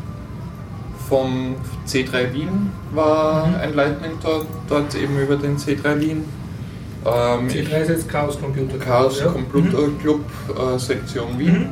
vom 1.10 1.56
C3 1.86 2.32
Wien 2.34 2.72
war 2.94 3.48
Mhm. 3.48 3.56
ein 3.56 3.74
Lightning 3.74 4.20
Talk, 4.22 4.46
dort 4.70 4.96
eben 4.96 5.20
über 5.20 5.36
den 5.36 5.58
C3 5.58 6.00
Wien. 6.00 6.24
Ähm, 7.06 7.48
ich- 7.48 7.68
C3 7.68 7.82
ist 7.82 7.90
jetzt 7.90 8.10
Chaos 8.10 8.40
Computer. 8.40 8.78
Chaos 8.78 9.20
ja? 9.20 9.28
Computer 9.28 9.90
Club 10.02 10.22
äh, 10.50 10.78
Sektion 10.80 11.38
Wien, 11.38 11.54
Mhm. 11.54 11.66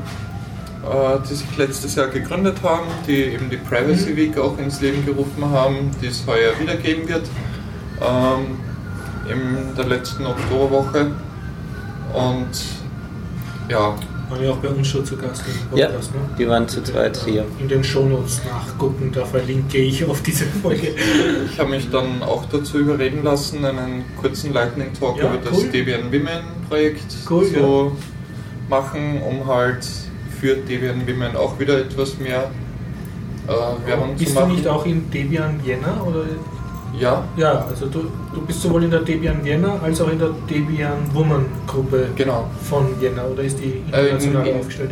äh, 0.84 1.20
die 1.30 1.34
sich 1.36 1.58
letztes 1.58 1.96
Jahr 1.96 2.08
gegründet 2.08 2.58
haben, 2.64 2.88
die 3.08 3.16
eben 3.24 3.50
die 3.50 3.58
Privacy 3.58 4.10
Mhm. 4.12 4.16
Week 4.18 4.38
auch 4.38 4.58
ins 4.58 4.82
Leben 4.82 5.06
gerufen 5.06 5.46
haben, 5.50 5.92
die 6.02 6.08
es 6.08 6.24
heuer 6.28 6.52
wieder 6.60 6.76
geben 6.76 7.08
wird, 7.08 7.28
ähm, 8.02 8.58
in 9.30 9.76
der 9.78 9.86
letzten 9.86 10.26
Oktoberwoche. 10.26 11.12
Und 12.14 12.50
ja, 13.70 13.96
Waren 14.32 14.44
ja 14.46 14.52
auch 14.52 14.58
bei 14.58 14.70
uns 14.70 14.88
schon 14.88 15.06
zu 15.06 15.18
Gast 15.18 15.44
im 15.72 15.78
Ja, 15.78 15.88
Podcast. 15.88 16.14
Ne? 16.16 16.22
die 16.40 16.48
waren 16.48 16.68
zu 16.68 16.82
zweit 16.84 17.18
hier. 17.26 17.44
In 17.60 17.68
den 17.68 17.84
Shownotes 17.84 18.42
nachgucken, 18.46 19.12
da 19.14 19.26
verlinke 19.26 19.78
ich 19.78 20.06
auf 20.06 20.22
diese 20.24 20.46
Folge. 20.46 20.96
ich 21.52 21.60
habe 21.60 21.70
mich 21.72 21.90
dann 21.92 22.24
auch 22.24 22.46
dazu 22.50 22.80
überreden 22.80 23.24
lassen, 23.24 23.66
einen 23.66 24.06
kurzen 24.22 24.54
Lightning 24.54 24.94
Talk 24.98 25.18
Ja, 25.18 25.26
über 25.34 25.38
das 25.44 25.58
cool. 25.58 25.68
Debian 25.70 26.06
Women 26.06 26.44
Projekt 26.70 27.14
Cool, 27.30 27.46
zu 27.46 27.92
machen, 28.70 29.22
um 29.22 29.46
halt 29.46 29.86
für 30.40 30.56
Debian 30.56 31.06
Women 31.06 31.36
auch 31.36 31.60
wieder 31.60 31.78
etwas 31.80 32.18
mehr 32.18 32.50
äh, 33.48 33.88
Werbung 33.88 34.18
zu 34.18 34.24
Bist 34.24 34.36
du 34.36 34.40
machen. 34.40 34.56
nicht 34.56 34.68
auch 34.68 34.86
in 34.86 35.10
Debian 35.12 35.60
Vienna? 35.64 36.02
Oder? 36.04 36.24
Ja, 36.98 37.24
Ja, 37.38 37.66
also 37.70 37.86
du, 37.88 38.04
du 38.34 38.42
bist 38.46 38.62
sowohl 38.62 38.84
in 38.84 38.92
der 38.92 39.00
Debian 39.02 39.44
Vienna 39.44 39.80
als 39.82 40.02
auch 40.02 40.10
in 40.12 40.20
der 40.20 40.30
Debian 40.50 40.98
Woman 41.14 41.46
Gruppe 41.66 42.10
genau. 42.16 42.50
von 42.70 43.00
Vienna 43.00 43.24
oder 43.26 43.44
ist 43.44 43.60
die 43.60 43.82
international 43.88 44.46
Äh, 44.46 44.50
in- 44.50 44.56
in- 44.56 44.60
aufgestellt? 44.60 44.92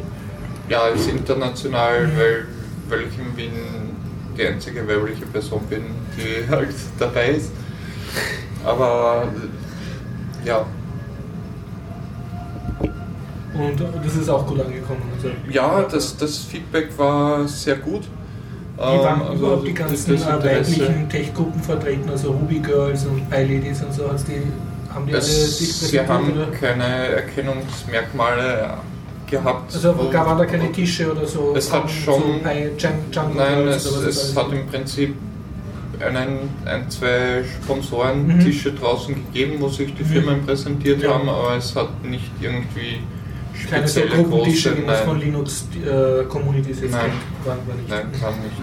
Ja, 0.69 0.87
ist 0.87 1.09
international, 1.09 2.07
Mhm. 2.07 2.11
weil, 2.17 2.45
weil 2.89 2.99
ich 3.01 3.17
in 3.19 3.35
Wien 3.37 3.51
die 4.37 4.45
einzige 4.47 4.87
weibliche 4.87 5.25
Person 5.25 5.61
bin, 5.69 5.81
die 6.15 6.47
halt 6.49 6.73
dabei 6.97 7.29
ist. 7.31 7.51
Aber 8.63 9.27
ja, 10.45 10.65
Und 13.53 13.81
das 14.05 14.15
ist 14.15 14.29
auch 14.29 14.45
gut 14.47 14.59
angekommen. 14.61 15.01
Also, 15.15 15.29
ja 15.51 15.81
das, 15.83 16.15
das 16.17 16.37
Feedback 16.37 16.97
war 16.97 17.45
sehr 17.47 17.75
gut. 17.75 18.03
Wie 18.79 18.83
waren 19.03 19.21
Ähm, 19.21 19.27
also 19.27 19.33
überhaupt 19.33 19.67
die 19.67 19.73
ganzen 19.73 20.19
weiblichen 20.43 21.09
Tech-Gruppen 21.09 21.61
vertreten, 21.61 22.09
also 22.09 22.31
Ruby 22.31 22.59
Girls 22.59 23.05
und 23.05 23.29
Py-Ladies 23.29 23.81
und 23.83 23.93
so? 23.93 24.09
Hat's 24.09 24.23
die, 24.23 24.41
haben 24.93 25.05
die 25.05 25.13
alle 25.13 25.21
sich 25.21 25.73
sie 25.73 25.99
haben 25.99 26.31
oder? 26.31 26.47
keine 26.47 27.07
Erkennungsmerkmale 27.09 28.77
gehabt. 29.29 29.73
Also 29.75 29.93
gab 30.11 30.25
waren 30.27 30.37
da 30.37 30.45
keine 30.45 30.71
Tische 30.71 31.11
oder 31.11 31.25
so? 31.27 31.53
Es 31.55 31.71
hat 31.71 31.89
schon- 31.89 32.21
So 32.21 32.27
Jungle 33.11 33.35
Nein, 33.35 33.63
Girls 33.63 33.85
es, 33.85 34.05
es 34.29 34.35
hat 34.35 34.51
im 34.51 34.65
Prinzip 34.67 35.15
einen, 35.99 36.49
ein, 36.65 36.89
zwei 36.89 37.41
Mhm. 37.41 37.63
Sponsoren-Tische 37.63 38.71
draußen 38.73 39.13
gegeben, 39.15 39.55
wo 39.59 39.67
sich 39.67 39.93
die 39.93 40.03
Mhm. 40.03 40.07
Firmen 40.07 40.45
präsentiert 40.45 41.03
Ja. 41.03 41.13
haben, 41.15 41.27
aber 41.29 41.57
es 41.57 41.75
hat 41.75 41.89
nicht 42.03 42.31
irgendwie 42.39 42.99
Keine 43.67 43.87
spezielle 43.87 44.23
Gruppentische, 44.23 44.77
wie 44.77 44.81
man 44.81 44.95
es 44.95 45.01
von 45.01 45.19
Linux-Communities 45.19 46.81
jetzt 46.81 46.91
Nein. 46.91 47.01
kennt. 47.01 47.45
War 47.45 47.55
nicht. 47.75 47.89
nein, 47.89 48.05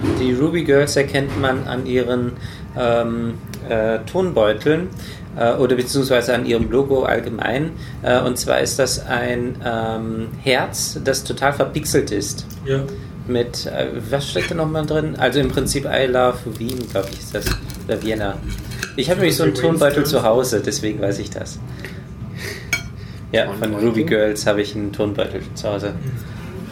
nicht. 0.02 0.20
Die 0.20 0.32
Ruby 0.32 0.64
Girls 0.64 0.96
erkennt 0.96 1.40
man 1.40 1.66
an 1.66 1.86
ihren 1.86 2.32
ähm, 2.78 3.34
äh, 3.68 3.98
Tonbeuteln 4.10 4.88
äh, 5.36 5.52
oder 5.54 5.76
beziehungsweise 5.76 6.34
an 6.34 6.46
ihrem 6.46 6.70
Logo 6.70 7.02
allgemein. 7.02 7.72
Äh, 8.02 8.20
und 8.20 8.38
zwar 8.38 8.60
ist 8.60 8.78
das 8.78 9.04
ein 9.06 9.56
ähm, 9.64 10.28
Herz, 10.42 10.98
das 11.04 11.24
total 11.24 11.52
verpixelt 11.52 12.10
ist. 12.10 12.46
Ja. 12.64 12.80
Mit, 13.26 13.66
äh, 13.66 13.88
was 14.10 14.30
steckt 14.30 14.50
da 14.50 14.54
nochmal 14.54 14.86
drin? 14.86 15.16
Also 15.16 15.40
im 15.40 15.48
Prinzip 15.48 15.84
I 15.84 16.06
Love 16.06 16.38
Wien, 16.58 16.78
glaube 16.90 17.08
ich, 17.12 17.18
ist 17.18 17.34
das. 17.34 17.46
Oder 17.86 18.02
Vienna. 18.02 18.34
Ich 18.96 19.10
habe 19.10 19.20
nämlich 19.20 19.36
so 19.36 19.44
einen 19.44 19.54
Tonbeutel 19.54 20.04
zu 20.06 20.22
Hause, 20.22 20.62
deswegen 20.64 21.00
weiß 21.00 21.18
ich 21.18 21.30
das. 21.30 21.58
Ja, 23.32 23.50
von? 23.52 23.74
Ruby 23.74 24.04
Girls 24.04 24.46
habe 24.46 24.62
ich 24.62 24.74
einen 24.76 24.92
Tonbeutel 24.92 25.42
zu 25.54 25.68
Hause. 25.68 25.94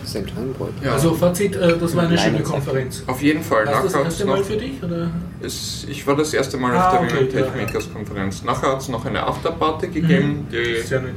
Das 0.01 0.11
ist 0.11 0.17
ein 0.17 0.27
Tonbeutel. 0.27 0.75
Ja. 0.85 0.93
Also 0.93 1.15
Fazit, 1.15 1.57
äh, 1.57 1.77
das 1.79 1.97
war 1.97 2.05
eine 2.05 2.15
Nein, 2.15 2.25
schöne 2.33 2.43
Konferenz. 2.43 3.03
Auf 3.07 3.21
jeden 3.23 3.43
Fall. 3.43 3.67
War 3.67 3.83
das 3.83 3.93
das 3.93 4.05
erste 4.05 4.25
Mal 4.27 4.45
für 4.45 4.57
dich? 4.57 4.83
Oder? 4.83 5.11
es, 5.43 5.87
ich 5.89 6.07
war 6.07 6.15
das 6.17 6.33
erste 6.35 6.57
Mal 6.59 6.77
Ah, 6.77 6.91
auf 6.99 7.09
der 7.09 7.19
okay, 7.23 7.29
Tech 7.29 7.47
ja. 7.57 7.63
Makers 7.63 7.93
Konferenz. 7.93 8.43
Nachher 8.45 8.73
hat 8.73 8.81
es 8.83 8.89
noch 8.89 9.05
eine 9.05 9.23
Afterparty 9.27 9.89
gegeben, 9.89 10.47
die 10.53 10.81
Sehr 10.83 11.01
nett. 11.01 11.15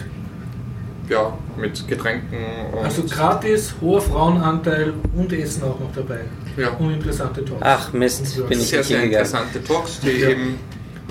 ja, 1.10 1.34
mit 1.58 1.88
Getränken 1.88 2.38
und 2.74 2.84
Also 2.84 3.04
gratis, 3.04 3.76
hoher 3.82 4.02
Frauenanteil 4.02 4.94
und 5.16 5.32
Essen 5.34 5.64
auch 5.64 5.80
noch 5.80 5.92
dabei. 5.94 6.22
ja, 6.58 6.70
Und 6.80 6.94
interessante 6.94 7.44
Talks. 7.46 7.62
Ach, 7.64 7.94
Mist, 7.94 8.48
bin 8.50 8.60
ich 8.60 8.68
sehr, 8.70 8.84
sehr 8.84 9.04
interessante 9.04 9.64
Talks, 9.64 10.00
die 10.00 10.12
Ja. 10.12 10.30
eben 10.30 10.56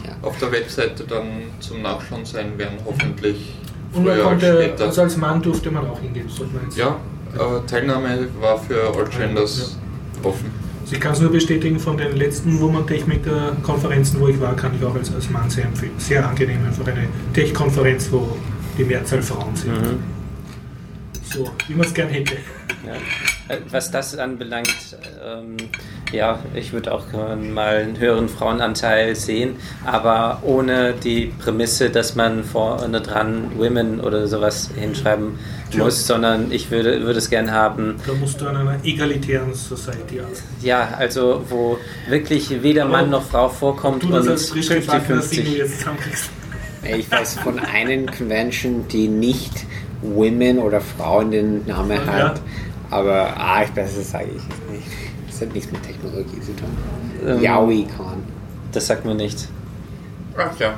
Ja. 0.05 0.13
auf 0.23 0.39
der 0.39 0.51
Webseite 0.53 1.05
dann 1.05 1.43
zum 1.61 1.83
Nachschauen 1.83 2.25
sein 2.25 2.57
werden, 2.59 2.79
hoffentlich. 2.85 3.55
Und 3.97 4.05
man 4.05 4.21
konnte, 4.21 4.75
also 4.79 5.03
als 5.03 5.17
Mann 5.17 5.43
durfte 5.43 5.71
man 5.71 5.87
auch 5.87 6.01
hingehen, 6.01 6.29
sollte 6.29 6.55
man 6.55 6.65
jetzt. 6.65 6.77
Ja, 6.77 6.97
äh, 7.35 7.67
Teilnahme 7.67 8.29
war 8.41 8.59
für 8.59 8.95
All 8.97 9.07
Genders 9.09 9.79
offen. 10.23 10.51
Also 10.83 10.95
ich 10.95 11.01
kann 11.01 11.13
es 11.13 11.21
nur 11.21 11.33
bestätigen, 11.33 11.81
von 11.81 11.97
den 11.97 12.17
letzten 12.17 12.61
Woman 12.61 12.87
Techmaker 12.87 13.57
Konferenzen, 13.63 14.21
wo 14.21 14.29
ich 14.29 14.41
war, 14.41 14.55
kann 14.55 14.73
ich 14.79 14.85
auch 14.85 14.95
als, 14.95 15.13
als 15.13 15.29
Mann 15.31 15.51
sehr 15.51 15.65
empfehlen. 15.65 15.93
Sehr 15.99 16.27
angenehm, 16.27 16.65
einfach 16.65 16.87
eine 16.87 17.09
Tech-Konferenz, 17.35 18.09
wo 18.13 18.37
die 18.79 18.85
Mehrzahl 18.85 19.23
Frauen 19.23 19.57
sind. 19.57 19.73
Mhm. 19.73 19.99
So, 21.25 21.51
wie 21.67 21.75
man 21.75 21.87
es 21.87 21.93
gern 21.93 22.09
hätte. 22.09 22.37
Ja. 22.87 22.93
Äh, 23.55 23.59
Was 23.71 23.91
das 23.91 24.17
anbelangt, 24.17 24.69
ähm, 25.25 25.57
ja, 26.13 26.39
ich 26.55 26.73
würde 26.73 26.93
auch 26.93 27.05
mal 27.13 27.77
einen 27.79 27.99
höheren 27.99 28.29
Frauenanteil 28.29 29.15
sehen, 29.17 29.57
aber 29.85 30.41
ohne 30.45 30.95
die 30.95 31.27
Prämisse, 31.39 31.91
dass 31.91 32.15
man 32.15 32.45
vorne 32.45 33.01
dran 33.01 33.51
Women 33.59 34.01
oder 34.01 34.27
sowas 34.29 34.71
hinschreiben 34.77 35.39
Tja. 35.73 35.83
muss, 35.85 36.07
sondern 36.07 36.53
ich 36.53 36.71
würde, 36.71 37.03
würde 37.03 37.19
es 37.19 37.29
gern 37.29 37.51
haben, 37.51 37.97
Da 38.07 38.13
musst 38.15 38.41
du 38.41 38.47
an 38.47 38.57
einer 38.57 38.77
egalitären 38.85 39.53
Society 39.53 40.21
arbeiten. 40.21 40.37
ja, 40.63 40.89
also 40.97 41.43
wo 41.49 41.77
wirklich 42.09 42.63
weder 42.63 42.83
Aber 42.85 42.93
Mann 42.93 43.11
noch 43.11 43.25
Frau 43.25 43.49
vorkommt 43.49 44.05
Du 44.05 44.09
das 44.11 44.27
und 44.27 44.33
als 44.33 44.49
frisch 44.51 44.69
gebackener 44.69 45.23
Single 45.23 45.53
50-50. 45.55 45.57
jetzt 45.59 45.79
zusammenkriegst. 45.79 46.31
Ich 46.99 47.11
weiß 47.11 47.39
von 47.41 47.59
einer 47.59 48.07
Convention, 48.13 48.87
die 48.87 49.09
nicht 49.09 49.53
Women 50.03 50.59
oder 50.61 50.81
Frauen 50.81 51.33
den 51.33 51.67
Namen 51.67 51.99
Ja. 52.07 52.13
hat, 52.29 52.41
Aber, 52.91 53.35
ah, 53.37 53.63
ich 53.65 53.71
besser 53.71 54.03
sage 54.03 54.29
ich 54.37 54.43
es 54.43 54.73
nicht. 54.73 54.87
Das 55.29 55.41
hat 55.41 55.55
nichts 55.55 55.73
mit 55.73 55.83
Technologie 55.83 56.41
zu 56.41 56.55
tun. 56.57 56.69
Ähm, 57.27 57.43
Yaoi-Con. 57.43 58.23
Das 58.73 58.87
sagt 58.87 59.05
mir 59.05 59.15
nicht. 59.15 59.49
Ach 60.37 60.59
ja. 60.59 60.75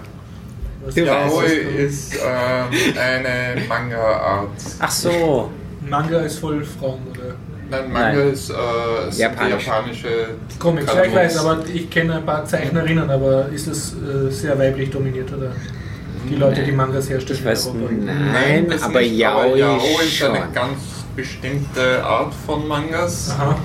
Was 0.85 0.95
Du 0.95 1.05
Yaoi 1.05 1.47
ist 1.47 2.15
ähm, 2.15 2.99
eine 2.99 3.61
Manga-Art. 3.69 4.49
Ach 4.79 4.91
so. 4.91 5.51
Manga 5.89 6.21
ist 6.21 6.39
voll 6.39 6.65
Frauen, 6.65 7.01
oder? 7.11 7.35
Nein, 7.71 7.93
Manga 7.93 8.13
Nein. 8.19 8.29
ist, 8.33 8.51
äh, 8.51 9.09
ist 9.09 9.19
Japanisch. 9.19 9.67
japanische 9.67 10.09
Comics, 10.59 10.93
ja, 10.95 11.05
ich 11.05 11.15
weiß, 11.15 11.37
aber 11.39 11.65
ich 11.73 11.91
kenne 11.91 12.17
ein 12.17 12.25
paar 12.27 12.45
Zeichnerinnen, 12.45 13.11
aber 13.11 13.49
ist 13.49 13.67
es 13.67 13.95
äh, 13.95 14.31
sehr 14.31 14.59
weiblich 14.59 14.91
dominiert, 14.91 15.31
oder? 15.33 15.53
Die 16.29 16.35
Leute, 16.37 16.63
die 16.63 16.73
Mangas 16.73 17.09
herstellen. 17.11 17.39
Ich 17.39 17.45
weiß 17.45 17.67
in 17.67 17.77
Europa? 17.77 17.93
nicht. 17.93 18.33
Nein, 18.33 18.67
das 18.69 18.83
aber 18.83 19.01
nicht, 19.01 19.17
Yaoi, 19.17 19.59
Yaoi 19.59 20.05
ist 20.05 20.15
schon. 20.15 20.33
eine 20.35 20.53
ganz 20.53 20.79
bestimmte 21.19 22.05
Art 22.05 22.33
von 22.47 22.69
Mangas, 22.69 23.31
Aha, 23.31 23.59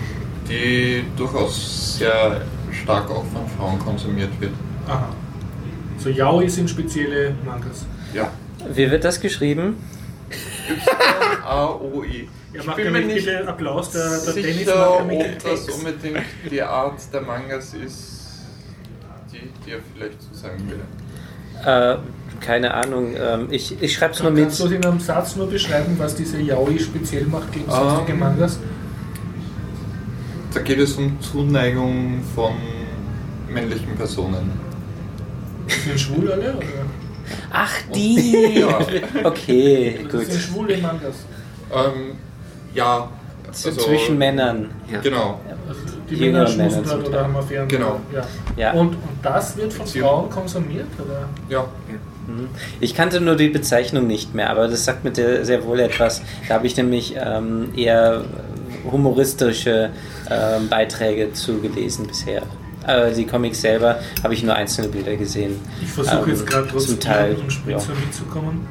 die 0.50 1.04
durchaus 1.16 1.98
sehr 2.00 2.42
stark 2.72 3.08
auch 3.12 3.24
von 3.32 3.48
Frauen 3.56 3.78
konsumiert 3.78 4.32
wird. 4.42 4.54
aha. 4.88 5.10
So 6.00 6.10
Yaoi 6.10 6.50
sind 6.50 6.68
spezielle 6.68 7.36
Mangas. 7.46 7.86
Ja. 8.12 8.32
Wie 8.74 8.90
wird 8.90 9.04
das 9.04 9.20
geschrieben? 9.22 9.76
A-O-I. 11.46 12.28
Ja, 12.54 12.60
Ich 12.62 12.66
macht 12.66 12.78
bin 12.78 12.92
mir 12.92 13.02
nicht 13.02 13.26
bitte 13.26 13.48
Applaus, 13.48 13.92
der, 13.92 14.10
der 14.26 14.34
Dennis 14.34 14.58
sicher, 14.58 15.04
macht 15.04 15.12
ja 15.12 15.20
ob 15.20 15.44
das 15.44 15.70
unbedingt 15.70 16.26
die 16.50 16.62
Art 16.62 17.00
der 17.14 17.22
Mangas 17.22 17.74
ist, 17.76 18.42
die 19.32 19.42
dir 19.66 19.80
vielleicht 19.94 20.20
zusagen 20.24 20.64
würde. 20.68 20.84
Äh, 21.64 21.98
keine 22.40 22.74
Ahnung. 22.74 23.14
Ähm, 23.18 23.48
ich 23.52 23.82
ich 23.82 23.94
schreibe 23.94 24.14
es 24.14 24.22
nur 24.24 24.34
Kannst 24.34 24.60
mit. 24.62 24.72
du 24.72 24.76
in 24.76 24.86
einem 24.86 25.00
Satz 25.00 25.36
nur 25.36 25.48
beschreiben, 25.50 25.96
was 25.98 26.16
diese 26.16 26.40
Yaoi 26.42 26.78
speziell 26.80 27.26
macht 27.26 27.52
gegen 27.52 27.70
Ah. 27.70 27.96
sonstige 27.96 28.18
Mangas? 28.18 28.60
Da 30.54 30.60
geht 30.62 30.80
es 30.80 30.94
um 30.94 31.20
Zuneigung 31.20 32.22
von 32.36 32.54
männlichen 33.52 33.96
Personen. 33.96 34.52
Sind 35.68 36.00
schwul 36.00 36.32
alle? 36.32 36.56
Oder? 36.56 36.66
Ach, 37.52 37.74
die! 37.96 38.60
Ja. 38.60 38.80
Okay, 39.24 40.00
Das 40.04 40.12
gut. 40.12 40.26
sind 40.32 40.42
schwule 40.42 40.78
Mangas. 40.78 41.16
Ähm, 41.74 42.16
ja, 42.76 43.10
also, 43.48 43.72
Zwischen 43.72 44.18
Männern. 44.18 44.70
Ja. 44.92 45.00
Genau. 45.00 45.40
Also 45.68 45.80
die 46.10 46.16
Jüngere 46.16 46.42
Männer 46.44 46.48
schmusen 46.48 46.82
Männer 46.82 46.92
halt 46.94 47.08
oder 47.08 47.24
haben 47.24 47.36
Affären. 47.38 47.68
Genau. 47.68 48.00
Ja. 48.14 48.22
Ja. 48.58 48.72
Und, 48.74 48.90
und 48.90 49.00
das 49.22 49.56
wird 49.58 49.72
von. 49.74 49.88
Frauen 49.88 50.30
konsumiert? 50.30 50.88
Oder? 51.04 51.30
Ja. 51.50 51.66
Mhm. 52.28 52.48
Ich 52.80 52.96
kannte 52.96 53.20
nur 53.22 53.36
die 53.36 53.50
Bezeichnung 53.50 54.08
nicht 54.08 54.34
mehr, 54.34 54.50
aber 54.50 54.68
das 54.68 54.86
sagt 54.86 55.04
mir 55.04 55.14
sehr 55.46 55.66
wohl 55.66 55.80
etwas. 55.80 56.22
Da 56.48 56.56
habe 56.56 56.68
ich 56.68 56.78
nämlich 56.78 57.16
ähm, 57.18 57.70
eher 57.76 58.24
humoristische 58.90 59.92
ähm, 60.30 60.70
Beiträge 60.70 61.34
zugelesen 61.34 62.08
bisher. 62.08 62.44
Äh, 62.88 63.14
die 63.14 63.26
Comics 63.26 63.62
selber 63.62 64.00
habe 64.24 64.34
ich 64.34 64.44
nur 64.44 64.56
einzelne 64.56 64.90
Bilder 64.90 65.16
gesehen. 65.16 65.60
Ich 65.82 65.90
versuche 65.90 66.24
Ähm, 66.24 66.30
jetzt 66.30 66.48
gerade 66.48 66.68
zum 66.68 66.78
trotzdem 66.78 67.00
Teil, 67.00 67.36
und 67.36 67.52
Spitzer 67.52 67.94
ja. 67.94 68.00
mitzukommen. 68.06 68.68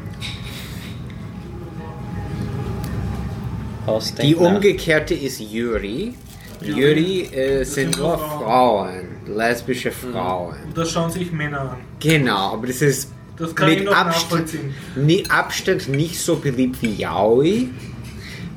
Die 3.84 3.90
Ausdenken. 3.90 4.46
umgekehrte 4.46 5.14
ist 5.14 5.40
Yuri. 5.40 6.14
Yuri 6.62 7.22
äh, 7.34 7.64
sind 7.64 7.98
nur 7.98 8.16
Frauen, 8.16 9.09
lesbische 9.26 9.90
Frauen. 9.90 10.55
Und 10.66 10.78
das 10.78 10.90
schauen 10.90 11.11
sich 11.11 11.32
Männer 11.32 11.61
an. 11.61 11.76
Genau, 11.98 12.53
aber 12.53 12.68
das 12.68 12.80
ist 12.82 13.11
Das 13.39 13.55
kann 13.55 13.68
ich 13.70 13.78
mit 13.78 13.87
noch 13.87 13.95
Abstand, 13.97 14.51
nie, 14.97 15.24
Abstand 15.28 15.89
nicht 15.89 16.20
so 16.20 16.37
beliebt 16.37 16.80
wie 16.83 16.95
Yaoi, 16.95 17.68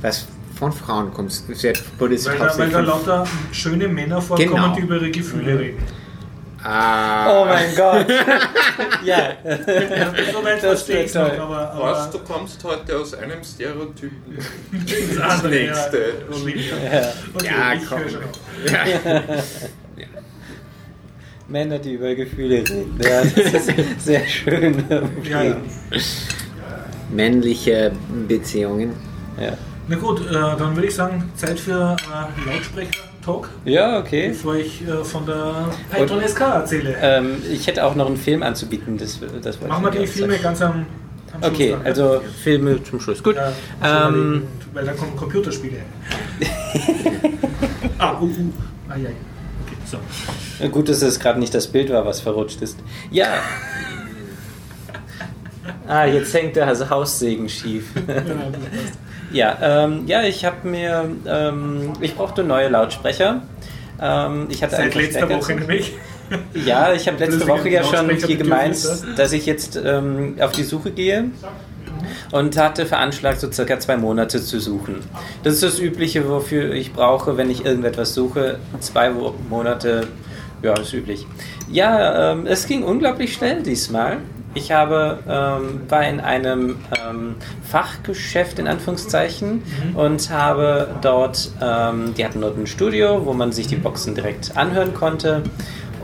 was 0.02 0.28
von 0.60 0.72
Frauen 0.72 1.14
kommt. 1.14 1.34
Produziert 1.98 2.40
Weil 2.40 2.48
da, 2.48 2.58
weil 2.58 2.70
da 2.70 2.80
lauter 2.82 3.28
schöne 3.52 3.88
Männer 3.88 4.22
vorkommen, 4.22 4.50
Genau. 4.50 4.76
die 4.76 4.82
über 4.82 4.96
ihre 4.96 5.12
Gefühle 5.12 5.60
reden. 5.60 5.84
Ah, 6.68 7.28
Oh 7.42 7.46
mein 7.46 7.76
Gott! 7.76 8.08
ja. 9.06 9.18
Ja, 9.46 10.14
so 10.34 10.44
weit 10.44 10.56
Das 10.56 10.82
verstehe 10.84 11.04
ich 11.04 11.14
noch, 11.14 11.28
toll. 11.30 11.40
aber, 11.40 11.78
Was, 11.80 12.10
du 12.10 12.18
aber 12.18 12.26
kommst 12.34 12.64
heute 12.64 12.98
aus 12.98 13.14
einem 13.14 13.44
Stereotypen. 13.44 14.38
das 15.16 15.20
andere, 15.20 15.50
nächste. 15.50 15.98
Ja. 15.98 16.78
Ja. 16.92 17.14
Okay, 17.36 17.46
Ja, 17.46 17.74
ich 17.74 17.86
komm. 17.88 18.00
höre 18.00 18.10
schon 18.10 18.24
auf. 18.24 18.40
Männer, 21.48 21.78
die 21.78 21.94
über 21.94 22.14
Gefühle 22.16 22.60
reden. 22.60 23.00
Ja, 23.04 23.22
das 23.22 23.68
ist 23.68 23.72
sehr 24.06 24.26
schön. 24.26 24.84
Ja, 25.30 25.44
ja. 25.44 25.58
männliche 27.12 27.92
Beziehungen. 28.28 28.94
Ja, 29.40 29.58
Na 29.88 29.96
gut, 29.98 30.22
äh, 30.22 30.34
dann 30.34 30.76
würde 30.76 30.88
ich 30.88 30.96
sagen, 30.96 31.32
Zeit 31.36 31.60
für 31.60 31.96
äh, 31.96 32.50
Lautsprecher-Talk, 32.50 33.50
ja 33.66 34.00
okay. 34.00 34.30
bevor 34.30 34.56
ich 34.56 34.82
äh, 34.88 35.04
von 35.04 35.26
der 35.26 35.70
Python 35.92 36.22
SK 36.28 36.42
erzähle. 36.42 36.96
Ähm, 37.02 37.38
ich 37.52 37.68
hätte 37.68 37.86
auch 37.86 37.96
noch 37.96 38.08
einen 38.08 38.18
Film 38.18 38.42
anzubieten. 38.42 38.98
Das, 38.98 39.20
das 39.42 39.60
wollte 39.60 39.74
Machen 39.74 39.84
wir 39.84 39.94
ich 39.94 40.00
die 40.00 40.08
Filme 40.08 40.34
sagen. 40.34 40.44
ganz 40.44 40.62
am, 40.62 40.72
am 40.72 41.42
Schluss 41.42 41.52
Okay, 41.52 41.72
dann, 41.72 41.86
also 41.86 42.22
Filme 42.44 42.84
zum 42.84 43.00
Schluss. 43.00 43.22
Gut. 43.22 43.36
Ja, 43.36 44.08
ähm, 44.08 44.48
weil 44.74 44.86
dann 44.86 44.98
kommen 44.98 45.16
Computerspiele. 45.16 45.78
ah, 48.00 48.20
uh, 48.20 48.24
uh. 48.26 48.30
Ah, 48.90 48.96
ja, 48.96 49.10
ja. 49.10 49.35
So. 49.86 50.68
Gut, 50.70 50.90
dass 50.90 51.02
es 51.02 51.20
gerade 51.20 51.40
nicht 51.40 51.54
das 51.54 51.68
Bild 51.68 51.92
war, 51.92 52.06
was 52.06 52.20
verrutscht 52.20 52.62
ist. 52.62 52.78
Ja. 53.12 53.28
Ah, 55.88 56.06
jetzt 56.06 56.34
hängt 56.34 56.56
der 56.56 56.68
Haussegen 56.90 57.48
schief. 57.48 57.90
Ja, 59.32 59.58
ähm, 59.62 60.04
ja, 60.08 60.24
ich 60.24 60.46
habe 60.46 60.68
mir, 60.68 61.10
ähm, 61.28 61.94
ich 62.00 62.16
brauchte 62.16 62.44
neue 62.44 62.70
Lautsprecher. 62.70 63.42
Ähm, 64.02 64.48
ich 64.50 64.64
hatte 64.64 64.78
Seit 64.78 64.96
letzter 64.96 65.30
Woche 65.30 65.56
nämlich. 65.56 65.94
Ja, 66.54 66.94
ich 66.94 67.08
habe 67.08 67.18
letzte 67.18 67.48
Woche 67.48 67.70
ja 67.70 67.84
schon 67.84 68.10
hier 68.10 68.38
gemeint, 68.38 68.78
dass 69.18 69.34
ich 69.34 69.46
jetzt 69.46 69.76
ähm, 69.84 70.36
auf 70.40 70.54
die 70.54 70.64
Suche 70.64 70.92
gehe 70.92 71.32
und 72.32 72.58
hatte 72.58 72.86
veranschlagt, 72.86 73.40
so 73.40 73.52
circa 73.52 73.80
zwei 73.80 73.98
Monate 73.98 74.42
zu 74.42 74.60
suchen. 74.60 74.98
Das 75.44 75.56
ist 75.56 75.64
das 75.64 75.80
Übliche, 75.80 76.28
wofür 76.28 76.74
ich 76.74 76.94
brauche, 76.94 77.38
wenn 77.38 77.50
ich 77.50 77.66
irgendetwas 77.66 78.14
suche. 78.14 78.60
Zwei 78.80 79.12
Monate, 79.50 80.08
ja, 80.62 80.74
ist 80.74 80.94
üblich. 80.94 81.26
Ja, 81.70 82.32
ähm, 82.32 82.46
es 82.46 82.68
ging 82.68 82.84
unglaublich 82.84 83.34
schnell 83.34 83.64
diesmal. 83.64 84.18
Ich 84.58 84.72
habe, 84.72 85.20
ähm, 85.28 85.82
war 85.90 86.08
in 86.08 86.22
einem 86.22 86.78
ähm, 87.06 87.36
Fachgeschäft 87.70 88.58
in 88.58 88.68
Anführungszeichen 88.68 89.62
und 89.96 90.30
habe 90.30 90.96
dort, 91.02 91.52
ähm, 91.62 92.14
die 92.18 92.24
hatten 92.24 92.40
dort 92.40 92.58
ein 92.58 92.66
Studio, 92.66 93.26
wo 93.26 93.34
man 93.34 93.52
sich 93.52 93.68
die 93.68 93.76
Boxen 93.76 94.16
direkt 94.16 94.56
anhören 94.56 94.94
konnte. 94.94 95.44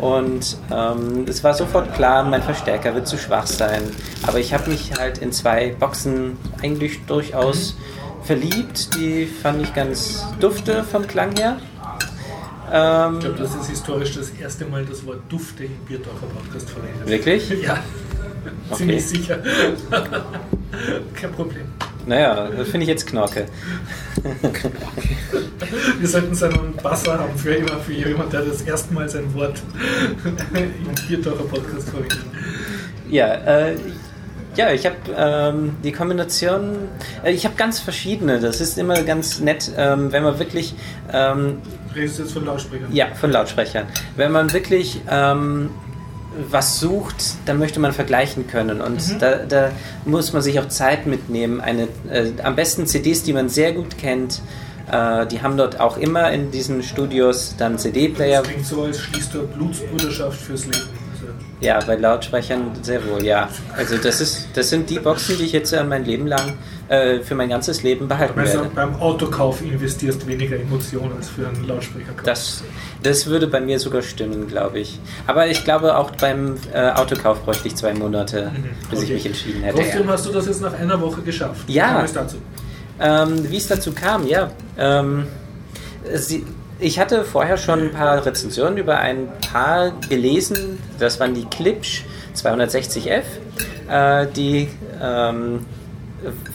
Und 0.02 0.58
ähm, 0.72 1.26
es 1.28 1.44
war 1.44 1.54
sofort 1.54 1.94
klar, 1.94 2.24
mein 2.24 2.42
Verstärker 2.42 2.96
wird 2.96 3.08
zu 3.08 3.18
schwach 3.18 3.46
sein. 3.46 3.84
Aber 4.26 4.40
ich 4.40 4.54
habe 4.54 4.70
mich 4.70 4.92
halt 4.98 5.20
in 5.20 5.32
zwei 5.32 5.76
Boxen 5.80 6.38
eigentlich 6.64 7.06
durchaus 7.06 7.76
verliebt. 8.24 8.96
Die 8.98 9.28
fand 9.28 9.62
ich 9.62 9.74
ganz 9.76 10.26
dufte 10.40 10.84
vom 10.84 11.06
Klang 11.08 11.36
her. 11.38 11.58
Ähm, 12.74 13.16
Ich 13.16 13.20
glaube, 13.26 13.38
das 13.40 13.54
ist 13.56 13.70
historisch 13.70 14.16
das 14.16 14.32
erste 14.32 14.66
Mal 14.66 14.86
das 14.86 15.06
Wort 15.06 15.20
Dufte 15.30 15.66
im 15.66 15.76
Biertaucher 15.88 16.26
Podcast 16.36 16.70
verwendet. 16.70 17.08
Wirklich? 17.08 17.50
Ja, 17.64 17.78
Okay. 18.72 18.76
ziemlich 18.78 19.06
sicher. 19.06 19.38
Kein 21.14 21.32
Problem. 21.34 21.66
Naja, 22.06 22.50
das 22.56 22.70
finde 22.70 22.84
ich 22.84 22.90
jetzt 22.90 23.08
Knorke. 23.08 23.46
Wir 26.00 26.08
sollten 26.08 26.36
so 26.36 26.46
einen 26.46 26.74
Basser 26.82 27.20
haben 27.20 27.38
für, 27.38 27.54
immer, 27.54 27.80
für 27.80 27.94
jemanden, 27.94 28.32
der 28.32 28.42
das 28.42 28.62
erste 28.62 28.94
Mal 28.94 29.10
sein 29.10 29.34
Wort 29.34 29.62
im 30.54 31.08
Biertaucher 31.08 31.44
Podcast 31.44 31.90
verwendet. 31.90 32.20
Ja, 33.10 33.34
äh, 33.34 33.76
ja, 34.56 34.72
ich 34.72 34.86
habe 34.86 34.96
ähm, 35.16 35.78
die 35.84 35.92
Kombination, 35.92 36.90
äh, 37.24 37.32
ich 37.32 37.46
habe 37.46 37.56
ganz 37.56 37.80
verschiedene. 37.80 38.40
Das 38.40 38.60
ist 38.60 38.78
immer 38.78 39.02
ganz 39.04 39.40
nett, 39.40 39.72
ähm, 39.78 40.12
wenn 40.12 40.24
man 40.24 40.40
wirklich, 40.40 40.76
ähm, 41.14 41.60
Redest 41.96 42.20
du 42.20 42.24
jetzt 42.24 42.34
von 42.34 42.46
Lautsprechern? 42.46 42.92
ja, 42.92 43.08
von 43.14 43.32
Lautsprechern, 43.32 43.86
wenn 44.18 44.32
man 44.32 44.52
wirklich 44.52 45.02
ähm, 45.10 45.70
was 46.50 46.80
sucht, 46.80 47.36
dann 47.46 47.60
möchte 47.60 47.80
man 47.80 47.92
vergleichen 47.94 48.48
können 48.48 48.82
und 48.82 49.22
da, 49.22 49.38
da 49.38 49.72
muss 50.06 50.34
man 50.34 50.42
sich 50.42 50.60
auch 50.60 50.68
Zeit 50.68 51.06
mitnehmen. 51.06 51.60
Eine, 51.60 51.88
äh, 52.10 52.32
am 52.44 52.56
besten 52.56 52.88
CDs, 52.88 53.24
die 53.24 53.34
man 53.34 53.50
sehr 53.50 53.74
gut 53.74 53.98
kennt. 53.98 54.42
Äh, 54.90 55.28
die 55.28 55.42
haben 55.42 55.58
dort 55.58 55.80
auch 55.80 55.98
immer 55.98 56.32
in 56.32 56.52
diesen 56.52 56.84
Studios 56.84 57.56
dann 57.58 57.78
CD-Player. 57.78 58.42
Das 58.42 58.52
klingt 58.52 58.66
so, 58.66 58.84
als 58.84 59.00
schließt 59.00 59.34
du 59.34 59.40
eine 59.40 59.48
Blutsbruderschaft 59.48 60.40
fürs 60.40 60.66
Leben. 60.66 61.01
Ja, 61.60 61.80
bei 61.86 61.96
Lautsprechern 61.96 62.72
sehr 62.82 63.06
wohl, 63.08 63.24
ja. 63.24 63.50
Also 63.78 63.98
das 63.98 64.22
ist, 64.22 64.48
das 64.56 64.70
sind 64.70 64.90
die 64.90 65.00
Boxen, 65.00 65.38
die 65.38 65.44
ich 65.46 65.52
jetzt 65.52 65.72
äh, 65.74 65.84
mein 65.84 66.04
Leben 66.06 66.26
lang, 66.28 66.54
äh, 66.88 67.20
für 67.20 67.36
mein 67.36 67.50
ganzes 67.50 67.84
Leben 67.84 68.08
behalten 68.08 68.40
also 68.40 68.60
werde. 68.60 68.70
beim 68.74 68.96
Autokauf 68.96 69.62
investierst 69.62 70.26
weniger 70.28 70.58
Emotionen 70.60 71.12
als 71.18 71.30
für 71.30 71.48
einen 71.48 71.68
Lautsprecherkauf. 71.68 72.24
Das, 72.24 72.64
das 73.04 73.28
würde 73.28 73.48
bei 73.48 73.62
mir 73.62 73.80
sogar 73.80 74.02
stimmen, 74.02 74.48
glaube 74.48 74.80
ich. 74.80 75.00
Aber 75.28 75.48
ich 75.48 75.64
glaube, 75.64 75.96
auch 75.98 76.12
beim 76.12 76.56
äh, 76.74 76.90
Autokauf 76.92 77.44
bräuchte 77.44 77.68
ich 77.68 77.76
zwei 77.76 77.94
Monate, 77.94 78.52
bis 78.90 79.00
ich 79.00 79.00
Mhm. 79.00 79.04
Okay. 79.06 79.14
mich 79.14 79.26
entschieden 79.28 79.64
hätte. 79.64 79.78
Trotzdem 79.82 80.10
hast 80.10 80.26
du 80.26 80.32
das 80.32 80.46
jetzt 80.48 80.62
nach 80.62 80.74
einer 80.74 81.00
Woche 81.00 81.22
geschafft. 81.22 81.62
Ja. 81.68 81.90
Wie 81.90 81.94
kam 81.96 82.06
es 82.06 82.14
dazu? 82.14 82.38
Ähm, 83.00 83.50
wie 83.52 83.58
es 83.58 83.68
dazu 83.68 83.92
kam, 83.94 84.28
ja. 84.28 84.52
Ähm, 84.78 85.26
sie, 86.16 86.46
ich 86.82 87.00
hatte 87.00 87.24
vorher 87.24 87.58
schon 87.58 87.80
ein 87.80 87.92
paar 87.92 88.26
Rezensionen 88.26 88.78
über 88.78 88.98
ein 88.98 89.30
paar 89.52 89.92
gelesen. 90.10 90.80
Das 91.00 91.20
waren 91.20 91.34
die 91.34 91.46
Klipsch 91.46 92.04
260F. 92.36 93.24
Äh, 93.88 94.28
die 94.36 94.68
ähm, 95.02 95.66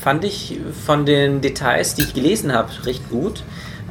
fand 0.01 0.25
ich 0.25 0.59
von 0.85 1.07
den 1.07 1.41
Details, 1.41 1.95
die 1.95 2.03
ich 2.03 2.15
gelesen 2.15 2.53
habe, 2.53 2.71
recht 2.85 3.09
gut. 3.09 3.43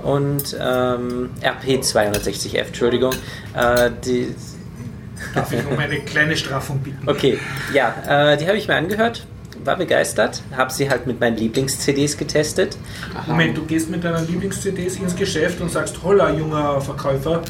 Und 0.04 0.56
ähm, 0.60 1.32
RP 1.42 1.82
260F, 1.82 2.68
Entschuldigung. 2.68 3.14
Äh, 3.56 3.92
die, 4.06 4.36
Darf 5.34 5.52
ich 5.54 5.66
um 5.66 5.80
eine 5.80 6.00
kleine 6.02 6.36
Strafung 6.36 6.80
bitten? 6.80 7.08
Okay, 7.08 7.40
ja, 7.74 8.34
äh, 8.34 8.38
die 8.38 8.48
habe 8.48 8.58
ich 8.58 8.68
mir 8.68 8.76
angehört, 8.76 9.26
war 9.66 9.78
begeistert, 9.78 10.42
habe 10.56 10.72
sie 10.72 10.90
halt 10.90 11.08
mit 11.08 11.20
meinen 11.20 11.38
Lieblings-CDs 11.38 12.18
getestet. 12.18 12.78
Moment, 13.28 13.58
du 13.58 13.66
gehst 13.66 13.90
mit 13.90 14.04
deinen 14.04 14.28
Lieblings-CDs 14.28 14.98
ins 14.98 15.16
Geschäft 15.16 15.60
und 15.62 15.72
sagst, 15.72 16.02
holla, 16.04 16.32
junger 16.32 16.80
Verkäufer, 16.82 17.42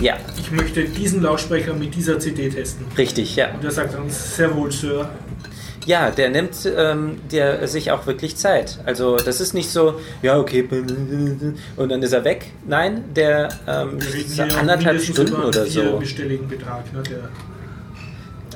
Ja, 0.00 0.16
ich 0.38 0.50
möchte 0.50 0.84
diesen 0.84 1.22
Lautsprecher 1.22 1.72
mit 1.74 1.94
dieser 1.94 2.18
CD 2.18 2.48
testen. 2.48 2.86
richtig, 2.98 3.36
ja. 3.36 3.52
Und 3.54 3.64
er 3.64 3.70
sagt 3.70 3.94
dann, 3.94 4.10
sehr 4.10 4.54
wohl, 4.54 4.72
Sir. 4.72 5.08
Ja, 5.86 6.10
der 6.10 6.30
nimmt 6.30 6.54
ähm, 6.76 7.18
der 7.30 7.68
sich 7.68 7.90
auch 7.90 8.06
wirklich 8.06 8.36
Zeit. 8.36 8.78
Also 8.86 9.16
das 9.16 9.40
ist 9.40 9.52
nicht 9.52 9.68
so, 9.70 10.00
ja 10.22 10.38
okay, 10.38 10.66
und 11.76 11.88
dann 11.90 12.02
ist 12.02 12.12
er 12.12 12.24
weg. 12.24 12.52
Nein, 12.66 13.04
der 13.14 13.50
ähm, 13.68 13.98
anderthalb 14.58 15.00
Stunden 15.02 15.34
oder 15.34 15.66
so. 15.66 16.00
Betrag. 16.48 16.90
Ne, 16.94 17.02
der 17.02 17.28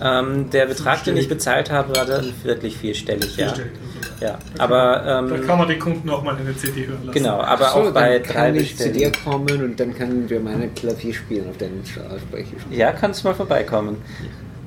Ähm, 0.03 0.51
der 0.51 0.67
Betrag, 0.67 1.05
den 1.05 1.17
ich 1.17 1.29
bezahlt 1.29 1.71
habe, 1.71 1.97
war 1.97 2.05
dann 2.05 2.33
wirklich 2.43 2.77
vierstellig, 2.77 3.37
ja. 3.37 3.47
vierstellig, 3.47 3.73
okay. 3.73 4.25
ja. 4.25 4.39
Aber 4.59 5.03
Da 5.05 5.19
ähm, 5.19 5.47
kann 5.47 5.59
man 5.59 5.69
den 5.69 5.79
Kunden 5.79 6.09
auch 6.11 6.23
mal 6.23 6.37
eine 6.37 6.57
CD 6.57 6.87
hören 6.87 7.07
lassen. 7.07 7.19
genau, 7.19 7.41
aber 7.41 7.69
so, 7.69 7.75
auch 7.75 7.93
bei 7.93 8.19
dann 8.19 8.23
drei 8.29 8.33
kann 8.33 8.55
ich 8.57 8.77
zu 8.77 8.91
dir 8.91 9.11
kommen 9.25 9.63
und 9.63 9.81
dann 9.81 9.95
können 9.95 10.29
wir 10.31 10.41
meine 10.41 10.69
Klavier 10.69 11.15
spielen 11.15 11.49
auf 11.49 11.57
deinen 11.59 11.83
Lautsprecher. 12.11 12.57
Ja, 12.71 12.93
kannst 12.93 13.25
mal 13.25 13.35
vorbeikommen. 13.35 13.97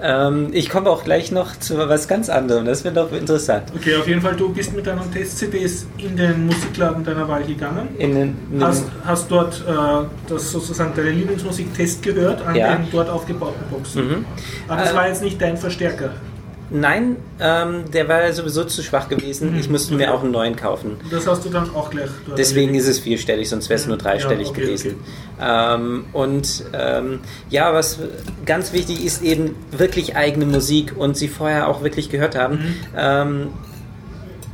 Ähm, 0.03 0.49
ich 0.51 0.69
komme 0.69 0.89
auch 0.89 1.03
gleich 1.03 1.31
noch 1.31 1.55
zu 1.59 1.77
was 1.77 2.07
ganz 2.07 2.29
anderem. 2.29 2.65
Das 2.65 2.83
wird 2.83 2.97
doch 2.97 3.11
interessant. 3.11 3.71
Okay, 3.75 3.95
auf 3.95 4.07
jeden 4.07 4.21
Fall, 4.21 4.35
du 4.35 4.51
bist 4.51 4.75
mit 4.75 4.87
deinen 4.87 5.11
Test-CDs 5.11 5.85
in 5.97 6.15
den 6.17 6.47
Musikladen 6.47 7.03
deiner 7.03 7.27
Wahl 7.27 7.43
gegangen. 7.43 7.89
In 7.99 8.15
den, 8.15 8.37
in 8.51 8.63
Hast, 8.63 8.85
hast 9.05 9.29
dort 9.29 9.63
äh, 9.67 9.73
das 10.27 10.51
sozusagen 10.51 10.93
deine 10.95 11.11
Lieblingsmusik-Test 11.11 12.01
gehört 12.01 12.45
an 12.45 12.55
Ja. 12.55 12.75
den 12.75 12.87
dort 12.91 13.09
aufgebauten 13.09 13.63
Boxen. 13.69 14.07
Mhm. 14.07 14.25
Aber 14.67 14.81
das 14.81 14.91
Äh, 14.91 14.95
war 14.95 15.07
jetzt 15.07 15.21
nicht 15.23 15.41
dein 15.41 15.57
Verstärker. 15.57 16.11
Nein, 16.73 17.17
ähm, 17.41 17.91
der 17.91 18.07
war 18.07 18.31
sowieso 18.31 18.63
zu 18.63 18.81
schwach 18.81 19.09
gewesen. 19.09 19.51
Mhm. 19.51 19.59
Ich 19.59 19.69
musste 19.69 19.93
mir 19.93 20.13
auch 20.13 20.23
einen 20.23 20.31
neuen 20.31 20.55
kaufen. 20.55 20.97
Das 21.09 21.27
hast 21.27 21.43
du 21.43 21.49
dann 21.49 21.69
auch 21.75 21.89
gleich 21.89 22.09
Deswegen 22.37 22.73
ist 22.75 22.87
es 22.87 22.99
vierstellig, 22.99 23.49
sonst 23.49 23.67
wäre 23.69 23.77
es 23.77 23.87
nur 23.87 23.97
dreistellig 23.97 24.47
Ja, 24.47 24.51
okay, 24.51 24.61
gewesen. 24.61 24.95
Ähm, 25.41 26.05
und 26.13 26.63
ähm, 26.71 27.19
ja, 27.49 27.73
was 27.73 27.99
ganz 28.45 28.71
wichtig 28.71 29.03
ist, 29.03 29.21
eben 29.21 29.55
wirklich 29.71 30.15
eigene 30.15 30.45
Musik 30.45 30.93
und 30.97 31.17
sie 31.17 31.27
vorher 31.27 31.67
auch 31.67 31.83
wirklich 31.83 32.09
gehört 32.09 32.37
haben. 32.37 32.55
Mhm. 32.55 32.75
Ähm, 32.95 33.47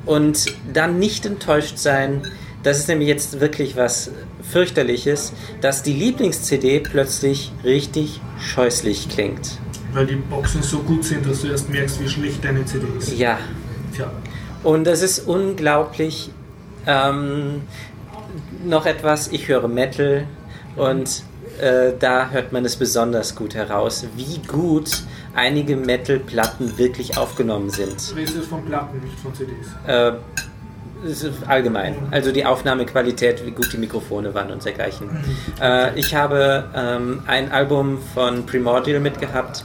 und 0.08 0.46
dann 0.74 0.98
nicht 0.98 1.26
enttäuscht 1.26 1.78
sein. 1.78 2.24
Das 2.64 2.80
ist 2.80 2.88
nämlich 2.88 3.08
jetzt 3.08 3.40
wirklich 3.40 3.76
was 3.76 4.10
fürchterliches, 4.52 5.34
dass 5.62 5.84
die 5.84 5.94
Lieblings-CD 5.94 6.80
plötzlich 6.80 7.52
richtig 7.64 8.22
scheußlich 8.40 9.10
klingt. 9.10 9.60
Weil 9.98 10.06
die 10.06 10.16
Boxen 10.16 10.62
so 10.62 10.78
gut 10.84 11.04
sind, 11.04 11.26
dass 11.26 11.42
du 11.42 11.48
erst 11.48 11.72
merkst, 11.72 12.00
wie 12.00 12.08
schlecht 12.08 12.46
deine 12.46 12.64
CD 12.64 12.86
ist. 13.00 13.18
Ja, 13.18 13.40
Tja. 13.96 14.12
Und 14.64 14.86
es 14.86 15.02
ist 15.02 15.28
unglaublich. 15.28 16.30
Ähm, 16.86 17.64
noch 18.64 18.86
etwas, 18.86 19.30
ich 19.30 19.48
höre 19.48 19.68
Metal 19.68 20.26
und 20.76 21.24
äh, 21.60 21.94
da 22.00 22.30
hört 22.30 22.52
man 22.52 22.64
es 22.64 22.76
besonders 22.76 23.36
gut 23.36 23.56
heraus, 23.56 24.06
wie 24.16 24.38
gut 24.48 25.02
einige 25.34 25.76
Metal-Platten 25.76 26.78
wirklich 26.78 27.18
aufgenommen 27.18 27.72
sind. 27.72 28.12
Du 28.12 28.16
redest 28.18 28.36
jetzt 28.36 28.50
von 28.50 28.64
Platten, 28.66 29.00
nicht 29.00 29.20
von 29.20 29.34
CDs. 29.34 29.68
Äh, 29.88 30.12
allgemein. 31.48 31.96
Also 32.12 32.32
die 32.32 32.46
Aufnahmequalität, 32.46 33.46
wie 33.46 33.52
gut 33.52 33.72
die 33.74 33.78
Mikrofone 33.78 34.34
waren 34.34 34.52
und 34.52 34.64
dergleichen. 34.64 35.10
Äh, 35.62 35.98
ich 36.00 36.16
habe 36.16 36.66
ähm, 36.76 37.22
ein 37.28 37.52
Album 37.52 38.00
von 38.14 38.46
Primordial 38.46 39.00
mitgehabt, 39.00 39.64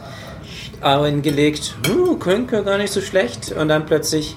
eingelegt, 0.82 1.76
uh, 1.90 2.18
ja 2.52 2.60
gar 2.62 2.78
nicht 2.78 2.92
so 2.92 3.00
schlecht 3.00 3.52
und 3.52 3.68
dann 3.68 3.86
plötzlich 3.86 4.36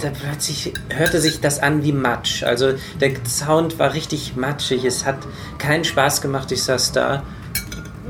da 0.00 0.10
plötzlich 0.10 0.72
hörte 0.90 1.20
sich 1.20 1.40
das 1.40 1.60
an 1.60 1.84
wie 1.84 1.92
Matsch. 1.92 2.42
Also 2.42 2.72
der 3.00 3.12
Sound 3.26 3.78
war 3.78 3.94
richtig 3.94 4.34
matschig. 4.36 4.84
Es 4.84 5.04
hat 5.06 5.18
keinen 5.58 5.84
Spaß 5.84 6.20
gemacht. 6.20 6.50
Ich 6.52 6.64
saß 6.64 6.92
da 6.92 7.22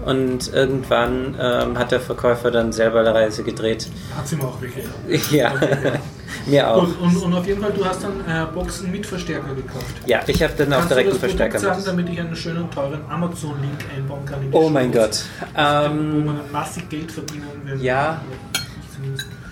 und 0.05 0.53
irgendwann 0.53 1.37
ähm, 1.41 1.79
hat 1.79 1.93
der 1.93 2.01
Verkäufer 2.01 2.51
dann 2.51 2.73
selber 2.73 3.01
eine 3.01 3.15
Reise 3.15 3.43
gedreht. 3.45 3.89
Hat 4.17 4.27
sie 4.27 4.37
mir 4.37 4.45
auch 4.45 4.61
wirklich. 4.61 5.31
Ja, 5.31 5.55
mir 6.47 6.69
auch. 6.71 6.85
Gut, 6.87 7.01
und, 7.01 7.17
und 7.17 7.35
auf 7.35 7.47
jeden 7.47 7.61
Fall, 7.63 7.73
du 7.73 7.85
hast 7.85 8.03
dann 8.03 8.21
äh, 8.21 8.47
Boxen 8.53 8.91
mit 8.91 9.07
Verstärker 9.07 9.55
gekauft. 9.55 9.87
Ja, 10.07 10.21
ich 10.27 10.43
habe 10.43 10.53
dann 10.57 10.73
auch 10.73 10.79
Kannst 10.79 10.91
du 10.91 10.95
direkt 10.95 11.11
einen 11.11 11.21
das 11.21 11.31
Verstärker 11.31 11.59
Produkt 11.59 11.83
sagen, 11.85 11.97
mit. 11.97 12.07
damit 12.07 12.15
ich 12.15 12.21
einen 12.21 12.37
schönen, 12.37 12.71
teuren 12.71 13.01
Amazon-Link 13.09 13.79
einbauen 13.97 14.25
kann? 14.25 14.39
Oh 14.53 14.69
mein? 14.69 14.93
Gott. 14.93 15.25
Wo 15.55 15.61
Ähm, 15.61 16.25
man 16.27 16.41
massig 16.53 16.89
Geld 16.89 17.11
verdienen 17.11 17.47
wenn 17.65 17.81
Ja. 17.81 18.21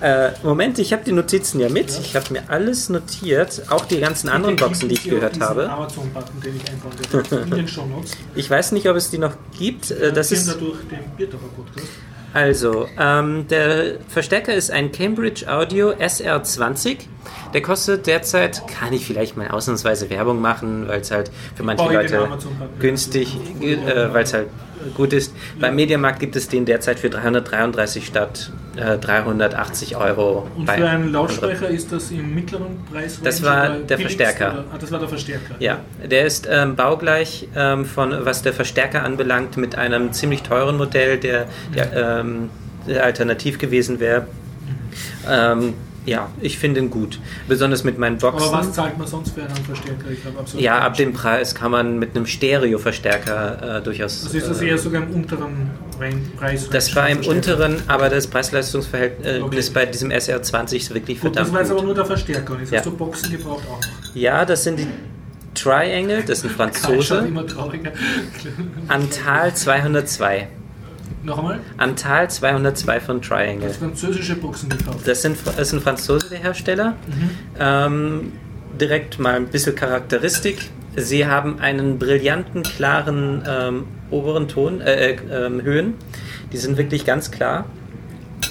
Ich 0.00 0.02
äh, 0.02 0.30
Moment, 0.42 0.78
ich 0.78 0.92
habe 0.94 1.02
die 1.04 1.12
Notizen 1.12 1.60
ja 1.60 1.68
mit. 1.68 1.90
Ich 1.90 2.16
habe 2.16 2.32
mir 2.32 2.42
alles 2.48 2.88
notiert, 2.88 3.62
auch 3.68 3.84
die 3.84 4.00
ganzen 4.00 4.28
anderen 4.30 4.56
Bitte 4.56 4.68
Boxen, 4.68 4.88
die 4.88 4.94
ich 4.94 5.04
gehört 5.04 5.38
habe. 5.40 5.68
Amazon-Button, 5.68 6.40
den 6.40 6.56
ich 6.56 6.70
einbauen 6.70 7.44
in 7.44 7.50
den 7.50 7.68
Shownotes. 7.68 8.12
Ich 8.34 8.48
weiß 8.48 8.72
nicht, 8.72 8.88
ob 8.88 8.96
es 8.96 9.10
die 9.10 9.18
noch 9.18 9.34
gibt. 9.58 9.90
Äh, 9.90 10.12
Das 10.12 10.32
ist 10.32 10.48
dadurch 10.48 10.78
den 10.88 11.00
Biertaucher 11.16 11.44
Podcast. 11.54 11.86
Also, 12.32 12.86
ähm, 12.98 13.48
der 13.48 13.98
Verstärker 14.08 14.54
ist 14.54 14.70
ein 14.70 14.92
Cambridge 14.92 15.46
Audio 15.52 15.90
SR20. 15.90 16.98
Der 17.52 17.62
kostet 17.62 18.06
derzeit, 18.06 18.62
kann 18.68 18.92
ich 18.92 19.04
vielleicht 19.04 19.36
mal 19.36 19.48
ausnahmsweise 19.48 20.08
Werbung 20.10 20.40
machen, 20.40 20.86
weil 20.86 21.00
es 21.00 21.10
halt 21.10 21.30
für 21.56 21.64
manche 21.64 21.84
Leute 21.92 22.28
günstig, 22.78 23.36
äh, 23.60 24.12
weil 24.12 24.22
es 24.22 24.32
halt 24.32 24.48
gut 24.94 25.12
ist. 25.12 25.34
Beim 25.58 25.74
Mediamarkt 25.74 26.20
gibt 26.20 26.36
es 26.36 26.48
den 26.48 26.64
derzeit 26.64 26.98
für 26.98 27.10
333 27.10 28.06
statt 28.06 28.52
äh, 28.76 28.98
380 28.98 29.96
Euro. 29.96 30.46
Und 30.56 30.66
für 30.66 30.72
einen 30.72 30.84
anderen. 30.84 31.12
Lautsprecher 31.12 31.68
ist 31.68 31.92
das 31.92 32.10
im 32.10 32.34
mittleren 32.34 32.78
Preis. 32.90 33.20
Das 33.22 33.42
war 33.42 33.70
der 33.70 33.98
Verstärker. 33.98 34.64
ah, 34.72 34.78
das 34.78 34.90
war 34.90 34.98
der 34.98 35.08
Verstärker. 35.08 35.54
Ja, 35.58 35.80
der 36.08 36.26
ist 36.26 36.48
ähm, 36.50 36.76
baugleich 36.76 37.48
ähm, 37.54 37.84
von 37.84 38.14
was 38.24 38.42
der 38.42 38.52
Verstärker 38.52 39.04
anbelangt 39.04 39.56
mit 39.56 39.76
einem 39.76 40.12
ziemlich 40.12 40.42
teuren 40.42 40.76
Modell, 40.76 41.18
der, 41.18 41.46
der, 41.74 42.20
ähm, 42.20 42.50
der 42.86 43.04
alternativ 43.04 43.58
gewesen 43.58 44.00
wäre. 44.00 44.26
Ähm, 45.28 45.74
ja, 46.06 46.28
ich 46.40 46.58
finde 46.58 46.80
ihn 46.80 46.90
gut. 46.90 47.20
Besonders 47.46 47.84
mit 47.84 47.98
meinen 47.98 48.18
Boxen. 48.18 48.48
Aber 48.48 48.58
was 48.58 48.72
zahlt 48.72 48.96
man 48.98 49.06
sonst 49.06 49.34
für 49.34 49.42
einen 49.42 49.54
Verstärker? 49.56 50.10
Ich 50.10 50.18
absolut 50.38 50.62
ja, 50.64 50.78
ab 50.78 50.96
dem 50.96 51.12
Preis 51.12 51.54
kann 51.54 51.70
man 51.70 51.98
mit 51.98 52.16
einem 52.16 52.26
Stereo-Verstärker 52.26 53.78
äh, 53.78 53.82
durchaus. 53.82 54.24
Also 54.24 54.36
ist 54.38 54.48
das 54.48 54.60
äh, 54.62 54.68
eher 54.68 54.78
sogar 54.78 55.02
im 55.02 55.10
unteren 55.12 55.70
Preis? 56.38 56.68
das 56.70 56.94
war 56.96 57.08
im 57.10 57.18
unteren, 57.26 57.82
aber 57.86 58.08
das 58.08 58.26
Preis-Leistungsverhältnis 58.26 59.68
Okay. 59.68 59.70
bei 59.74 59.86
diesem 59.86 60.10
SR20 60.10 60.76
ist 60.76 60.94
wirklich 60.94 61.20
Gut, 61.20 61.36
das 61.36 61.48
verdammt 61.48 61.52
war 61.54 61.60
jetzt 61.62 61.70
aber 61.70 61.82
nur 61.82 61.94
der 61.94 62.06
Verstärker. 62.06 62.54
Und 62.54 62.60
jetzt 62.60 62.72
Ja. 62.72 62.78
hast 62.78 62.86
du 62.86 62.96
Boxen 62.96 63.30
gebraucht 63.32 63.64
auch 63.70 63.80
noch. 63.80 64.14
Ja, 64.14 64.44
das 64.44 64.64
sind 64.64 64.78
die 64.78 64.86
Triangle, 65.54 66.22
das 66.26 66.38
ist 66.38 66.44
ein 66.44 66.50
Franzose. 66.56 67.18
immer 67.26 67.46
trauriger. 67.46 67.92
Antal 68.88 69.54
202. 69.54 70.48
noch 71.22 71.38
einmal? 71.38 71.60
Antal 71.76 72.30
202 72.30 73.00
von 73.00 73.22
Triangle. 73.22 73.68
Das 73.68 73.76
französische 73.76 74.36
Boxen 74.36 74.68
gekauft. 74.70 75.06
Das, 75.06 75.22
sind, 75.22 75.36
das 75.56 75.74
Franzose, 75.74 76.28
der 76.30 76.38
Hersteller. 76.38 76.96
Ähm, 77.58 78.32
direkt 78.80 79.18
mal 79.18 79.34
ein 79.34 79.46
bisschen 79.46 79.74
Charakteristik. 79.74 80.70
Sie 80.96 81.26
haben 81.26 81.60
einen 81.60 81.98
brillanten, 81.98 82.62
klaren 82.62 83.42
ähm, 83.46 83.84
oberen 84.10 84.48
Ton, 84.48 84.80
äh, 84.80 85.12
äh, 85.12 85.46
ähm, 85.46 85.62
Höhen. 85.62 85.94
Die 86.52 86.56
sind 86.56 86.76
wirklich 86.76 87.04
ganz 87.04 87.30
klar. 87.30 87.66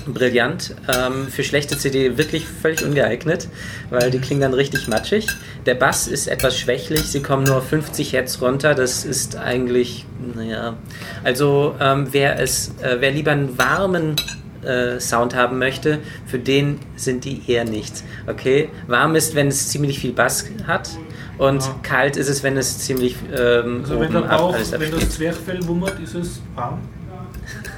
Brillant. 0.07 0.75
Ähm, 0.87 1.27
für 1.27 1.43
schlechte 1.43 1.77
CD 1.77 2.17
wirklich 2.17 2.45
völlig 2.47 2.83
ungeeignet, 2.83 3.47
weil 3.89 4.11
die 4.11 4.19
klingen 4.19 4.41
dann 4.41 4.53
richtig 4.53 4.87
matschig. 4.87 5.27
Der 5.65 5.75
Bass 5.75 6.07
ist 6.07 6.27
etwas 6.27 6.57
schwächlich. 6.57 7.01
Sie 7.03 7.21
kommen 7.21 7.43
nur 7.43 7.57
auf 7.57 7.67
50 7.69 8.13
Hertz 8.13 8.41
runter. 8.41 8.75
Das 8.75 9.05
ist 9.05 9.35
eigentlich, 9.35 10.05
naja. 10.35 10.75
Also, 11.23 11.75
ähm, 11.79 12.07
wer, 12.11 12.39
es, 12.39 12.69
äh, 12.81 12.97
wer 12.99 13.11
lieber 13.11 13.31
einen 13.31 13.57
warmen 13.57 14.15
äh, 14.63 14.99
Sound 14.99 15.35
haben 15.35 15.57
möchte, 15.57 15.99
für 16.25 16.39
den 16.39 16.79
sind 16.95 17.23
die 17.25 17.41
eher 17.47 17.63
nichts. 17.65 18.03
Okay? 18.27 18.69
Warm 18.87 19.15
ist, 19.15 19.33
wenn 19.35 19.47
es 19.47 19.69
ziemlich 19.69 19.99
viel 19.99 20.11
Bass 20.11 20.45
hat. 20.67 20.89
Und 21.37 21.63
Ja. 21.63 21.75
kalt 21.83 22.17
ist 22.17 22.27
es, 22.27 22.43
wenn 22.43 22.57
es 22.57 22.79
ziemlich 22.79 23.15
ähm, 23.33 23.79
Also 23.83 23.97
wenn 24.01 24.11
der 24.11 24.23
ab, 24.29 24.37
Bauch, 24.39 24.53
alles 24.53 24.73
wenn 24.77 24.91
das. 24.91 25.11
Zwerchfell 25.11 25.65
wummert, 25.65 25.97
ist 26.03 26.13
es 26.15 26.41
warm. 26.55 26.79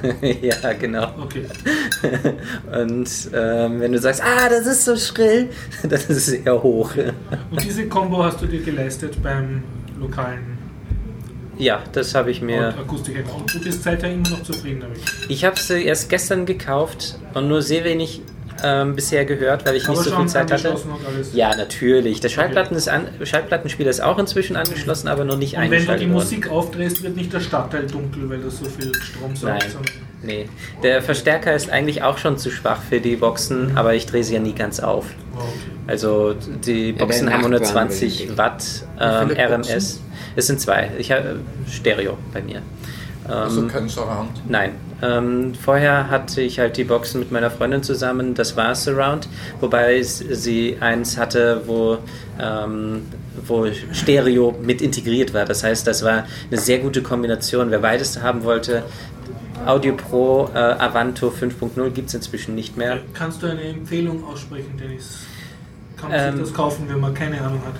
ja, 0.42 0.72
genau. 0.74 1.08
Okay. 1.22 1.46
Und 2.72 3.08
ähm, 3.34 3.80
wenn 3.80 3.92
du 3.92 3.98
sagst, 3.98 4.22
ah, 4.22 4.48
das 4.48 4.66
ist 4.66 4.84
so 4.84 4.96
schrill, 4.96 5.50
dann 5.82 5.92
ist 5.92 6.10
es 6.10 6.28
eher 6.28 6.62
hoch. 6.62 6.92
Und 7.50 7.64
diese 7.64 7.86
Combo 7.88 8.24
hast 8.24 8.40
du 8.42 8.46
dir 8.46 8.62
geleistet 8.62 9.22
beim 9.22 9.62
lokalen 10.00 10.58
Ja, 11.58 11.82
das 11.92 12.14
habe 12.14 12.30
ich 12.30 12.42
mir. 12.42 12.68
Akustik. 12.68 13.24
Und 13.34 13.52
du 13.54 13.60
bist 13.60 13.82
seither 13.82 14.10
immer 14.10 14.28
noch 14.28 14.42
zufrieden 14.42 14.80
damit. 14.80 15.00
Ich 15.28 15.44
habe 15.44 15.58
sie 15.58 15.84
erst 15.84 16.08
gestern 16.08 16.46
gekauft 16.46 17.18
und 17.34 17.48
nur 17.48 17.62
sehr 17.62 17.84
wenig 17.84 18.22
ähm, 18.62 18.94
bisher 18.94 19.24
gehört, 19.24 19.66
weil 19.66 19.76
ich 19.76 19.84
Aber 19.84 19.92
nicht 19.92 20.04
so 20.04 20.16
viel 20.16 20.26
Zeit 20.26 20.52
hatte. 20.52 20.76
Ja, 21.32 21.54
natürlich. 21.56 22.20
Der 22.20 22.28
Schallplatten 22.28 22.76
ist 22.76 22.88
an, 22.88 23.08
Schallplattenspieler 23.22 23.90
ist 23.90 24.00
auch 24.00 24.18
inzwischen 24.18 24.56
angeschlossen, 24.56 25.08
aber 25.08 25.24
noch 25.24 25.36
nicht 25.36 25.56
Und 25.56 25.62
wenn 25.62 25.70
du 25.70 25.76
eingeschaltet 25.76 26.06
die 26.06 26.12
worden. 26.12 26.24
Musik 26.24 26.50
aufdrehst, 26.50 27.02
wird 27.02 27.16
nicht 27.16 27.32
der 27.32 27.40
Stadtteil 27.40 27.86
dunkel, 27.86 28.28
weil 28.30 28.40
das 28.40 28.58
so 28.58 28.64
viel 28.64 28.92
Strom 28.94 29.34
saugt. 29.36 29.52
Nein. 29.60 29.70
Nee, 30.24 30.48
der 30.82 31.02
Verstärker 31.02 31.54
ist 31.54 31.68
eigentlich 31.68 32.02
auch 32.02 32.16
schon 32.18 32.38
zu 32.38 32.50
schwach 32.50 32.80
für 32.88 33.00
die 33.00 33.16
Boxen, 33.16 33.76
aber 33.76 33.94
ich 33.94 34.06
drehe 34.06 34.22
sie 34.22 34.34
ja 34.34 34.40
nie 34.40 34.54
ganz 34.54 34.78
auf. 34.78 35.06
Oh, 35.34 35.38
okay. 35.40 35.48
Also 35.88 36.34
die 36.34 36.92
Boxen 36.92 37.26
der 37.26 37.34
haben 37.34 37.50
Nachbarn 37.50 37.54
120 37.54 38.28
will 38.28 38.38
Watt 38.38 38.64
ähm, 39.00 39.30
RMS. 39.30 40.00
Es 40.36 40.46
sind 40.46 40.60
zwei. 40.60 40.90
Ich 40.98 41.10
habe 41.10 41.40
Stereo 41.68 42.16
bei 42.32 42.40
mir. 42.40 42.62
Ähm, 43.28 43.32
Also 43.34 43.66
kein 43.68 43.88
Surround. 43.88 44.30
Nein. 44.48 44.72
Ähm, 45.02 45.52
vorher 45.54 46.10
hatte 46.10 46.40
ich 46.42 46.58
halt 46.60 46.76
die 46.76 46.84
Boxen 46.84 47.18
mit 47.20 47.32
meiner 47.32 47.50
Freundin 47.50 47.82
zusammen, 47.82 48.34
das 48.34 48.56
war 48.56 48.72
Surround, 48.76 49.28
wobei 49.60 50.00
sie 50.02 50.76
eins 50.80 51.18
hatte, 51.18 51.62
wo, 51.66 51.98
ähm, 52.40 53.02
wo 53.46 53.66
Stereo 53.92 54.54
mit 54.62 54.80
integriert 54.80 55.34
war. 55.34 55.44
Das 55.44 55.64
heißt, 55.64 55.86
das 55.88 56.04
war 56.04 56.24
eine 56.50 56.60
sehr 56.60 56.78
gute 56.78 57.02
Kombination. 57.02 57.70
Wer 57.72 57.80
beides 57.80 58.22
haben 58.22 58.44
wollte, 58.44 58.84
Audio 59.66 59.94
Pro 59.94 60.48
äh, 60.54 60.58
Avanto 60.58 61.28
5.0 61.28 61.90
gibt 61.90 62.08
es 62.08 62.14
inzwischen 62.14 62.54
nicht 62.54 62.76
mehr. 62.76 62.98
Kannst 63.14 63.42
du 63.42 63.48
eine 63.48 63.62
Empfehlung 63.62 64.24
aussprechen, 64.24 64.76
Dennis? 64.80 65.20
Kann 65.96 66.10
man 66.10 66.18
Ähm, 66.20 66.36
sich 66.36 66.46
das 66.46 66.54
kaufen, 66.54 66.84
wenn 66.88 67.00
man 67.00 67.12
keine 67.14 67.40
Ahnung 67.40 67.60
hat? 67.64 67.74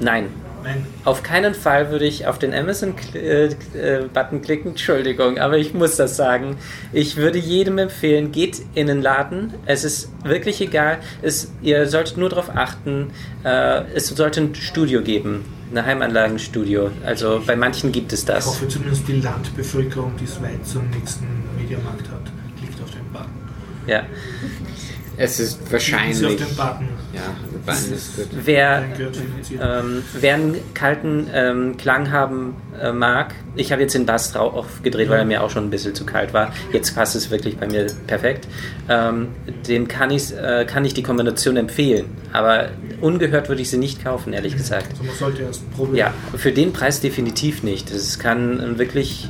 Nein, 0.00 0.26
Nein. 0.64 0.86
Auf 1.04 1.22
keinen 1.22 1.54
Fall 1.54 1.90
würde 1.90 2.06
ich 2.06 2.26
auf 2.26 2.38
den 2.38 2.54
Amazon-Button 2.54 4.40
klicken, 4.42 4.70
Entschuldigung, 4.70 5.38
aber 5.38 5.58
ich 5.58 5.74
muss 5.74 5.96
das 5.96 6.16
sagen. 6.16 6.56
Ich 6.92 7.16
würde 7.16 7.38
jedem 7.38 7.76
empfehlen, 7.78 8.32
geht 8.32 8.62
in 8.74 8.86
den 8.86 9.02
Laden. 9.02 9.52
Es 9.66 9.84
ist 9.84 10.10
wirklich 10.24 10.60
egal. 10.62 10.98
Es, 11.20 11.52
ihr 11.60 11.86
solltet 11.86 12.16
nur 12.16 12.30
darauf 12.30 12.48
achten, 12.56 13.10
äh, 13.44 13.82
es 13.94 14.08
sollte 14.08 14.40
ein 14.40 14.54
Studio 14.54 15.02
geben, 15.02 15.44
ein 15.70 15.84
Heimanlagenstudio. 15.84 16.90
Also 17.04 17.42
bei 17.46 17.56
manchen 17.56 17.92
gibt 17.92 18.12
es 18.14 18.20
Ich 18.20 18.26
das. 18.26 18.46
hoffe 18.46 18.66
zumindest 18.66 19.06
die 19.06 19.20
Landbevölkerung, 19.20 20.12
die 20.18 20.24
es 20.24 20.40
weit 20.40 20.66
zum 20.66 20.88
nächsten 20.90 21.26
Mediamarkt 21.60 22.08
hat, 22.10 22.22
klickt 22.58 22.80
auf 22.82 22.90
den 22.90 23.04
Button. 23.12 23.28
Ja. 23.86 24.02
Es 25.16 25.38
ist 25.38 25.60
wahrscheinlich. 25.70 26.16
Sie 26.16 26.26
auf 26.26 26.36
den 26.36 26.56
Button. 26.56 26.88
Ja, 27.12 27.20
ist. 27.68 28.28
Wer, 28.44 28.84
ähm, 29.60 30.02
wer 30.12 30.34
einen 30.34 30.74
kalten 30.74 31.28
ähm, 31.32 31.76
Klang 31.76 32.10
haben 32.10 32.56
äh, 32.80 32.92
mag, 32.92 33.34
ich 33.56 33.72
habe 33.72 33.82
jetzt 33.82 33.94
den 33.94 34.06
Bass 34.06 34.32
drauf 34.32 34.54
aufgedreht, 34.54 35.08
weil 35.08 35.20
er 35.20 35.24
mir 35.24 35.42
auch 35.42 35.50
schon 35.50 35.64
ein 35.64 35.70
bisschen 35.70 35.94
zu 35.94 36.04
kalt 36.04 36.32
war. 36.34 36.52
Jetzt 36.72 36.94
passt 36.94 37.14
es 37.16 37.30
wirklich 37.30 37.56
bei 37.56 37.66
mir 37.66 37.86
perfekt. 38.06 38.46
Ähm, 38.88 39.28
dem 39.68 39.88
kann, 39.88 40.10
ich's, 40.10 40.32
äh, 40.32 40.64
kann 40.66 40.84
ich 40.84 40.94
die 40.94 41.02
Kombination 41.02 41.56
empfehlen, 41.56 42.06
aber 42.32 42.70
ungehört 43.00 43.48
würde 43.48 43.62
ich 43.62 43.70
sie 43.70 43.78
nicht 43.78 44.02
kaufen, 44.02 44.32
ehrlich 44.32 44.56
gesagt. 44.56 44.88
Also 44.90 45.04
man 45.04 45.14
sollte 45.14 45.42
erst 45.42 45.70
probieren. 45.72 45.96
Ja, 45.96 46.14
für 46.36 46.52
den 46.52 46.72
Preis 46.72 47.00
definitiv 47.00 47.62
nicht. 47.62 47.90
Es 47.90 48.18
kann 48.18 48.78
wirklich. 48.78 49.28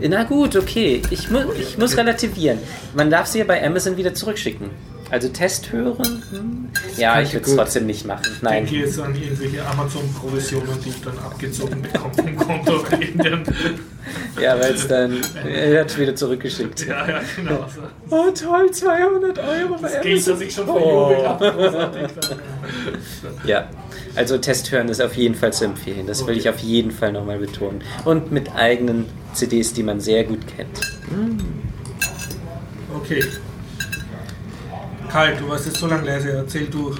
Na 0.00 0.24
gut, 0.24 0.56
okay. 0.56 1.02
Ich, 1.10 1.30
mu 1.30 1.40
ich 1.58 1.78
muss 1.78 1.96
relativieren. 1.96 2.58
Man 2.94 3.10
darf 3.10 3.26
sie 3.26 3.38
ja 3.38 3.44
bei 3.44 3.64
Amazon 3.64 3.96
wieder 3.96 4.14
zurückschicken. 4.14 4.70
Also 5.12 5.28
Test 5.28 5.70
hören? 5.72 6.22
Hm. 6.30 6.68
Ja, 6.96 7.20
ich 7.20 7.34
würde 7.34 7.44
es 7.46 7.54
trotzdem 7.54 7.84
nicht 7.84 8.06
machen. 8.06 8.22
Ich 8.34 8.40
Nein. 8.40 8.64
denke 8.64 8.86
jetzt 8.86 8.98
an 8.98 9.14
irgendwelche 9.14 9.62
Amazon-Provisionen, 9.66 10.80
die 10.82 10.88
ich 10.88 11.02
dann 11.02 11.18
abgezogen 11.18 11.82
bekomme 11.82 12.14
vom 12.14 12.36
Konto. 12.36 12.82
Ja, 14.40 14.58
weil 14.58 14.72
es 14.72 14.88
dann. 14.88 15.20
Er 15.46 15.80
hat 15.82 15.98
wieder 15.98 16.16
zurückgeschickt. 16.16 16.86
ja, 16.86 17.06
ja, 17.06 17.20
genau. 17.36 17.66
So. 17.68 17.82
Oh 18.08 18.30
toll, 18.30 18.70
200 18.70 19.38
Euro 19.38 19.76
Das 19.82 20.00
Geld, 20.00 20.26
das 20.26 20.40
ich 20.40 20.54
schon 20.54 20.64
verjubelt 20.64 21.28
habe. 21.28 21.52
großartig. 21.52 22.10
Ja, 23.44 23.68
also 24.16 24.38
Test 24.38 24.72
hören 24.72 24.88
ist 24.88 25.02
auf 25.02 25.14
jeden 25.14 25.34
Fall 25.34 25.52
zu 25.52 25.66
empfehlen. 25.66 26.06
Das 26.06 26.26
will 26.26 26.38
ich 26.38 26.48
auf 26.48 26.60
jeden 26.60 26.90
Fall 26.90 27.12
nochmal 27.12 27.38
betonen. 27.38 27.82
Und 28.06 28.32
mit 28.32 28.50
eigenen 28.54 29.04
CDs, 29.34 29.74
die 29.74 29.82
man 29.82 30.00
sehr 30.00 30.24
gut 30.24 30.40
kennt. 30.56 30.80
Okay. 32.96 33.22
Karl, 35.12 35.36
du 35.36 35.48
warst 35.48 35.66
jetzt 35.66 35.78
so 35.78 35.86
lange 35.86 36.06
leise. 36.06 36.30
Erzähl 36.32 36.66
du 36.66 36.90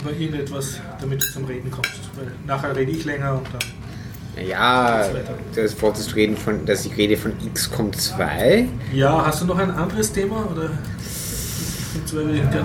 über 0.00 0.10
irgendetwas, 0.18 0.78
damit 1.00 1.22
du 1.22 1.26
zum 1.32 1.44
Reden 1.46 1.70
kommst. 1.70 1.98
Weil 2.14 2.28
nachher 2.46 2.74
rede 2.76 2.92
ich 2.92 3.04
länger 3.04 3.32
und 3.34 3.46
dann. 3.52 4.46
Ja, 4.46 5.04
das 5.54 5.80
wolltest 5.80 6.12
du 6.12 6.14
reden 6.16 6.36
von, 6.36 6.64
dass 6.66 6.84
ich 6.84 6.96
rede 6.96 7.16
von 7.16 7.32
XCOM 7.54 7.92
2. 7.92 8.68
Ja, 8.92 9.24
hast 9.26 9.40
du 9.42 9.46
noch 9.46 9.58
ein 9.58 9.70
anderes 9.70 10.12
Thema? 10.12 10.46
Oder? 10.54 10.70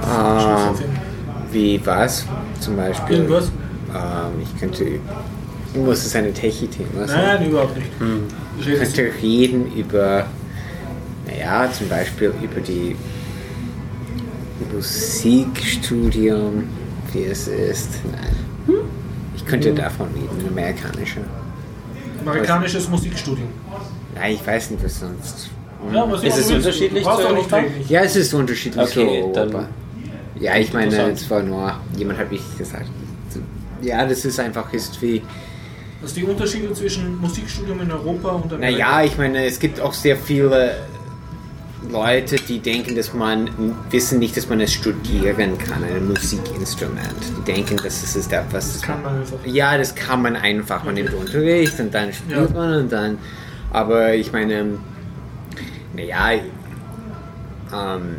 Ah. 0.04 0.74
Wie 1.52 1.80
was? 1.86 2.26
Zum 2.60 2.76
Beispiel. 2.76 3.16
Irgendwas? 3.18 3.46
Ähm, 3.96 4.42
ich 4.44 4.60
könnte. 4.60 4.86
Muss 5.74 6.06
es 6.06 6.14
eine 6.18 6.34
Techie-Thema 6.34 7.08
sein? 7.08 7.40
Nein, 7.40 7.50
überhaupt 7.50 7.78
nicht. 7.78 7.88
Ich 8.60 8.68
Redest 8.68 8.98
du- 8.98 9.04
könnte 9.04 9.22
reden 9.24 9.72
über, 9.74 10.26
naja, 11.26 11.72
zum 11.72 11.88
Beispiel 11.88 12.34
über 12.42 12.60
die 12.60 12.98
Musikstudium, 14.74 16.64
wie 17.14 17.24
es 17.26 17.48
ist. 17.48 17.90
Nein. 18.12 18.76
Ich 19.36 19.46
könnte 19.46 19.74
davon 19.74 20.08
reden, 20.14 20.30
ein 20.40 20.48
amerikanischer. 20.50 21.22
Amerikanisches 22.26 22.88
Musikstudium. 22.90 23.48
Nein, 24.16 24.36
ich 24.36 24.46
weiß 24.46 24.72
nicht, 24.72 24.84
was 24.84 25.00
sonst. 25.00 25.50
Ja, 25.92 26.10
was 26.10 26.24
Ist 26.24 26.38
es 26.38 26.50
willst. 26.50 26.52
unterschiedlich 26.68 27.04
zu 27.04 27.10
Europa? 27.10 27.64
Ja, 27.90 28.02
es 28.02 28.16
ist 28.16 28.34
unterschiedlich 28.34 28.84
Okay, 28.84 29.22
so 29.24 29.32
dann- 29.34 29.48
Europa. 29.56 29.68
Ja, 30.40 30.56
ich 30.58 30.72
meine, 30.74 30.96
es 31.12 31.30
war 31.30 31.42
nur, 31.44 31.74
jemand 31.98 32.20
hat 32.20 32.32
mich 32.32 32.42
gesagt. 32.58 32.88
Ja, 33.82 34.06
das 34.06 34.26
ist 34.26 34.40
einfach 34.40 34.72
ist 34.74 35.02
wie. 35.02 35.22
Was 36.04 36.14
die 36.14 36.24
Unterschiede 36.24 36.72
zwischen 36.74 37.20
Musikstudium 37.20 37.82
in 37.82 37.92
Europa 37.92 38.30
und 38.30 38.54
Amerika? 38.54 38.72
Naja, 38.80 39.04
ich 39.04 39.18
meine, 39.18 39.46
es 39.46 39.60
gibt 39.60 39.80
auch 39.80 39.94
sehr 39.94 40.16
viele 40.18 40.76
Leute, 41.90 42.36
die 42.36 42.60
denken, 42.60 42.96
dass 42.96 43.14
man 43.14 43.50
wissen 43.90 44.20
nicht, 44.20 44.38
dass 44.38 44.48
man 44.48 44.62
es 44.62 44.72
studieren 44.74 45.58
kann, 45.58 45.84
ein 45.84 46.08
Musikinstrument. 46.08 47.02
Die 47.40 47.52
denken, 47.52 47.78
dass 47.78 48.04
es 48.04 48.16
ist 48.16 48.32
etwas. 48.32 48.74
Das 48.74 48.82
kann 48.84 49.02
man 49.02 49.20
einfach. 49.20 49.38
Ja, 49.46 49.78
das 49.78 49.96
kann 49.96 50.22
man 50.22 50.36
einfach. 50.36 50.84
Man 50.84 50.94
nimmt 50.94 51.14
Unterricht 51.14 51.80
und 51.80 51.94
dann 51.94 52.14
spielt 52.14 52.50
Ja. 52.52 52.56
man 52.56 52.82
und 52.82 52.92
dann. 52.92 53.18
Aber 53.72 54.14
ich 54.14 54.32
meine, 54.32 54.78
naja, 55.96 56.40
ähm, 57.74 58.18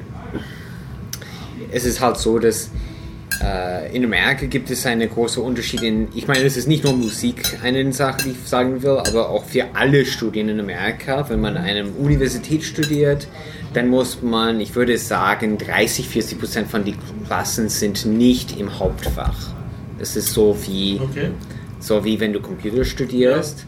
es 1.71 1.85
ist 1.85 2.01
halt 2.01 2.17
so, 2.19 2.39
dass 2.39 2.71
in 3.93 4.05
Amerika 4.05 4.47
gibt 4.47 4.71
es 4.71 4.87
einen 4.87 5.09
großen 5.09 5.43
Unterschied 5.43 5.83
in, 5.83 6.09
ich 6.15 6.29
meine, 6.29 6.45
es 6.45 6.57
ist 6.57 6.69
nicht 6.69 6.85
nur 6.85 6.93
Musik 6.93 7.59
eine 7.63 7.93
Sache, 7.93 8.19
die 8.25 8.31
ich 8.31 8.49
sagen 8.49 8.83
will, 8.83 8.99
aber 8.99 9.31
auch 9.31 9.45
für 9.45 9.67
alle 9.75 10.05
Studien 10.07 10.49
in 10.49 10.61
Amerika. 10.61 11.29
Wenn 11.29 11.41
man 11.41 11.57
an 11.57 11.65
einer 11.65 11.85
Universität 11.99 12.63
studiert, 12.63 13.27
dann 13.75 13.89
muss 13.89 14.23
man, 14.23 14.61
ich 14.61 14.75
würde 14.75 14.97
sagen, 14.99 15.59
30, 15.59 16.09
40 16.09 16.39
Prozent 16.39 16.71
von 16.71 16.85
den 16.85 16.97
Klassen 17.27 17.69
sind 17.69 18.05
nicht 18.07 18.59
im 18.61 18.79
Hauptfach. 18.79 19.37
Das 19.99 20.15
ist 20.17 20.33
so 20.33 20.57
wie, 20.67 21.01
Okay. 21.03 21.31
so 21.81 22.05
wie 22.05 22.21
wenn 22.21 22.33
du 22.33 22.41
Computer 22.41 22.85
studierst. 22.85 23.67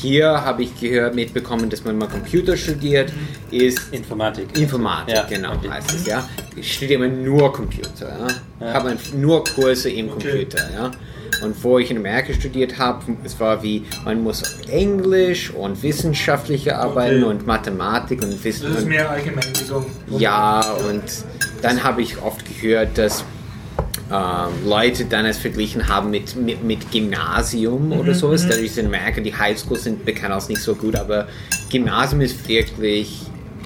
Hier 0.00 0.26
habe 0.28 0.62
ich 0.62 0.80
gehört, 0.80 1.14
mitbekommen, 1.14 1.68
dass 1.70 1.84
man 1.84 1.98
mal 1.98 2.08
Computer 2.08 2.56
studiert, 2.56 3.12
ist 3.50 3.92
Informatik. 3.92 4.56
Informatik, 4.58 5.14
Ja, 5.14 5.22
genau 5.28 5.52
okay. 5.54 5.70
heißt 5.70 5.92
es, 5.94 6.06
ja. 6.06 6.26
Ich 6.56 6.72
studiere 6.74 7.00
man 7.00 7.22
nur 7.22 7.52
Computer, 7.52 8.08
ja. 8.60 8.66
Ja. 8.66 8.72
Hat 8.74 8.84
man 8.84 8.96
nur 9.20 9.44
Kurse 9.44 9.90
im 9.90 10.08
Okay. 10.10 10.28
Computer, 10.30 10.68
ja. 10.74 10.90
Und 11.44 11.62
wo 11.64 11.78
ich 11.78 11.90
in 11.90 11.96
Amerika 11.98 12.32
studiert 12.32 12.78
habe, 12.78 13.16
es 13.24 13.38
war 13.40 13.62
wie, 13.62 13.84
man 14.04 14.22
muss 14.22 14.42
Englisch 14.68 15.50
und 15.50 15.82
wissenschaftliche 15.82 16.76
Arbeiten 16.76 17.22
Okay. 17.24 17.30
und 17.30 17.46
Mathematik 17.46 18.22
und 18.22 18.42
Wissen. 18.44 18.68
Das 18.70 18.78
ist 18.82 18.88
mehr 18.88 19.08
Allgemeinbildung. 19.10 19.86
ja, 20.18 20.60
und 20.88 21.02
dann 21.62 21.82
habe 21.84 22.02
ich 22.02 22.20
oft 22.22 22.44
gehört, 22.60 22.96
dass 22.98 23.24
ähm, 24.12 24.68
Leute 24.68 25.06
dann 25.06 25.24
es 25.24 25.38
verglichen 25.38 25.88
haben 25.88 26.10
mit, 26.10 26.36
mit, 26.36 26.62
mit 26.62 26.90
Gymnasium 26.90 27.86
Mhm, 27.86 27.92
oder 27.92 28.14
sowas. 28.14 28.46
Dadurch 28.46 28.66
ist 28.66 28.78
in 28.78 28.86
Amerika 28.86 29.20
die 29.20 29.34
Highschools 29.34 29.84
sind 29.84 30.04
bekannt 30.04 30.34
als 30.34 30.48
nicht 30.48 30.60
so 30.60 30.74
gut, 30.74 30.96
aber 30.96 31.28
Gymnasium 31.70 32.20
ist 32.20 32.46
wirklich, 32.46 33.20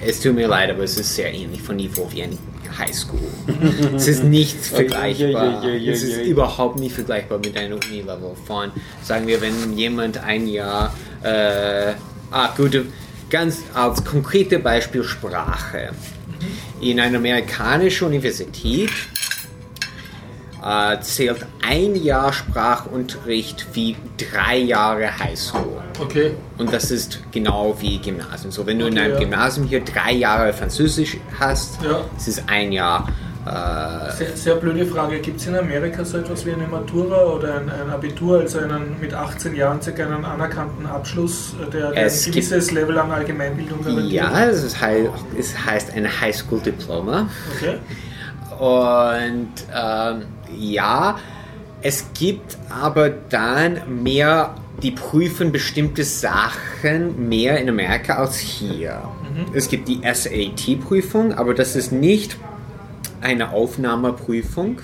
es 0.07 0.21
tut 0.21 0.35
mir 0.35 0.47
leid, 0.47 0.71
aber 0.71 0.85
es 0.85 0.97
ist 0.97 1.15
sehr 1.15 1.33
ähnlich 1.33 1.61
von 1.61 1.77
Niveau 1.77 2.09
wie 2.13 2.23
ein 2.23 2.39
Highschool. 2.79 3.19
es 3.97 4.07
ist 4.07 4.25
nicht 4.25 4.57
vergleichbar. 4.57 5.65
ui, 5.65 5.71
ui, 5.71 5.77
ui, 5.79 5.89
Es 5.89 6.03
ist 6.03 6.23
überhaupt 6.23 6.79
nicht 6.79 6.95
vergleichbar 6.95 7.39
mit 7.39 7.57
einem 7.57 7.75
Uni-Level 7.75 8.33
von, 8.47 8.71
sagen 9.03 9.27
wir, 9.27 9.41
wenn 9.41 9.77
jemand 9.77 10.19
ein 10.19 10.47
Jahr, 10.47 10.95
äh, 11.23 11.93
ah 12.31 12.55
gut, 12.57 12.85
ganz 13.31 13.63
als 13.75 14.05
konkrete 14.05 14.59
Beispiel 14.59 15.03
Sprache. 15.03 15.91
In 16.81 17.01
einer 17.01 17.19
amerikanischen 17.19 18.07
Universität 18.09 18.91
äh, 20.67 21.01
zählt 21.01 21.47
ein 21.67 21.95
Jahr 21.95 22.33
Sprachunterricht 22.33 23.67
wie 23.75 23.97
drei 24.19 24.57
Jahre 24.59 25.17
Highschool. 25.19 25.81
Okay. 26.01 26.33
Und 26.59 26.73
das 26.73 26.91
ist 26.91 27.21
genau 27.31 27.77
wie 27.79 27.99
Gymnasium. 27.99 28.51
So, 28.51 28.67
wenn 28.67 28.79
du 28.79 28.87
in 28.87 28.93
Okay, 28.95 29.03
einem 29.03 29.15
ja. 29.15 29.21
Gymnasium 29.21 29.67
hier 29.67 29.85
drei 29.85 30.13
Jahre 30.13 30.53
Französisch 30.53 31.19
hast, 31.39 31.81
Ja. 31.83 32.01
es 32.17 32.29
ist 32.29 32.43
ein 32.49 32.73
Jahr. 32.73 33.07
Äh, 33.47 34.11
Sehr, 34.13 34.37
sehr 34.37 34.55
blöde 34.57 34.85
Frage. 34.87 35.21
Gibt 35.21 35.41
es 35.41 35.47
in 35.47 35.55
Amerika 35.55 36.05
so 36.05 36.19
etwas 36.19 36.45
wie 36.45 36.53
eine 36.53 36.67
Matura 36.67 37.27
oder 37.27 37.61
ein, 37.61 37.71
ein 37.71 37.89
Abitur, 37.91 38.41
also 38.41 38.59
einen 38.59 38.97
mit 39.01 39.15
18 39.15 39.55
Jahren 39.55 39.81
circa 39.81 40.05
einen 40.05 40.25
anerkannten 40.25 40.85
Abschluss, 40.85 41.55
äh, 41.65 41.71
der, 41.71 41.93
der 41.93 42.03
ein 42.07 42.11
gewisses 42.25 42.73
Level 42.73 42.99
an 42.99 43.13
Allgemeinbildung 43.13 43.85
garantiert? 43.85 44.11
ja, 44.13 44.47
es, 44.47 44.65
ist, 44.65 44.77
es 45.39 45.65
heißt 45.65 45.93
ein 45.95 46.09
Highschool-Diploma. 46.21 47.29
Okay. 47.55 47.79
Und 48.59 49.53
ähm, 49.73 50.23
ja, 50.59 51.19
es 51.83 52.07
gibt 52.19 52.57
aber 52.71 53.11
dann 53.11 54.03
mehr, 54.03 54.55
die 54.83 54.91
prüfen 54.91 55.53
bestimmte 55.53 56.05
Sachen 56.05 57.29
mehr 57.29 57.59
in 57.59 57.69
Amerika 57.69 58.15
als 58.17 58.39
hier. 58.39 59.03
Es 59.55 59.69
gibt 59.69 59.89
die 59.89 60.01
SAT-Prüfung, 60.03 61.33
aber 61.35 61.55
das 61.55 61.77
ist 61.77 61.93
nicht 61.93 62.37
eine 63.21 63.51
Aufnahmeprüfung. 63.53 64.81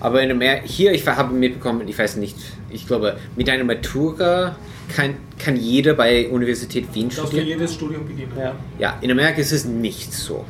Aber 0.00 0.22
in 0.22 0.30
Amerika, 0.30 0.62
hier, 0.66 0.92
ich 0.92 1.06
habe 1.06 1.32
mitbekommen, 1.34 1.86
ich 1.88 1.98
weiß 1.98 2.16
nicht, 2.16 2.36
ich 2.70 2.86
glaube, 2.86 3.16
mit 3.36 3.48
einer 3.48 3.64
Matura 3.64 4.56
kann, 4.94 5.14
kann 5.38 5.56
jeder 5.56 5.94
bei 5.94 6.28
Universität 6.28 6.86
Wien 6.92 7.08
Darfst 7.08 7.22
du 7.22 7.26
studieren. 7.28 7.48
jedes 7.48 7.74
Studium 7.74 8.06
beginnen? 8.06 8.32
Ja. 8.36 8.54
Ja, 8.78 8.98
in 9.00 9.10
Amerika 9.10 9.40
ist 9.40 9.52
es 9.52 9.64
nicht 9.64 10.12
so. 10.12 10.44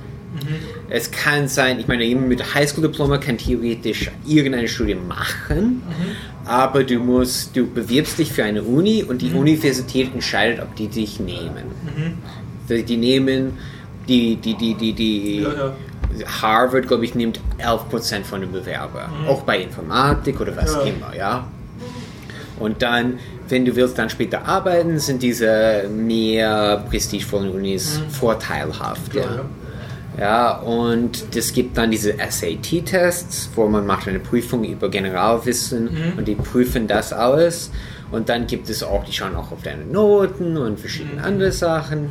Es 0.89 1.11
kann 1.11 1.49
sein, 1.49 1.79
ich 1.79 1.89
meine, 1.89 2.05
jemand 2.05 2.29
mit 2.29 2.55
Highschool-Diploma 2.55 3.19
kann 3.19 3.39
theoretisch 3.39 4.11
irgendeine 4.27 4.69
Studie 4.69 4.95
machen, 4.95 5.83
aber 6.45 6.85
du 6.85 6.99
musst, 6.99 7.57
du 7.57 7.67
bewirbst 7.67 8.19
dich 8.19 8.33
für 8.33 8.45
eine 8.45 8.63
Uni 8.63 9.03
und 9.05 9.23
die 9.23 9.31
Universität 9.33 10.13
entscheidet, 10.15 10.61
ob 10.63 10.75
die 10.77 10.89
dich 10.89 11.21
nehmen. 11.21 11.65
Die, 12.69 12.83
die 12.83 12.97
nehmen, 12.97 13.59
die, 14.09 14.37
die, 14.37 14.55
die, 14.57 14.75
die, 14.75 14.93
die 14.93 15.41
Ja, 15.43 15.53
ja. 15.53 15.73
Harvard, 16.43 16.89
glaube 16.89 17.05
ich, 17.05 17.15
nimmt 17.15 17.41
11% 17.59 18.23
von 18.25 18.41
den 18.43 18.53
Bewerbern, 18.53 19.11
auch 19.27 19.43
bei 19.43 19.61
Informatik 19.63 20.41
oder 20.41 20.55
was 20.57 20.75
Ja. 20.75 20.83
immer, 20.83 21.17
ja. 21.17 21.47
Und 22.59 22.83
dann, 22.83 23.19
wenn 23.49 23.65
du 23.65 23.75
willst 23.75 23.99
dann 23.99 24.09
später 24.11 24.47
arbeiten, 24.47 24.99
sind 24.99 25.23
diese 25.23 25.89
mehr 25.91 26.85
prestigevollen 26.91 27.51
Unis 27.51 28.01
vorteilhaft. 28.11 29.15
Ja, 29.15 29.23
Ja, 29.23 29.45
ja. 30.19 30.59
und 30.59 31.25
es 31.35 31.53
gibt 31.53 31.77
dann 31.79 31.91
diese 31.91 32.15
SAT-Tests, 32.19 33.51
wo 33.55 33.67
man 33.69 33.87
macht 33.87 34.09
eine 34.09 34.19
Prüfung 34.19 34.65
über 34.65 34.89
Generalwissen 34.89 36.15
und 36.17 36.29
die 36.29 36.35
prüfen 36.35 36.87
das 36.87 37.13
alles. 37.13 37.71
Und 38.11 38.29
dann 38.29 38.47
gibt 38.47 38.69
es 38.69 38.83
auch, 38.83 39.05
die 39.05 39.13
schauen 39.13 39.35
auch 39.35 39.53
auf 39.53 39.63
deine 39.63 39.87
Noten 39.87 40.59
und 40.59 40.79
verschiedene 40.79 41.25
andere 41.25 41.51
Sachen. 41.51 42.11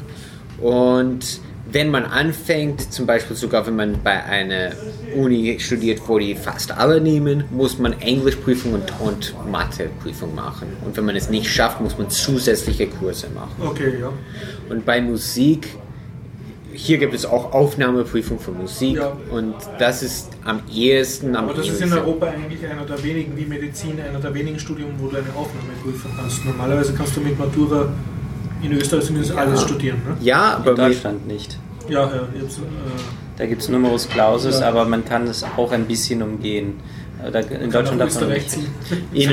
Und 0.59 1.41
wenn 1.71 1.89
man 1.89 2.05
anfängt, 2.05 2.91
zum 2.91 3.05
Beispiel 3.05 3.35
sogar 3.35 3.65
wenn 3.65 3.75
man 3.75 4.03
bei 4.03 4.23
einer 4.23 4.71
Uni 5.15 5.57
studiert, 5.59 6.01
wo 6.07 6.19
die 6.19 6.35
fast 6.35 6.71
alle 6.71 6.99
nehmen, 6.99 7.45
muss 7.51 7.77
man 7.77 7.93
Englischprüfung 8.01 8.73
und, 8.73 8.91
und 8.99 9.33
Matheprüfung 9.49 10.35
machen. 10.35 10.67
Und 10.85 10.97
wenn 10.97 11.05
man 11.05 11.15
es 11.15 11.29
nicht 11.29 11.49
schafft, 11.49 11.79
muss 11.81 11.97
man 11.97 12.09
zusätzliche 12.09 12.87
Kurse 12.87 13.27
machen. 13.29 13.61
Okay, 13.63 13.93
ja. 14.01 14.11
Und 14.69 14.85
bei 14.85 15.01
Musik, 15.01 15.67
hier 16.73 16.97
gibt 16.97 17.13
es 17.13 17.25
auch 17.25 17.53
Aufnahmeprüfung 17.53 18.39
für 18.39 18.51
Musik 18.51 18.95
Ja. 18.97 19.13
und 19.31 19.55
das 19.79 20.03
ist 20.03 20.29
am 20.45 20.61
ehesten 20.73 21.35
am 21.35 21.45
Aber 21.45 21.53
das 21.55 21.67
ist 21.67 21.81
in 21.81 21.87
ehesten- 21.87 21.99
Europa 21.99 22.27
eigentlich 22.27 22.65
einer 22.65 22.85
der 22.85 23.03
wenigen, 23.03 23.35
wie 23.37 23.45
Medizin, 23.45 23.99
einer 24.01 24.19
der 24.19 24.33
wenigen 24.33 24.59
Studien, 24.59 24.87
wo 24.99 25.07
du 25.07 25.17
eine 25.17 25.29
Aufnahmeprüfung 25.35 26.11
hast. 26.23 26.45
Normalerweise 26.45 26.93
kannst 26.93 27.15
du 27.17 27.21
mit 27.21 27.37
Matura 27.37 27.89
in 28.63 28.71
Österreich 28.73 29.05
zumindest 29.05 29.35
alles 29.35 29.61
studieren. 29.63 29.97
Ne? 30.07 30.17
Ja, 30.21 30.55
aber 30.57 30.71
In 30.71 30.75
Deutschland 30.77 31.27
nicht. 31.27 31.57
Ja, 31.89 32.01
ja. 32.03 32.27
Jetzt, 32.39 32.59
äh, 32.59 32.61
Da 33.37 33.45
gibt 33.47 33.61
es 33.63 33.69
Numerus 33.69 34.07
Clausus, 34.07 34.59
Ja. 34.59 34.69
aber 34.69 34.85
man 34.85 35.03
kann 35.03 35.23
es 35.27 35.43
auch 35.57 35.71
ein 35.71 35.85
bisschen 35.85 36.21
umgehen. 36.21 36.75
Äh, 37.23 37.63
in 37.63 37.69
Deutschland 37.71 38.01
darf 38.01 38.13
man 38.19 38.31
Österreich 38.31 38.47
nicht. 39.11 39.29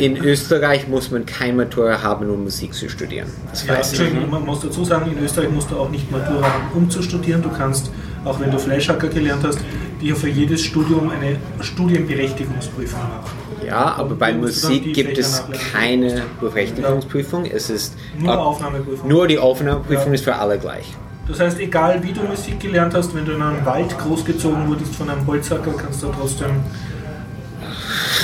in, 0.00 0.16
in 0.16 0.24
Österreich 0.24 0.88
muss 0.88 1.10
man 1.10 1.24
kein 1.26 1.56
Matura 1.56 2.02
haben, 2.02 2.28
um 2.30 2.42
Musik 2.44 2.74
zu 2.74 2.88
studieren. 2.88 3.28
Das 3.50 3.66
Ja, 3.66 3.74
weiß 3.78 3.92
ich. 3.92 4.00
Entschuldigung, 4.00 4.30
man 4.30 4.44
muss 4.44 4.60
dazu 4.60 4.84
sagen, 4.84 5.12
in 5.16 5.22
Österreich 5.24 5.50
musst 5.50 5.70
du 5.70 5.76
auch 5.76 5.88
nicht 5.90 6.10
Matura 6.10 6.42
haben, 6.42 6.64
um 6.74 6.90
zu 6.90 7.02
studieren. 7.02 7.42
Du 7.42 7.50
kannst, 7.50 7.90
auch 8.24 8.40
wenn 8.40 8.50
du 8.50 8.58
Fleischhacker 8.58 9.08
gelernt 9.08 9.44
hast, 9.44 9.58
dir 10.00 10.16
für 10.16 10.28
jedes 10.28 10.62
Studium 10.62 11.10
eine 11.10 11.36
Studienberechtigungsprüfung 11.64 13.00
machen. 13.00 13.36
Ja, 13.66 13.94
aber 13.96 14.14
bei 14.14 14.32
Musik 14.32 14.94
gibt 14.94 15.18
es 15.18 15.42
keine 15.72 16.22
Berechtigungsprüfung. 16.40 17.44
Es 17.46 17.70
ist 17.70 17.94
Nur 18.18 18.32
ab- 18.32 18.38
Aufnahmeprüfung. 18.40 19.08
nur 19.08 19.26
die 19.26 19.38
Aufnahmeprüfung 19.38 20.08
Ja. 20.08 20.14
ist 20.14 20.24
für 20.24 20.34
alle 20.36 20.58
gleich. 20.58 20.86
Das 21.26 21.40
heißt, 21.40 21.58
egal 21.60 22.02
wie 22.02 22.12
du 22.12 22.22
Musik 22.22 22.58
gelernt 22.60 22.94
hast, 22.94 23.14
wenn 23.14 23.24
du 23.26 23.32
in 23.32 23.42
einem 23.42 23.64
Wald 23.66 23.98
großgezogen 23.98 24.66
wurdest 24.68 24.94
von 24.94 25.10
einem 25.10 25.26
Holzhacker, 25.26 25.72
kannst 25.76 26.02
du 26.02 26.06
trotzdem 26.18 26.50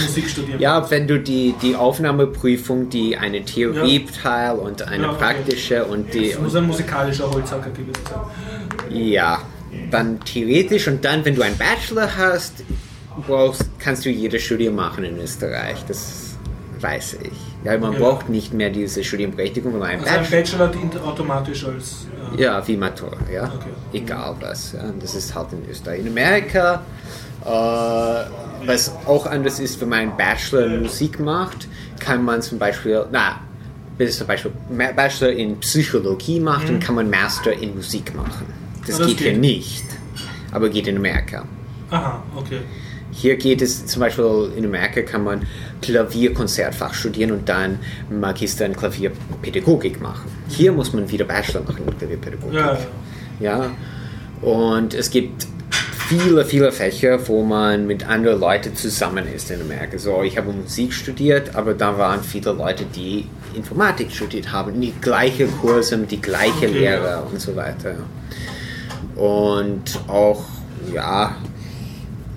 Musik 0.06 0.28
studieren. 0.28 0.60
Ja, 0.60 0.90
wenn 0.90 1.06
du 1.08 1.18
die, 1.20 1.54
die 1.62 1.74
Aufnahmeprüfung, 1.76 2.88
die 2.90 3.16
eine 3.16 3.44
Theorieteil 3.44 4.56
und 4.56 4.82
eine 4.82 5.04
Ja, 5.04 5.10
okay. 5.10 5.18
praktische 5.18 5.84
und 5.84 6.12
die 6.14 6.30
Es 6.32 6.38
muss 6.40 6.54
ein 6.56 6.66
musikalischer 6.66 7.30
Holzhacker 7.30 7.70
gewesen 7.70 7.92
sein. 8.08 8.20
Ja, 8.96 9.40
dann 9.90 10.20
theoretisch 10.20 10.88
und 10.88 11.04
dann, 11.04 11.24
wenn 11.24 11.34
du 11.34 11.42
einen 11.42 11.56
Bachelor 11.58 12.08
hast, 12.16 12.64
brauchst, 13.26 13.64
kannst 13.78 14.04
du 14.04 14.10
jedes 14.10 14.42
Studium 14.42 14.74
machen 14.76 15.04
in 15.04 15.18
Österreich. 15.18 15.84
Das 15.88 16.34
weiß 16.80 17.18
ich. 17.22 17.32
Ja, 17.64 17.78
man 17.78 17.92
Ja. 17.94 17.98
braucht 17.98 18.28
nicht 18.28 18.52
mehr 18.52 18.68
diese 18.70 19.02
Studienberechtigung, 19.02 19.72
wenn 19.72 19.80
man 19.80 19.88
einen 19.90 20.02
Also 20.04 20.14
ein 20.16 20.22
Bachelor. 20.30 20.66
Bachelor 20.68 20.68
dient 20.68 21.02
automatisch 21.02 21.64
als. 21.64 22.06
Äh, 22.36 22.42
Ja, 22.42 22.66
wie 22.66 22.76
Matura, 22.76 23.16
ja. 23.32 23.44
Okay. 23.44 23.70
Egal 23.92 24.34
was. 24.40 24.72
Ja. 24.72 24.92
Das 25.00 25.14
ist 25.14 25.34
halt 25.34 25.48
in 25.52 25.68
Österreich. 25.70 26.00
In 26.00 26.08
Amerika, 26.08 26.82
äh, 27.44 27.48
was 28.66 28.92
auch 29.06 29.26
anders 29.26 29.60
ist, 29.60 29.80
wenn 29.80 29.88
man 29.88 29.98
einen 30.00 30.16
Bachelor 30.16 30.66
in 30.66 30.82
Musik 30.82 31.20
macht, 31.20 31.68
kann 31.98 32.24
man 32.24 32.42
zum 32.42 32.58
Beispiel, 32.58 33.04
na, 33.12 33.40
wenn 33.98 34.08
es 34.08 34.18
zum 34.18 34.26
Beispiel 34.26 34.50
Bachelor 34.96 35.30
in 35.32 35.58
Psychologie 35.60 36.40
macht, 36.40 36.68
dann 36.68 36.80
kann 36.80 36.94
man 36.96 37.08
Master 37.10 37.52
in 37.52 37.74
Musik 37.76 38.14
machen. 38.14 38.46
Das, 38.86 38.96
Ah, 38.96 38.98
das 38.98 39.08
geht 39.08 39.18
hier 39.20 39.32
geht. 39.32 39.40
nicht, 39.40 39.84
aber 40.52 40.68
geht 40.68 40.86
in 40.86 40.96
Amerika. 40.96 41.44
Aha, 41.90 42.22
okay. 42.36 42.60
Hier 43.12 43.36
geht 43.36 43.62
es 43.62 43.86
zum 43.86 44.00
Beispiel 44.00 44.50
in 44.56 44.64
Amerika 44.64 45.02
kann 45.02 45.22
man 45.22 45.46
Klavierkonzertfach 45.80 46.92
studieren 46.94 47.30
und 47.30 47.48
dann 47.48 47.78
Magister 48.10 48.66
in 48.66 48.74
Klavierpädagogik 48.74 50.00
machen. 50.02 50.28
Hier 50.48 50.72
muss 50.72 50.92
man 50.92 51.08
wieder 51.10 51.24
Bachelor 51.24 51.62
machen 51.62 51.84
in 51.86 51.96
Klavierpädagogik. 51.98 52.54
Ja. 52.58 52.78
Ja, 53.40 53.70
und 54.42 54.94
es 54.94 55.10
gibt 55.10 55.46
viele, 56.08 56.44
viele 56.44 56.72
Fächer, 56.72 57.18
wo 57.28 57.42
man 57.42 57.86
mit 57.86 58.06
anderen 58.08 58.40
Leuten 58.40 58.74
zusammen 58.74 59.24
ist 59.34 59.50
in 59.50 59.60
Amerika. 59.60 59.98
So, 59.98 60.22
ich 60.22 60.36
habe 60.36 60.52
Musik 60.52 60.92
studiert, 60.92 61.54
aber 61.54 61.74
da 61.74 61.96
waren 61.98 62.22
viele 62.22 62.52
Leute, 62.52 62.84
die 62.94 63.26
Informatik 63.54 64.10
studiert 64.12 64.52
haben, 64.52 64.80
die 64.80 64.92
gleiche 65.00 65.46
Kurse, 65.46 65.96
die 65.98 66.20
gleiche 66.20 66.66
Okay, 66.68 66.78
Lehrer 66.78 67.26
und 67.30 67.40
so 67.40 67.54
weiter. 67.56 67.94
Und 69.16 69.98
auch, 70.08 70.42
ja, 70.92 71.36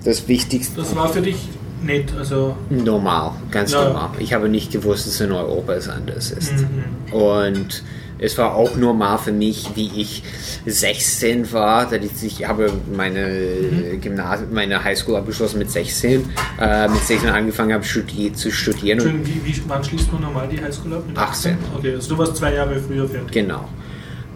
das 0.04 0.28
Wichtigste, 0.28 0.80
Das 0.80 0.94
war 0.94 1.08
für 1.08 1.20
dich 1.20 1.48
nett, 1.82 2.12
also. 2.16 2.56
normal, 2.70 3.32
ganz 3.50 3.72
Ja. 3.72 3.84
normal. 3.84 4.10
Ich 4.20 4.32
habe 4.32 4.48
nicht 4.48 4.70
gewusst, 4.72 5.06
dass 5.06 5.20
in 5.20 5.32
Europa 5.32 5.72
es 5.74 5.88
anders 5.88 6.30
ist. 6.30 6.52
Mhm. 6.52 7.12
Und 7.12 7.82
es 8.18 8.36
war 8.38 8.54
auch 8.54 8.76
normal 8.76 9.18
für 9.18 9.32
mich, 9.32 9.70
wie 9.74 9.90
ich 9.96 10.22
16 10.66 11.52
war. 11.52 11.90
Ich, 11.92 12.46
habe 12.46 12.72
meine 12.94 13.28
Mhm. 13.28 14.00
Gymnasium, 14.00 14.52
meine 14.52 14.82
Highschool 14.82 15.16
abgeschlossen 15.16 15.58
mit 15.58 15.70
16. 15.70 16.24
Äh, 16.60 16.88
mit 16.88 17.02
16 17.02 17.28
angefangen 17.30 17.72
habe 17.72 17.84
studi 17.84 18.32
zu 18.32 18.50
studieren. 18.50 18.98
Entschuldigung, 18.98 19.26
wie, 19.44 19.52
wie, 19.54 19.62
wann 19.66 19.82
schließt 19.84 20.12
man 20.12 20.22
normal 20.22 20.48
die 20.48 20.60
Highschool 20.60 20.94
ab? 20.94 21.04
Mit 21.06 21.16
18. 21.16 21.56
Okay, 21.76 21.94
also 21.94 22.10
du 22.10 22.18
warst 22.18 22.36
zwei 22.36 22.54
Jahre 22.54 22.78
früher 22.80 23.08
fertig. 23.08 23.32
genau. 23.32 23.68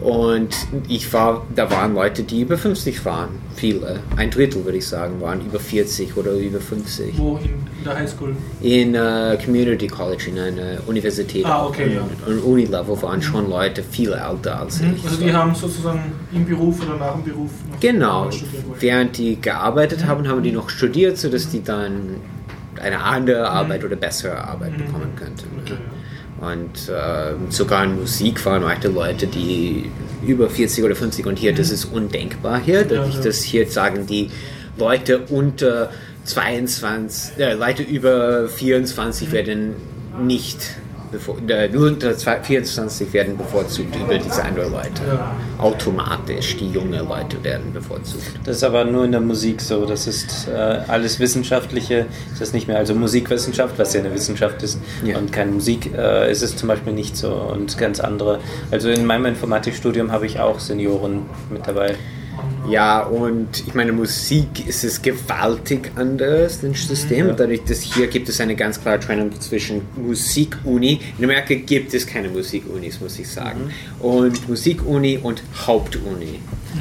Und 0.01 0.49
ich 0.89 1.13
war, 1.13 1.47
da 1.55 1.71
waren 1.71 1.95
Leute, 1.95 2.25
die 2.25 2.41
über 2.41 2.59
50 2.59 3.05
waren. 3.05 3.29
Viele. 3.55 4.01
Ein 4.17 4.31
Drittel, 4.31 4.65
würde 4.65 4.79
ich 4.79 4.87
sagen, 4.89 5.21
waren 5.21 5.41
über 5.47 5.61
40 5.61 6.17
oder 6.17 6.33
über 6.33 6.61
50. 6.61 7.17
Wo 7.17 7.39
in, 7.83 7.89
der 7.89 7.99
Highschool? 7.99 8.37
In 8.61 8.95
äh, 8.95 9.39
Community 9.45 9.87
College, 9.87 10.25
in 10.29 10.39
einer 10.39 10.79
Universität. 10.87 11.45
Ah, 11.45 11.67
okay, 11.67 11.95
ja. 11.95 12.03
Und 12.27 12.41
Uni-Level 12.41 13.03
waren 13.03 13.21
schon 13.21 13.49
Leute 13.49 13.83
viel 13.83 14.13
älter 14.13 14.61
als 14.61 14.81
ich. 14.81 15.05
Also 15.05 15.17
die 15.23 15.33
haben 15.33 15.55
sozusagen 15.55 16.13
im 16.33 16.47
Beruf 16.47 16.81
oder 16.87 16.97
nach 16.97 17.15
dem 17.15 17.25
Beruf 17.25 17.51
noch 17.71 17.81
Genau. 17.81 18.31
Während 18.79 19.19
die 19.19 19.41
gearbeitet 19.41 20.07
haben, 20.07 20.29
haben 20.29 20.43
die 20.43 20.53
noch 20.53 20.71
studiert, 20.71 21.19
sodass 21.19 21.49
die 21.51 21.63
dann 21.63 22.17
eine 22.81 23.03
andere 23.03 23.49
Arbeit 23.49 23.85
oder 23.85 23.97
bessere 23.97 24.43
Arbeit 24.43 24.77
bekommen 24.77 25.13
könnten. 25.17 25.47
Okay, 25.61 25.77
Und 26.41 26.89
äh, 26.89 27.35
sogar 27.51 27.85
in 27.85 28.01
Musik 28.01 28.45
waren 28.45 28.63
manche 28.63 28.89
Leute, 28.89 29.27
die 29.27 29.91
über 30.27 30.49
40 30.49 30.85
oder 30.85 30.95
50 30.95 31.27
und 31.27 31.39
hier, 31.39 31.55
das 31.55 31.71
ist 31.71 31.85
undenkbar 31.87 32.61
hier. 32.61 32.87
Ja. 32.91 33.05
dass 33.23 33.43
hier 33.43 33.67
sagen 33.69 34.07
die 34.07 34.31
Leute 34.79 35.21
unter 35.29 35.91
22, 36.25 37.39
äh, 37.39 37.55
Leute 37.55 37.83
über 37.83 38.49
24 38.49 39.33
werden 39.33 39.75
nicht 40.21 40.77
bevor, 41.13 41.37
äh, 41.49 41.69
nur 41.69 41.89
unter 41.89 42.15
24 42.15 43.13
werden 43.13 43.37
bevorzugt 43.37 43.95
über 43.95 44.19
diese 44.19 44.43
anderen 44.43 44.73
Leute. 44.73 45.03
Ja. 45.07 45.37
Automatisch, 45.59 46.57
die 46.57 46.71
jungen 46.71 47.07
Leute 47.07 47.43
werden 47.45 47.73
bevorzugt. 47.73 48.23
Das 48.45 48.57
ist 48.57 48.65
aber 48.65 48.85
nur 48.85 49.05
in 49.05 49.13
der 49.13 49.21
Musik 49.21 49.61
so. 49.61 49.85
Das 49.85 50.07
ist 50.07 50.49
äh, 50.49 50.53
alles 50.89 51.21
Wissenschaftliche, 51.21 52.07
ist 52.33 52.41
das 52.41 52.53
nicht 52.53 52.67
mehr. 52.67 52.79
Also 52.79 52.95
Musikwissenschaft, 52.95 53.79
was 53.79 53.93
ja 53.93 54.01
eine 54.01 54.13
Wissenschaft 54.15 54.63
ist, 54.63 54.79
Ja. 55.05 55.19
und 55.19 55.33
keine 55.33 55.53
Musik, 55.53 55.91
äh, 55.95 56.31
ist 56.33 56.43
es 56.43 56.57
zum 56.57 56.69
Beispiel 56.69 56.93
nicht 56.95 57.17
so. 57.17 57.31
Und 57.33 57.77
ganz 57.79 58.01
andere. 58.01 58.41
Also 58.71 58.89
in 58.89 59.05
meinem 59.05 59.27
Informatikstudium 59.27 60.11
habe 60.13 60.27
ich 60.27 60.41
auch 60.41 60.59
Senioren 60.61 61.27
mit 61.51 61.67
dabei. 61.67 61.95
Ja, 62.69 63.01
und 63.03 63.65
ich 63.67 63.75
meine, 63.75 63.93
Musik 63.93 64.67
ist 64.67 64.85
es 64.85 65.03
gewaltig 65.03 65.91
anders, 65.97 66.61
das 66.61 66.87
System. 66.87 67.29
Ja. 67.29 67.33
Dadurch, 67.33 67.65
dass 67.65 67.81
hier 67.81 68.07
gibt 68.07 68.29
es 68.29 68.41
eine 68.41 68.55
ganz 68.55 68.81
klare 68.81 69.01
Trennung 69.01 69.39
zwischen 69.41 69.83
Musikuni. 69.97 71.01
In 71.19 71.25
Amerika 71.25 71.55
gibt 71.55 71.93
es 71.95 72.07
keine 72.07 72.29
Musikunis, 72.29 73.01
muss 73.01 73.19
ich 73.19 73.29
sagen. 73.29 73.71
Und 73.99 74.49
Musikuni 74.49 75.19
und 75.23 75.43
Hauptuni. 75.67 76.39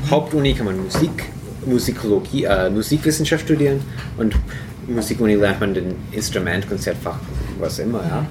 Hauptuni 0.10 0.54
kann 0.54 0.66
man 0.68 0.84
Musik, 0.84 1.26
Musikologie, 1.66 2.44
äh, 2.44 2.70
Musikwissenschaft 2.70 3.46
studieren 3.46 3.82
und 4.18 4.36
Musikuni 4.88 5.36
lernt 5.36 5.60
man 5.60 5.74
den 5.74 5.96
Instrument, 6.12 6.68
Konzertfach, 6.68 7.20
was 7.60 7.80
immer, 7.80 8.04
ja. 8.04 8.26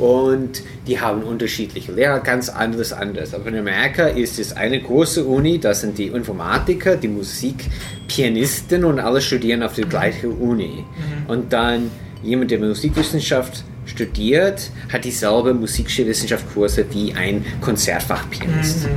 Und 0.00 0.62
die 0.86 0.98
haben 0.98 1.22
unterschiedliche 1.22 1.92
Lehrer, 1.92 2.20
ganz 2.20 2.48
anderes 2.48 2.94
anders. 2.94 3.34
Aber 3.34 3.48
in 3.48 3.58
Amerika 3.58 4.06
ist 4.06 4.38
es 4.38 4.56
eine 4.56 4.80
große 4.80 5.24
Uni, 5.24 5.58
das 5.60 5.82
sind 5.82 5.98
die 5.98 6.06
Informatiker, 6.06 6.96
die 6.96 7.08
Musikpianisten 7.08 8.84
und 8.84 8.98
alle 8.98 9.20
studieren 9.20 9.62
auf 9.62 9.74
der 9.74 9.84
gleichen 9.84 10.32
Uni. 10.32 10.84
Und 11.28 11.52
dann 11.52 11.90
jemand, 12.22 12.50
der 12.50 12.60
Musikwissenschaft 12.60 13.62
studiert, 13.84 14.70
hat 14.90 15.04
dieselbe 15.04 15.52
Musikwissenschaftskurse 15.52 16.86
wie 16.92 17.12
ein 17.12 17.44
Konzertfachpianist. 17.60 18.88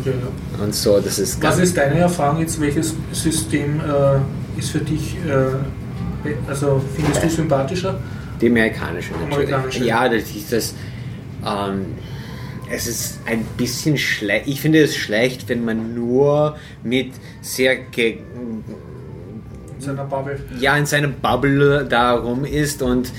Okay, 0.00 0.10
ja. 0.10 0.62
Und 0.62 0.74
so, 0.74 1.00
das 1.00 1.18
ist 1.18 1.42
Was 1.42 1.58
ist 1.58 1.78
deine 1.78 1.98
Erfahrung 1.98 2.40
jetzt? 2.40 2.60
Welches 2.60 2.94
System 3.12 3.80
äh, 3.80 4.58
ist 4.58 4.70
für 4.70 4.80
dich, 4.80 5.16
äh, 5.26 6.34
also 6.46 6.82
findest 6.94 7.24
du 7.24 7.30
sympathischer? 7.30 7.98
Die 8.40 8.48
amerikanische 8.48 9.12
natürlich. 9.12 9.52
Amerikanische. 9.52 9.84
Ja, 9.84 10.08
das 10.08 10.30
ist 10.30 10.52
das. 10.52 10.74
Ähm, 11.46 11.86
es 12.72 12.86
ist 12.86 13.18
ein 13.26 13.44
bisschen 13.56 13.98
schlecht. 13.98 14.46
Ich 14.46 14.60
finde 14.60 14.80
es 14.82 14.96
schlecht, 14.96 15.48
wenn 15.48 15.64
man 15.64 15.94
nur 15.94 16.56
mit 16.84 17.12
sehr 17.42 17.76
ge 17.76 18.18
In 19.76 19.80
seiner 19.80 20.04
Bubble? 20.04 20.38
ja 20.60 20.76
in 20.76 20.86
seiner 20.86 21.08
Bubble 21.08 21.84
darum 21.88 22.44
ist 22.44 22.80
und 22.82 23.10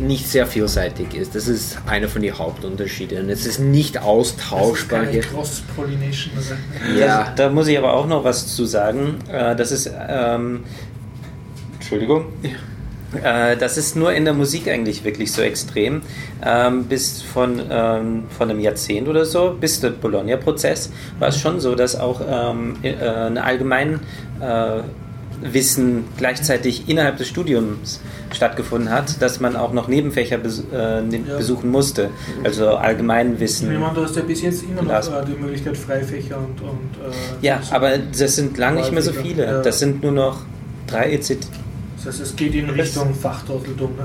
nicht 0.00 0.28
sehr 0.28 0.46
vielseitig 0.46 1.12
ist. 1.14 1.34
Das 1.34 1.48
ist 1.48 1.78
einer 1.86 2.08
von 2.08 2.22
den 2.22 2.38
Hauptunterschieden. 2.38 3.28
Es 3.30 3.46
ist 3.46 3.58
nicht 3.58 3.98
austauschbar 3.98 5.00
Keine 5.00 5.10
hier. 5.12 5.22
Cross-Pollination. 5.22 6.32
Also. 6.36 6.54
Ja, 6.98 7.32
Da 7.34 7.50
muss 7.50 7.66
ich 7.66 7.76
aber 7.76 7.94
auch 7.94 8.06
noch 8.06 8.22
was 8.22 8.54
zu 8.54 8.64
sagen. 8.64 9.16
Äh, 9.28 9.56
das 9.56 9.72
ist. 9.72 9.90
Ähm, 10.08 10.60
Entschuldigung. 11.74 12.26
Äh, 13.22 13.56
das 13.56 13.76
ist 13.76 13.96
nur 13.96 14.12
in 14.12 14.24
der 14.24 14.34
Musik 14.34 14.68
eigentlich 14.68 15.04
wirklich 15.04 15.32
so 15.32 15.42
extrem. 15.42 16.02
Ähm, 16.44 16.84
bis 16.84 17.22
von, 17.22 17.60
ähm, 17.70 18.24
von 18.36 18.50
einem 18.50 18.60
Jahrzehnt 18.60 19.08
oder 19.08 19.24
so, 19.24 19.56
bis 19.58 19.80
der 19.80 19.90
Bologna-Prozess, 19.90 20.90
war 21.18 21.28
es 21.28 21.40
schon 21.40 21.60
so, 21.60 21.74
dass 21.74 21.96
auch 21.98 22.20
ähm, 22.28 22.76
äh, 22.82 22.94
ein 23.04 23.38
allgemein 23.38 24.00
äh, 24.40 24.80
Wissen 25.42 26.04
gleichzeitig 26.16 26.88
innerhalb 26.88 27.16
des 27.18 27.28
Studiums 27.28 28.00
stattgefunden 28.32 28.90
hat, 28.90 29.20
dass 29.20 29.40
man 29.40 29.56
auch 29.56 29.72
noch 29.72 29.88
Nebenfächer 29.88 30.38
bes 30.38 30.60
äh, 30.72 31.02
ne 31.02 31.20
Ja. 31.28 31.36
besuchen 31.36 31.70
musste. 31.70 32.10
Also 32.44 32.68
Allgemeinwissen. 32.76 33.70
Ich 33.72 33.78
meine, 33.78 33.94
du 33.94 34.02
hast 34.04 34.16
ja 34.16 34.22
bis 34.22 34.42
jetzt 34.42 34.62
immer 34.62 34.82
noch 34.82 34.92
äh, 34.92 35.24
die 35.26 35.40
Möglichkeit 35.40 35.76
Freifächer 35.76 36.38
und. 36.38 36.60
und 36.62 36.78
äh, 37.04 37.46
Ja, 37.46 37.60
aber 37.70 37.98
das 37.98 38.36
sind 38.36 38.56
lang 38.58 38.76
nicht 38.76 38.92
mehr 38.92 39.02
so 39.02 39.12
viele. 39.12 39.44
ja. 39.44 39.62
Das 39.62 39.80
sind 39.80 40.02
nur 40.02 40.12
noch 40.12 40.38
drei 40.86 41.12
ECT. 41.12 41.46
Das 42.04 42.14
heißt, 42.14 42.20
es 42.20 42.36
geht 42.36 42.54
in 42.54 42.70
Richtung 42.70 43.14
Fachtrotteldum. 43.14 43.96
Ne? 43.96 44.04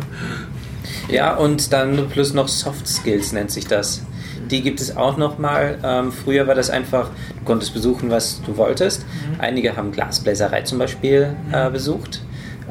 Ja, 1.10 1.36
und 1.36 1.74
dann 1.74 2.10
plus 2.10 2.34
noch 2.34 2.48
Soft 2.48 2.88
Skills 2.88 3.32
nennt 3.34 3.52
sich 3.52 3.68
das. 3.68 4.02
Die 4.50 4.62
gibt 4.62 4.80
es 4.82 4.96
auch 4.96 5.18
nochmal. 5.18 5.78
Ähm, 5.84 6.12
früher 6.12 6.48
war 6.48 6.56
das 6.56 6.70
einfach, 6.70 7.10
du 7.38 7.46
konntest 7.46 7.74
besuchen, 7.74 8.10
was 8.10 8.42
du 8.46 8.58
wolltest. 8.58 9.06
Einige 9.38 9.76
haben 9.76 9.92
Glasbläserei 9.92 10.62
zum 10.62 10.80
Beispiel 10.80 11.36
äh, 11.52 11.70
besucht. 11.70 12.22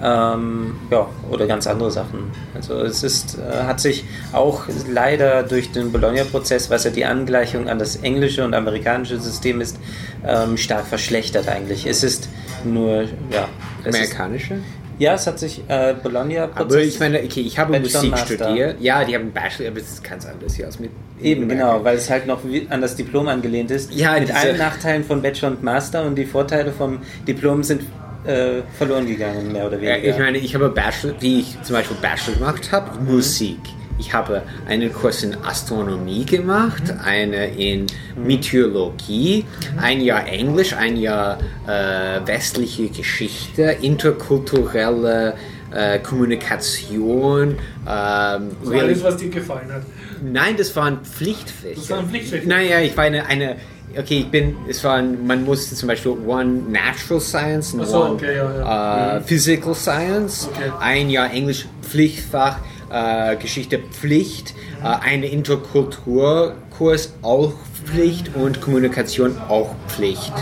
Ähm, 0.00 0.76
ja, 0.90 1.08
oder 1.28 1.46
ganz 1.46 1.66
andere 1.66 1.90
Sachen. 1.90 2.30
Also 2.54 2.80
es 2.80 3.02
ist, 3.02 3.38
äh, 3.38 3.64
hat 3.64 3.80
sich 3.80 4.04
auch 4.32 4.64
leider 4.88 5.42
durch 5.42 5.72
den 5.72 5.90
Bologna-Prozess, 5.90 6.70
was 6.70 6.84
ja 6.84 6.90
die 6.90 7.04
Angleichung 7.04 7.68
an 7.68 7.80
das 7.80 7.96
englische 7.96 8.44
und 8.44 8.54
amerikanische 8.54 9.18
System 9.18 9.60
ist, 9.60 9.76
ähm, 10.24 10.56
stark 10.56 10.86
verschlechtert 10.86 11.48
eigentlich. 11.48 11.84
Es 11.84 12.04
ist 12.04 12.28
nur, 12.64 13.02
ja. 13.32 13.48
Es 13.82 13.88
ist, 13.88 13.94
amerikanische. 13.96 14.58
Ja, 14.98 15.14
es 15.14 15.26
hat 15.26 15.38
sich 15.38 15.62
äh, 15.68 15.94
Bologna-Prozess. 16.02 16.60
Aber 16.60 16.80
ich 16.82 16.98
meine, 17.00 17.18
okay, 17.22 17.40
ich 17.40 17.58
habe 17.58 17.72
Bachelor 17.72 17.98
Musik 18.00 18.10
Master. 18.10 18.34
studiert. 18.44 18.76
Ja, 18.80 19.04
die 19.04 19.14
haben 19.14 19.32
Bachelor, 19.32 19.68
aber 19.70 19.78
es 19.78 19.88
ist 19.92 20.04
ganz 20.04 20.26
anders 20.26 20.54
hier 20.54 20.68
mit. 20.78 20.90
Eben, 21.22 21.48
genau, 21.48 21.82
weil 21.84 21.96
es 21.96 22.08
halt 22.10 22.26
noch 22.26 22.40
an 22.70 22.80
das 22.80 22.94
Diplom 22.96 23.28
angelehnt 23.28 23.70
ist. 23.70 23.92
Ja, 23.92 24.18
mit 24.18 24.34
allen 24.34 24.56
Nachteilen 24.58 25.04
von 25.04 25.20
Bachelor 25.22 25.52
und 25.52 25.62
Master 25.62 26.04
und 26.06 26.14
die 26.16 26.24
Vorteile 26.26 26.72
vom 26.72 26.98
Diplom 27.26 27.62
sind 27.62 27.82
äh, 28.24 28.62
verloren 28.76 29.06
gegangen, 29.06 29.52
mehr 29.52 29.66
oder 29.66 29.76
Ja, 29.78 29.94
weniger. 29.96 30.10
ich 30.10 30.18
meine, 30.18 30.38
ich 30.38 30.54
habe 30.54 30.68
Bachelor, 30.68 31.14
wie 31.20 31.40
ich 31.40 31.62
zum 31.62 31.74
Beispiel 31.76 31.96
Bachelor 32.02 32.34
gemacht 32.36 32.70
habe, 32.72 33.00
Musik. 33.00 33.58
Ich 33.98 34.12
habe 34.14 34.42
einen 34.68 34.92
Kurs 34.92 35.22
in 35.24 35.34
Astronomie 35.44 36.24
gemacht, 36.24 36.82
eine 37.04 37.48
in 37.48 37.86
Meteorologie, 38.16 39.44
ein 39.76 40.00
Jahr 40.00 40.26
Englisch, 40.26 40.72
ein 40.72 40.96
Jahr 40.96 41.38
äh, 41.66 42.24
westliche 42.26 42.88
Geschichte, 42.88 43.76
interkulturelle 43.82 45.34
äh, 45.72 45.98
Kommunikation. 45.98 47.56
Ähm, 47.88 48.50
So 48.62 48.72
alles, 48.72 49.02
was 49.02 49.16
dir 49.16 49.30
gefallen 49.30 49.70
hat. 49.72 49.82
Nein, 50.22 50.56
das 50.56 50.74
waren 50.76 50.98
Pflichtfächer. 51.04 51.74
Das 51.80 51.90
waren 51.90 52.08
Pflichtfächer? 52.08 52.46
Naja, 52.48 52.80
ich 52.80 52.96
war 52.96 53.04
eine, 53.04 53.26
eine 53.26 53.56
okay, 53.96 54.20
ich 54.20 54.28
bin, 54.30 54.56
es 54.68 54.82
war, 54.84 54.94
ein- 54.96 55.26
man 55.26 55.44
musste 55.44 55.74
zum 55.74 55.88
Beispiel 55.88 56.12
One 56.26 56.62
Natural 56.70 57.20
Science 57.20 57.72
so, 57.72 58.02
One 58.04 58.12
okay, 58.14 58.36
ja, 58.36 58.54
ja. 58.58 59.16
äh, 59.16 59.20
Physical 59.22 59.74
Science, 59.74 60.48
Okay. 60.54 60.70
ein 60.80 61.10
Jahr 61.10 61.30
Englisch 61.32 61.66
Pflichtfach, 61.82 62.58
äh, 62.90 63.36
Geschichte 63.36 63.78
Pflicht, 63.78 64.54
äh, 64.82 64.86
ein 64.86 65.22
Interkulturkurs 65.22 67.14
auch 67.22 67.52
Pflicht 67.84 68.34
und 68.34 68.60
Kommunikation 68.60 69.36
auch 69.48 69.74
Pflicht. 69.88 70.32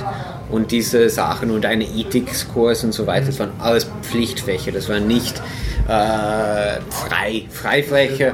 Und 0.50 0.70
diese 0.70 1.10
Sachen 1.10 1.50
und 1.50 1.66
eine 1.66 1.84
Ethikskurs 1.84 2.84
und 2.84 2.92
so 2.92 3.06
weiter, 3.06 3.26
das 3.26 3.38
waren 3.40 3.52
alles 3.58 3.90
Pflichtfächer, 4.02 4.72
das 4.72 4.88
waren 4.88 5.06
nicht 5.06 5.40
äh, 5.88 6.80
frei. 6.90 7.46
Freifächer, 7.50 8.32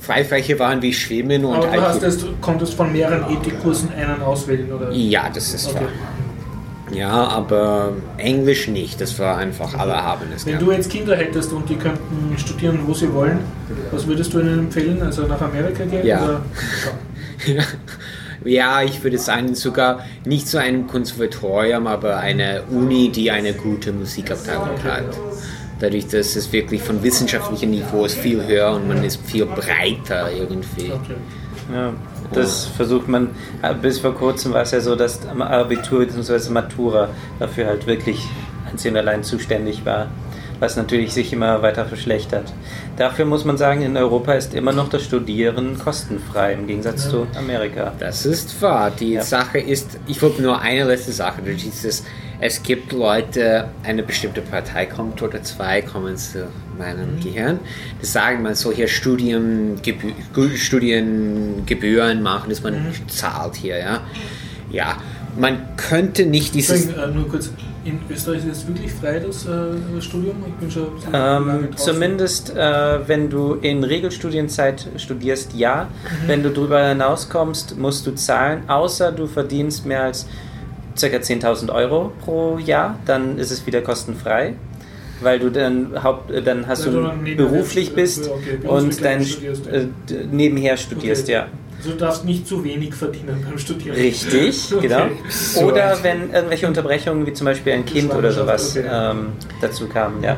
Freifächer 0.00 0.58
waren 0.58 0.82
wie 0.82 0.92
Schwimmen 0.92 1.44
und 1.44 1.56
Aber 1.56 1.68
du 1.76 1.80
hast 1.82 2.02
es, 2.02 2.24
konntest 2.40 2.74
von 2.74 2.90
mehreren 2.92 3.32
Ethikkursen 3.32 3.90
einen 3.92 4.20
auswählen, 4.22 4.72
oder? 4.72 4.90
Ja, 4.90 5.28
das 5.32 5.54
ist 5.54 5.68
Okay. 5.68 5.80
wahr. 5.84 5.88
Ja, 6.92 7.26
aber 7.28 7.92
Englisch 8.18 8.68
nicht, 8.68 9.00
das 9.00 9.18
war 9.18 9.36
einfach, 9.36 9.78
alle 9.78 9.94
haben 9.94 10.26
es 10.34 10.46
Wenn 10.46 10.58
du 10.58 10.72
jetzt 10.72 10.90
Kinder 10.90 11.16
hättest 11.16 11.52
und 11.52 11.68
die 11.68 11.76
könnten 11.76 12.36
studieren, 12.36 12.80
wo 12.86 12.94
sie 12.94 13.12
wollen, 13.12 13.40
was 13.90 14.06
würdest 14.06 14.34
du 14.34 14.40
ihnen 14.40 14.60
empfehlen? 14.60 15.02
Also 15.02 15.26
nach 15.26 15.40
Amerika 15.40 15.84
gehen? 15.84 16.06
Ja. 16.06 16.22
Oder? 16.24 16.42
Ja, 18.44 18.82
ich 18.82 19.02
würde 19.04 19.18
sagen, 19.18 19.54
sogar 19.54 20.04
nicht 20.24 20.48
zu 20.48 20.58
einem 20.58 20.86
Konservatorium, 20.86 21.86
aber 21.86 22.16
eine 22.16 22.62
Uni, 22.70 23.10
die 23.10 23.30
eine 23.30 23.52
gute 23.52 23.92
Musikabteilung 23.92 24.82
hat. 24.82 25.16
Dadurch, 25.78 26.06
dass 26.08 26.36
es 26.36 26.52
wirklich 26.52 26.82
von 26.82 27.02
wissenschaftlichem 27.02 27.70
Niveau 27.70 28.04
ist 28.04 28.16
viel 28.16 28.44
höher 28.46 28.72
und 28.72 28.88
man 28.88 29.02
ist 29.04 29.20
viel 29.24 29.46
breiter 29.46 30.32
irgendwie. 30.32 30.92
Okay. 30.92 31.16
Ja, 31.72 31.92
das 32.34 32.64
versucht 32.66 33.08
man, 33.08 33.30
äh, 33.62 33.74
bis 33.74 33.98
vor 33.98 34.14
kurzem 34.14 34.52
war 34.52 34.62
es 34.62 34.70
ja 34.72 34.80
so, 34.80 34.96
dass 34.96 35.26
am 35.28 35.42
Abitur 35.42 36.00
bzw. 36.06 36.50
Matura 36.50 37.08
dafür 37.38 37.66
halt 37.66 37.86
wirklich 37.86 38.26
einzig 38.70 38.90
und 38.92 38.96
allein 38.98 39.22
zuständig 39.22 39.84
war, 39.84 40.08
was 40.60 40.76
natürlich 40.76 41.12
sich 41.12 41.32
immer 41.32 41.60
weiter 41.62 41.84
verschlechtert. 41.86 42.52
Dafür 42.96 43.24
muss 43.24 43.44
man 43.44 43.56
sagen, 43.56 43.82
in 43.82 43.96
Europa 43.96 44.34
ist 44.34 44.54
immer 44.54 44.72
noch 44.72 44.88
das 44.88 45.02
Studieren 45.02 45.78
kostenfrei, 45.78 46.52
im 46.52 46.66
Gegensatz 46.66 47.08
zu 47.08 47.26
Amerika. 47.36 47.92
Das 47.98 48.24
ist 48.26 48.60
wahr. 48.62 48.90
Die 48.90 49.14
Ja. 49.14 49.22
Sache 49.22 49.58
ist, 49.58 49.98
ich 50.06 50.22
wollte 50.22 50.40
nur 50.42 50.60
eine 50.60 50.84
letzte 50.84 51.12
Sache. 51.12 51.42
Das 51.44 51.62
ist, 51.64 51.84
es, 51.84 52.04
es 52.40 52.62
gibt 52.62 52.92
Leute, 52.92 53.68
eine 53.82 54.02
bestimmte 54.02 54.40
Partei 54.40 54.86
kommt 54.86 55.20
oder 55.22 55.42
zwei 55.42 55.82
kommen 55.82 56.16
zu 56.16 56.46
meinem 56.78 57.20
Gehirn, 57.20 57.58
die 58.00 58.06
sagen, 58.06 58.42
man 58.42 58.54
soll 58.54 58.74
hier 58.74 58.88
Studiengebü 58.88 60.12
Studiengebühren 60.56 62.22
machen, 62.22 62.50
dass 62.50 62.62
man 62.62 62.92
zahlt 63.08 63.56
hier, 63.56 63.78
ja. 63.78 64.00
ja, 64.70 64.96
man 65.38 65.76
könnte 65.76 66.26
nicht 66.26 66.54
dieses. 66.54 66.86
Äh, 66.86 67.06
nur 67.08 67.28
kurz, 67.28 67.50
in 67.84 67.98
Österreich 68.08 68.46
ist 68.46 68.58
es 68.58 68.66
wirklich 68.66 68.92
frei, 68.92 69.18
das 69.18 69.46
äh, 69.46 70.00
Studium? 70.00 70.36
Ich 70.46 70.54
bin 70.54 70.70
schon 70.70 70.86
ein 70.86 70.94
bisschen 70.94 71.12
lange 71.12 71.58
Ähm, 71.66 71.76
zumindest 71.76 72.54
äh, 72.54 73.08
wenn 73.08 73.28
du 73.28 73.54
in 73.54 73.82
Regelstudienzeit 73.82 74.88
studierst, 74.96 75.54
ja. 75.54 75.88
Wenn 76.26 76.42
du 76.42 76.50
darüber 76.50 76.88
hinauskommst, 76.88 77.76
musst 77.78 78.06
du 78.06 78.12
zahlen, 78.12 78.68
außer 78.68 79.10
du 79.10 79.26
verdienst 79.26 79.84
mehr 79.86 80.04
als 80.04 80.26
ca. 81.00 81.06
10.000 81.06 81.72
Euro 81.72 82.12
pro 82.24 82.58
Jahr, 82.58 82.98
dann 83.06 83.38
ist 83.38 83.50
es 83.50 83.66
wieder 83.66 83.80
kostenfrei. 83.80 84.54
Weil 85.22 85.38
du 85.38 85.50
dann 85.50 86.02
Haupt, 86.02 86.30
äh, 86.30 86.42
dann 86.42 86.66
hast 86.66 86.86
Weil 86.86 86.92
du 86.92 87.36
beruflich 87.36 87.94
bist 87.94 88.28
okay, 88.30 88.66
und 88.66 89.04
dann 89.04 89.24
studierst, 89.24 89.66
ja. 89.66 89.72
äh, 89.72 89.86
nebenher 90.30 90.76
studierst, 90.76 91.24
Okay. 91.24 91.32
ja. 91.32 91.46
Also 91.78 91.90
du 91.92 91.96
darfst 91.96 92.24
nicht 92.24 92.46
zu 92.46 92.62
wenig 92.62 92.94
verdienen 92.94 93.44
beim 93.44 93.58
Studieren. 93.58 93.96
Richtig, 93.96 94.72
Okay. 94.76 94.86
genau. 94.88 95.06
So 95.28 95.62
Oder 95.62 95.98
wenn 96.02 96.30
irgendwelche 96.32 96.66
Unterbrechungen, 96.68 97.26
wie 97.26 97.32
zum 97.32 97.44
Beispiel 97.46 97.72
ein 97.72 97.84
Kind 97.84 98.12
oder 98.14 98.30
sowas, 98.32 98.76
Okay. 98.76 98.86
ähm, 98.88 99.28
dazu 99.60 99.88
kamen, 99.88 100.22
ja, 100.22 100.36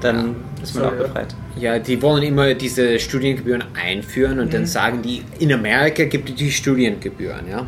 dann 0.00 0.36
ist 0.62 0.74
man 0.76 0.84
So, 0.84 0.88
auch 0.90 0.92
ja. 0.92 1.02
befreit. 1.02 1.34
Ja, 1.58 1.78
die 1.78 2.00
wollen 2.02 2.22
immer 2.22 2.54
diese 2.54 2.98
Studiengebühren 3.00 3.64
einführen 3.74 4.38
und 4.38 4.52
dann 4.54 4.66
sagen 4.66 5.02
die, 5.02 5.22
in 5.38 5.52
Amerika 5.52 6.04
gibt 6.04 6.28
es 6.30 6.34
die 6.36 6.52
Studiengebühren, 6.52 7.48
ja. 7.50 7.66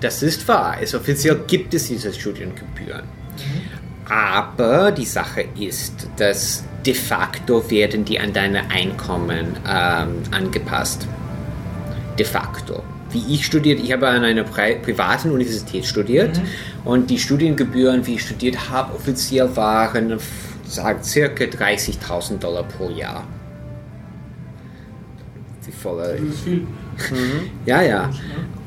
Das 0.00 0.22
ist 0.22 0.46
wahr, 0.48 0.76
es 0.80 0.94
offiziell 0.94 1.40
gibt 1.46 1.74
es 1.74 1.88
diese 1.88 2.12
Studiengebühren. 2.12 3.02
Aber 4.08 4.92
die 4.92 5.04
Sache 5.04 5.46
ist, 5.58 6.08
dass 6.16 6.64
de 6.84 6.94
facto 6.94 7.70
werden 7.70 8.04
die 8.04 8.20
an 8.20 8.32
deine 8.32 8.70
Einkommen 8.70 9.56
ähm, 9.66 10.22
angepasst. 10.30 11.08
De 12.18 12.26
facto. 12.26 12.82
Wie 13.10 13.34
ich 13.34 13.46
studiert, 13.46 13.80
ich 13.80 13.92
habe 13.92 14.08
an 14.08 14.24
einer 14.24 14.44
pri 14.44 14.76
privaten 14.76 15.30
Universität 15.30 15.86
studiert 15.86 16.40
und 16.84 17.10
die 17.10 17.18
Studiengebühren, 17.18 18.06
wie 18.06 18.14
ich 18.14 18.22
studiert 18.22 18.70
habe, 18.70 18.94
offiziell 18.94 19.56
waren 19.56 20.18
sagt 20.66 21.04
circa 21.04 21.44
30.000 21.44 22.38
Dollar 22.38 22.64
pro 22.64 22.90
Jahr. 22.90 23.24
Die 25.66 25.72
volle 25.72 26.18
Das 26.18 26.20
ist 26.20 26.40
viel. 26.40 26.66
ja, 27.66 27.82
ja. 27.82 28.10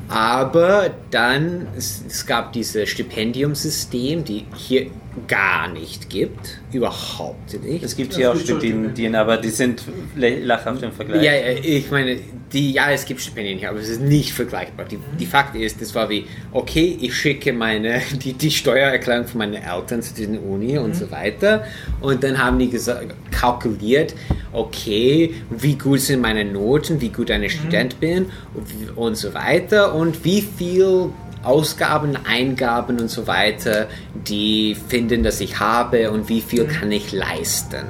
Aber 0.08 0.90
dann, 1.10 1.66
es, 1.76 2.02
es 2.06 2.24
gab 2.24 2.52
dieses 2.52 2.88
Stipendiumsystem, 2.88 4.24
die 4.24 4.46
hier 4.54 4.86
gar 5.26 5.68
nicht 5.68 6.10
gibt. 6.10 6.60
Überhaupt 6.72 7.60
nicht. 7.62 7.82
Es 7.82 7.96
gibt 7.96 8.12
Ja, 8.12 8.18
hier 8.18 8.32
auch 8.32 8.36
Stipendien, 8.36 9.14
aber 9.14 9.36
die 9.36 9.50
sind 9.50 9.82
lachhaft 10.16 10.82
im 10.82 10.92
Vergleich. 10.92 11.22
Ja, 11.22 11.32
ich 11.62 11.90
meine, 11.90 12.18
die, 12.52 12.72
ja, 12.72 12.90
es 12.90 13.04
gibt 13.04 13.20
Stipendien 13.20 13.58
hier, 13.58 13.70
aber 13.70 13.80
es 13.80 13.88
ist 13.88 14.00
nicht 14.00 14.32
vergleichbar. 14.32 14.86
Die, 14.86 14.98
die 15.18 15.26
Fakt 15.26 15.56
ist, 15.56 15.80
das 15.80 15.94
war 15.94 16.08
wie, 16.08 16.26
okay, 16.52 16.96
ich 17.00 17.14
schicke 17.14 17.52
meine, 17.52 18.00
die, 18.24 18.32
die 18.32 18.50
Steuererklärung 18.50 19.26
von 19.26 19.38
meinen 19.38 19.54
Eltern 19.54 20.02
zu 20.02 20.14
diesen 20.14 20.38
Uni 20.38 20.78
und 20.78 20.94
so 20.94 21.10
weiter. 21.10 21.64
Und 22.00 22.22
dann 22.22 22.38
haben 22.38 22.58
die 22.58 22.70
gesagt, 22.70 23.14
kalkuliert, 23.30 24.14
okay, 24.52 25.34
wie 25.50 25.74
gut 25.74 26.00
sind 26.00 26.20
meine 26.20 26.44
Noten, 26.44 27.00
wie 27.00 27.10
gut 27.10 27.30
ein 27.30 27.48
Student 27.48 28.00
bin 28.00 28.26
und, 28.54 28.96
und 28.96 29.16
so 29.16 29.34
weiter. 29.34 29.94
Und 29.94 30.24
wie 30.24 30.42
viel 30.42 31.10
Ausgaben, 31.42 32.16
Eingaben 32.26 33.00
und 33.00 33.08
so 33.10 33.26
weiter, 33.26 33.86
die 34.14 34.74
finden, 34.88 35.22
dass 35.22 35.40
ich 35.40 35.58
habe 35.60 36.10
und 36.10 36.28
wie 36.28 36.40
viel 36.40 36.66
kann 36.66 36.90
ich 36.92 37.12
leisten. 37.12 37.84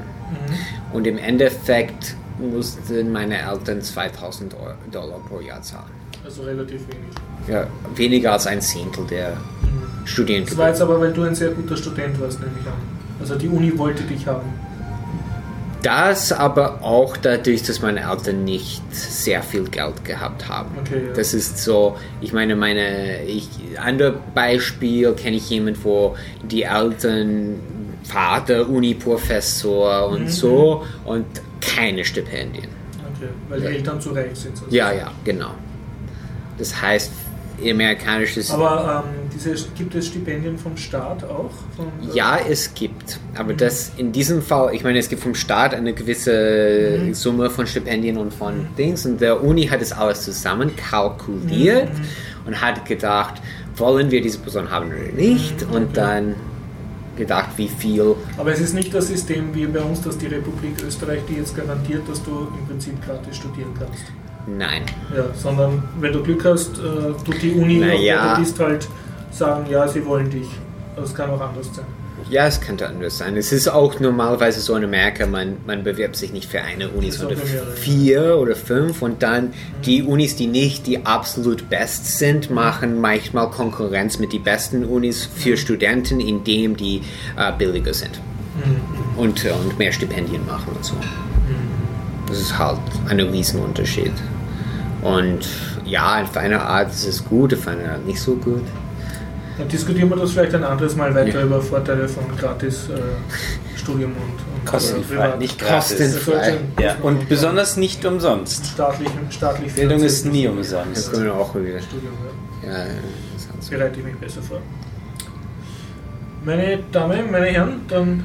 Und 0.93 1.07
im 1.07 1.19
Endeffekt 1.19 2.15
mussten 2.39 3.11
meine 3.13 3.39
Eltern 3.41 3.83
2000 3.83 4.55
Euro- 4.55 4.75
Dollar 4.93 5.19
pro 5.29 5.41
Jahr 5.41 5.61
zahlen. 5.63 5.91
Also 6.25 6.43
relativ 6.43 6.83
wenig. 6.89 7.09
Ja, 7.49 7.67
weniger 7.95 8.33
als 8.33 8.47
ein 8.47 8.61
Zehntel 8.61 9.07
der 9.07 9.37
Das 10.05 10.57
war 10.57 10.69
jetzt 10.69 10.81
aber, 10.81 11.01
weil 11.01 11.13
du 11.13 11.23
ein 11.23 11.35
sehr 11.35 11.51
guter 11.51 11.77
Student 11.77 12.21
warst, 12.21 12.41
nehme 12.41 12.53
ich 12.61 12.67
an. 12.67 12.73
Also 13.21 13.35
die 13.37 13.49
Uni 13.49 13.77
wollte 13.79 14.03
dich 14.05 14.27
haben. 14.27 14.49
Das 15.83 16.33
aber 16.33 16.83
auch 16.83 17.17
dadurch, 17.17 17.63
dass 17.63 17.81
meine 17.81 18.01
Eltern 18.01 18.45
nicht 18.45 18.83
sehr 18.95 19.43
viel 19.43 19.65
Geld 19.69 20.05
gehabt 20.05 20.49
haben. 20.49 20.71
Okay, 20.81 21.07
ja. 21.09 21.13
Das 21.15 21.35
ist 21.35 21.59
so, 21.59 21.97
ich 22.21 22.33
meine, 22.33 22.57
meine, 22.57 23.23
ich, 23.25 23.49
andere 23.81 24.15
Beispiel 24.35 25.13
kenne 25.15 25.37
ich 25.37 25.49
jemand, 25.51 25.85
wo 25.85 26.17
die 26.43 26.63
Eltern, 26.65 27.61
Vater, 28.05 28.69
Uni-Professor 28.69 30.09
und 30.09 30.23
Mhm. 30.25 30.29
so 30.29 30.85
und 31.05 31.27
keine 31.61 32.05
Stipendien. 32.05 32.69
Okay, 33.17 33.29
weil 33.49 33.61
die 33.61 33.67
Eltern 33.67 34.01
zu 34.01 34.11
reich 34.11 34.27
sind. 34.35 34.57
sozusagen. 34.57 34.75
Ja, 34.75 34.93
ja, 34.93 35.13
genau. 35.25 35.51
Das 36.59 36.81
heißt, 36.81 37.13
amerikanisches. 37.63 38.51
Aber 38.51 39.05
ähm, 39.07 39.18
diese, 39.39 39.67
gibt 39.77 39.95
es 39.95 40.07
Stipendien 40.09 40.59
vom 40.59 40.77
Staat 40.77 41.25
auch? 41.25 41.51
Von, 41.77 41.87
äh, 42.11 42.17
ja, 42.17 42.39
es 42.49 42.75
gibt. 42.75 43.19
Aber 43.37 43.55
das 43.55 43.93
in 43.97 44.13
diesem 44.13 44.43
Fall, 44.43 44.75
ich 44.75 44.85
meine, 44.85 44.99
es 44.99 45.09
gibt 45.09 45.23
vom 45.23 45.35
Staat 45.35 45.75
eine 45.75 45.93
gewisse 45.93 46.99
Mhm. 47.05 47.15
Summe 47.15 47.51
von 47.51 47.67
Stipendien 47.67 48.17
und 48.19 48.33
von 48.35 48.67
Dings. 48.77 49.07
Und 49.07 49.21
der 49.21 49.43
Uni 49.43 49.67
hat 49.67 49.81
es 49.81 49.93
alles 49.93 50.23
zusammen 50.23 50.75
kalkuliert 50.77 51.89
Mhm. 51.93 52.47
und 52.47 52.61
hat 52.61 52.85
gedacht, 52.85 53.41
wollen 53.77 54.11
wir 54.11 54.21
diese 54.21 54.39
Person 54.39 54.71
haben 54.71 54.89
oder 54.89 55.13
nicht? 55.17 55.67
Mhm, 55.69 55.75
Und 55.75 55.97
dann 55.97 56.35
gedacht, 57.17 57.51
wie 57.57 57.69
viel. 57.69 58.15
Aber 58.37 58.53
es 58.53 58.61
ist 58.61 58.75
nicht 58.75 58.93
das 58.95 59.09
System 59.09 59.55
wie 59.55 59.67
bei 59.67 59.81
uns, 59.81 60.01
dass 60.03 60.19
die 60.19 60.27
Republik 60.27 60.75
Österreich 60.87 61.21
dir 61.29 61.39
jetzt 61.39 61.57
garantiert, 61.57 62.03
dass 62.09 62.23
du 62.23 62.49
im 62.59 62.67
Prinzip 62.69 62.95
gratis 63.05 63.37
studieren 63.37 63.71
kannst. 63.79 64.05
Nein. 64.47 64.83
Ja, 65.15 65.25
sondern 65.35 65.83
wenn 66.01 66.13
du 66.13 66.23
Glück 66.23 66.45
hast, 66.45 66.79
äh, 66.79 66.81
tut 67.25 67.43
die 67.43 67.53
Uni, 67.53 67.79
Na 67.81 67.87
auf 67.87 67.93
der 67.93 68.01
ja. 68.03 68.35
du 68.37 68.41
bist, 68.41 68.59
halt 68.61 68.89
sagen, 69.39 69.67
ja, 69.71 69.87
sie 69.89 70.05
wollen 70.05 70.31
dich. 70.31 70.49
Das 70.97 71.15
kann 71.15 71.31
auch 71.31 71.41
anders 71.41 71.75
sein. 71.75 71.87
Ja, 72.29 72.47
es 72.47 72.61
könnte 72.61 72.87
anders 72.89 73.19
sein. 73.19 73.37
Es 73.37 73.53
ist 73.53 73.69
auch 73.69 74.01
normalerweise 74.01 74.61
so 74.61 74.75
in 74.75 74.85
Amerika, 74.85 75.27
man, 75.27 75.57
man 75.67 75.85
bewirbt 75.85 76.17
sich 76.17 76.33
nicht 76.33 76.51
für 76.51 76.61
eine 76.61 76.89
Uni, 76.91 77.11
sondern 77.11 77.39
vier 77.77 78.37
oder 78.37 78.55
fünf 78.55 79.01
und 79.01 79.23
dann 79.23 79.55
die 79.87 80.03
Unis, 80.03 80.37
die 80.37 80.49
nicht 80.49 80.87
die 80.87 81.07
absolut 81.07 81.71
best 81.71 82.19
sind, 82.19 82.51
machen 82.51 83.01
manchmal 83.01 83.49
Konkurrenz 83.51 84.19
mit 84.19 84.33
den 84.33 84.43
besten 84.43 84.85
Unis 84.85 85.25
für 85.25 85.57
Studenten, 85.57 86.21
indem 86.21 86.77
die 86.77 87.03
äh, 87.37 87.53
billiger 87.57 87.95
sind 87.95 88.21
und, 89.17 89.45
äh, 89.45 89.53
und 89.53 89.79
mehr 89.79 89.93
Stipendien 89.93 90.45
machen 90.47 90.73
und 90.75 90.85
so. 90.85 90.97
Das 92.27 92.39
ist 92.39 92.59
halt 92.59 92.79
ein 93.09 93.21
Riesenunterschied. 93.21 94.13
Und 95.01 95.49
ja, 95.87 96.23
auf 96.23 96.37
eine 96.37 96.61
Art 96.61 96.91
ist 96.91 97.07
es 97.07 97.25
gut, 97.25 97.55
auf 97.55 97.67
eine 97.67 97.93
Art 97.93 98.07
nicht 98.07 98.21
so 98.21 98.35
gut. 98.35 98.65
Dann 99.59 99.69
diskutieren 99.69 100.09
wir 100.09 100.17
das 100.17 100.31
vielleicht 100.33 100.55
ein 100.55 100.65
anderes 100.65 100.95
Mal 100.97 101.15
weiter 101.15 101.41
Ja. 101.41 101.45
über 101.45 101.61
Vorteile 101.61 102.09
von 102.09 102.25
gratis 102.37 102.89
äh, 102.91 103.77
Studium 103.79 104.13
und, 104.13 104.21
und 104.21 104.65
Kostenfrei, 104.65 105.15
privat. 105.17 105.39
nicht 105.41 105.59
gratis. 105.59 105.99
Kostenfrei. 105.99 106.57
Ja, 106.81 106.95
und 107.03 107.29
besonders 107.29 107.77
nicht 107.77 108.05
umsonst. 108.05 108.67
staatlich, 108.67 109.09
staatlich 109.31 109.73
Bildung 109.75 110.01
ist 110.03 110.25
nie 110.27 110.45
Das 110.45 110.53
umsonst. 110.53 111.13
können 111.13 111.25
wir 111.25 111.35
auch 111.35 111.55
wieder. 111.57 111.81
Studium. 111.81 112.13
Ja. 112.65 112.69
Ja, 112.71 112.85
das 113.35 113.49
alles 113.53 113.69
Bereite 113.69 113.99
ich 113.99 114.05
mich 114.07 114.17
besser 114.17 114.43
vor. 114.43 114.59
Meine 116.45 116.79
Damen, 116.93 117.31
meine 117.33 117.47
Herren, 117.47 117.81
dann 117.89 118.25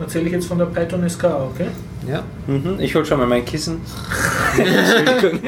erzähle 0.00 0.26
ich 0.26 0.32
jetzt 0.32 0.46
von 0.46 0.58
der 0.58 0.66
Python 0.66 1.08
SK, 1.08 1.24
okay? 1.24 1.68
Ja. 2.06 2.22
Mhm, 2.46 2.76
ich 2.78 2.94
hol 2.94 3.04
schon 3.06 3.18
mal 3.18 3.26
mein 3.26 3.44
Kissen. 3.44 3.80
Jo, 4.58 4.64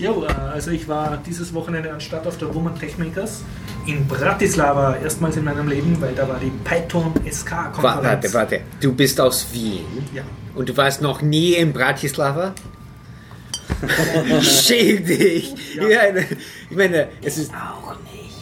äh, 0.00 0.26
also 0.52 0.70
ich 0.70 0.88
war 0.88 1.18
dieses 1.26 1.52
Wochenende 1.54 1.92
anstatt 1.92 2.26
auf 2.26 2.38
der 2.38 2.54
Woman 2.54 2.78
Techmakers 2.78 3.42
in 3.86 4.06
Bratislava, 4.06 4.96
erstmals 4.96 5.36
in 5.36 5.44
meinem 5.44 5.68
Leben, 5.68 6.00
weil 6.00 6.14
da 6.14 6.28
war 6.28 6.38
die 6.38 6.52
Python 6.64 7.12
SK 7.30 7.72
Konferenz. 7.72 8.04
Warte, 8.04 8.34
warte. 8.34 8.60
Du 8.80 8.92
bist 8.92 9.20
aus 9.20 9.46
Wien 9.52 9.84
Ja. 10.14 10.22
und 10.54 10.68
du 10.68 10.76
warst 10.76 11.00
noch 11.02 11.22
nie 11.22 11.54
in 11.54 11.72
Bratislava? 11.72 12.54
Schäm 14.42 15.04
dich! 15.04 15.54
Ja. 15.76 15.88
Ja. 15.88 16.00
ich 16.70 16.76
meine, 16.76 17.08
es 17.22 17.38
ist. 17.38 17.52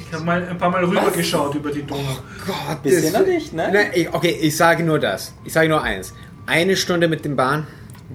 Ich 0.08 0.12
habe 0.14 0.24
mal 0.24 0.46
ein 0.48 0.56
paar 0.56 0.70
Mal 0.70 0.84
rübergeschaut 0.84 1.54
über 1.56 1.70
die 1.72 1.82
Donau. 1.82 2.00
Gott, 2.46 2.82
Bisher 2.82 3.10
das- 3.10 3.20
noch 3.20 3.26
nicht, 3.26 3.52
ne? 3.52 3.70
Nein, 3.72 3.86
ich, 3.92 4.12
okay, 4.14 4.38
ich 4.40 4.56
sage 4.56 4.84
nur 4.84 4.98
das. 5.00 5.34
Ich 5.44 5.52
sage 5.52 5.68
nur 5.68 5.82
eins. 5.82 6.12
Eine 6.46 6.76
Stunde 6.76 7.08
mit 7.08 7.24
dem 7.24 7.34
Bahn, 7.34 7.66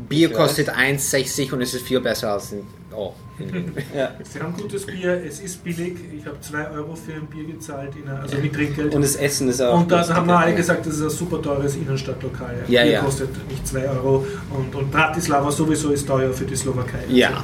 Bier 0.08 0.32
kostet 0.32 0.70
1,60 0.70 1.52
und 1.54 1.62
es 1.62 1.74
ist 1.74 1.86
viel 1.86 2.00
besser 2.00 2.32
als 2.32 2.54
in. 2.54 2.66
Oh, 2.96 3.14
in 3.40 3.74
Ja. 3.96 4.12
Sie 4.24 4.40
haben 4.40 4.54
gutes 4.54 4.86
Bier, 4.86 5.22
es 5.26 5.40
ist 5.40 5.64
billig. 5.64 5.96
Ich 6.18 6.26
habe 6.26 6.40
2 6.40 6.72
Euro 6.72 6.96
für 6.96 7.14
ein 7.14 7.26
Bier 7.28 7.46
gezahlt, 7.46 7.94
also 8.22 8.38
mit 8.38 8.54
Trinkgeld. 8.54 8.94
Und 8.94 9.02
das 9.02 9.16
Essen 9.16 9.48
ist 9.50 9.62
auch. 9.62 9.80
Und 9.80 9.92
da 9.92 10.08
haben 10.14 10.28
wir 10.28 10.38
alle 10.38 10.54
gesagt, 10.56 10.86
das 10.86 10.96
ist 10.96 11.02
ein 11.04 11.10
super 11.10 11.42
teures 11.42 11.76
Innenstadtlokal. 11.76 12.56
Ja, 12.68 12.84
Bier 12.84 12.92
ja. 12.92 13.02
kostet 13.02 13.30
nicht 13.50 13.66
2 13.68 13.90
Euro. 13.90 14.26
Und, 14.56 14.76
und 14.76 14.92
Bratislava 14.92 15.52
sowieso 15.52 15.92
ist 15.92 16.08
teuer 16.08 16.34
für 16.34 16.46
die 16.46 16.56
Slowakei. 16.56 17.00
Ja. 17.10 17.30
Also, 17.30 17.42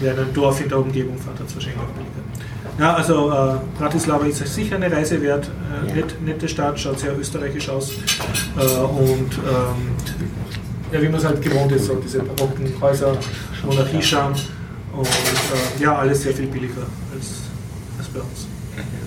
wer 0.00 0.12
in 0.14 0.18
ein 0.20 0.34
Dorf 0.34 0.60
in 0.60 0.68
der 0.68 0.78
Umgebung 0.78 1.16
fährt, 1.18 1.38
hat 1.38 1.46
es 1.46 1.54
wahrscheinlich 1.54 1.80
auch 1.80 1.88
billiger. 1.92 2.28
Ja, 2.78 2.94
also 2.94 3.30
äh, 3.32 3.78
Bratislava 3.78 4.24
ist 4.26 4.38
sicher 4.54 4.76
eine 4.76 4.90
Reise 4.90 5.20
wert. 5.20 5.46
Äh, 5.46 5.88
Ja. 5.88 5.94
net, 5.96 6.22
nette 6.24 6.48
Stadt, 6.48 6.78
schaut 6.78 6.98
sehr 7.00 7.16
österreichisch 7.18 7.68
aus. 7.68 7.90
Äh, 8.56 8.60
und 8.60 9.32
ähm, 9.32 9.94
ja, 10.92 11.02
wie 11.02 11.08
man 11.08 11.16
es 11.16 11.24
halt 11.24 11.42
gewohnt 11.42 11.72
ist, 11.72 11.86
so 11.86 11.96
diese 11.96 12.20
barocken 12.22 12.72
Häuser, 12.80 13.16
Monarchiescham. 13.64 14.32
Und 14.98 15.06
äh, 15.06 15.82
ja, 15.82 15.96
alles 15.96 16.22
sehr 16.22 16.34
viel 16.34 16.46
billiger 16.46 16.86
als 17.14 18.08
bei 18.08 18.20
uns. 18.20 18.48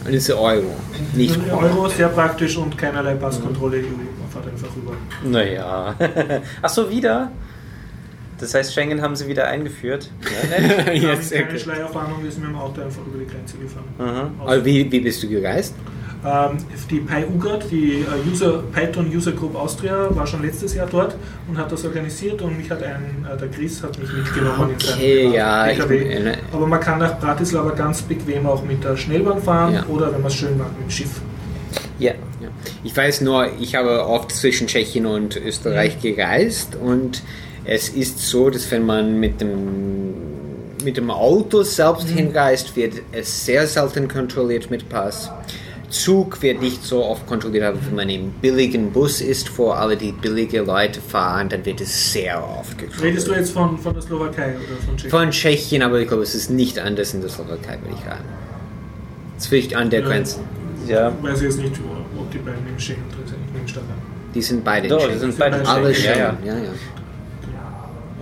Und 0.05 0.13
ist 0.13 0.29
Euro, 0.31 0.75
nicht 1.13 1.35
Ein 1.35 1.51
Euro 1.51 1.87
sehr 1.87 2.09
praktisch 2.09 2.57
und 2.57 2.77
keinerlei 2.77 3.15
Passkontrolle, 3.15 3.81
man 3.81 4.29
fährt 4.29 4.47
einfach 4.47 4.75
rüber. 4.75 4.93
Naja. 5.23 5.95
Ach 6.61 6.69
so, 6.69 6.89
wieder? 6.89 7.31
Das 8.39 8.53
heißt, 8.53 8.73
Schengen 8.73 9.01
haben 9.01 9.15
sie 9.15 9.27
wieder 9.27 9.47
eingeführt. 9.47 10.09
Ja, 10.87 10.93
Jetzt, 10.93 11.31
keine 11.31 11.45
okay. 11.45 11.59
Schleierfahndung, 11.59 12.23
wir 12.23 12.31
sind 12.31 12.43
mit 12.43 12.51
dem 12.51 12.57
Auto 12.57 12.81
einfach 12.81 13.05
über 13.05 13.19
die 13.19 13.27
Grenze 13.27 13.57
gefahren. 13.57 13.85
Mhm. 13.97 14.41
Aber 14.41 14.65
wie, 14.65 14.91
wie 14.91 14.99
bist 14.99 15.21
du 15.23 15.29
gereist? 15.29 15.75
Ähm, 16.23 16.57
die 16.91 16.99
PyUGAT, 16.99 17.71
die 17.71 18.01
äh, 18.05 18.29
User, 18.31 18.63
Python 18.71 19.07
User 19.11 19.31
Group 19.31 19.55
Austria, 19.55 20.07
war 20.11 20.27
schon 20.27 20.43
letztes 20.43 20.75
Jahr 20.75 20.87
dort 20.89 21.15
und 21.49 21.57
hat 21.57 21.71
das 21.71 21.83
organisiert 21.83 22.41
und 22.43 22.55
mich 22.57 22.69
hat 22.69 22.83
ein, 22.83 23.25
äh, 23.31 23.35
der 23.37 23.47
Chris 23.49 23.81
hat 23.81 23.97
mich 23.97 24.11
mitgenommen 24.13 24.71
in 24.73 24.79
seinem 24.79 24.95
Okay, 24.97 25.27
ja, 25.33 25.67
ich 25.71 25.77
PKW. 25.79 25.97
äh, 26.13 26.37
Aber 26.53 26.67
man 26.67 26.79
kann 26.79 26.99
nach 26.99 27.19
Bratislava 27.19 27.71
ganz 27.71 28.03
bequem 28.03 28.45
auch 28.45 28.63
mit 28.63 28.83
der 28.83 28.95
Schnellbahn 28.97 29.41
fahren 29.41 29.73
Ja. 29.73 29.85
oder 29.87 30.11
wenn 30.13 30.21
man 30.21 30.27
es 30.29 30.35
schön 30.35 30.55
mag, 30.59 30.67
mit 30.77 30.87
dem 30.87 30.91
Schiff. 30.91 31.21
Ja. 31.97 32.11
Ja. 32.39 32.49
Ich 32.83 32.95
weiß 32.95 33.21
nur, 33.21 33.47
ich 33.59 33.73
habe 33.75 34.05
oft 34.05 34.31
zwischen 34.31 34.67
Tschechien 34.67 35.07
und 35.07 35.35
Österreich 35.37 35.99
gereist 36.01 36.75
und 36.75 37.23
es 37.65 37.89
ist 37.89 38.19
so, 38.19 38.49
dass 38.51 38.69
wenn 38.71 38.85
man 38.85 39.19
mit 39.19 39.41
dem, 39.41 40.13
mit 40.83 40.97
dem 40.97 41.09
Auto 41.11 41.63
selbst 41.63 42.09
hinreist, 42.09 42.75
wird 42.75 42.95
es 43.11 43.45
sehr 43.45 43.65
selten 43.67 44.07
kontrolliert 44.07 44.69
mit 44.71 44.87
Pass. 44.89 45.31
Zug 45.91 46.41
wird 46.41 46.61
nicht 46.61 46.83
so 46.83 47.05
oft 47.05 47.27
kontrolliert, 47.27 47.63
aber 47.63 47.77
wenn 47.85 47.95
man 47.95 48.09
im 48.09 48.31
billigen 48.31 48.91
Bus 48.91 49.21
ist, 49.21 49.57
wo 49.57 49.71
alle 49.71 49.95
die 49.97 50.11
billige 50.11 50.61
Leute 50.61 51.01
fahren, 51.01 51.49
dann 51.49 51.65
wird 51.65 51.81
es 51.81 52.13
sehr 52.13 52.37
oft 52.43 52.73
Redest 52.81 52.89
kontrolliert. 52.91 53.27
du 53.27 53.31
jetzt 53.33 53.51
von, 53.51 53.77
von 53.77 53.93
der 53.93 54.01
Slowakei 54.01 54.55
oder 54.55 54.81
von 54.85 54.95
Tschechien? 54.97 55.09
Von 55.11 55.31
Tschechien, 55.31 55.81
aber 55.83 55.99
ich 55.99 56.07
glaube, 56.07 56.23
es 56.23 56.33
ist 56.33 56.49
nicht 56.49 56.79
anders 56.79 57.13
in 57.13 57.21
der 57.21 57.29
Slowakei, 57.29 57.77
würde 57.81 57.95
ich 57.97 58.03
sagen. 58.05 58.25
Es 59.37 59.47
vielleicht 59.47 59.75
an 59.75 59.89
der 59.89 60.01
Ja. 60.01 60.07
Grenze. 60.07 60.39
Ja. 60.87 61.09
Ich 61.09 61.23
weiß 61.29 61.41
jetzt 61.41 61.59
nicht, 61.59 61.73
ob 62.17 62.31
die 62.31 62.37
beiden 62.39 62.67
im 62.67 62.79
Schengen 62.79 63.03
drin 63.09 63.27
sind, 63.27 63.37
ich 63.47 63.53
nehme 63.53 63.67
stark 63.67 63.85
an. 63.85 64.01
Die 64.33 64.41
sind 64.41 64.63
beide 64.63 64.87
in 64.87 64.93
Doch, 64.93 65.07
die 65.07 65.17
sind 65.17 65.37
beide 65.37 65.67
Alle 65.67 65.91
Tschechen, 65.91 66.05
ja, 66.05 66.13
Schengen, 66.15 66.45
ja. 66.45 66.53
ja, 66.53 66.59
ja. 66.63 66.71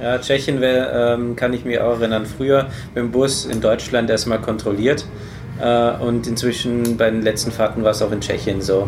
Ja, 0.01 0.17
Tschechien 0.17 0.61
wär, 0.61 1.15
ähm, 1.17 1.35
kann 1.35 1.53
ich 1.53 1.65
mir 1.65 1.85
auch 1.85 1.99
erinnern. 1.99 2.25
Früher 2.25 2.67
mit 2.95 3.03
dem 3.03 3.11
Bus 3.11 3.45
in 3.45 3.59
Deutschland 3.59 4.09
erstmal 4.09 4.39
kontrolliert. 4.39 5.05
Äh, 5.61 5.91
und 5.99 6.27
inzwischen 6.27 6.97
bei 6.97 7.09
den 7.09 7.21
letzten 7.21 7.51
Fahrten 7.51 7.83
war 7.83 7.91
es 7.91 8.01
auch 8.01 8.11
in 8.11 8.21
Tschechien 8.21 8.61
so. 8.61 8.87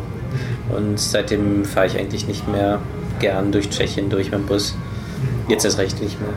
Und 0.76 1.00
seitdem 1.00 1.66
fahre 1.66 1.88
ich 1.88 1.98
eigentlich 1.98 2.28
nicht 2.28 2.48
mehr 2.48 2.80
gern 3.20 3.52
durch 3.52 3.70
Tschechien 3.70 4.10
durch 4.10 4.32
mit 4.32 4.40
dem 4.40 4.46
Bus. 4.46 4.76
Jetzt 5.48 5.66
erst 5.66 5.80
recht 5.80 6.02
nicht 6.02 6.20
mehr. 6.20 6.30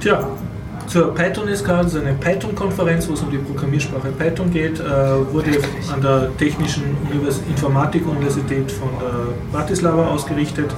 Tja, 0.00 0.28
zur 0.86 1.14
Python 1.14 1.48
SK, 1.54 1.66
das 1.66 1.94
ist 1.94 2.00
eine 2.00 2.14
Python-Konferenz, 2.14 3.08
wo 3.08 3.14
es 3.14 3.22
um 3.22 3.30
die 3.30 3.38
Programmiersprache 3.38 4.08
Python 4.08 4.50
geht, 4.50 4.78
äh, 4.80 4.84
wurde 5.32 5.50
an 5.92 6.00
der 6.00 6.30
Technischen 6.36 6.96
Univers 7.10 7.40
Informatik-Universität 7.48 8.70
von 8.70 8.88
Bratislava 9.50 10.08
ausgerichtet, 10.08 10.70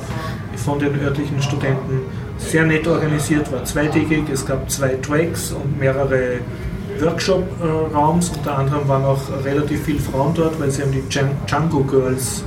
von 0.57 0.79
den 0.79 0.99
örtlichen 1.01 1.41
Studenten. 1.43 2.01
Sehr 2.39 2.65
nett 2.65 2.87
organisiert, 2.89 3.53
war 3.53 3.65
zweitägig, 3.65 4.25
es 4.33 4.47
gab 4.47 4.71
zwei 4.71 4.97
Tracks 5.03 5.53
und 5.53 5.79
mehrere 5.79 6.41
Workshop-Raums. 7.03 8.31
Unter 8.37 8.59
anderem 8.59 8.89
waren 8.89 9.05
auch 9.05 9.21
relativ 9.45 9.85
viele 9.85 10.01
Frauen 10.01 10.35
dort, 10.35 10.59
weil 10.61 10.71
sie 10.71 10.83
haben 10.83 10.93
die 10.93 11.03
Djan- 11.11 11.35
Django 11.47 11.81
Girls 11.85 12.45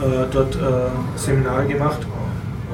äh, 0.00 0.26
dort 0.30 0.56
äh, 0.56 0.58
Seminare 1.16 1.66
gemacht. 1.66 2.06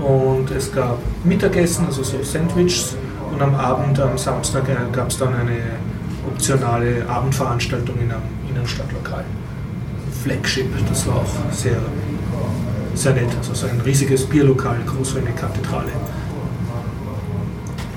Und 0.02 0.50
es 0.50 0.72
gab 0.72 0.98
Mittagessen, 1.24 1.86
also 1.86 2.02
so 2.02 2.22
Sandwiches. 2.22 2.96
Und 3.32 3.40
am 3.42 3.54
Abend, 3.54 4.00
am 4.00 4.16
Samstag, 4.16 4.68
äh, 4.68 4.76
gab 4.92 5.10
es 5.10 5.18
dann 5.18 5.34
eine 5.34 5.58
optionale 6.26 7.04
Abendveranstaltung 7.08 7.96
in 7.96 8.10
einem 8.10 8.22
Innenstadtlokal. 8.48 9.24
Flagship, 10.22 10.66
das 10.88 11.06
war 11.06 11.16
auch 11.16 11.52
sehr, 11.52 11.76
sehr 12.94 13.14
nett. 13.14 13.28
Also 13.38 13.54
so 13.54 13.66
ein 13.66 13.80
riesiges 13.80 14.26
Bierlokal, 14.26 14.76
groß 14.86 15.14
wie 15.16 15.20
eine 15.20 15.30
Kathedrale. 15.30 15.92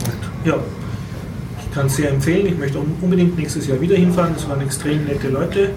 Und 0.06 0.48
ja, 0.48 0.56
kann 1.74 1.88
es 1.88 1.96
sehr 1.96 2.10
empfehlen. 2.12 2.48
Ich 2.48 2.58
möchte 2.58 2.78
un- 2.80 2.96
unbedingt 3.02 3.38
nächstes 3.38 3.68
Jahr 3.68 3.80
wieder 3.82 3.96
hinfahren. 3.96 4.34
Es 4.36 4.48
waren 4.48 4.62
extrem 4.62 5.06
nette 5.06 5.30
Leute. 5.30 5.72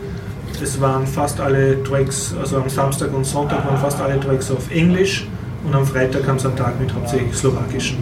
Es 0.62 0.81
waren 0.81 1.06
fast 1.06 1.40
alle 1.40 1.82
Tracks, 1.82 2.35
also 2.40 2.56
am 2.59 2.68
Samstag 2.68 3.12
und 3.12 3.24
Sonntag 3.27 3.66
waren 3.66 3.78
fast 3.78 4.01
alle 4.01 4.18
Tracks 4.18 4.51
auf 4.51 4.70
Englisch 4.70 5.27
und 5.64 5.74
am 5.74 5.85
Freitag 5.85 6.27
haben 6.27 6.39
sie 6.39 6.47
einen 6.48 6.56
Tag 6.56 6.81
mit 6.81 6.94
hauptsächlich 6.94 7.35
slowakischen 7.35 7.98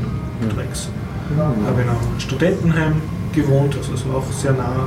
Tracks. 0.54 0.88
Ich 1.30 1.36
habe 1.66 1.80
in 1.82 1.88
einem 1.88 2.20
Studentenheim 2.20 2.92
gewohnt, 3.32 3.76
also 3.76 3.94
es 3.94 4.08
war 4.08 4.16
auch 4.16 4.32
sehr 4.32 4.52
nah, 4.52 4.86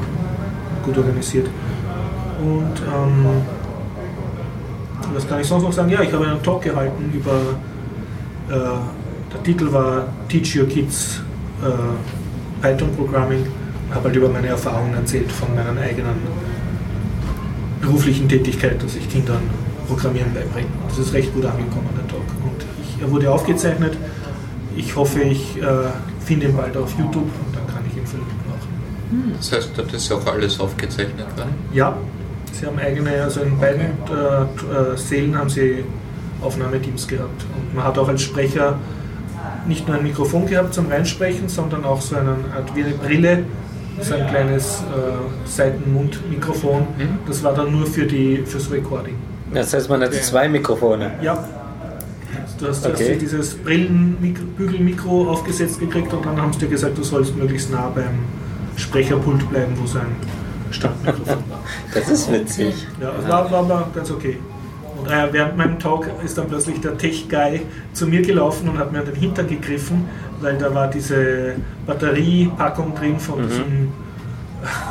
gut 0.85 0.97
organisiert. 0.97 1.47
Und 2.39 2.79
ähm, 2.87 3.25
was 5.13 5.27
kann 5.27 5.41
ich 5.41 5.47
sonst 5.47 5.63
noch 5.63 5.73
sagen? 5.73 5.89
Ja, 5.89 6.01
ich 6.01 6.13
habe 6.13 6.25
einen 6.25 6.41
Talk 6.43 6.61
gehalten 6.61 7.11
über, 7.13 7.31
äh, 8.49 8.59
der 9.33 9.43
Titel 9.43 9.73
war 9.73 10.05
Teach 10.29 10.57
Your 10.57 10.67
Kids 10.67 11.21
äh, 11.63 11.67
Python 12.61 12.89
Programming. 12.95 13.45
Ich 13.89 13.95
habe 13.95 14.05
halt 14.05 14.15
über 14.15 14.29
meine 14.29 14.47
Erfahrungen 14.47 14.93
erzählt 14.93 15.31
von 15.31 15.55
meiner 15.55 15.79
eigenen 15.79 16.15
beruflichen 17.81 18.27
Tätigkeit, 18.27 18.81
dass 18.83 18.95
ich 18.95 19.09
Kindern 19.09 19.41
Programmieren 19.87 20.33
beibringe. 20.33 20.67
Das 20.89 20.97
ist 20.97 21.13
recht 21.13 21.33
gut 21.33 21.45
angekommen, 21.45 21.87
der 21.95 22.07
Talk. 22.07 22.21
Und 22.43 22.65
ich, 22.83 23.01
er 23.01 23.09
wurde 23.09 23.31
aufgezeichnet. 23.31 23.95
Ich 24.75 24.95
hoffe, 24.95 25.21
ich 25.21 25.57
äh, 25.61 25.65
finde 26.25 26.47
ihn 26.47 26.57
bald 26.57 26.75
auf 26.75 26.91
YouTube 26.99 27.23
und 27.23 27.55
dann 27.55 27.65
kann 27.67 27.83
ich 27.89 27.97
ihn 27.97 28.05
verlinken 28.05 28.35
auch. 28.51 29.37
Das 29.37 29.51
heißt, 29.53 29.71
das 29.77 29.93
ist 29.93 30.11
auch 30.11 30.25
alles 30.25 30.59
aufgezeichnet 30.59 31.25
worden. 31.37 31.51
Ja, 31.73 31.95
sie 32.51 32.65
haben 32.65 32.77
eigene, 32.77 33.23
also 33.23 33.41
in 33.41 33.57
beiden 33.57 33.81
äh, 33.81 33.85
t- 34.05 34.93
äh, 34.93 34.97
Sälen 34.97 35.37
haben 35.37 35.49
sie 35.49 35.85
Aufnahmeteams 36.41 37.07
gehabt. 37.07 37.45
Und 37.55 37.73
man 37.73 37.85
hat 37.85 37.97
auch 37.97 38.09
als 38.09 38.21
Sprecher 38.21 38.77
nicht 39.67 39.87
nur 39.87 39.97
ein 39.97 40.03
Mikrofon 40.03 40.45
gehabt 40.45 40.73
zum 40.73 40.87
Reinsprechen, 40.87 41.49
sondern 41.49 41.85
auch 41.85 42.01
so 42.01 42.15
eine 42.15 42.31
Art 42.55 42.75
wie 42.75 42.83
eine 42.83 42.93
Brille, 42.93 43.43
so 44.01 44.15
ein 44.15 44.27
kleines 44.27 44.83
äh, 44.83 45.47
Seitenmundmikrofon. 45.47 46.81
Mhm. 46.97 47.19
Das 47.27 47.43
war 47.43 47.53
dann 47.53 47.71
nur 47.71 47.85
für 47.85 48.05
die, 48.05 48.43
fürs 48.45 48.71
Recording. 48.71 49.15
Das 49.53 49.73
heißt, 49.73 49.89
man 49.89 50.01
hat 50.01 50.13
zwei 50.13 50.47
Mikrofone. 50.49 51.11
Ja. 51.21 51.43
Du 52.59 52.67
hast 52.67 52.85
Okay. 52.85 52.93
okay. 52.95 53.17
dieses 53.19 53.55
Brillenbügelmikro 53.55 55.29
aufgesetzt 55.29 55.79
gekriegt 55.79 56.11
und 56.13 56.25
dann 56.25 56.41
haben 56.41 56.51
sie 56.53 56.59
dir 56.59 56.69
gesagt, 56.69 56.97
du 56.97 57.03
sollst 57.03 57.35
möglichst 57.35 57.71
nah 57.71 57.91
beim 57.93 58.19
Sprecherpult 58.75 59.47
bleiben, 59.49 59.73
wo 59.79 59.85
sein 59.85 60.07
Standmikrofon 60.71 61.43
war. 61.49 61.59
Das 61.93 62.09
ist 62.09 62.31
witzig. 62.31 62.87
Ja, 62.99 63.11
war, 63.29 63.51
war, 63.51 63.69
war 63.69 63.89
ganz 63.93 64.09
okay. 64.11 64.37
Äh, 65.09 65.27
während 65.31 65.57
meinem 65.57 65.79
Talk 65.79 66.07
ist 66.23 66.37
dann 66.37 66.47
plötzlich 66.47 66.79
der 66.81 66.97
Tech-Guy 66.97 67.61
zu 67.93 68.07
mir 68.07 68.21
gelaufen 68.21 68.69
und 68.69 68.77
hat 68.77 68.91
mir 68.91 68.99
an 68.99 69.05
den 69.05 69.15
Hintern 69.15 69.47
gegriffen, 69.47 70.05
weil 70.41 70.57
da 70.57 70.73
war 70.73 70.87
diese 70.89 71.55
Batteriepackung 71.85 72.93
drin 72.95 73.19
von 73.19 73.41
Mhm. 73.43 73.47
diesem 73.47 73.91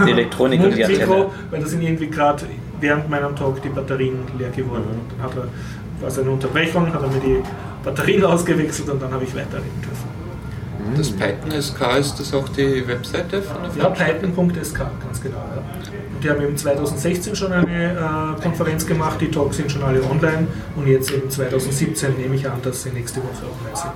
Die 0.06 0.10
Elektronik 0.10 0.60
und 0.64 0.76
die 0.76 0.84
Antenne. 0.84 1.26
Weil 1.51 1.60
da 1.60 1.66
sind 1.66 1.82
irgendwie 1.82 2.09
gerade 2.09 2.44
während 2.80 3.09
meinem 3.10 3.34
Talk 3.36 3.60
die 3.62 3.68
Batterien 3.68 4.18
leer 4.38 4.51
geworden. 4.51 4.84
Mhm. 4.90 5.01
Und 5.01 5.10
dann 5.18 5.22
hat 5.30 5.36
er, 5.36 6.02
war 6.02 6.09
es 6.09 6.18
eine 6.18 6.30
Unterbrechung, 6.30 6.93
hat 6.93 7.02
er 7.02 7.09
mir 7.09 7.20
die 7.20 7.43
Batterien 7.84 8.24
ausgewechselt 8.32 8.88
und 8.88 9.02
dann 9.02 9.12
habe 9.12 9.24
ich 9.24 9.34
weiterreden 9.34 9.80
dürfen. 9.82 10.16
Das 10.97 11.10
Python 11.10 11.51
SK, 11.60 11.98
ist 11.98 12.20
das 12.20 12.32
auch 12.32 12.48
die 12.51 12.86
Webseite 12.86 13.43
von 13.43 13.56
der 13.62 13.70
Ja, 13.82 13.90
Veranstaltung? 13.93 14.32
Python.sk, 14.48 14.78
ganz 14.78 15.20
genau. 15.20 15.36
Ja. 15.36 15.62
Und 16.16 16.24
die 16.24 16.30
haben 16.30 16.40
eben 16.40 16.56
2016 16.56 17.36
schon 17.36 17.52
eine 17.52 17.93
äh, 18.38 18.43
Konferenz 18.43 18.86
gemacht, 18.86 19.20
die 19.20 19.30
Talks 19.30 19.59
sind 19.59 19.70
schon 19.70 19.82
alle 19.82 20.02
online 20.02 20.47
und 20.74 20.86
jetzt 20.86 21.10
eben 21.12 21.28
2017 21.28 22.16
nehme 22.16 22.36
ich 22.36 22.48
an, 22.48 22.59
dass 22.62 22.84
sie 22.84 22.88
nächste 22.88 23.20
Woche 23.20 23.44
online 23.44 23.76
sind. 23.76 23.93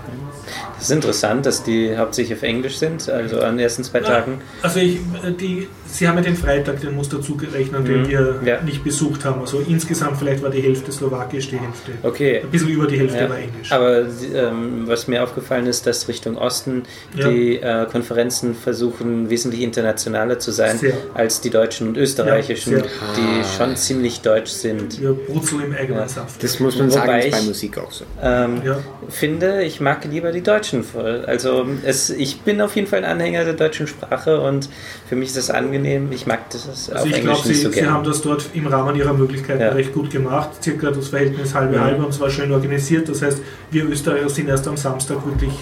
Das 0.76 0.84
ist 0.84 0.90
interessant, 0.90 1.47
dass 1.47 1.62
die 1.62 1.97
hauptsächlich 1.97 2.36
auf 2.36 2.42
Englisch 2.42 2.76
sind, 2.76 3.09
also 3.09 3.40
an 3.40 3.56
den 3.56 3.60
ersten 3.60 3.84
zwei 3.84 4.01
Tagen. 4.01 4.42
Also 4.62 4.80
ich, 4.80 4.97
äh, 4.97 5.32
die, 5.32 5.68
Sie 5.92 6.06
haben 6.08 6.16
ja 6.18 6.22
den 6.22 6.36
Freitag, 6.36 6.80
den 6.80 6.94
muss 6.94 7.08
dazu 7.08 7.36
rechnen, 7.52 7.84
den 7.84 8.02
Mhm. 8.02 8.08
wir 8.08 8.40
Ja. 8.44 8.60
nicht 8.62 8.82
besucht 8.84 9.24
haben. 9.24 9.40
Also 9.40 9.60
insgesamt 9.66 10.16
vielleicht 10.18 10.42
war 10.42 10.50
die 10.50 10.60
Hälfte 10.62 10.92
slowakisch, 10.92 11.48
die 11.50 11.58
Hälfte. 11.58 11.92
Okay. 12.02 12.40
Ein 12.42 12.50
bisschen 12.50 12.68
über 12.68 12.86
die 12.86 12.98
Hälfte 12.98 13.18
Ja, 13.20 13.28
war 13.28 13.38
Englisch. 13.38 13.72
aber 13.72 14.00
ähm, 14.34 14.82
was 14.86 15.08
mir 15.08 15.22
aufgefallen 15.22 15.66
ist, 15.66 15.86
dass 15.86 16.06
Richtung 16.08 16.36
Osten 16.36 16.84
Ja. 17.16 17.28
die 17.28 17.56
äh, 17.56 17.86
Konferenzen 17.90 18.54
versuchen, 18.54 19.28
wesentlich 19.30 19.62
internationaler 19.62 20.38
zu 20.38 20.52
sein 20.52 20.78
Sehr. 20.78 20.94
als 21.14 21.40
die 21.40 21.50
deutschen 21.50 21.88
und 21.88 21.96
österreichischen, 21.96 22.72
Ja, 22.78 22.82
die 23.16 23.42
sehr. 23.44 23.44
schon 23.66 23.76
ziemlich 23.76 24.20
deutsch 24.20 24.50
sind. 24.50 25.00
Wir 25.00 25.12
brutzeln 25.12 25.62
im 25.64 25.72
eigenen 25.74 26.00
Ja. 26.02 26.08
Saft. 26.08 26.42
Das 26.42 26.60
muss 26.60 26.78
man 26.78 26.90
Wobei 26.90 27.00
sagen, 27.06 27.18
ist 27.20 27.30
bei 27.32 27.38
ich- 27.40 27.46
Musik 27.46 27.78
auch 27.78 27.92
so. 27.92 28.04
Ähm, 28.22 28.62
Ja. 28.64 28.78
Finde, 29.08 29.62
ich 29.64 29.80
mag 29.80 30.04
lieber 30.04 30.30
die 30.32 30.42
Deutschen 30.42 30.84
voll. 30.84 31.24
Also 31.26 31.66
es, 31.84 32.10
ich 32.10 32.42
bin 32.42 32.60
auf 32.60 32.76
jeden 32.76 32.86
Fall 32.86 33.00
ein 33.00 33.10
Anhänger 33.10 33.44
der 33.44 33.54
deutschen 33.54 33.86
Sprache 33.88 34.40
und 34.40 34.68
für 35.08 35.16
mich 35.16 35.30
ist 35.30 35.36
es 35.36 35.50
angenehm. 35.50 35.80
Ich 36.11 36.27
mag 36.27 36.48
das 36.51 36.69
auf 36.69 36.97
Also 36.97 37.07
ich 37.09 37.15
Englisch 37.16 37.23
glaube, 37.23 37.48
nicht 37.48 37.57
sie, 37.59 37.62
so 37.65 37.70
sie 37.73 37.81
haben 37.86 38.02
gerne. 38.02 38.09
das 38.09 38.23
dort 38.23 38.47
im 38.55 38.66
Rahmen 38.66 38.97
ihrer 38.97 39.12
Möglichkeiten 39.12 39.61
Ja. 39.61 39.69
recht 39.70 39.93
gut 39.93 40.11
gemacht. 40.11 40.51
Circa 40.62 40.90
das 40.90 41.09
Verhältnis 41.09 41.55
halbe 41.55 41.77
Mhm. 41.78 41.81
halbe 41.85 42.05
und 42.07 42.12
zwar 42.12 42.31
schön 42.31 42.51
organisiert. 42.52 43.09
Das 43.09 43.23
heißt, 43.23 43.39
wir 43.70 43.89
Österreicher 43.89 44.28
sind 44.28 44.48
erst 44.48 44.66
am 44.69 44.77
Samstag 44.77 45.24
wirklich 45.27 45.52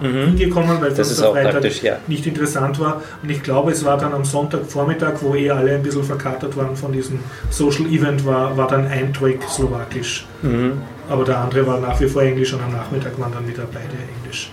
hingekommen, 0.00 0.80
weil 0.80 0.92
Das 0.92 1.16
der 1.16 1.28
auch 1.28 1.34
praktisch, 1.34 1.82
ja. 1.82 1.98
nicht 2.08 2.26
interessant 2.26 2.80
war. 2.80 3.00
Und 3.22 3.30
ich 3.30 3.42
glaube, 3.44 3.70
es 3.70 3.84
war 3.84 3.96
dann 3.96 4.12
am 4.12 4.24
Sonntagvormittag, 4.24 5.14
wo 5.20 5.34
eh 5.36 5.50
alle 5.50 5.72
ein 5.76 5.82
bisschen 5.84 6.02
verkatert 6.02 6.56
waren 6.56 6.74
von 6.76 6.92
diesem 6.92 7.20
Social 7.50 7.86
Event, 7.86 8.26
war, 8.26 8.56
war 8.56 8.66
dann 8.66 8.86
ein 8.88 9.12
Track 9.14 9.38
slowakisch. 9.48 10.26
Mhm. 10.42 10.72
Aber 11.08 11.24
der 11.24 11.38
andere 11.38 11.64
war 11.66 11.78
nach 11.78 12.00
wie 12.00 12.08
vor 12.08 12.22
Englisch 12.22 12.52
und 12.52 12.62
am 12.62 12.72
Nachmittag 12.72 13.18
waren 13.20 13.32
dann 13.32 13.46
wieder 13.46 13.64
beide 13.72 13.94
Englisch. 14.20 14.50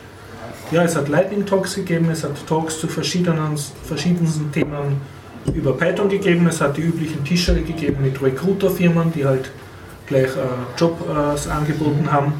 Ja, 0.71 0.83
es 0.83 0.95
hat 0.95 1.09
Lightning 1.09 1.45
Talks 1.45 1.75
gegeben, 1.75 2.09
es 2.11 2.23
hat 2.23 2.31
Talks 2.47 2.79
zu 2.79 2.87
verschiedenen, 2.87 3.57
verschiedensten 3.83 4.51
Themen 4.51 5.01
über 5.53 5.73
Python 5.75 6.07
gegeben, 6.07 6.47
es 6.47 6.61
hat 6.61 6.77
die 6.77 6.81
üblichen 6.81 7.23
Tische 7.25 7.53
gegeben 7.61 7.97
mit 8.03 8.21
Recruiter-Firmen, 8.21 9.11
die 9.13 9.25
halt 9.25 9.51
gleich 10.07 10.29
äh, 10.29 10.77
Jobs 10.77 11.47
angeboten 11.47 12.09
haben. 12.11 12.33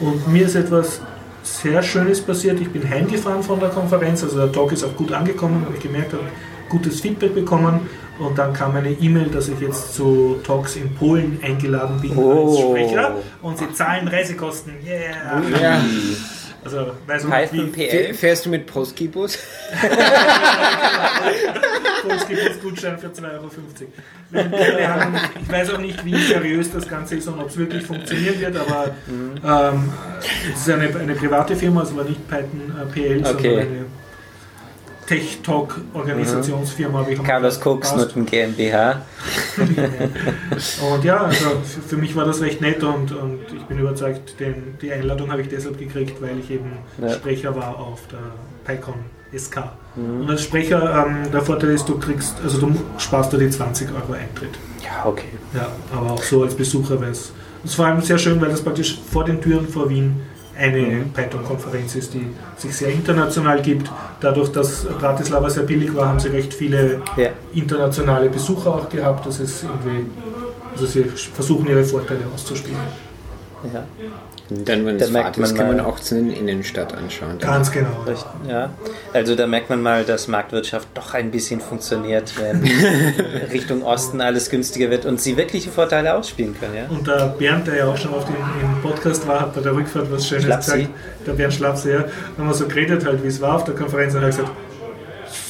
Und 0.00 0.26
mir 0.28 0.46
ist 0.46 0.54
etwas 0.56 1.00
sehr 1.42 1.82
Schönes 1.82 2.20
passiert. 2.20 2.60
Ich 2.60 2.70
bin 2.70 2.88
heimgefahren 2.88 3.42
von 3.42 3.60
der 3.60 3.68
Konferenz, 3.68 4.22
also 4.24 4.38
der 4.38 4.50
Talk 4.52 4.72
ist 4.72 4.82
auch 4.84 4.96
gut 4.96 5.12
angekommen, 5.12 5.64
habe 5.64 5.76
ich 5.76 5.82
gemerkt, 5.82 6.12
habe 6.12 6.24
gutes 6.68 7.00
Feedback 7.00 7.34
bekommen. 7.34 7.80
Und 8.18 8.36
dann 8.36 8.52
kam 8.52 8.74
eine 8.76 8.90
E-Mail, 8.90 9.28
dass 9.28 9.48
ich 9.48 9.58
jetzt 9.60 9.94
zu 9.94 10.36
Talks 10.44 10.76
in 10.76 10.94
Polen 10.94 11.38
eingeladen 11.42 12.00
bin 12.00 12.16
Oh. 12.18 12.48
als 12.50 12.60
Sprecher. 12.60 13.14
Und 13.42 13.58
sie 13.58 13.72
zahlen 13.72 14.06
Reisekosten. 14.08 14.74
Yeah! 14.84 15.40
Ja. 15.62 15.80
Also, 16.64 16.92
weiß 17.06 17.24
Python 17.24 17.72
wie 17.74 17.86
PL. 17.86 18.14
Fährst 18.14 18.44
du 18.46 18.50
mit 18.50 18.66
Postgibus? 18.66 19.38
es 22.16 22.26
gibt 22.28 22.42
jetzt 22.42 22.62
Gutschein 22.62 22.98
für 22.98 23.08
2,50 23.08 23.22
Euro. 23.32 23.50
Ich 25.42 25.50
weiß 25.52 25.70
auch 25.70 25.78
nicht, 25.78 26.04
wie 26.04 26.16
seriös 26.22 26.70
das 26.72 26.88
Ganze 26.88 27.16
ist 27.16 27.28
und 27.28 27.40
ob 27.40 27.48
es 27.48 27.56
wirklich 27.56 27.84
funktionieren 27.84 28.40
wird, 28.40 28.56
aber 28.56 28.90
ähm, 29.46 29.92
es 30.52 30.60
ist 30.60 30.70
eine, 30.70 30.94
eine 30.98 31.14
private 31.14 31.56
Firma, 31.56 31.80
also 31.80 31.96
war 31.96 32.04
nicht 32.04 32.26
Python 32.28 32.72
äh, 32.80 32.86
PL, 32.92 33.18
Okay. 33.26 33.48
sondern 33.48 33.66
eine 33.66 33.84
Tech 35.10 35.40
Talk 35.42 35.80
Organisationsfirma. 35.92 37.00
am 37.00 37.24
Carlos 37.24 37.66
raus- 37.66 37.96
mit 37.96 38.14
dem 38.14 38.26
GmbH. 38.26 39.02
Und 40.94 41.04
ja, 41.04 41.24
also 41.24 41.46
für, 41.88 41.96
mich 41.96 42.14
war 42.14 42.24
das 42.24 42.40
recht 42.40 42.60
nett 42.60 42.84
und, 42.84 43.10
und 43.10 43.40
ich 43.52 43.62
bin 43.64 43.78
überzeugt, 43.80 44.38
den, 44.38 44.78
die 44.80 44.92
Einladung 44.92 45.32
habe 45.32 45.42
ich 45.42 45.48
deshalb 45.48 45.78
gekriegt, 45.78 46.22
weil 46.22 46.38
ich 46.38 46.48
eben 46.52 46.70
Ja. 47.02 47.10
Sprecher 47.12 47.56
war 47.56 47.76
auf 47.76 48.02
der 48.12 48.18
PyCon 48.64 48.94
SK. 49.36 49.64
Und 49.96 50.30
als 50.30 50.44
Sprecher, 50.44 51.04
ähm, 51.06 51.28
der 51.32 51.42
Vorteil 51.42 51.70
ist, 51.70 51.88
du 51.88 51.98
kriegst, 51.98 52.36
also 52.44 52.58
du 52.58 52.72
sparst 52.98 53.32
dir 53.32 53.38
die 53.38 53.50
20 53.50 53.88
Euro 53.90 54.12
Eintritt. 54.12 54.56
Ja, 54.84 55.06
okay. 55.06 55.26
Ja, 55.54 55.66
aber 55.92 56.12
auch 56.12 56.22
so 56.22 56.44
als 56.44 56.54
Besucher 56.54 57.00
wäre 57.00 57.10
es. 57.10 57.32
Es 57.64 57.70
ist 57.70 57.74
vor 57.74 57.86
allem 57.86 58.00
sehr 58.00 58.16
schön, 58.18 58.40
weil 58.40 58.50
das 58.50 58.62
praktisch 58.62 59.00
vor 59.10 59.24
den 59.24 59.40
Türen 59.40 59.66
vor 59.68 59.90
Wien 59.90 60.20
eine 60.60 61.04
Python-Konferenz 61.14 61.94
ist, 61.96 62.14
die 62.14 62.26
sich 62.56 62.76
sehr 62.76 62.90
international 62.90 63.62
gibt. 63.62 63.90
Dadurch, 64.20 64.52
dass 64.52 64.84
Bratislava 64.84 65.48
sehr 65.48 65.62
billig 65.62 65.94
war, 65.94 66.08
haben 66.08 66.20
sie 66.20 66.28
recht 66.28 66.52
viele 66.52 67.00
internationale 67.54 68.28
Besucher 68.28 68.74
auch 68.74 68.88
gehabt. 68.88 69.26
Das 69.26 69.40
ist 69.40 69.64
irgendwie, 69.64 70.06
also 70.72 70.86
sie 70.86 71.04
versuchen 71.04 71.66
ihre 71.66 71.84
Vorteile 71.84 72.20
auszuspielen. 72.32 73.09
Ja. 73.72 73.84
Dann, 74.64 74.84
wenn 74.84 74.98
Da 74.98 75.04
es 75.04 75.10
merkt 75.12 75.38
ist, 75.38 75.48
man 75.48 75.54
kann 75.54 75.76
man 75.76 75.80
auch 75.86 76.00
zu 76.00 76.16
den 76.16 76.30
Innenstadt 76.32 76.92
anschauen. 76.94 77.38
Ganz 77.38 77.70
genau. 77.70 78.02
Recht, 78.06 78.26
ja. 78.48 78.70
Also 79.12 79.36
da 79.36 79.46
merkt 79.46 79.70
man 79.70 79.80
mal, 79.80 80.04
dass 80.04 80.26
Marktwirtschaft 80.26 80.88
doch 80.94 81.14
ein 81.14 81.30
bisschen 81.30 81.60
funktioniert, 81.60 82.32
wenn 82.38 82.62
Richtung 83.52 83.82
Osten 83.82 84.20
alles 84.20 84.50
günstiger 84.50 84.90
wird 84.90 85.06
und 85.06 85.20
sie 85.20 85.36
wirkliche 85.36 85.70
Vorteile 85.70 86.14
ausspielen 86.14 86.56
können. 86.58 86.74
Ja? 86.74 86.86
Und 86.88 87.06
der 87.06 87.26
Bernd, 87.38 87.66
der 87.68 87.76
ja 87.76 87.86
auch 87.86 87.96
schon 87.96 88.12
auf 88.12 88.24
dem 88.24 88.34
im 88.34 88.82
Podcast 88.82 89.26
war, 89.28 89.40
hat 89.40 89.54
bei 89.54 89.60
der 89.60 89.72
Rückfahrt 89.74 90.10
was 90.10 90.26
Schönes 90.26 90.44
Schlapsi. 90.44 90.70
gesagt. 90.78 90.94
Der 91.26 91.32
Bernd 91.32 91.54
Schlapse, 91.54 91.92
ja. 91.92 92.04
Haben 92.36 92.48
wir 92.48 92.54
so 92.54 92.66
geredet, 92.66 93.04
halt, 93.06 93.22
wie 93.22 93.28
es 93.28 93.40
war 93.40 93.56
auf 93.56 93.64
der 93.64 93.74
Konferenz, 93.74 94.14
und 94.14 94.22
er 94.22 94.28
hat 94.28 94.36
gesagt, 94.36 94.50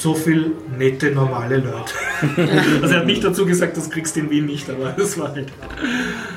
so 0.01 0.13
viel 0.15 0.51
nette, 0.77 1.11
normale 1.11 1.57
Leute. 1.57 1.93
also 2.81 2.93
er 2.93 2.99
hat 3.01 3.05
nicht 3.05 3.23
dazu 3.23 3.45
gesagt, 3.45 3.77
das 3.77 3.89
kriegst 3.89 4.15
du 4.15 4.21
in 4.21 4.29
Wien 4.29 4.45
nicht, 4.45 4.69
aber 4.69 4.91
das 4.97 5.17
war 5.19 5.29
halt. 5.33 5.49
ja, 5.49 5.53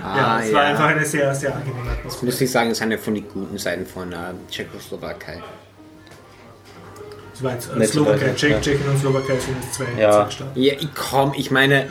Ah, 0.03 0.41
es 0.45 0.53
war 0.53 0.63
einfach 0.63 0.87
eine 0.87 1.05
sehr, 1.05 1.35
sehr 1.35 1.55
angenehme 1.55 1.91
Atmosphäre. 1.91 2.27
Muss 2.27 2.41
ich 2.41 2.51
sagen, 2.51 2.71
ist 2.71 2.83
eine 2.83 2.99
von 2.99 3.15
den 3.15 3.27
guten 3.29 3.57
Seiten 3.59 3.87
von 3.87 4.13
äh, 4.13 4.17
Tschechoslowakei. 4.51 5.43
Das 7.33 7.43
war 7.43 7.53
jetzt 7.53 7.69
äh, 7.77 7.85
Slowakei, 7.87 8.33
Tschech, 8.37 8.51
ja. 8.53 8.61
Tschechien 8.61 8.89
und 8.89 8.99
Slowakei 9.01 9.37
sind 9.39 9.57
jetzt 9.61 9.75
zwei, 9.75 9.87
Ja. 10.01 10.31
Staaten. 10.31 10.61
Ja, 10.61 10.75
ich 10.75 10.89
komm, 10.95 11.33
ich 11.37 11.51
meine, 11.51 11.89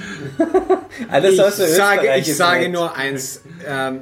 Alles 1.10 1.34
ich 1.34 1.76
sage, 1.76 2.08
ich 2.18 2.36
sage 2.36 2.70
nur 2.70 2.96
eins. 2.96 3.42
Ähm, 3.68 4.02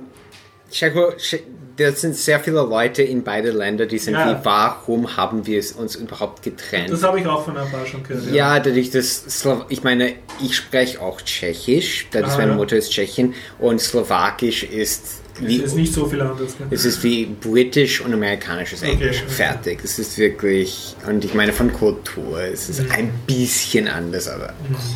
Tschecho, 0.69 1.09
Tsche- 1.17 1.39
das 1.77 2.01
sind 2.01 2.15
sehr 2.15 2.39
viele 2.39 2.61
Leute 2.61 3.01
in 3.03 3.23
beide 3.23 3.51
Länder, 3.51 3.85
die 3.85 3.97
sind 3.99 4.13
Ja. 4.13 4.39
wie, 4.41 4.45
warum 4.45 5.15
haben 5.17 5.45
wir 5.45 5.59
es 5.59 5.71
uns 5.71 5.95
überhaupt 5.95 6.43
getrennt? 6.43 6.91
Das 6.91 7.03
habe 7.03 7.19
ich 7.19 7.25
auch 7.27 7.45
von 7.45 7.57
ein 7.57 7.69
paar 7.71 7.85
schon 7.85 8.03
gehört. 8.03 8.31
Ja, 8.33 8.59
dadurch, 8.59 8.89
dass 8.91 9.23
Slow 9.39 9.65
ich 9.69 9.83
meine, 9.83 10.13
ich 10.43 10.55
spreche 10.55 11.01
auch 11.01 11.21
Tschechisch, 11.21 12.07
da 12.11 12.21
das 12.21 12.33
Ah, 12.35 12.37
meine 12.39 12.51
ja. 12.51 12.57
Mutter 12.57 12.75
ist 12.77 12.91
Tschechin 12.91 13.33
und 13.59 13.79
Slowakisch 13.81 14.63
ist 14.63 15.20
Es 15.35 15.47
wie 15.47 15.57
ist 15.57 15.75
nicht 15.75 15.93
so 15.93 16.05
viel 16.05 16.21
anders. 16.21 16.57
gell? 16.57 16.67
es 16.71 16.83
ist 16.85 17.01
wie 17.03 17.25
britisch 17.25 18.01
und 18.01 18.13
amerikanisches 18.13 18.81
Englisch. 18.83 19.23
okay. 19.23 19.31
Fertig. 19.33 19.79
Es 19.83 19.97
ist 19.97 20.17
wirklich, 20.17 20.95
und 21.07 21.23
ich 21.25 21.33
meine 21.33 21.53
von 21.53 21.71
Kultur, 21.71 22.41
es 22.41 22.69
ist 22.69 22.83
Mhm. 22.83 22.91
ein 22.91 23.11
bisschen 23.27 23.87
anders, 23.87 24.27
aber 24.27 24.53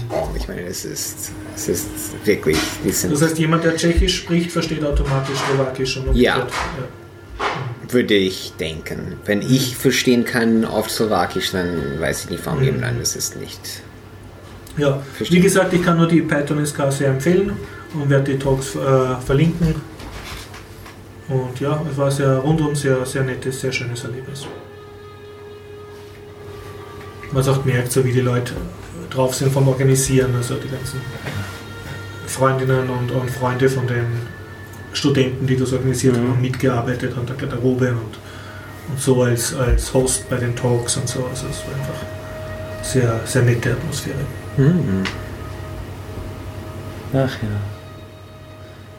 oh, 0.10 0.28
ich 0.36 0.48
meine, 0.48 0.62
es 0.64 0.84
ist, 0.86 1.32
es 1.56 1.68
ist 1.70 1.88
wirklich, 2.26 2.58
Das 2.84 3.22
heißt, 3.22 3.38
jemand, 3.40 3.64
der 3.64 3.76
Tschechisch 3.78 4.18
spricht, 4.18 4.52
versteht 4.52 4.84
automatisch 4.84 5.38
Slowakisch 5.40 5.98
und 5.98 6.16
Ja. 6.16 6.36
umgekehrt. 6.36 6.54
würde 7.92 8.16
ich 8.16 8.54
denken. 8.60 9.14
Wenn 9.26 9.42
ich 9.42 9.78
verstehen 9.78 10.26
kann 10.26 10.66
auf 10.66 10.90
Slowakisch, 10.90 11.52
dann 11.52 12.00
weiß 12.00 12.26
ich 12.26 12.30
nicht, 12.32 12.46
warum 12.46 12.64
jemand 12.64 12.84
anderes 12.84 13.16
es 13.16 13.36
nicht. 13.36 13.60
Ja, 14.78 15.02
Verstehe. 15.16 15.38
wie 15.38 15.42
gesagt, 15.44 15.72
ich 15.74 15.84
kann 15.84 15.98
nur 15.98 16.08
die 16.08 16.22
Python 16.22 16.66
SK 16.66 16.92
sehr 16.92 17.10
empfehlen 17.10 17.54
und 17.94 18.10
werde 18.10 18.34
die 18.34 18.40
Talks 18.40 18.76
äh, 18.76 19.16
verlinken. 19.26 19.76
Und 21.28 21.60
ja, 21.60 21.82
es 21.90 21.98
war 21.98 22.12
sehr 22.12 22.38
rundum 22.38 22.76
sehr, 22.76 23.06
sehr 23.06 23.24
nettes, 23.24 23.62
sehr 23.62 23.72
schönes 23.72 24.04
Erlebnis. 24.04 24.46
Man 27.32 27.44
hat 27.44 27.50
auch 27.52 27.64
gemerkt, 27.64 27.92
so 27.92 28.06
wie 28.06 28.12
die 28.12 28.22
Leute 28.22 28.54
drauf 29.10 29.34
sind 29.36 29.52
vom 29.52 29.68
Organisieren, 29.68 30.36
also 30.36 30.56
die 30.56 30.70
ganzen 30.70 31.02
Freundinnen 32.28 32.90
und, 32.90 33.12
und 33.12 33.30
Freunde 33.32 33.70
von 33.70 33.88
den 33.88 34.06
Studenten, 34.94 35.48
die 35.48 35.58
das 35.58 35.74
organisiert 35.74 36.16
haben, 36.16 36.30
haben 36.30 36.42
mitgearbeitet 36.42 37.18
an 37.18 37.26
der 37.26 37.36
Garderobe 37.36 37.92
und, 37.92 38.20
und 38.90 39.00
so 39.00 39.24
als, 39.24 39.56
als 39.56 39.94
Host 39.94 40.30
bei 40.30 40.38
den 40.38 40.56
Talks 40.56 40.98
und 40.98 41.10
so. 41.10 41.26
Also 41.26 41.48
es 41.50 41.64
war 41.66 41.76
einfach 41.76 42.02
sehr, 42.84 43.20
sehr 43.26 43.42
nette 43.42 43.72
Atmosphäre. 43.72 44.16
Ach 47.14 47.34
ja. 47.42 47.75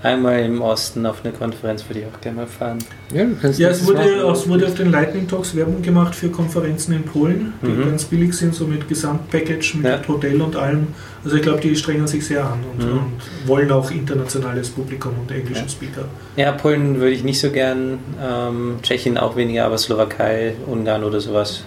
Einmal 0.06 0.40
im 0.44 0.60
Osten 0.62 1.04
auf 1.06 1.24
eine 1.24 1.32
Konferenz 1.32 1.84
würde 1.88 2.00
ich 2.00 2.06
auch 2.06 2.20
gerne 2.20 2.38
mal 2.38 2.46
fahren. 2.46 2.78
Ja, 3.12 3.24
du 3.24 3.36
kannst 3.40 3.58
Ja, 3.58 3.68
es 3.70 3.86
wurde, 3.86 4.00
es 4.02 4.48
wurde 4.48 4.66
auf 4.66 4.74
den 4.74 4.90
Lightning 4.90 5.26
Talks 5.28 5.54
Werbung 5.56 5.82
gemacht 5.82 6.14
für 6.14 6.28
Konferenzen 6.28 6.92
in 6.94 7.02
Polen, 7.02 7.52
die 7.62 7.66
Mhm. 7.68 7.84
ganz 7.90 8.04
billig 8.04 8.32
sind, 8.34 8.54
so 8.54 8.66
mit 8.66 8.88
Gesamtpackage, 8.88 9.74
mit 9.76 9.84
Ja. 9.86 10.00
Hotel 10.08 10.40
und 10.40 10.54
allem. 10.56 10.88
Also 11.24 11.36
ich 11.36 11.42
glaube, 11.42 11.60
die 11.60 11.74
strengen 11.74 12.06
sich 12.06 12.24
sehr 12.24 12.44
an 12.44 12.58
und, 12.72 12.84
Mhm. 12.86 12.92
und 12.98 13.48
wollen 13.48 13.70
auch 13.72 13.90
internationales 13.90 14.70
Publikum 14.70 15.12
und 15.20 15.30
englische 15.30 15.62
Ja. 15.62 15.68
Speaker. 15.68 16.04
Ja, 16.36 16.52
Polen 16.52 17.00
würde 17.00 17.12
ich 17.12 17.24
nicht 17.24 17.40
so 17.40 17.50
gern, 17.50 17.98
ähm, 18.24 18.76
Tschechien 18.82 19.18
auch 19.18 19.36
weniger, 19.36 19.64
aber 19.66 19.76
Slowakei, 19.78 20.54
Ungarn 20.66 21.02
oder 21.04 21.20
sowas. 21.20 21.64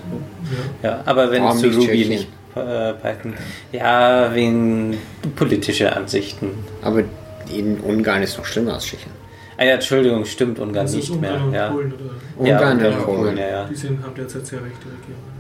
Ja. 0.84 0.90
Ja, 0.90 1.02
aber 1.06 1.30
wenn 1.32 1.44
zu 1.58 1.68
nicht 1.68 1.76
Ruby 1.78 1.88
Tschechien? 1.88 2.10
nicht 2.10 2.28
äh, 2.56 2.94
Python. 2.94 3.34
Ja, 3.72 4.32
wegen 4.34 4.98
politischer 5.36 5.96
Ansichten. 5.96 6.48
Aber 6.82 7.04
in 7.50 7.80
Ungarn 7.80 8.22
ist 8.24 8.38
noch 8.38 8.46
schlimmer 8.46 8.76
als 8.76 8.86
Tschechien. 8.86 9.12
Ah 9.58 9.66
ja, 9.66 9.74
Entschuldigung, 9.74 10.24
stimmt 10.26 10.58
Ungarn 10.60 10.86
Das 10.86 10.92
ist 10.94 10.98
nicht 11.02 11.12
Ungarn 11.12 11.34
mehr. 11.34 11.44
und 11.46 11.54
Ja. 11.54 11.70
Polen, 11.70 11.94
oder? 11.94 12.48
Ja, 12.48 12.56
Ungarn 12.58 12.78
Ungarn 12.78 12.94
und 12.94 13.04
Polen. 13.06 13.18
Polen, 13.22 13.38
ja, 13.38 13.48
ja. 13.50 13.64
Die 13.66 13.76
sind, 13.76 14.04
haben 14.04 14.16
derzeit 14.16 14.46
sehr 14.48 14.60
rechte 14.60 14.86
Regierungen. 14.86 15.34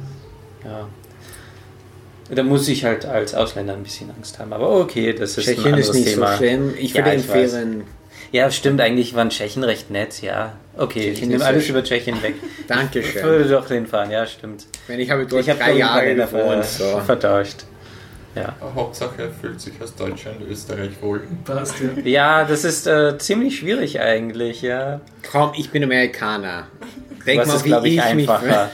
ja. 0.65 0.87
Da 2.31 2.43
muss 2.43 2.67
ich 2.67 2.85
halt 2.85 3.05
als 3.07 3.33
Ausländer 3.33 3.73
ein 3.73 3.81
bisschen 3.81 4.11
Angst 4.15 4.37
haben. 4.37 4.53
Aber 4.53 4.69
okay, 4.81 5.13
das 5.13 5.31
ist 5.31 5.39
ein 5.39 5.43
Tschechien 5.55 5.65
anderes 5.65 5.89
ist 5.89 5.95
nicht 5.95 6.09
Thema. 6.09 6.31
so 6.33 6.37
schlimm. 6.37 6.73
Ich 6.77 6.93
Ja, 6.93 7.03
würde 7.03 7.17
ich 7.17 7.27
weiß. 7.27 7.53
empfehlen, 7.53 7.83
Ja, 8.31 8.51
stimmt, 8.51 8.79
eigentlich 8.81 9.15
waren 9.15 9.31
Tschechen 9.31 9.63
recht 9.63 9.89
nett, 9.89 10.21
ja. 10.21 10.53
Okay, 10.77 10.99
ich 10.99 11.05
Tschechien 11.13 11.29
nehme 11.29 11.41
ist 11.41 11.47
alles 11.47 11.63
sehr 11.65 11.71
über 11.73 11.83
Tschechien 11.83 12.21
weg. 12.21 12.35
Ich 12.59 12.67
Dankeschön. 12.67 13.23
würde 13.23 13.49
doch 13.49 13.67
hinfahren, 13.67 14.11
ja, 14.11 14.27
stimmt. 14.27 14.67
Wenn 14.85 14.99
ich 14.99 15.09
habe 15.09 15.25
dort 15.25 15.41
Ich 15.41 15.49
habe 15.49 15.57
drei 15.59 15.73
Jahre 15.73 16.15
ver 16.27 16.39
gewohnt, 16.43 16.65
so. 16.65 16.99
vertauscht. 17.03 17.63
Ja. 18.39 18.55
Hauptsache 18.75 19.23
er 19.23 19.29
fühlt 19.29 19.59
sich 19.59 19.73
als 19.81 19.95
Deutscher 19.95 20.31
in 20.39 20.47
Österreich 20.47 20.91
wohl. 21.01 21.21
Passt, 21.43 21.75
ja. 21.79 22.01
ja, 22.03 22.45
das 22.45 22.63
ist 22.63 22.87
äh, 22.87 23.17
ziemlich 23.17 23.59
schwierig 23.59 23.99
eigentlich, 23.99 24.61
ja. 24.61 25.01
Komm, 25.29 25.51
ich 25.57 25.69
bin 25.71 25.83
Amerikaner. 25.83 26.67
Denk 27.25 27.41
Was 27.41 27.47
mal, 27.47 27.55
ist, 27.55 27.63
wie 27.65 27.69
glaube 27.69 27.87
ich, 27.87 27.97
ich 27.97 28.13
mich... 28.15 28.29
einfacher. 28.29 28.71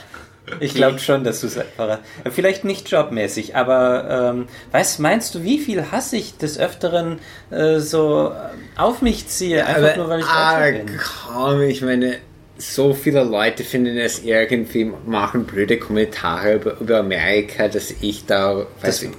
Ich 0.60 0.74
glaube 0.74 1.00
schon, 1.00 1.24
dass 1.24 1.40
du 1.40 1.48
es 1.48 1.58
einfacher. 1.58 1.98
Vielleicht 2.30 2.64
nicht 2.64 2.88
jobmäßig, 2.88 3.56
aber 3.56 4.32
ähm, 4.32 4.46
weißt, 4.70 5.00
meinst 5.00 5.34
du, 5.34 5.42
wie 5.42 5.58
viel 5.58 5.90
Hass 5.90 6.12
ich 6.12 6.38
des 6.38 6.56
Öfteren 6.56 7.18
äh, 7.50 7.80
so 7.80 8.32
auf 8.76 9.02
mich 9.02 9.26
ziehe, 9.26 9.66
einfach 9.66 9.88
Aber, 9.88 9.96
nur 9.96 10.08
weil 10.08 10.20
ich 10.20 10.26
ah, 10.26 10.60
bin? 10.70 11.00
komm, 11.26 11.62
ich 11.62 11.82
meine, 11.82 12.18
so 12.58 12.94
viele 12.94 13.24
Leute 13.24 13.64
finden 13.64 13.98
es 13.98 14.22
irgendwie, 14.22 14.92
machen 15.04 15.44
blöde 15.44 15.78
Kommentare 15.78 16.54
über, 16.54 16.78
über 16.80 16.98
Amerika, 16.98 17.68
dass 17.68 17.90
ich 18.00 18.26
da, 18.26 18.66
weiß 18.80 19.02
ich, 19.02 19.10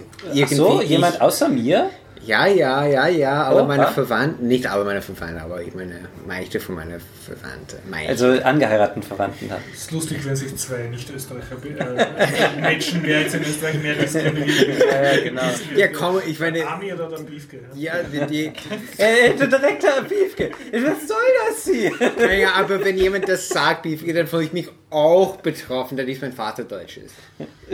Ach 0.44 0.48
so, 0.50 0.82
ich- 0.82 0.90
jemand 0.90 1.22
außer 1.22 1.50
mir? 1.50 1.90
Ja, 2.26 2.46
ja, 2.46 2.86
ja, 2.86 3.08
ja, 3.08 3.44
alle 3.46 3.62
Oh, 3.62 3.66
meine 3.66 3.84
was? 3.84 3.94
Verwandten, 3.94 4.50
nicht 4.50 4.68
alle 4.70 4.84
meine 4.84 5.02
Verwandten, 5.02 5.38
aber 5.40 5.62
ich 5.62 5.74
meine, 5.74 5.96
meiste 6.28 6.60
von 6.60 6.76
meinen 6.76 7.00
Verwandten. 7.26 7.78
Meine. 7.90 8.10
Also 8.10 8.28
angeheirateten 8.44 9.02
Verwandten 9.02 9.50
hat. 9.50 9.60
Es 9.74 9.82
ist 9.84 9.92
lustig, 9.92 10.26
wenn 10.26 10.36
sich 10.36 10.54
zwei 10.58 10.88
Nicht-Österreicher 10.88 11.56
äh, 11.64 12.60
Menschen, 12.62 13.00
wer 13.04 13.22
jetzt 13.22 13.36
in 13.36 13.44
Österreich 13.44 13.82
mehr 13.82 13.94
diskriminiert. 13.96 14.80
Ja, 14.92 15.04
ja, 15.14 15.24
genau. 15.24 15.42
ja, 15.78 15.88
komm, 15.88 16.20
ich 16.28 16.38
meine, 16.38 16.68
Army 16.68 16.92
oder 16.92 17.08
der 17.08 17.18
Beefke. 17.24 17.60
ja, 17.76 17.94
die, 18.04 18.26
die, 18.26 18.46
Äh, 18.98 19.34
der 19.36 19.48
Direktor 19.48 19.92
Piefke. 20.10 20.52
Was 20.74 21.08
soll 21.08 21.18
das 21.48 21.64
hier? 21.64 21.92
naja, 22.20 22.50
aber 22.58 22.84
wenn 22.84 22.98
jemand 22.98 23.30
das 23.30 23.48
sagt, 23.48 23.86
wie- 23.86 24.12
dann 24.12 24.28
fühle 24.28 24.44
ich 24.44 24.52
mich 24.54 24.68
auch 24.90 25.38
betroffen, 25.38 25.98
da 25.98 26.04
nicht 26.04 26.22
mein 26.22 26.32
Vater 26.34 26.64
Deutsch 26.64 26.98
ist. 26.98 27.16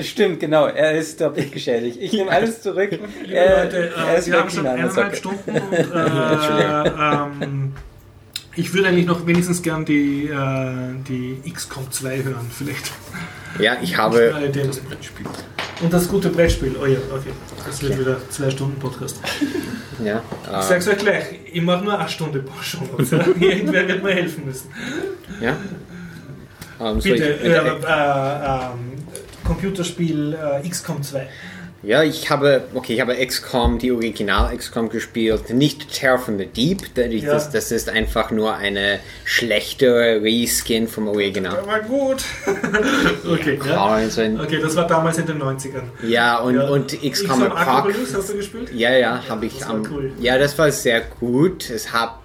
Stimmt, 0.07 0.39
genau. 0.39 0.65
Er 0.65 0.93
ist 0.93 1.21
doppelt 1.21 1.51
geschädigt. 1.51 1.97
Ich 2.01 2.11
nehme 2.13 2.31
alles 2.31 2.61
zurück. 2.63 2.89
Liebe 3.23 3.35
Äh, 3.35 3.63
Leute, 3.63 3.91
er 3.95 4.15
äh, 4.15 4.19
ist 4.19 4.27
wir 4.27 4.33
haben 4.33 4.39
wirklich 4.43 4.55
schon 4.55 4.67
eine 4.67 4.83
eineinhalb 4.83 5.15
Socke. 5.15 5.15
Stunden 5.17 5.51
und 5.51 5.73
äh, 5.93 6.87
ähm, 6.87 7.73
ich 8.55 8.73
würde 8.73 8.87
eigentlich 8.89 9.05
noch 9.05 9.25
wenigstens 9.27 9.61
gern 9.61 9.85
die, 9.85 10.25
äh, 10.27 10.93
die 11.07 11.41
XCOM 11.51 11.91
2 11.91 12.23
hören, 12.23 12.49
vielleicht. 12.51 12.91
Ja, 13.59 13.77
ich 13.81 13.95
habe, 13.97 14.33
den- 14.53 14.67
Das 14.67 14.79
Brettspiel. 14.79 15.25
Und 15.81 15.91
das 15.93 16.07
gute 16.07 16.29
Brettspiel. 16.29 16.75
Oh 16.81 16.85
ja, 16.85 16.97
okay. 17.11 17.31
Das 17.65 17.81
wird 17.83 17.99
wieder 17.99 18.17
zwei 18.29 18.49
Stunden 18.49 18.79
Podcast. 18.79 19.19
ja, 20.03 20.21
Ich 20.45 20.49
äh, 20.49 20.61
sag's 20.61 20.87
euch 20.87 20.97
gleich, 20.97 21.25
ich 21.51 21.61
mache 21.61 21.83
nur 21.83 21.97
eine 21.99 22.09
Stunde 22.09 22.39
pro 22.39 22.59
Show. 22.61 22.79
Irgendwer 23.39 23.87
wird 23.87 24.03
mir 24.03 24.13
helfen 24.13 24.45
müssen. 24.45 24.71
ja. 25.41 25.55
Ähm, 26.83 27.01
soll 27.01 27.11
Bitte, 27.13 27.29
ich- 27.41 27.49
äh, 27.49 27.57
äh, 27.57 28.45
ähm, 28.45 28.93
Computerspiel 29.45 30.33
äh, 30.63 30.67
XCOM 30.67 31.01
2. 31.03 31.27
Ja, 31.85 32.01
ich 32.01 32.29
habe, 32.29 32.63
okay, 32.75 32.93
ich 32.93 33.01
habe 33.01 33.13
XCOM, 33.13 33.77
die 33.77 33.91
Original 33.91 34.55
XCOM 34.55 34.87
gespielt, 34.87 35.49
nicht 35.49 35.91
Terror 35.93 36.17
from 36.17 36.37
the 36.37 36.45
Deep, 36.45 36.81
Ja. 36.95 37.33
das, 37.33 37.49
das 37.51 37.73
ist 37.73 37.89
einfach 37.89 38.31
nur 38.31 38.55
eine 38.55 38.99
schlechte 39.25 40.21
Reskin 40.23 40.87
vom 40.87 41.09
Original. 41.09 41.57
Aber 41.59 41.79
gut. 41.81 42.23
okay, 43.29 43.59
ja. 43.67 43.95
Ein- 43.95 44.39
Okay, 44.39 44.59
das 44.61 44.77
war 44.77 44.87
damals 44.87 45.17
in 45.17 45.25
den 45.25 45.41
90ern. 45.41 45.83
Ja, 46.07 46.37
und, 46.39 46.55
Ja. 46.55 46.69
und 46.69 46.87
XCOM 46.87 47.11
XCOM 47.11 47.43
Apocalypse. 47.51 48.17
Hast 48.17 48.29
du 48.29 48.37
gespielt? 48.37 48.71
Ja, 48.73 48.91
ja, 48.93 49.21
habe 49.27 49.45
ich 49.45 49.57
Das 49.59 49.67
war 49.67 49.75
am. 49.75 49.87
cool. 49.91 50.13
Ja, 50.21 50.37
das 50.37 50.57
war 50.57 50.71
sehr 50.71 51.01
gut. 51.01 51.69
Es 51.69 51.91
hat 51.91 52.15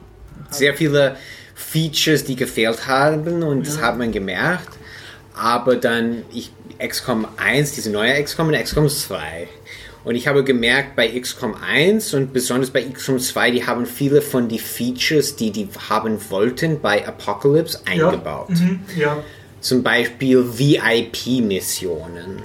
sehr 0.51 0.75
viele 0.75 1.17
Features, 1.59 2.25
die 2.25 2.37
gefehlt 2.37 2.87
haben 2.87 3.43
und 3.43 3.67
das 3.67 3.77
Ja. 3.77 3.83
hat 3.83 3.99
man 3.99 4.13
gemerkt. 4.13 4.69
Aber 5.35 5.77
dann 5.77 6.23
ich 6.33 6.51
XCOM 6.79 7.27
1, 7.37 7.73
diese 7.73 7.91
neue 7.91 8.23
XCOM 8.23 8.49
und 8.49 8.55
XCOM 8.63 8.89
2. 8.89 9.49
Und 10.05 10.15
ich 10.15 10.29
habe 10.29 10.45
gemerkt, 10.45 10.95
bei 10.97 11.09
XCOM 11.09 11.55
1 11.61 12.15
und 12.15 12.33
besonders 12.33 12.71
bei 12.71 12.83
XCOM 12.83 13.19
2, 13.19 13.51
die 13.51 13.67
haben 13.67 13.85
viele 13.85 14.23
von 14.23 14.49
die 14.49 14.59
Features, 14.61 15.37
die 15.37 15.51
die 15.51 15.69
haben 15.89 16.19
wollten, 16.31 16.81
bei 16.81 17.07
Apocalypse 17.07 17.81
eingebaut. 17.85 18.51
Mhm, 18.51 18.81
ja. 18.97 19.19
Zum 19.61 19.83
Beispiel 19.83 20.45
VIP-Missionen 20.57 22.43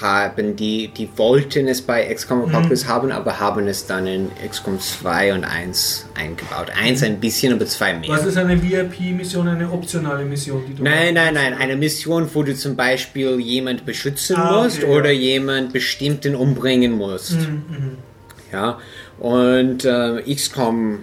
haben 0.00 0.56
die, 0.56 0.88
die 0.88 1.08
wollten 1.16 1.68
es 1.68 1.82
bei 1.82 2.12
XCOM 2.12 2.42
Apocalypse 2.42 2.86
haben, 2.88 3.12
aber 3.12 3.38
haben 3.40 3.66
es 3.68 3.86
dann 3.86 4.06
in 4.06 4.30
XCOM 4.48 4.80
2 4.80 5.34
und 5.34 5.44
1 5.44 6.06
eingebaut. 6.14 6.70
Eins 6.80 7.02
ein 7.02 7.20
bisschen, 7.20 7.52
aber 7.52 7.66
zwei 7.66 7.94
mehr. 7.94 8.08
Was 8.10 8.24
ist 8.24 8.36
eine 8.36 8.60
VIP-Mission, 8.62 9.48
eine 9.48 9.70
optionale 9.70 10.24
Mission, 10.24 10.62
die 10.68 10.74
du 10.74 10.82
Nein, 10.82 11.14
nein, 11.14 11.34
nein. 11.34 11.54
Eine 11.54 11.76
Mission, 11.76 12.28
wo 12.32 12.42
du 12.42 12.54
zum 12.56 12.76
Beispiel 12.76 13.38
jemand 13.40 13.84
beschützen 13.84 14.36
Ah, 14.36 14.62
musst 14.62 14.82
okay, 14.82 14.92
oder 14.92 15.10
ja. 15.10 15.20
jemand 15.20 15.72
bestimmten 15.72 16.34
umbringen 16.34 16.92
musst. 16.92 17.32
Mhm, 17.32 17.96
Ja. 18.52 18.78
Und 19.18 19.84
äh, 19.84 20.22
XCOM, 20.34 21.00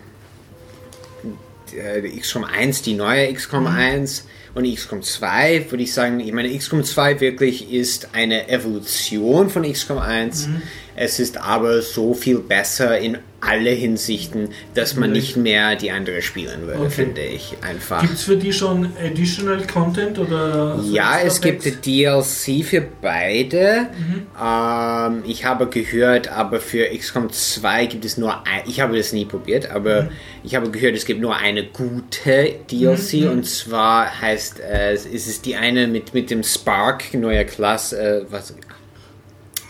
äh, 1.75 2.01
XCOM 2.19 2.43
1, 2.43 2.81
die 2.81 2.93
neue 2.95 3.31
XCOM 3.33 3.61
Mhm. 3.63 3.67
1 3.67 4.25
und 4.57 4.73
XCOM 4.73 5.03
2, 5.03 5.67
würde 5.69 5.83
ich 5.83 5.93
sagen, 5.93 6.19
ich 6.19 6.33
meine, 6.33 6.55
XCOM 6.55 6.83
2 6.83 7.21
wirklich 7.21 7.71
ist 7.71 8.09
eine 8.13 8.49
Evolution 8.49 9.51
von 9.51 9.71
XCOM 9.71 9.99
1. 9.99 10.47
Mhm. 10.47 10.61
Es 10.99 11.19
ist 11.19 11.37
aber 11.37 11.81
so 11.83 12.13
viel 12.15 12.39
besser 12.39 12.97
in 12.97 13.19
alle 13.39 13.69
Hinsichten, 13.69 14.49
dass 14.73 14.95
man 14.95 15.11
nicht 15.11 15.37
mehr 15.37 15.75
die 15.75 15.91
andere 15.91 16.23
spielen 16.23 16.65
würde, 16.65 16.79
Okay. 16.79 16.89
finde 16.89 17.21
ich 17.21 17.55
einfach. 17.61 18.01
Gibt 18.01 18.15
es 18.15 18.23
für 18.23 18.35
die 18.35 18.51
schon 18.51 18.89
Additional 18.99 19.61
Content 19.71 20.17
oder? 20.17 20.79
Ja, 20.91 21.19
es 21.23 21.39
gibt? 21.39 21.85
DLC 21.85 22.63
für 22.65 22.81
beide. 22.99 23.89
Mhm. 23.95 24.25
Ähm, 24.43 25.23
ich 25.27 25.45
habe 25.45 25.67
gehört, 25.67 26.29
aber 26.29 26.59
für 26.59 26.85
XCOM 26.97 27.31
2 27.31 27.85
gibt 27.85 28.05
es 28.05 28.17
nur 28.17 28.33
ein, 28.47 28.63
ich 28.65 28.79
habe 28.81 28.97
das 28.97 29.13
nie 29.13 29.25
probiert, 29.25 29.69
aber 29.69 30.03
Mhm. 30.03 30.09
ich 30.43 30.55
habe 30.55 30.71
gehört, 30.71 30.95
es 30.95 31.05
gibt 31.05 31.21
nur 31.21 31.35
eine 31.35 31.63
gute 31.67 32.55
DLC 32.71 33.21
Mhm. 33.25 33.29
und 33.29 33.43
zwar 33.45 34.19
heißt 34.19 34.59
es, 34.61 35.05
ist 35.05 35.27
es 35.27 35.41
die 35.41 35.55
eine 35.55 35.85
mit, 35.87 36.15
mit 36.15 36.31
dem 36.31 36.41
Spark, 36.41 37.13
neuer 37.13 37.43
Klasse, 37.43 37.99
äh, 38.25 38.25
was, 38.31 38.55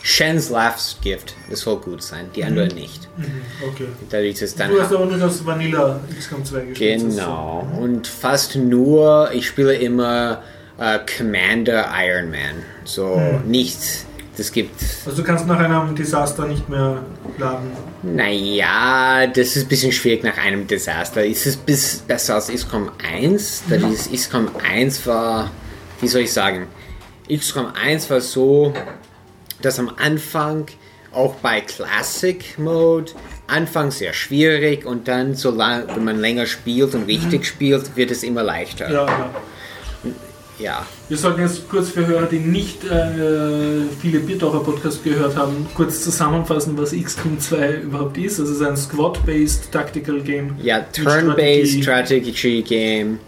Shen's 0.10 0.50
Laughs 0.50 0.96
Gift, 1.02 1.34
das 1.50 1.60
soll 1.60 1.80
gut 1.80 2.02
sein, 2.02 2.30
die 2.34 2.42
andere 2.46 2.68
nicht. 2.68 3.10
Mhm, 3.18 3.42
Okay. 3.74 3.88
Dadurch 4.10 4.42
ist 4.42 4.58
dann 4.58 4.72
Du 4.72 4.82
hast 4.82 4.94
aber 4.94 5.06
nur 5.06 5.18
das 5.18 5.46
Vanilla 5.46 6.00
XCOM 6.18 6.46
2 6.46 6.60
gespielt. 6.62 7.02
Genau. 7.02 7.68
Und 7.78 8.08
fast 8.08 8.56
nur, 8.56 9.30
ich 9.34 9.48
spiele 9.48 9.74
immer 9.76 10.44
äh, 10.78 11.00
Commander 11.18 11.90
Iron 12.06 12.32
Man. 12.32 12.64
So 12.86 13.20
nicht, 13.46 13.80
das 14.38 14.50
gibt, 14.54 14.80
So. 14.80 15.10
Also 15.10 15.24
du 15.24 15.28
kannst 15.28 15.46
nach 15.46 15.60
einem 15.60 15.94
Desaster 15.94 16.46
nicht 16.48 16.70
mehr 16.70 17.04
laden. 17.38 17.68
naja, 18.04 19.28
das 19.28 19.58
ist 19.58 19.66
ein 19.66 19.68
bisschen 19.68 19.92
schwierig 19.92 20.24
nach 20.24 20.38
einem 20.38 20.68
Desaster. 20.68 21.26
Es 21.28 21.46
ist 21.46 21.66
bis 21.66 21.98
besser 21.98 22.36
als 22.36 22.48
XCOM 22.48 22.92
1. 23.12 23.64
Da 23.70 23.76
dieses 23.76 24.10
XCOM 24.10 24.48
1 24.64 25.06
war, 25.06 25.52
wie 26.00 26.08
soll 26.08 26.22
ich 26.22 26.32
sagen, 26.32 26.68
XCOM 27.30 27.74
1 27.74 28.10
war 28.10 28.22
so, 28.22 28.74
dass 29.62 29.80
am 29.80 29.92
Anfang 29.98 30.68
auch 31.14 31.36
bei 31.36 31.62
Classic 31.62 32.58
Mode 32.58 33.12
Anfang 33.48 33.92
sehr 33.92 34.14
schwierig 34.14 34.86
und 34.86 35.08
dann, 35.08 35.34
so 35.36 35.52
lang, 35.52 35.86
wenn 35.96 36.04
man 36.04 36.20
länger 36.20 36.46
spielt 36.46 36.94
und 36.96 37.08
richtig 37.08 37.46
spielt, 37.46 37.96
wird 37.96 38.12
es 38.12 38.24
immer 38.24 38.44
leichter. 38.44 38.92
Ja, 38.92 39.06
ja. 39.06 39.30
Ja. 40.60 40.86
Wir 41.08 41.18
sollten 41.18 41.42
jetzt 41.42 41.70
kurz 41.70 41.90
für 41.90 42.08
Hörer, 42.08 42.26
die 42.26 42.40
nicht 42.40 42.84
äh, 42.84 43.84
viele 44.02 44.20
Biertaucher 44.20 44.62
Podcast 44.62 45.04
gehört 45.04 45.36
haben, 45.36 45.68
kurz 45.76 46.04
zusammenfassen, 46.04 46.76
was 46.78 46.94
XCOM 46.94 47.40
2 47.40 47.74
überhaupt 47.82 48.18
ist. 48.18 48.40
Das 48.40 48.50
ist 48.50 48.62
ein 48.64 48.76
Squad-based 48.76 49.72
Tactical 49.72 50.20
Game. 50.22 50.56
Ja, 50.62 50.80
Turn-Based 50.80 51.84
Strategie. 51.84 52.34
Strategy 52.34 52.62
Game 52.64 53.20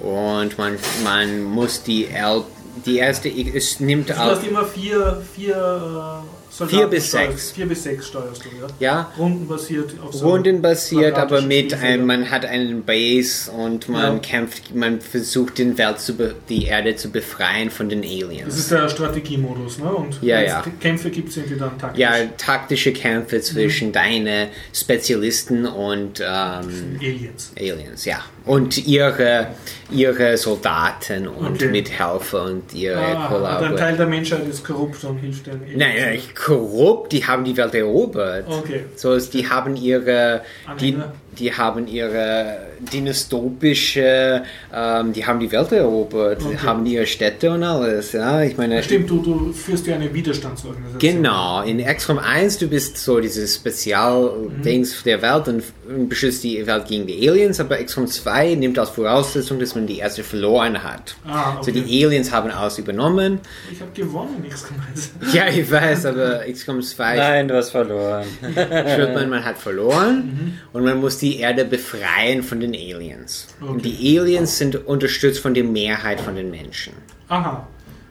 und 0.00 0.56
man, 0.56 0.76
man 1.02 1.42
muss 1.42 1.82
die 1.82 2.06
L, 2.06 2.44
die 2.86 2.98
erste, 2.98 3.28
es 3.28 3.80
nimmt 3.80 4.10
Du 4.10 4.14
auch, 4.14 4.18
hast 4.36 4.46
immer 4.46 4.64
vier, 4.64 5.22
vier 5.34 6.22
äh, 6.24 6.28
Vier 6.66 6.86
bis 6.88 7.08
steuerst- 7.08 7.10
sechs. 7.30 7.50
Vier 7.52 7.66
bis 7.66 7.82
sechs 7.84 8.08
steuerst 8.08 8.42
du, 8.44 8.48
ja? 8.58 8.66
ja, 8.80 9.12
Rundenbasiert 9.18 9.92
auf 10.02 10.12
so 10.14 10.30
rundenbasiert, 10.30 11.16
aber 11.16 11.42
mit 11.42 11.72
einem, 11.74 12.06
man 12.06 12.30
hat 12.30 12.44
einen 12.46 12.82
Base 12.84 13.48
und 13.52 13.88
man 13.88 14.14
Ja. 14.14 14.18
kämpft, 14.18 14.74
man 14.74 15.00
versucht 15.00 15.58
den 15.58 15.78
Welt 15.78 16.00
zu 16.00 16.16
be, 16.16 16.34
die 16.48 16.64
Erde 16.64 16.96
zu 16.96 17.10
befreien 17.10 17.70
von 17.70 17.88
den 17.88 18.00
Das 18.02 18.10
Aliens. 18.10 18.58
ist 18.58 18.70
der 18.72 18.88
Strategiemodus, 18.88 19.78
ne? 19.78 19.92
Und 19.92 20.20
Ja, 20.22 20.40
es 20.40 20.50
ja. 20.50 20.64
Kämpfe 20.80 21.10
gibt, 21.10 21.30
sind 21.32 21.48
die 21.50 21.56
dann 21.58 21.78
taktisch. 21.78 22.00
Ja, 22.00 22.12
taktische 22.38 22.92
Kämpfe 22.92 23.36
Mhm. 23.36 23.42
zwischen 23.42 23.92
deine 23.92 24.48
Spezialisten 24.72 25.66
und 25.66 26.20
ähm, 26.20 26.98
Aliens. 26.98 27.52
Aliens, 27.56 28.04
ja. 28.04 28.24
Und 28.48 28.86
ihre, 28.86 29.48
ihre 29.90 30.36
Soldaten 30.36 31.28
und 31.28 31.56
Okay. 31.56 31.68
Mithelfer 31.70 32.44
und 32.44 32.72
ihre 32.74 32.98
Ah, 32.98 33.58
und 33.58 33.64
ein. 33.66 33.76
Teil 33.76 33.96
der 33.96 34.06
Menschheit 34.06 34.46
ist 34.48 34.64
korrupt 34.64 35.04
und 35.04 35.18
hilft 35.18 35.46
den 35.46 35.60
Aliens. 35.62 35.76
Nein, 35.78 35.94
nein, 36.00 36.20
korrupt, 36.34 37.12
die 37.12 37.24
haben 37.26 37.44
die 37.44 37.56
Welt 37.56 37.74
erobert. 37.74 38.46
Okay. 38.48 38.84
So 38.96 39.12
ist, 39.12 39.34
die 39.34 39.48
haben 39.48 39.76
ihre, 39.76 40.42
die, 40.80 40.96
die 41.38 41.52
haben 41.52 41.86
ihre 41.86 42.67
dystopische, 42.92 44.42
ähm, 44.74 45.12
die 45.12 45.24
haben 45.24 45.40
die 45.40 45.50
Welt 45.52 45.72
erobert, 45.72 46.42
Okay. 46.44 46.56
haben 46.64 46.84
ihre 46.86 47.06
Städte 47.06 47.50
und 47.52 47.62
alles, 47.62 48.12
ja. 48.12 48.42
Ich 48.42 48.56
meine, 48.56 48.82
Stimmt, 48.82 49.08
du, 49.10 49.22
du 49.22 49.52
führst 49.52 49.86
ja 49.86 49.94
eine 49.94 50.12
Widerstandsorganisation. 50.12 50.98
Genau, 50.98 51.62
in 51.62 51.84
XCOM 51.84 52.18
1, 52.18 52.58
du 52.58 52.66
bist 52.68 52.98
so 52.98 53.20
dieses 53.20 53.54
Spezial-Dings 53.56 55.02
der 55.04 55.22
Welt 55.22 55.48
und, 55.48 55.62
und 55.88 56.08
beschützt 56.08 56.42
die 56.44 56.66
Welt 56.66 56.86
gegen 56.88 57.06
die 57.06 57.28
Aliens, 57.28 57.60
aber 57.60 57.76
XCOM 57.76 58.06
2 58.06 58.54
nimmt 58.54 58.78
als 58.78 58.90
Voraussetzung, 58.90 59.58
dass 59.58 59.74
man 59.74 59.86
die 59.86 59.98
erste 59.98 60.22
verloren 60.24 60.82
hat. 60.82 61.16
Ah, 61.26 61.54
So 61.62 61.70
okay. 61.70 61.82
die 61.86 62.04
Aliens 62.04 62.32
haben 62.32 62.50
alles 62.50 62.78
übernommen. 62.78 63.40
ich 63.70 63.80
habe 63.80 63.90
gewonnen, 63.94 64.40
nichts 64.42 64.66
gemeint. 64.66 64.88
Ja, 65.34 65.46
ich 65.48 65.70
weiß, 65.70 66.06
aber 66.06 66.40
XCOM 66.50 66.82
2 66.82 67.16
Nein, 67.16 67.48
du 67.48 67.54
hast 67.54 67.70
verloren. 67.70 68.24
spürt 68.42 69.14
man, 69.14 69.28
man 69.30 69.44
hat 69.44 69.58
verloren 69.58 70.58
und 70.72 70.84
man 70.84 70.98
muss 71.00 71.18
die 71.18 71.28
die 71.28 71.40
Erde 71.40 71.66
befreien 71.66 72.42
von 72.42 72.58
den 72.58 72.67
Aliens. 72.74 73.48
Und 73.60 73.68
Okay. 73.80 73.92
die 73.98 74.18
Aliens 74.18 74.58
sind 74.58 74.86
unterstützt 74.86 75.40
von 75.40 75.54
der 75.54 75.64
Mehrheit 75.64 76.20
von 76.20 76.34
den 76.36 76.50
Menschen. 76.50 76.92
Aha. 77.28 77.66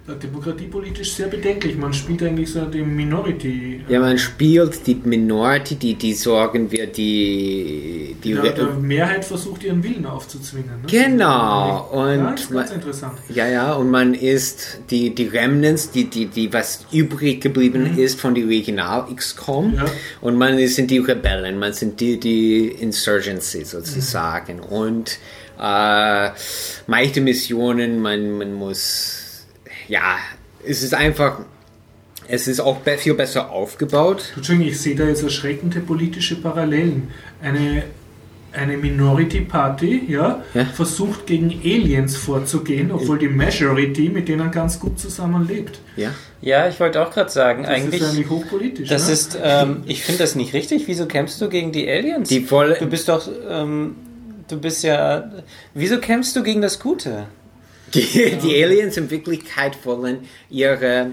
Ja, 0.08 0.14
Demokratiepolitisch 0.14 1.12
sehr 1.14 1.28
bedenklich. 1.28 1.76
Man 1.78 1.92
spielt 1.94 2.24
eigentlich 2.24 2.50
so 2.50 2.64
die 2.66 2.82
Minority. 2.82 3.82
Ja, 3.90 4.00
man 4.00 4.18
spielt 4.18 4.88
die 4.88 4.96
Minority, 5.04 5.76
die, 5.76 5.96
die 5.96 6.14
sorgen 6.14 6.72
wir, 6.72 6.88
die... 6.88 8.16
die 8.24 8.30
Ja, 8.32 8.42
der 8.54 8.68
Mehrheit 8.76 9.26
versucht 9.26 9.64
ihren 9.66 9.84
Willen 9.84 10.06
aufzuzwingen. 10.06 10.82
Ne? 10.82 10.88
Genau, 10.90 11.26
Ja, 11.26 11.78
und 11.92 12.24
das 12.24 12.42
ist 12.42 12.52
ganz 12.52 12.70
man- 12.70 12.76
interessant. 12.80 13.14
Ja, 13.34 13.48
ja, 13.48 13.74
und 13.74 13.92
man 13.92 14.14
ist 14.14 14.80
die, 14.90 15.14
die 15.14 15.26
Remnants, 15.28 15.92
die, 15.92 16.06
die, 16.10 16.28
die 16.28 16.54
was 16.54 16.86
übrig 16.94 17.42
geblieben 17.42 17.98
ist 17.98 18.20
von 18.22 18.34
der 18.34 18.46
Original 18.46 19.08
XCOM. 19.14 19.72
Mhm. 19.72 19.76
Ja. 19.76 19.86
Und 20.22 20.38
man 20.38 20.58
ist- 20.58 20.76
sind 20.76 20.90
die 20.90 21.00
Rebellen, 21.00 21.60
man 21.60 21.74
sind 21.74 22.00
die, 22.00 22.18
die 22.18 22.68
Insurgency 22.68 23.66
sozusagen. 23.66 24.62
Und 24.62 25.18
äh, 25.62 26.30
manche 26.88 27.20
Missionen, 27.20 28.00
man, 28.02 28.38
man 28.38 28.54
muss, 28.54 29.27
ja, 29.88 30.18
es 30.66 30.84
ist 30.84 30.94
einfach, 30.94 31.40
es 32.28 32.48
ist 32.48 32.60
auch 32.60 32.78
viel 32.98 33.14
besser 33.14 33.50
aufgebaut. 33.52 34.34
Entschuldigung, 34.36 34.72
ich 34.72 34.80
sehe 34.82 34.96
da 34.96 35.06
jetzt 35.06 35.24
erschreckende 35.24 35.80
politische 35.80 36.36
Parallelen. 36.42 37.10
Eine, 37.42 37.84
eine 38.52 38.78
Minority 38.78 39.42
Party 39.42 40.04
ja, 40.08 40.44
Ja. 40.54 40.66
versucht 40.66 41.28
gegen 41.28 41.50
Aliens 41.64 42.18
vorzugehen, 42.18 42.92
obwohl 42.92 43.20
die 43.20 43.30
Majority 43.30 44.10
mit 44.10 44.28
denen 44.28 44.52
ganz 44.52 44.80
gut 44.80 45.00
zusammenlebt. 45.00 45.80
Ja. 45.96 46.12
Ja, 46.42 46.68
ich 46.68 46.80
wollte 46.80 47.02
auch 47.02 47.12
gerade 47.12 47.30
sagen, 47.32 47.64
Das 47.64 47.72
eigentlich. 47.72 48.02
ist 48.02 48.10
eigentlich 48.10 48.30
hochpolitisch. 48.30 48.90
Das 48.90 49.08
ne? 49.08 49.14
ist, 49.14 49.38
ähm, 49.42 49.84
ich 49.86 50.04
finde 50.04 50.20
das 50.20 50.36
nicht 50.36 50.54
richtig. 50.54 50.84
Wieso 50.88 51.06
kämpfst 51.08 51.42
du 51.42 51.50
gegen 51.50 51.72
die 51.72 51.90
Aliens? 51.90 52.30
Die 52.30 52.50
wollen, 52.52 52.76
du 52.80 52.86
bist 52.88 53.10
doch, 53.10 53.28
ähm, 53.50 53.96
du 54.48 54.60
bist 54.60 54.84
ja. 54.84 55.32
Wieso 55.74 56.00
kämpfst 56.00 56.36
du 56.36 56.44
gegen 56.44 56.62
das 56.62 56.80
Gute? 56.80 57.26
Die, 57.94 58.38
die 58.42 58.64
Aliens 58.64 58.98
in 58.98 59.10
Wirklichkeit 59.10 59.78
wollen 59.86 60.28
ihre 60.50 61.12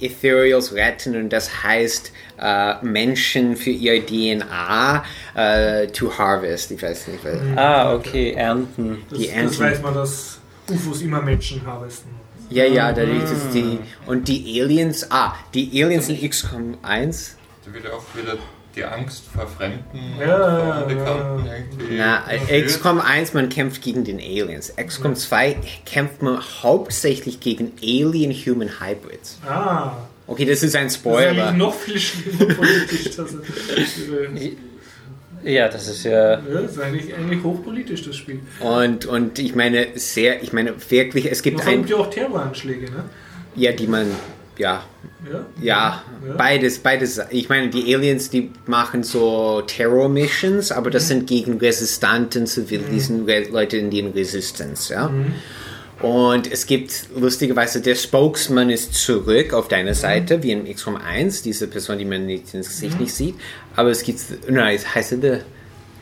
Ethereals 0.00 0.72
retten 0.74 1.16
und 1.16 1.30
das 1.30 1.62
heißt 1.64 2.12
äh, 2.40 2.84
Menschen 2.84 3.56
für 3.56 3.70
ihr 3.70 4.04
DNA 4.04 5.04
äh, 5.34 5.86
to 5.88 6.16
harvest. 6.16 6.70
Ich 6.70 6.82
weiß 6.82 7.08
nicht, 7.08 7.24
was. 7.24 7.38
Ah, 7.56 7.94
okay, 7.94 8.32
ernten. 8.32 9.04
das, 9.10 9.18
die 9.18 9.26
das 9.26 9.34
Ernten- 9.34 9.60
weiß 9.60 9.82
man, 9.82 9.94
dass 9.94 10.38
UFOs 10.70 11.02
immer 11.02 11.20
Menschen 11.22 11.64
harvesten. 11.66 12.10
Ja, 12.50 12.64
ja, 12.64 12.92
da 12.92 13.02
liegt 13.02 13.28
es 13.28 13.50
die. 13.52 13.78
Und 14.06 14.26
die 14.28 14.60
Aliens, 14.62 15.10
ah, 15.10 15.34
die 15.52 15.82
Aliens 15.84 16.08
in 16.08 16.28
XCOM 16.30 16.78
1. 16.82 17.36
Da 17.66 17.74
wird 17.74 17.86
auch 17.92 18.02
wieder 18.14 18.38
die 18.76 18.84
Angst 18.84 19.24
vor 19.34 19.46
Fremden 19.46 20.14
Ja, 20.20 20.36
und 20.36 20.60
vor 20.64 20.82
Unbekannten 20.86 21.46
ja. 21.46 21.52
irgendwie. 21.56 21.96
Na, 21.96 22.34
überführt. 22.34 22.66
XCOM 22.66 23.00
1, 23.00 23.34
man 23.34 23.48
kämpft 23.48 23.82
gegen 23.82 24.04
den 24.04 24.18
Aliens. 24.18 24.72
XCOM 24.76 25.14
2 25.16 25.56
kämpft 25.86 26.22
man 26.22 26.38
hauptsächlich 26.62 27.40
gegen 27.40 27.72
Alien-Human 27.82 28.80
Hybrids. 28.80 29.38
Ah, 29.48 29.92
Okay, 30.30 30.44
das 30.44 30.62
ist 30.62 30.76
ein 30.76 30.84
das 30.84 30.92
ist 30.92 31.00
Spoiler. 31.00 31.52
noch 31.52 31.72
viel 31.74 31.98
schlimmer 31.98 32.52
politisch. 32.54 33.16
Das, 33.16 33.34
Ja, 35.42 35.68
das 35.68 35.88
ist 35.88 36.04
ja. 36.04 36.32
ja, 36.32 36.36
das 36.40 36.72
ist 36.72 36.80
eigentlich, 36.80 37.14
eigentlich 37.14 37.42
hochpolitisch, 37.42 38.02
das 38.04 38.16
Spiel. 38.16 38.40
Und, 38.60 39.06
und 39.06 39.38
ich 39.38 39.54
meine, 39.54 39.86
sehr, 39.94 40.42
ich 40.42 40.52
meine, 40.52 40.74
wirklich, 40.90 41.30
es 41.30 41.42
gibt 41.42 41.60
ein. 41.60 41.64
verübt 41.64 41.90
ja 41.90 41.96
auch 41.96 42.10
Terroranschläge, 42.10 42.90
ne? 42.90 43.04
Ja, 43.54 43.72
die 43.72 43.86
man, 43.86 44.06
ja, 44.58 44.84
Ja. 45.24 45.46
ja, 45.60 46.02
Ja. 46.26 46.34
beides, 46.36 46.78
beides. 46.78 47.20
Ich 47.30 47.48
meine, 47.48 47.68
die 47.68 47.94
Aliens, 47.94 48.30
die 48.30 48.50
machen 48.66 49.02
so 49.02 49.62
Terror-Missions, 49.66 50.72
aber 50.72 50.90
das 50.90 51.08
sind 51.08 51.26
gegen 51.26 51.58
resistanten 51.58 52.46
Zivilisten, 52.46 53.24
Re 53.24 53.46
Leute 53.50 53.76
in 53.78 53.90
den 53.90 54.08
Resistance, 54.12 54.92
ja. 54.92 55.10
Und 56.00 56.50
es 56.52 56.66
gibt 56.66 57.06
lustigerweise, 57.16 57.80
der 57.80 57.96
Spokesman 57.96 58.70
ist 58.70 58.94
zurück 58.94 59.52
auf 59.52 59.66
deiner 59.66 59.94
Seite, 59.94 60.42
wie 60.44 60.52
in 60.52 60.72
XCOM 60.72 60.96
1, 60.96 61.42
diese 61.42 61.66
Person, 61.66 61.98
die 61.98 62.04
man 62.04 62.24
nicht 62.24 62.54
ins 62.54 62.68
Gesicht 62.68 63.00
nicht 63.00 63.12
sieht. 63.12 63.34
Aber 63.74 63.90
es 63.90 64.04
gibt, 64.04 64.20
nein, 64.48 64.76
es 64.76 64.94
heißt 64.94 65.12
er 65.12 65.18
der 65.18 65.40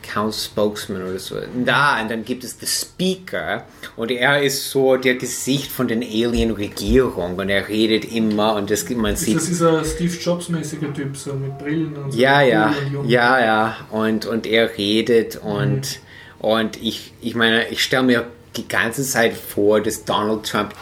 Count 0.07 0.33
Spokesman 0.33 1.03
oder 1.03 1.19
so. 1.19 1.35
Da, 1.65 2.01
und 2.01 2.09
dann 2.09 2.23
gibt 2.23 2.43
es 2.43 2.57
den 2.57 2.67
Speaker 2.67 3.65
und 3.95 4.11
er 4.11 4.41
ist 4.41 4.69
so 4.71 4.95
der 4.95 5.15
Gesicht 5.15 5.71
von 5.71 5.87
den 5.87 6.01
Alien-Regierung 6.01 7.35
und 7.35 7.49
er 7.49 7.67
redet 7.67 8.11
immer 8.11 8.55
und 8.55 8.69
das, 8.71 8.89
man 8.89 9.13
Ist 9.13 9.21
sieht 9.21 9.37
das 9.37 9.45
dieser 9.45 9.83
Steve 9.83 10.13
Jobs-mäßige 10.13 10.93
Typ, 10.95 11.17
so 11.17 11.33
mit 11.33 11.57
Brillen 11.57 11.95
und 11.95 12.11
so? 12.11 12.17
ja, 12.17 12.41
ja, 12.41 12.73
und 12.97 13.09
ja, 13.09 13.39
ja. 13.39 13.77
Und, 13.91 14.25
und 14.25 14.47
er 14.47 14.77
redet 14.77 15.37
und, 15.37 15.99
und 16.39 16.81
ich, 16.81 17.13
ich 17.21 17.35
meine, 17.35 17.67
ich 17.69 17.83
stelle 17.83 18.03
mir 18.03 18.27
die 18.55 18.67
ganze 18.67 19.03
Zeit 19.03 19.33
vor, 19.33 19.81
dass 19.81 20.03
Donald 20.03 20.43
Trump 20.45 20.73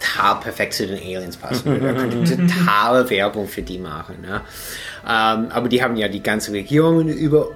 total 0.00 0.40
perfekt 0.40 0.74
zu 0.74 0.86
den 0.86 0.98
Aliens 0.98 1.36
passen 1.36 1.64
würde. 1.66 1.86
Er 1.88 1.94
könnte 1.94 2.36
totale 2.46 3.08
Werbung 3.08 3.48
für 3.48 3.62
die 3.62 3.78
machen. 3.78 4.16
Ne? 4.22 4.42
Ähm, 5.04 5.48
aber 5.50 5.68
die 5.68 5.82
haben 5.82 5.96
ja 5.96 6.08
die 6.08 6.22
ganze 6.22 6.52
Regierung 6.52 7.08
über, 7.08 7.48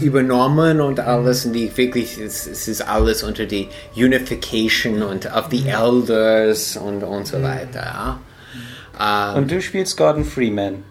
übernommen 0.00 0.80
und 0.80 1.00
alles 1.00 1.44
und 1.46 1.52
die 1.52 1.74
wirklich, 1.76 2.18
es, 2.18 2.46
es 2.46 2.68
ist 2.68 2.82
alles 2.82 3.22
unter 3.22 3.46
die 3.46 3.68
Unification 3.96 5.02
und 5.02 5.26
of 5.26 5.46
the 5.50 5.68
Elders 5.68 6.76
und, 6.76 7.02
und 7.02 7.26
so 7.26 7.42
weiter. 7.42 7.80
Ja? 7.80 9.32
Ähm, 9.32 9.42
Und 9.42 9.50
du 9.50 9.60
spielst 9.60 9.96
Gordon 9.96 10.24
Freeman. 10.24 10.84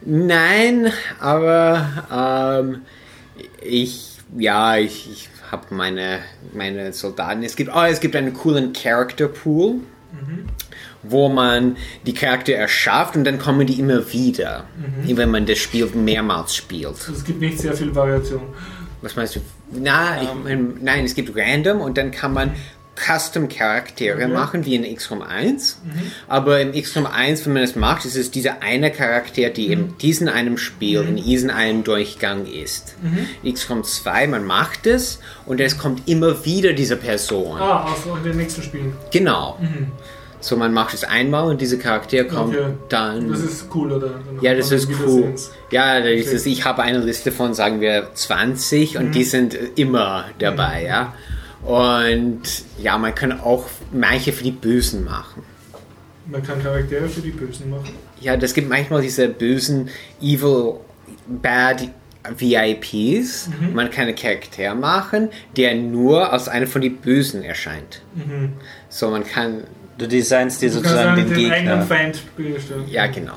Nein, 0.00 0.92
aber 1.20 2.62
ähm, 2.62 2.82
ich, 3.60 4.16
ja, 4.36 4.76
ich, 4.76 5.10
ich 5.10 5.28
habe 5.50 5.74
meine, 5.74 6.20
meine 6.52 6.92
Soldaten. 6.92 7.42
Es 7.42 7.56
gibt, 7.56 7.70
oh, 7.74 7.82
es 7.82 8.00
gibt 8.00 8.14
einen 8.14 8.32
coolen 8.32 8.72
Character 8.72 9.28
Pool, 9.28 9.80
wo 11.08 11.28
man 11.28 11.76
die 12.06 12.14
Charakter 12.14 12.54
erschafft 12.54 13.16
und 13.16 13.24
dann 13.24 13.38
kommen 13.38 13.66
die 13.66 13.78
immer 13.78 14.12
wieder, 14.12 14.64
wenn 15.04 15.30
man 15.30 15.46
das 15.46 15.58
Spiel 15.58 15.86
mehrmals 15.94 16.54
spielt. 16.54 16.86
Also 16.86 17.12
es 17.12 17.24
gibt 17.24 17.40
nicht 17.40 17.58
sehr 17.58 17.74
viel 17.74 17.94
Variation. 17.94 18.42
Was 19.00 19.14
meinst 19.14 19.36
du? 19.36 19.40
Na, 19.70 20.20
ich 20.20 20.28
mein, 20.42 20.74
nein, 20.82 21.04
es 21.04 21.14
gibt 21.14 21.36
Random 21.36 21.80
und 21.80 21.96
dann 21.96 22.10
kann 22.10 22.32
man 22.32 22.52
Custom 22.96 23.48
Charaktere 23.48 24.26
machen, 24.26 24.66
wie 24.66 24.74
in 24.74 24.82
XCOM 24.96 25.22
1. 25.22 25.80
Aber 26.26 26.60
im 26.60 26.72
XCOM 26.72 27.06
1, 27.06 27.46
wenn 27.46 27.52
man 27.52 27.62
das 27.62 27.76
macht, 27.76 28.04
ist 28.04 28.16
es 28.16 28.32
dieser 28.32 28.60
eine 28.60 28.90
Charakter, 28.90 29.50
die 29.50 29.70
in 29.72 29.96
diesem 29.98 30.26
einem 30.26 30.58
Spiel, 30.58 31.02
in 31.02 31.14
diesem 31.14 31.50
einen 31.50 31.84
Durchgang 31.84 32.44
ist. 32.46 32.96
XCOM 33.48 33.84
2, 33.84 34.26
man 34.26 34.44
macht 34.44 34.88
es 34.88 35.20
und 35.46 35.60
es 35.60 35.78
kommt 35.78 36.08
immer 36.08 36.44
wieder 36.44 36.72
diese 36.72 36.96
Person. 36.96 37.58
Ah, 37.60 37.84
auch 37.84 38.16
in 38.16 38.24
den 38.24 38.36
nächsten 38.36 38.62
Spielen. 38.62 38.92
Genau. 39.12 39.60
So, 40.40 40.56
man 40.56 40.72
macht 40.72 40.94
es 40.94 41.04
einmal 41.04 41.48
und 41.48 41.60
dieser 41.60 41.78
Charakter 41.78 42.24
kommt 42.24 42.54
Okay. 42.56 42.72
dann. 42.88 43.28
Das 43.30 43.40
ist 43.40 43.66
cool, 43.74 43.92
oder? 43.92 44.08
Dann 44.08 44.38
Ja, 44.40 44.54
das 44.54 44.70
ist 44.70 44.88
cool. 45.06 45.34
Ja, 45.70 45.98
ist, 45.98 46.46
ich 46.46 46.64
habe 46.64 46.82
eine 46.82 46.98
Liste 46.98 47.32
von, 47.32 47.54
sagen 47.54 47.80
wir, 47.80 48.10
20 48.14 48.98
und 48.98 49.12
die 49.12 49.24
sind 49.24 49.56
immer 49.76 50.26
dabei, 50.38 50.84
ja. 50.84 51.14
Und 51.64 52.42
ja, 52.80 52.96
man 52.98 53.14
kann 53.14 53.40
auch 53.40 53.64
manche 53.92 54.32
für 54.32 54.44
die 54.44 54.52
Bösen 54.52 55.04
machen. 55.04 55.42
Man 56.26 56.42
kann 56.42 56.62
Charaktere 56.62 57.08
für 57.08 57.20
die 57.20 57.30
Bösen 57.30 57.70
machen. 57.70 57.88
Ja, 58.20 58.36
das 58.36 58.54
gibt 58.54 58.68
manchmal 58.68 59.02
diese 59.02 59.28
bösen, 59.28 59.88
evil, 60.20 60.74
bad 61.26 61.88
VIPs. 62.36 63.48
Man 63.72 63.90
kann 63.90 64.06
einen 64.06 64.16
Charakter 64.16 64.74
machen, 64.74 65.30
der 65.56 65.74
nur 65.74 66.32
als 66.32 66.48
einer 66.48 66.66
von 66.66 66.82
den 66.82 66.96
Bösen 66.98 67.42
erscheint. 67.42 68.02
So, 68.88 69.10
man 69.10 69.24
kann, 69.24 69.64
Du 69.98 70.06
designst 70.06 70.62
dir 70.62 70.70
sozusagen 70.70 71.16
den 71.16 71.28
den 71.28 71.50
eigenen 71.52 71.80
Gegner. 71.80 71.82
Feind 71.82 72.36
bestellen. 72.36 72.84
ja, 72.88 73.06
genau. 73.08 73.34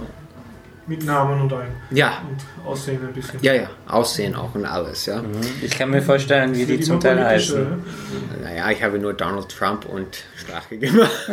Mit 0.88 1.06
Namen 1.06 1.42
und 1.42 1.54
allem. 1.54 1.70
Ja, 1.92 2.22
Und 2.30 2.68
Aussehen 2.68 3.00
ein 3.08 3.14
bisschen. 3.14 3.40
ja, 3.42 3.54
ja, 3.54 3.70
Aussehen 3.88 4.36
auch 4.36 4.54
und 4.56 4.66
alles, 4.66 5.06
ja. 5.06 5.24
Ich 5.62 5.72
kann 5.78 5.90
mir 5.90 6.02
vorstellen, 6.02 6.56
wie 6.56 6.66
die 6.66 6.80
zum 6.82 7.00
Teil 7.00 7.24
heißen. 7.24 7.62
ne? 7.64 7.80
Naja, 8.44 8.70
ich 8.72 8.84
habe 8.84 9.00
nur 9.00 9.14
Donald 9.14 9.48
Trump 9.50 9.86
und 9.86 10.24
Strache 10.36 10.78
gemacht. 10.78 11.12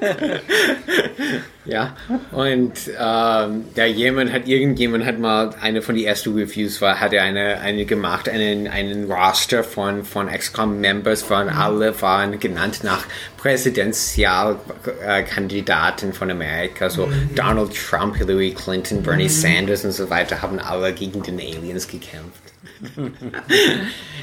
ja, 1.70 1.94
und 2.32 2.72
ähm, 2.98 3.64
ja, 3.76 3.84
jemand 3.86 4.32
hat, 4.32 4.48
irgendjemand 4.48 5.04
hat 5.06 5.20
mal, 5.20 5.50
eine 5.60 5.82
von 5.82 5.94
den 5.94 6.04
ersten 6.04 6.34
Reviews 6.34 6.80
war, 6.80 6.98
hat 6.98 7.12
er 7.12 7.22
eine, 7.22 7.60
eine 7.60 7.84
gemacht, 7.84 8.28
einen, 8.28 8.66
einen 8.66 9.08
Roster 9.10 9.62
von, 9.62 10.04
von 10.04 10.26
XCOM-Members, 10.28 11.30
waren 11.30 11.48
alle 11.48 12.00
waren 12.02 12.40
genannt 12.40 12.80
nach 12.82 13.04
Präsidentialkandidaten 13.38 16.12
von 16.12 16.30
Amerika, 16.30 16.90
so 16.90 17.08
Donald 17.34 17.72
Trump, 17.74 18.16
Hillary 18.16 18.50
Clinton, 18.52 19.02
Bernie 19.02 19.28
Sanders 19.28 19.84
und 19.84 19.92
so 19.92 20.10
weiter, 20.10 20.42
haben 20.42 20.58
alle 20.58 20.92
gegen 20.92 21.22
den 21.22 21.38
Aliens 21.38 21.86
gekämpft. 21.86 22.40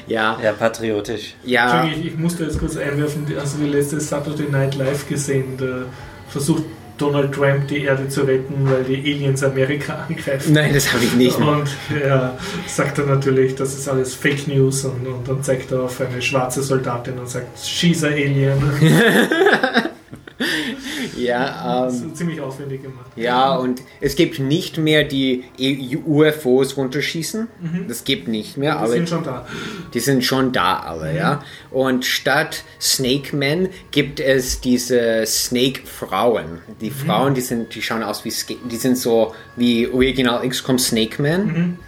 ja, 0.07 0.39
Ja, 0.41 0.51
patriotisch. 0.53 1.35
ja. 1.43 1.81
Entschuldigung, 1.83 2.07
ich, 2.07 2.13
ich 2.13 2.19
musste 2.19 2.43
jetzt 2.43 2.59
kurz 2.59 2.77
einwerfen, 2.77 3.25
die- 3.25 3.35
hast 3.37 3.57
du 3.57 3.63
die 3.63 3.69
letzte 3.69 3.99
Saturday 3.99 4.47
Night 4.49 4.75
Live 4.75 5.07
gesehen? 5.07 5.57
Da 5.57 5.83
versucht 6.29 6.63
Donald 6.97 7.33
Trump 7.33 7.67
die 7.67 7.83
Erde 7.83 8.07
zu 8.09 8.21
retten, 8.21 8.69
weil 8.69 8.83
die 8.83 8.97
Aliens 8.97 9.43
Amerika 9.43 10.05
angreifen. 10.09 10.53
Nein, 10.53 10.73
das 10.73 10.91
habe 10.93 11.03
ich 11.03 11.13
nicht. 11.15 11.37
Und 11.37 11.69
er 12.01 12.37
sagt 12.65 12.97
dann 12.97 13.07
natürlich, 13.07 13.55
das 13.55 13.73
ist 13.73 13.87
alles 13.87 14.15
Fake 14.15 14.47
News 14.47 14.85
und, 14.85 15.05
und 15.07 15.27
dann 15.27 15.43
zeigt 15.43 15.71
er 15.71 15.83
auf 15.83 16.01
eine 16.01 16.21
schwarze 16.21 16.61
Soldatin 16.63 17.17
und 17.19 17.29
sagt, 17.29 17.59
she's 17.59 18.03
a 18.03 18.07
Alien. 18.07 18.61
Ja, 21.17 21.85
Das 21.85 22.01
ähm, 22.01 22.07
ist 22.09 22.17
ziemlich 22.17 22.39
aufwendig 22.41 22.83
gemacht. 22.83 23.07
ja, 23.15 23.55
und 23.55 23.81
es 24.01 24.15
gibt 24.15 24.39
nicht 24.39 24.77
mehr 24.77 25.03
die 25.03 25.43
E- 25.57 25.97
UFOs 25.97 26.77
runterschießen. 26.77 27.47
Das 27.87 28.03
gibt 28.03 28.27
nicht 28.27 28.57
mehr, 28.57 28.73
Die 28.73 28.77
aber 28.77 28.87
sind 28.89 29.09
schon 29.09 29.23
da. 29.23 29.47
die 29.93 29.99
sind 29.99 30.23
schon 30.23 30.51
da 30.51 30.79
alle, 30.79 31.15
ja. 31.15 31.43
Und 31.71 32.05
statt 32.05 32.63
Snake 32.79 33.35
Men 33.35 33.69
gibt 33.91 34.19
es 34.19 34.61
diese 34.61 35.25
Snake 35.25 35.81
Frauen. 35.85 36.61
Die 36.81 36.91
Frauen, 36.91 37.33
die 37.33 37.41
sind, 37.41 37.73
die 37.73 37.81
schauen 37.81 38.03
aus 38.03 38.23
wie, 38.25 38.33
die 38.69 38.75
sind 38.77 38.97
so 38.97 39.33
wie 39.55 39.87
Original 39.87 40.47
XCOM 40.47 40.77
Snake 40.79 41.21
Men. 41.21 41.79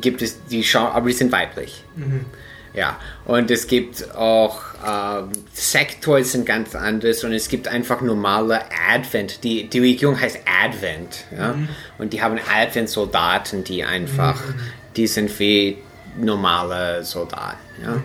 Gibt 0.00 0.20
es, 0.22 0.44
die 0.46 0.62
schauen, 0.64 0.92
aber 0.92 1.08
die 1.08 1.14
sind 1.14 1.32
weiblich. 1.32 1.82
Ja, 2.74 2.98
und 3.24 3.50
es 3.50 3.66
gibt 3.68 4.14
auch 4.14 4.65
ähm, 4.84 5.28
Sektoids 5.52 6.32
sind 6.32 6.46
ganz 6.46 6.74
anders 6.74 7.22
und 7.24 7.32
es 7.32 7.48
gibt 7.48 7.68
einfach 7.68 8.00
normale 8.00 8.60
Advent. 8.90 9.44
Die, 9.44 9.68
die 9.68 9.78
Regierung 9.78 10.20
heißt 10.20 10.40
Advent, 10.64 11.24
ja. 11.36 11.54
Und 11.98 12.12
die 12.12 12.22
haben 12.22 12.38
Advent-Soldaten, 12.38 13.64
die 13.64 13.84
einfach, 13.84 14.42
die 14.96 15.06
sind 15.06 15.38
wie 15.38 15.78
normale 16.18 17.04
Soldaten, 17.04 17.58
ja. 17.82 18.02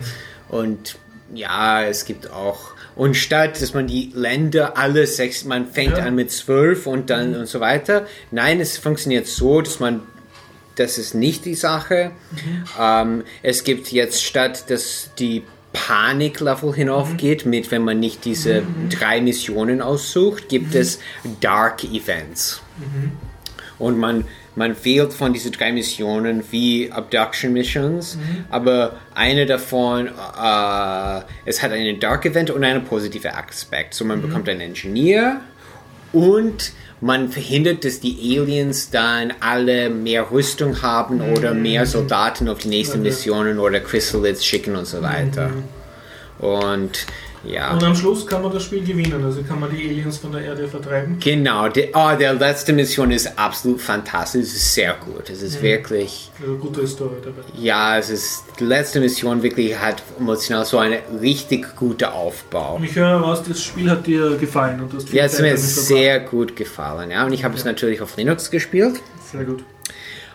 Und 0.48 0.96
ja, 1.34 1.82
es 1.82 2.04
gibt 2.04 2.30
auch, 2.30 2.72
und 2.94 3.16
statt, 3.16 3.60
dass 3.62 3.72
man 3.72 3.86
die 3.86 4.12
Länder 4.14 4.76
alle 4.76 5.06
sechs, 5.06 5.44
man 5.44 5.66
fängt 5.66 5.96
Ja. 5.96 6.04
an 6.04 6.14
mit 6.14 6.30
zwölf 6.30 6.86
und 6.86 7.08
dann 7.08 7.34
und 7.34 7.46
so 7.46 7.58
weiter. 7.60 8.06
Nein, 8.30 8.60
es 8.60 8.76
funktioniert 8.76 9.26
so, 9.26 9.60
dass 9.62 9.80
man 9.80 10.02
das 10.76 10.96
ist 10.96 11.14
nicht 11.14 11.44
die 11.44 11.54
Sache. 11.54 12.12
Ähm, 12.80 13.24
es 13.42 13.62
gibt 13.64 13.92
jetzt 13.92 14.24
statt, 14.24 14.70
dass 14.70 15.10
die 15.18 15.42
Paniklevel 15.72 16.74
hinaufgeht, 16.74 17.46
mit 17.46 17.70
wenn 17.70 17.82
man 17.82 18.00
nicht 18.00 18.24
diese 18.24 18.62
drei 18.90 19.20
Missionen 19.20 19.80
aussucht, 19.80 20.48
gibt 20.48 20.74
es 20.74 21.00
Dark 21.40 21.84
Events. 21.84 22.62
Und 23.78 23.98
man, 23.98 24.24
man 24.54 24.76
wählt 24.84 25.12
von 25.12 25.32
diesen 25.32 25.52
drei 25.52 25.72
Missionen 25.72 26.44
wie 26.50 26.92
Abduction 26.92 27.52
Missions, 27.52 28.18
aber 28.50 28.96
eine 29.14 29.46
davon, 29.46 30.06
äh, 30.08 31.20
es 31.46 31.62
hat 31.62 31.72
einen 31.72 31.98
Dark 31.98 32.26
Event 32.26 32.50
und 32.50 32.62
einen 32.62 32.84
positive 32.84 33.34
Aspekt. 33.34 33.94
So 33.94 34.04
man 34.04 34.22
bekommt 34.22 34.48
einen 34.48 34.60
Engineer 34.60 35.40
und 36.12 36.72
man 37.02 37.30
verhindert, 37.30 37.84
dass 37.84 37.98
die 37.98 38.38
Aliens 38.38 38.90
dann 38.90 39.34
alle 39.40 39.90
mehr 39.90 40.30
Rüstung 40.30 40.82
haben 40.82 41.20
oder 41.20 41.52
mehr 41.52 41.84
Soldaten 41.84 42.48
auf 42.48 42.60
die 42.60 42.68
nächsten. 42.68 43.02
Missionen 43.02 43.58
oder 43.58 43.80
Chrysalids 43.80 44.44
schicken 44.44 44.76
und 44.76 44.86
so 44.86 45.02
weiter. 45.02 45.50
Und 46.38 47.06
ja. 47.44 47.72
Und 47.72 47.82
am 47.82 47.94
Schluss 47.94 48.26
kann 48.26 48.42
man 48.42 48.52
das 48.52 48.64
Spiel 48.64 48.84
gewinnen, 48.84 49.24
also 49.24 49.42
kann 49.42 49.58
man 49.60 49.70
die 49.70 49.84
Aliens 49.88 50.18
von 50.18 50.32
der 50.32 50.42
Erde 50.42 50.68
vertreiben. 50.68 51.16
Genau, 51.18 51.68
die, 51.68 51.88
oh, 51.94 52.10
der 52.18 52.34
letzte 52.34 52.72
Mission 52.72 53.10
ist 53.10 53.38
absolut 53.38 53.80
fantastisch, 53.80 54.42
es 54.42 54.54
ist 54.54 54.74
sehr 54.74 54.94
gut. 55.04 55.28
Es 55.30 55.42
ist 55.42 55.60
wirklich, 55.62 56.30
Also 56.40 56.56
gute 56.56 56.86
Story 56.86 57.16
dabei. 57.22 57.42
ja, 57.58 57.98
es 57.98 58.10
ist, 58.10 58.44
die 58.60 58.64
letzte 58.64 59.00
Mission 59.00 59.42
wirklich 59.42 59.78
hat 59.78 60.02
emotional 60.18 60.64
so 60.64 60.78
einen 60.78 60.98
richtig 61.20 61.74
guten 61.76 62.04
Aufbau. 62.04 62.76
Und 62.76 62.84
ich 62.84 62.94
höre 62.94 63.20
raus, 63.20 63.42
das 63.48 63.62
Spiel 63.62 63.90
hat 63.90 64.06
dir 64.06 64.36
gefallen 64.36 64.80
und 64.80 64.92
du 64.92 64.96
hast 64.98 65.08
viel 65.08 65.18
Ja, 65.18 65.24
es 65.24 65.40
mir 65.40 65.56
sehr 65.56 66.20
gut 66.20 66.54
gefallen, 66.56 67.10
ja, 67.10 67.24
und 67.24 67.32
ich 67.32 67.44
habe 67.44 67.56
es 67.56 67.64
natürlich 67.64 68.00
auf 68.00 68.16
Linux 68.16 68.50
gespielt. 68.50 69.00
Sehr 69.30 69.44
gut. 69.44 69.64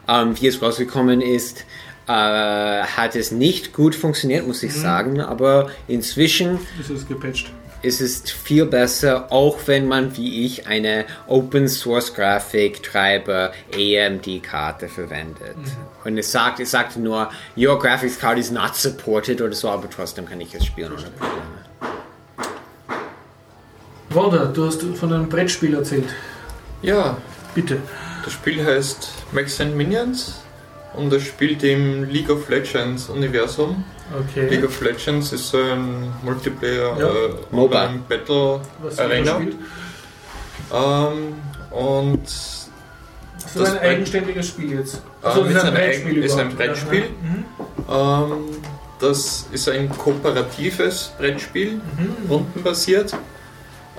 Ähm, 0.10 0.36
wie 0.40 0.48
es 0.48 0.62
rausgekommen 0.62 1.20
ist, 1.20 1.66
äh, 2.08 2.12
hat 2.12 3.16
es 3.16 3.32
nicht 3.32 3.74
gut 3.74 3.94
funktioniert, 3.94 4.48
muss 4.48 4.64
ich 4.64 4.74
sagen, 4.74 5.20
aber 5.20 5.70
inzwischen 5.88 6.60
ist 6.80 7.08
gepatcht. 7.08 7.52
ist 7.82 8.00
es 8.00 8.32
viel 8.32 8.66
besser, 8.66 9.32
auch 9.32 9.58
wenn 9.66 9.88
man 9.88 10.16
wie 10.16 10.46
ich 10.46 10.68
eine 10.68 11.06
Open 11.28 11.68
Source 11.68 12.14
Grafiktreiber 12.14 13.52
AMD 13.74 14.42
Karte 14.42 14.88
verwendet. 14.88 15.58
Und 16.06 16.18
es 16.18 16.32
sagt, 16.32 16.62
es 16.62 16.72
sagt 16.72 16.96
nur, 16.96 17.30
your 17.58 17.78
graphics 17.78 18.18
card 18.18 18.40
is 18.40 18.52
not 18.52 18.76
supported 18.76 19.42
oder 19.42 19.54
so, 19.54 19.70
aber 19.70 19.90
trotzdem 19.90 20.26
kann 20.26 20.40
ich 20.40 20.56
es 20.56 20.66
spielen 20.66 20.94
ohne 20.94 21.10
Probleme. 21.10 21.58
Wanda, 24.12 24.46
du 24.46 24.66
hast 24.66 24.82
von 24.82 25.12
einem 25.12 25.28
Brettspiel 25.28 25.74
erzählt. 25.76 26.08
Ja, 26.82 27.18
Bitte. 27.54 27.80
das 28.24 28.34
Spiel 28.34 28.64
heißt 28.66 29.10
Max 29.34 29.60
and 29.60 29.76
Minions 29.76 30.42
und 30.98 31.14
es 31.14 31.24
spielt 31.24 31.64
im 31.64 32.04
League 32.10 32.30
of 32.30 32.50
Legends 32.50 33.10
Universum. 33.10 33.84
League 34.36 34.50
Okay. 34.60 34.64
of 34.66 34.82
Legends 34.82 35.34
ist 35.34 35.50
so 35.50 35.58
ein 35.58 36.12
Multiplayer 36.24 36.98
Ja. 37.00 37.08
äh, 37.10 37.30
MOBA. 37.52 37.86
Online 37.86 38.00
Battle 38.08 38.62
Was 38.82 39.00
Arena. 39.00 39.40
Ähm, 40.74 41.36
und 41.72 42.24
Das 42.24 43.56
ist 43.56 43.60
Das 43.62 43.72
ein 43.76 43.80
eigenständiges 43.80 44.48
Spiel 44.48 44.72
jetzt. 44.80 45.02
Ah, 45.22 45.30
Also, 45.30 45.44
das 45.44 45.54
ist 45.56 45.64
ein 45.64 45.78
eigen- 45.78 46.24
ist 46.24 46.38
ein. 46.38 46.56
Brettspiel. 46.56 47.04
Ja, 47.88 48.24
ähm, 48.24 48.32
das 49.00 49.48
ist 49.52 49.70
ein 49.70 49.90
kooperatives 49.90 51.12
Brettspiel, 51.18 51.76
Mhm. 51.76 52.30
rundenbasiert. 52.30 53.14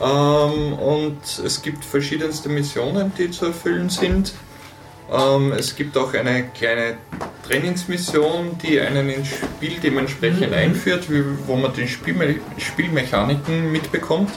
Ähm, 0.00 0.72
und 0.74 1.18
es 1.44 1.62
gibt 1.62 1.84
verschiedenste 1.84 2.48
Missionen, 2.48 3.12
die 3.16 3.30
zu 3.30 3.46
erfüllen 3.46 3.88
sind. 3.88 4.32
Ähm, 5.10 5.52
es 5.52 5.74
gibt 5.74 5.96
auch 5.96 6.12
eine 6.14 6.48
kleine 6.48 6.98
Trainingsmission, 7.46 8.58
die 8.62 8.78
einen 8.80 9.08
ins 9.08 9.28
Spiel 9.28 9.78
dementsprechend 9.82 10.48
Mhm. 10.50 10.54
einführt, 10.54 11.04
wo 11.46 11.56
man 11.56 11.72
die 11.72 11.88
Spielme 11.88 12.36
Spielmechaniken 12.58 13.72
mitbekommt. 13.72 14.30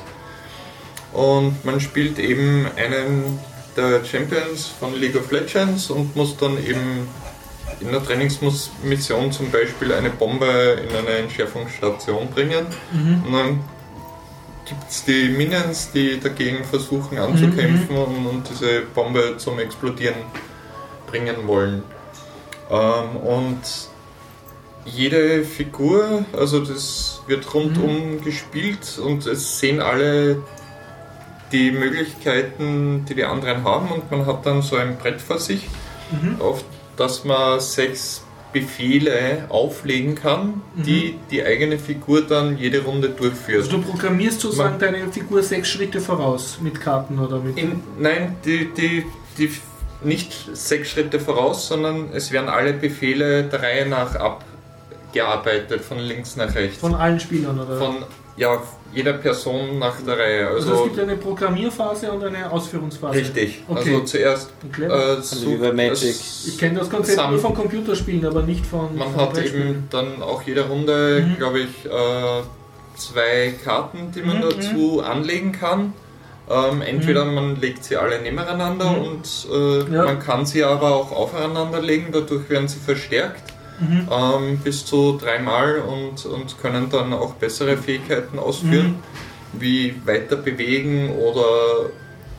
Und 1.14 1.64
man 1.66 1.82
spielt 1.82 2.20
eben 2.20 2.68
einen 2.78 3.38
der 3.76 4.04
Champions 4.06 4.68
von 4.80 4.96
League 5.00 5.16
of 5.18 5.30
Legends 5.32 5.90
und 5.90 6.16
muss 6.16 6.38
dann 6.38 6.58
eben 6.58 7.08
in 7.82 7.92
der 7.92 8.04
Trainingsmission 8.04 9.32
zum 9.32 9.50
Beispiel 9.52 9.92
eine 9.94 10.10
Bombe 10.10 10.78
in 10.88 10.96
eine 10.96 11.18
Entschärfungsstation 11.18 12.30
bringen. 12.30 12.66
Und 13.26 13.34
dann 13.34 13.60
gibt 14.66 14.90
es 14.90 15.04
die 15.04 15.28
Minions, 15.30 15.92
die 15.94 16.20
dagegen 16.20 16.64
versuchen 16.64 17.18
anzukämpfen 17.18 17.98
und, 17.98 18.26
und 18.26 18.50
diese 18.50 18.82
Bombe 18.94 19.36
zum 19.38 19.60
Explodieren 19.60 20.16
bringen 21.12 21.36
wollen. 21.46 21.84
Ähm, 22.72 23.18
und 23.18 23.60
jede 24.86 25.44
Figur, 25.44 26.26
also 26.36 26.60
das 26.60 27.22
wird 27.28 27.54
rundum 27.54 28.24
gespielt 28.24 29.00
und 29.04 29.28
es 29.28 29.60
sehen 29.60 29.80
alle 29.80 30.42
die 31.52 31.72
Möglichkeiten, 31.72 33.06
die 33.08 33.14
die 33.14 33.26
anderen 33.26 33.64
haben 33.64 33.90
und 33.90 34.10
man 34.10 34.26
hat 34.26 34.46
dann 34.46 34.62
so 34.64 34.78
ein 34.78 34.98
Brett 34.98 35.22
vor 35.22 35.38
sich, 35.38 35.68
auf 36.40 36.64
das 36.98 37.26
man 37.26 37.60
sechs 37.60 38.24
Befehle 38.54 39.46
auflegen 39.50 40.16
kann, 40.16 40.62
die 40.76 41.16
die 41.30 41.44
eigene 41.44 41.78
Figur 41.78 42.22
dann 42.22 42.58
jede 42.58 42.84
Runde 42.84 43.10
durchführt. 43.10 43.64
Also 43.66 43.78
du 43.78 43.84
programmierst 43.84 44.42
sozusagen 44.42 44.72
Man- 44.72 44.80
deine 44.80 45.12
Figur 45.12 45.44
sechs 45.44 45.70
Schritte 45.70 46.02
voraus 46.02 46.58
mit 46.62 46.82
Karten 46.82 47.20
oder 47.20 47.40
mit. 47.40 47.58
In, 47.58 47.82
nein, 48.00 48.36
die, 48.44 48.70
die, 48.74 49.06
die 49.38 49.52
nicht 50.04 50.34
sechs 50.54 50.90
Schritte 50.90 51.20
voraus, 51.20 51.68
sondern 51.68 52.10
es 52.14 52.32
werden 52.32 52.50
alle 52.50 52.74
Befehle 52.74 53.44
der 53.44 53.62
Reihe 53.62 53.86
nach 53.88 54.16
abgearbeitet, 54.16 55.82
von 55.82 56.00
links 56.00 56.36
nach 56.36 56.54
rechts. 56.56 56.78
Von 56.80 56.96
allen 56.96 57.20
Spielern 57.20 57.60
oder? 57.60 57.78
Von 57.78 57.98
ja, 58.38 58.62
jeder 58.94 59.14
Person 59.14 59.78
nach 59.80 59.96
der 60.02 60.18
Reihe. 60.18 60.48
also 60.48 60.60
es 60.60 60.72
Also 60.72 60.84
gibt 60.86 61.00
eine 61.00 61.16
Programmierphase 61.18 62.12
und 62.12 62.24
eine 62.24 62.50
Ausführungsphase. 62.52 63.20
richtig. 63.20 63.62
Okay. 63.68 63.80
Also 63.94 64.00
zuerst 64.06 64.50
äh, 64.80 65.22
so, 65.22 65.52
wie 65.52 65.56
bei 65.58 65.72
Magic. 65.74 66.10
es- 66.12 66.46
Ich 66.48 66.58
kenne 66.58 66.80
das 66.80 66.90
Konzept 66.90 67.18
Sam- 67.18 67.32
nur 67.32 67.40
von 67.40 67.54
Computerspielen, 67.54 68.26
aber 68.26 68.42
nicht 68.44 68.66
von. 68.66 68.96
Man 68.98 69.12
von 69.14 69.22
hat 69.22 69.38
eben 69.46 69.88
dann 69.90 70.22
auch 70.24 70.42
jede 70.44 70.68
Runde, 70.68 71.26
Mhm. 71.28 71.38
glaube 71.38 71.60
ich, 71.60 71.86
äh, 71.86 72.42
zwei 72.98 73.54
Karten, 73.64 74.12
die 74.16 74.22
man 74.22 74.38
Mhm, 74.38 74.42
dazu 74.42 75.02
anlegen 75.04 75.52
kann. 75.52 75.94
Ähm, 76.54 76.82
entweder 76.82 77.24
man 77.26 77.56
legt 77.62 77.84
sie 77.84 77.96
alle 77.98 78.22
nebeneinander 78.22 78.92
Mhm. 78.92 79.04
und 79.04 79.48
äh, 79.54 79.94
Ja. 79.96 80.04
man 80.06 80.20
kann 80.20 80.46
sie 80.46 80.64
aber 80.64 80.94
auch 80.96 81.12
aufeinander 81.12 81.82
legen, 81.82 82.08
dadurch 82.12 82.50
werden 82.50 82.68
sie 82.68 82.80
verstärkt 82.80 83.54
Mhm. 83.80 84.08
ähm, 84.12 84.58
bis 84.64 84.86
zu 84.86 85.18
dreimal 85.22 85.80
und, 85.80 86.26
und 86.26 86.60
können 86.62 86.90
dann 86.92 87.14
auch 87.14 87.34
bessere 87.36 87.78
Fähigkeiten 87.78 88.38
ausführen, 88.38 88.96
wie 89.54 89.96
weiter 90.06 90.36
bewegen 90.36 91.10
oder 91.16 91.90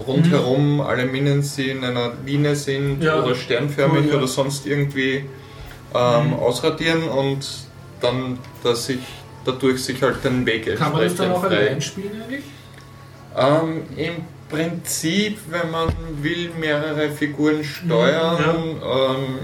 rundherum 0.07 0.81
alle 0.81 1.07
Minions, 1.07 1.57
die 1.57 1.71
in 1.71 1.85
einer 1.85 2.13
Linie 2.27 2.55
sind 2.57 2.99
Mhm. 2.99 3.03
Ja. 3.03 3.23
oder 3.23 3.35
sternförmig 3.35 4.05
Cool, 4.07 4.11
ja. 4.11 4.17
oder 4.19 4.27
sonst 4.29 4.67
irgendwie 4.67 5.25
ähm, 5.95 6.27
Mhm. 6.29 6.33
ausradieren 6.35 7.03
und 7.05 7.47
dann, 8.01 8.39
dass 8.65 8.87
sich 8.87 8.99
dadurch 9.45 9.83
sich 9.85 10.01
halt 10.03 10.25
den 10.25 10.47
Weg 10.47 10.75
Kann 10.77 10.93
man 10.93 11.03
das 11.03 11.15
dann 11.17 11.31
entsprechend 11.31 11.33
auch 11.37 11.41
frei. 11.49 11.57
allein 11.69 11.81
spielen 11.83 12.23
eigentlich? 12.25 12.45
Ähm, 13.37 13.83
Im 13.97 14.13
Prinzip, 14.49 15.39
wenn 15.49 15.71
man 15.71 15.89
will, 16.21 16.51
mehrere 16.59 17.11
Figuren 17.11 17.65
steuern, 17.65 18.77
ähm, 18.83 19.39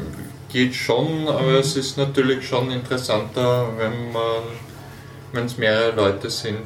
geht 0.52 0.74
schon, 0.74 1.26
aber 1.28 1.58
es 1.60 1.76
ist 1.76 1.96
natürlich 1.98 2.46
schon 2.46 2.70
interessanter, 2.70 3.68
wenn 3.78 4.12
man 4.12 4.42
wenn 5.32 5.44
es 5.44 5.58
mehrere 5.58 5.94
Leute 5.94 6.30
sind. 6.30 6.56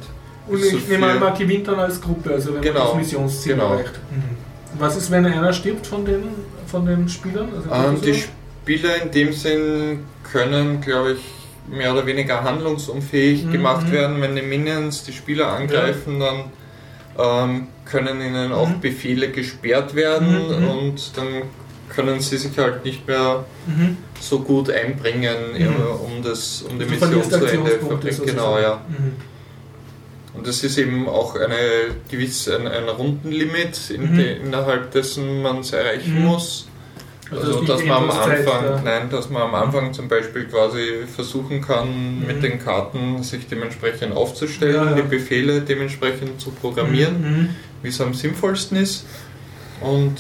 Und 0.47 0.63
So 0.63 0.77
ich 0.77 0.89
nehme 0.89 1.07
an, 1.07 1.19
man 1.21 1.37
gewinnt 1.37 1.67
dann 1.67 1.81
als 1.81 2.01
Gruppe, 2.01 2.31
also 2.31 2.55
wenn 2.55 2.63
Genau, 2.63 2.79
man 2.79 2.89
das 2.89 2.97
Missionsziel 2.97 3.55
genau. 3.55 3.73
erreicht. 3.75 3.99
Mhm. 4.11 4.37
Was 4.79 4.97
ist, 4.97 5.11
wenn 5.11 5.27
einer 5.27 5.53
stirbt 5.53 5.87
von 5.87 6.05
den, 6.05 6.23
von 6.67 6.87
den 6.87 7.09
Spielern? 7.09 7.49
Also 7.55 7.71
Ähm, 7.71 8.01
die? 8.01 8.15
Spieler 8.15 9.03
in 9.03 9.11
dem 9.11 9.33
Sinn 9.33 10.01
können, 10.33 10.81
glaube 10.81 11.13
ich, 11.15 11.77
mehr 11.77 11.93
oder 11.93 12.07
weniger 12.07 12.43
handlungsunfähig 12.45 13.45
Mhm, 13.47 13.53
gemacht 13.53 13.87
mhm. 13.89 13.93
werden. 13.93 14.21
Wenn 14.21 14.37
die 14.37 14.43
Minions 14.43 15.03
die 15.05 15.13
Spieler 15.13 15.49
angreifen, 15.49 16.21
dann 16.21 16.45
ähm, 17.19 17.69
können 17.85 18.21
ihnen 18.21 18.53
auch 18.53 18.69
Mhm. 18.69 18.81
Befehle 18.81 19.29
gesperrt 19.31 19.95
werden 19.95 20.49
Mhm, 20.49 20.61
mhm. 20.65 20.69
und 20.69 21.17
dann 21.17 21.27
können 21.89 22.21
sie 22.21 22.39
sich 22.39 22.57
halt 22.59 22.85
nicht 22.85 23.07
mehr 23.07 23.45
Mhm. 23.67 23.99
so 24.21 24.41
gut 24.41 24.71
einbringen, 24.71 25.37
Mhm. 25.59 25.67
um, 26.05 26.23
das, 26.23 26.63
um 26.63 26.79
die 26.79 26.85
Du 26.87 26.91
Mission 26.93 27.23
zu 27.31 27.45
Ende 27.47 27.71
verbringen. 27.79 28.21
Genau, 28.25 28.59
ja. 28.59 28.81
Mhm. 28.89 29.13
Und 30.35 30.47
das 30.47 30.65
ist 30.65 30.79
eben 30.79 31.07
auch 31.09 31.35
eine 31.37 31.57
gewisse, 32.11 32.57
ein, 32.59 32.67
ein 32.67 32.89
Rundenlimit, 32.89 33.91
in 33.91 34.17
de, 34.17 34.39
innerhalb 34.39 34.91
dessen 34.93 35.43
man 35.43 35.59
es 35.59 35.73
erreichen 35.73 36.25
muss. 36.25 36.67
Also 37.33 37.47
Also, 37.59 37.65
dass 37.65 37.85
man 37.85 37.97
am 38.05 38.11
Anfang, 38.11 38.65
ja. 38.65 38.81
nein, 38.85 39.11
dass 39.11 39.31
man 39.31 39.43
am 39.43 39.55
Anfang 39.55 39.93
zum 39.95 40.09
Beispiel 40.09 40.45
quasi 40.45 41.07
versuchen 41.15 41.61
kann, 41.61 42.21
Mhm. 42.21 42.27
mit 42.27 42.43
den 42.43 42.59
Karten 42.59 43.23
sich 43.23 43.47
dementsprechend 43.49 44.15
aufzustellen, 44.15 44.75
Ja, 44.91 44.93
die 44.95 45.03
Befehle 45.03 45.61
dementsprechend 45.63 46.41
zu 46.41 46.51
programmieren, 46.51 47.21
Mhm. 47.21 47.49
wie 47.83 47.89
es 47.89 48.01
am 48.01 48.13
sinnvollsten 48.15 48.77
ist. 48.77 49.07
Und 49.81 50.15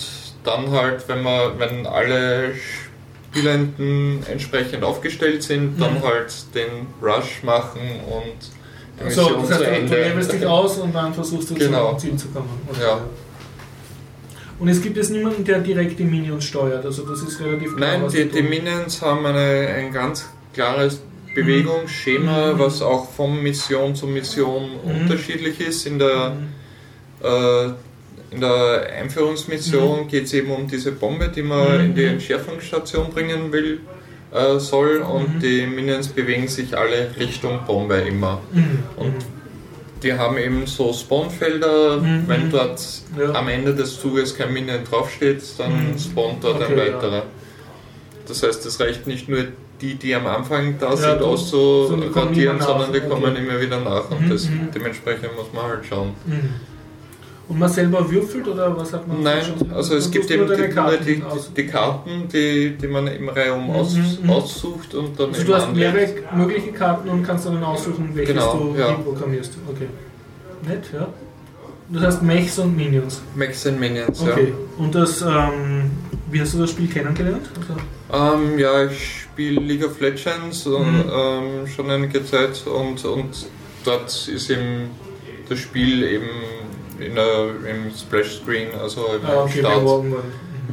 dann 0.45 0.71
halt, 0.71 1.07
wenn 1.09 1.23
man, 1.23 1.59
wenn 1.59 1.87
alle 1.87 2.53
Spielenden 3.31 4.25
entsprechend 4.31 4.85
aufgestellt 4.85 5.43
sind, 5.43 5.81
dann 5.81 5.95
Mhm. 5.95 6.03
halt 6.03 6.33
den 6.55 6.87
Rush 7.03 7.43
machen 7.43 7.81
und 8.11 8.51
die 9.01 9.05
Mission 9.05 9.33
das 9.41 9.49
zu 9.49 9.55
heißt, 9.55 9.61
du, 9.61 9.65
du 9.65 9.71
Ende. 9.77 10.03
levelst 10.09 10.33
dich 10.33 10.47
aus 10.47 10.79
und 10.79 10.95
dann 10.95 11.15
versuchst 11.15 11.51
du 11.51 11.55
Genau. 11.55 11.91
zum 11.91 11.99
Ziel 11.99 12.17
zu 12.17 12.29
kommen. 12.29 12.49
Okay. 12.69 12.81
Ja. 12.83 13.01
Und 14.59 14.69
es 14.69 14.81
gibt 14.83 14.97
jetzt 14.97 15.11
niemanden, 15.11 15.45
der 15.45 15.59
direkt 15.61 15.99
die 15.99 16.05
Minions 16.05 16.45
steuert. 16.45 16.85
Also 16.85 17.05
das 17.07 17.23
ist 17.23 17.41
relativ 17.41 17.77
klar, 17.77 17.99
Nein, 17.99 18.09
die, 18.11 18.25
die. 18.29 18.43
Minions 18.43 19.03
haben 19.03 19.25
eine, 19.27 19.67
ein 19.69 19.93
ganz 19.93 20.29
klares 20.55 21.01
Bewegungsschema, 21.35 22.53
Mhm. 22.53 22.59
was 22.59 22.83
auch 22.83 23.11
von 23.11 23.43
Mission 23.43 23.95
zu 23.95 24.07
Mission 24.07 24.71
Mhm. 24.85 25.01
unterschiedlich 25.03 25.61
ist. 25.61 25.87
In 25.87 25.99
der, 25.99 26.31
Mhm. 26.31 27.27
äh, 27.27 28.35
in 28.35 28.41
der 28.41 28.87
Einführungsmission 29.01 30.09
geht 30.09 30.25
es 30.25 30.33
eben 30.35 30.51
um 30.51 30.67
diese 30.69 30.93
Bombe, 30.93 31.29
die 31.29 31.43
man 31.43 31.79
Mhm. 31.79 31.85
in 31.87 31.95
die 31.95 32.05
Entschärfungsstation 32.05 33.11
bringen 33.13 33.51
will, 33.53 33.81
äh, 34.33 34.59
soll. 34.59 34.99
Und 34.99 35.37
Mhm. 35.37 35.41
die 35.41 35.67
Minions 35.67 36.09
bewegen 36.09 36.49
sich 36.49 36.77
alle 36.77 37.11
Richtung 37.19 37.61
Bombe 37.67 37.97
immer. 37.97 38.41
Mhm. 38.53 38.79
Und 38.97 39.15
die 40.03 40.13
haben 40.13 40.37
eben 40.39 40.67
so 40.67 40.93
Spawnfelder, 40.93 41.99
Mhm. 41.99 42.25
wenn 42.27 42.51
dort 42.51 42.81
Ja. 43.19 43.33
am 43.35 43.49
Ende 43.49 43.75
des 43.75 44.01
Zuges 44.01 44.37
kein 44.37 44.53
Minion 44.53 44.85
draufsteht, 44.85 45.43
dann 45.59 45.93
Mhm. 45.93 45.99
spawnt 45.99 46.43
dort 46.45 46.57
ein 46.63 46.73
Okay, 46.73 46.89
ja. 46.89 46.95
weiterer. 46.95 47.23
Das 48.27 48.43
heißt, 48.43 48.65
es 48.67 48.79
reicht 48.81 49.07
nicht 49.07 49.29
nur 49.29 49.45
die, 49.81 49.95
die 49.97 50.15
am 50.15 50.27
Anfang 50.27 50.77
da 50.79 50.91
Ja, 50.91 50.97
sind, 50.97 51.21
du- 51.21 51.37
sondern 51.37 52.01
die 52.01 52.13
kommen 52.13 52.29
auszuquartieren, 52.29 52.57
immer 52.57 52.65
sondern 52.67 52.93
die 52.93 53.01
kommen 53.01 53.25
okay. 53.33 53.45
immer 53.47 53.61
wieder 53.61 53.81
nach 53.81 54.11
und 54.11 54.21
Mhm, 54.27 54.31
das, 54.31 54.49
mhm. 54.49 54.69
dementsprechend 54.75 55.37
muss 55.37 55.53
man 55.53 55.65
halt 55.65 55.85
schauen. 55.89 56.15
Mhm. 57.53 57.57
Und 57.57 57.59
man 57.61 57.69
selber 57.69 58.11
würfelt 58.11 58.49
oder 58.49 58.77
was 58.77 58.93
hat 58.93 59.07
man? 59.07 59.23
Nein, 59.23 59.43
also 59.75 59.97
es 59.97 60.11
gibt 60.11 60.31
eben 60.31 60.47
die, 60.49 61.05
die, 61.15 61.23
die 61.57 61.67
Karten, 61.67 62.29
die, 62.33 62.77
die 62.81 62.87
man 62.87 63.07
im 63.09 63.29
Reihum 63.29 63.71
aus, 63.71 63.95
Mhm, 63.95 64.19
mhm. 64.25 64.31
aussucht 64.31 64.95
und 64.95 65.19
dann 65.19 65.29
Also 65.31 65.45
du 65.45 65.55
hast 65.55 65.65
anlegt. 65.69 65.95
mehrere 65.95 66.37
mögliche 66.37 66.73
Karten 66.73 67.09
und 67.09 67.23
kannst 67.25 67.47
dann 67.47 67.63
aussuchen, 67.63 68.11
welches 68.15 68.35
Genau, 68.35 68.55
du 68.57 68.79
ja. 68.79 68.93
programmierst. 68.93 69.53
Okay. 69.69 69.89
Nett, 70.67 70.85
ja. 70.93 71.09
Das 71.89 72.03
heißt 72.05 72.23
Mechs 72.23 72.59
und 72.59 72.75
Minions. 72.77 73.21
Max 73.35 73.67
and 73.67 73.79
Minions, 73.79 74.21
Okay. 74.23 74.55
Und 74.79 74.95
das, 74.95 75.21
ähm, 75.23 75.91
wie 76.31 76.41
hast 76.41 76.55
du 76.55 76.59
das 76.61 76.71
Spiel 76.71 76.89
kennengelernt? 76.89 77.51
Also, 77.61 77.75
ja. 77.75 78.35
Ähm, 78.35 78.59
ja, 78.59 78.85
ich 78.87 79.23
spiele 79.25 79.61
League 79.61 79.85
of 79.85 80.01
Legends 80.01 80.67
und, 80.67 80.91
Mhm. 80.91 81.11
ähm, 81.15 81.67
schon 81.67 81.91
einige 81.91 82.25
Zeit 82.25 82.63
und, 82.67 83.05
und 83.05 83.47
dort 83.85 84.29
ist 84.29 84.49
eben 84.51 84.91
das 85.49 85.59
Spiel 85.59 86.03
eben 86.05 86.31
in 87.07 87.15
der, 87.15 87.47
im 87.69 87.91
Splash 87.97 88.41
Screen, 88.41 88.69
also 88.81 89.07
im 89.21 89.27
ah, 89.27 89.43
okay, 89.45 89.61
Start. 89.61 89.81
beworben 89.81 90.11
worden. 90.13 90.33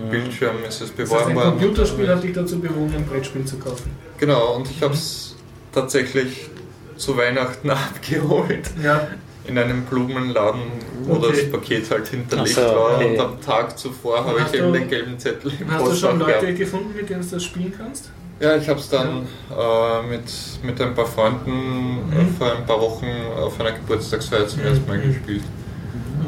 Bildschirm 0.09 0.57
ist 0.67 0.81
es 0.81 0.89
Das 0.89 0.89
heißt, 0.89 0.97
beworben 1.09 1.29
ein 1.31 1.35
worden. 1.35 1.49
Computerspiel 1.59 2.07
hat 2.07 2.23
dich 2.23 2.33
dazu 2.33 2.59
bewogen, 2.59 2.93
ein 2.95 3.05
Brettspiel 3.05 3.43
zu 3.45 3.57
kaufen. 3.57 3.91
Genau, 4.17 4.55
und 4.55 4.69
ich 4.69 4.81
habe 4.81 4.93
es 4.93 5.35
tatsächlich 5.73 6.49
zu 6.95 7.17
Weihnachten 7.17 7.69
abgeholt 7.69 8.69
Ja. 8.83 9.07
in 9.45 9.57
einem 9.57 9.83
Blumenladen, 9.83 10.61
wo 11.03 11.13
Okay. 11.15 11.27
das 11.31 11.51
Paket 11.51 11.91
halt 11.91 12.07
hinterlegt 12.07 12.49
so, 12.55 12.61
war. 12.61 12.95
okay. 12.95 13.11
Und 13.11 13.19
am 13.19 13.41
Tag 13.41 13.77
zuvor 13.77 14.23
habe 14.25 14.39
ich 14.45 14.53
eben 14.53 14.71
du- 14.73 14.79
den 14.79 14.89
gelben 14.89 15.17
Zettel 15.19 15.51
im 15.59 15.71
Hast 15.71 15.81
du 15.87 15.95
schon 15.95 16.09
Postfach 16.19 16.27
Leute 16.27 16.41
gehabt. 16.45 16.59
gefunden, 16.59 16.95
mit 16.95 17.09
denen 17.09 17.21
du 17.21 17.27
das 17.35 17.43
spielen 17.43 17.73
kannst? 17.75 18.11
Ja, 18.41 18.55
ich 18.55 18.69
habe 18.69 18.79
es 18.79 18.87
dann 18.89 19.27
äh, 19.51 20.07
mit, 20.09 20.23
mit 20.63 20.79
ein 20.81 20.93
paar 20.95 21.05
Freunden 21.05 21.95
Mhm. 22.09 22.35
vor 22.37 22.55
ein 22.55 22.65
paar 22.65 22.79
Wochen 22.79 23.07
auf 23.37 23.59
einer 23.59 23.73
Geburtstagsfeier 23.73 24.47
zum 24.47 24.61
ersten 24.61 24.87
Mal 24.87 24.97
Mhm. 24.97 25.07
gespielt. 25.13 25.43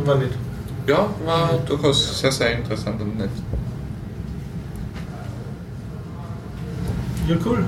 War 0.06 0.16
nicht. 0.16 0.32
Ja, 0.88 1.10
war 1.26 1.60
durchaus 1.66 2.20
sehr, 2.20 2.32
sehr 2.32 2.54
interessant 2.54 3.00
und 3.02 3.18
nett. 3.18 3.30
Ja, 7.28 7.36
cool. 7.46 7.64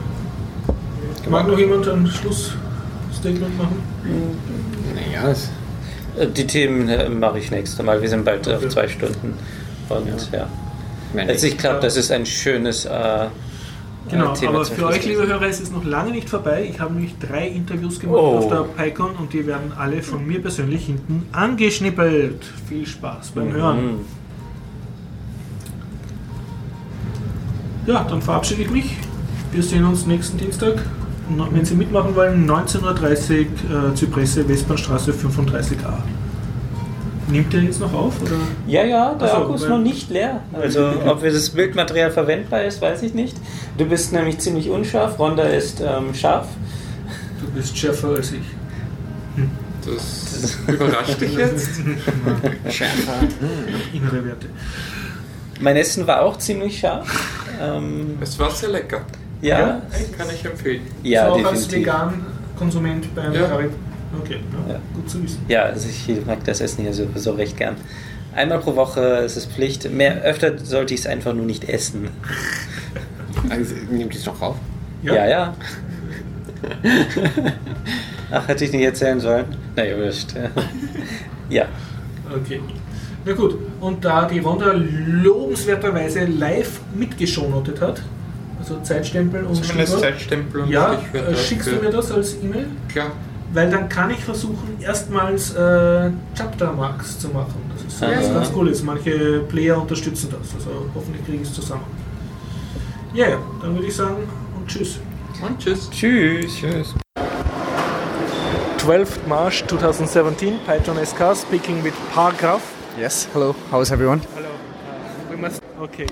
Mag 1.30 1.48
noch 1.48 1.58
jemand 1.58 1.88
ein 1.88 2.08
Schlussstatement 2.08 3.58
machen? 3.58 3.82
Naja, 4.96 5.30
es, 5.30 5.50
Äh, 6.18 6.28
Die 6.28 6.46
Themen 6.46 6.90
äh, 6.90 7.08
mache 7.10 7.40
ich 7.40 7.50
nächstes 7.52 7.84
Mal. 7.86 8.02
Wir 8.02 8.10
sind 8.10 8.26
bald 8.26 8.48
Okay. 8.48 8.56
auf 8.56 8.70
zwei 8.70 8.88
Stunden. 8.88 9.38
Und 9.90 10.32
ja. 10.32 10.48
wenn 11.14 11.30
Also 11.30 11.46
ich 11.48 11.54
ich, 11.54 11.60
glaube, 11.60 11.80
das 11.82 11.96
ist 11.98 12.12
ein 12.12 12.26
schönes 12.26 12.86
äh, 12.86 13.28
Genau, 14.10 14.34
äh, 14.36 14.48
aber 14.48 14.66
für 14.66 14.86
euch, 14.88 15.06
liebe 15.06 15.26
Hörer, 15.26 15.48
ist 15.48 15.62
es 15.62 15.72
noch 15.72 15.86
lange 15.86 16.12
nicht 16.12 16.30
vorbei. 16.30 16.68
Ich 16.70 16.80
habe 16.80 16.94
nämlich 16.94 17.16
drei 17.20 17.48
Interviews 17.48 18.00
gemacht 18.00 18.20
Oh. 18.22 18.38
auf 18.40 18.50
der 18.50 18.64
PyCon 18.84 19.12
und 19.16 19.32
die 19.34 19.48
werden 19.48 19.72
alle 19.78 20.02
von 20.02 20.26
mir 20.28 20.42
persönlich 20.42 20.86
hinten 20.86 21.26
angeschnippelt. 21.32 22.44
Viel 22.68 22.86
Spaß 22.86 23.32
beim 23.32 23.52
Hören. 23.54 23.86
Mhm. 23.86 24.00
Ja, 27.86 28.04
dann 28.04 28.22
verabschiede 28.22 28.62
ich 28.64 28.72
mich. 28.72 28.98
Wir 29.52 29.64
sehen 29.64 29.86
uns 29.86 30.06
nächsten 30.06 30.38
Dienstag. 30.38 30.86
Wenn 31.52 31.64
Sie 31.66 31.76
mitmachen 31.76 32.16
wollen, 32.16 32.50
19.30 32.50 32.82
Uhr 33.72 33.92
äh, 33.92 33.96
Zypresse, 33.96 34.48
Westbahnstraße 34.48 35.12
35a. 35.14 35.94
Nimmt 37.30 37.54
der 37.54 37.62
jetzt 37.62 37.80
noch 37.80 37.94
auf? 37.94 38.22
Oder? 38.22 38.32
Ja, 38.68 38.84
ja, 38.84 39.14
der 39.14 39.28
so, 39.30 39.34
Akku 39.36 39.54
ist 39.54 39.68
noch 39.70 39.80
nicht 39.80 40.10
leer. 40.10 40.42
Also, 40.54 40.92
ob 41.06 41.24
wir 41.24 41.32
das 41.32 41.50
Bildmaterial 41.52 42.12
verwendbar 42.12 42.64
ist, 42.64 42.82
weiß 42.82 43.02
ich 43.04 43.14
nicht. 43.14 43.36
Du 43.78 43.86
bist 43.86 44.12
nämlich 44.12 44.40
ziemlich 44.40 44.70
unscharf, 44.70 45.18
Ronda 45.18 45.44
ist 45.44 45.80
ähm, 45.82 46.14
scharf. 46.14 46.48
Du 47.40 47.48
bist 47.52 47.78
schärfer 47.78 48.10
als 48.10 48.32
ich. 48.34 48.42
Das 49.86 50.58
überrascht 50.68 51.20
dich 51.20 51.34
jetzt? 51.36 51.70
schärfer. 52.70 53.14
Innere 53.94 54.26
Werte. 54.26 54.48
Mein 55.60 55.76
Essen 55.78 56.06
war 56.08 56.22
auch 56.22 56.38
ziemlich 56.38 56.80
scharf. 56.80 57.08
Ähm, 57.62 58.18
Es 58.22 58.38
war 58.40 58.50
sehr 58.52 58.70
lecker. 58.70 59.02
ja, 59.42 59.82
Kann 60.18 60.28
ich 60.34 60.46
empfehlen. 60.46 60.82
ja, 61.04 61.28
so 61.28 61.34
auch 61.34 61.46
als 61.46 61.68
definitiv. 61.68 61.80
Vegan-Konsument 61.94 63.16
beim 63.16 63.34
Ja. 63.34 63.48
Karib. 63.48 63.72
Okay, 64.22 64.40
ja, 64.68 64.74
Ja. 64.74 64.80
gut 64.94 65.10
zu 65.10 65.24
wissen. 65.24 65.40
Ja, 65.48 65.64
also 65.64 65.88
ich 65.90 66.26
mag 66.26 66.44
das 66.44 66.62
Essen 66.62 66.84
hier 66.84 66.94
sowieso 66.94 67.32
recht 67.32 67.58
gern. 67.58 67.76
Einmal 68.36 68.60
pro 68.60 68.76
Woche 68.76 69.02
ist 69.26 69.38
es 69.38 69.46
Pflicht. 69.46 69.92
Mehr 69.92 70.22
öfter 70.24 70.58
sollte 70.58 70.94
ich 70.94 71.02
es 71.02 71.08
einfach 71.08 71.34
nur 71.34 71.46
nicht 71.46 71.68
essen. 71.70 72.10
Also, 73.50 73.76
nimmt 73.92 74.16
es 74.16 74.26
noch 74.26 74.42
auf? 74.42 74.56
Ja, 75.02 75.26
ja. 75.28 75.54
Ach, 78.32 78.48
hätte 78.48 78.64
ich 78.66 78.72
nicht 78.72 78.84
erzählen 78.84 79.20
sollen? 79.20 79.46
Na, 79.76 79.86
ihr 79.86 79.98
wisst. 80.00 80.34
Ja. 81.50 81.66
Okay. 82.34 82.62
Na 83.26 83.34
gut, 83.34 83.58
und 83.82 84.04
da 84.04 84.26
die 84.26 84.40
Ronda 84.40 84.74
lobenswerterweise 84.74 86.26
live 86.26 86.80
mitgeschonottet 86.96 87.80
hat, 87.82 88.02
also 88.60 88.80
Zeitstempel 88.82 89.44
und 89.44 89.56
Zumindest 89.56 89.94
Stichwort, 89.94 90.02
Zeitstempel 90.02 90.62
und 90.62 90.70
ja, 90.70 90.94
äh, 91.14 91.36
schickst 91.36 91.68
du 91.72 91.76
mir 91.76 91.90
das 91.92 92.12
als 92.12 92.38
E-Mail? 92.42 92.68
Klar. 92.88 93.12
Weil 93.54 93.70
dann 93.70 93.88
kann 93.88 94.10
ich 94.10 94.24
versuchen, 94.24 94.78
erstmals 94.82 95.54
äh, 95.54 96.10
Chapter 96.36 96.74
Marks 96.74 97.20
zu 97.20 97.30
machen. 97.30 97.54
Das 97.74 97.94
ist 97.94 98.04
Aha. 98.04 98.12
was 98.18 98.34
ganz 98.34 98.52
cool 98.56 98.68
ist. 98.68 98.84
Manche 98.84 99.42
Player 99.48 99.80
unterstützen 99.80 100.30
das, 100.32 100.54
also 100.56 100.90
hoffentlich 100.96 101.24
kriege 101.26 101.44
ich 101.44 101.48
es 101.50 101.54
zusammen. 101.54 101.86
Ja, 103.14 103.30
ja, 103.30 103.38
dann 103.62 103.76
würde 103.76 103.88
ich 103.88 103.96
sagen 103.96 104.28
und 104.58 104.68
tschüss. 104.68 105.00
Und 105.42 105.60
tschüss. 105.60 105.90
Tschüss. 105.92 106.56
Tschüss. 106.56 106.96
12th 108.80 109.28
March 109.28 109.64
2017, 109.68 110.60
Python 110.66 110.98
SK 111.06 111.36
speaking 111.36 111.84
with 111.84 111.94
Paragraph 112.14 112.62
Yes. 112.98 113.26
Hello. 113.34 113.56
How's 113.72 113.92
everyone? 113.92 114.20
Hello. 114.36 114.52
Uh, 114.52 115.32
we 115.32 115.36
must. 115.36 115.64
Okay. 115.80 116.06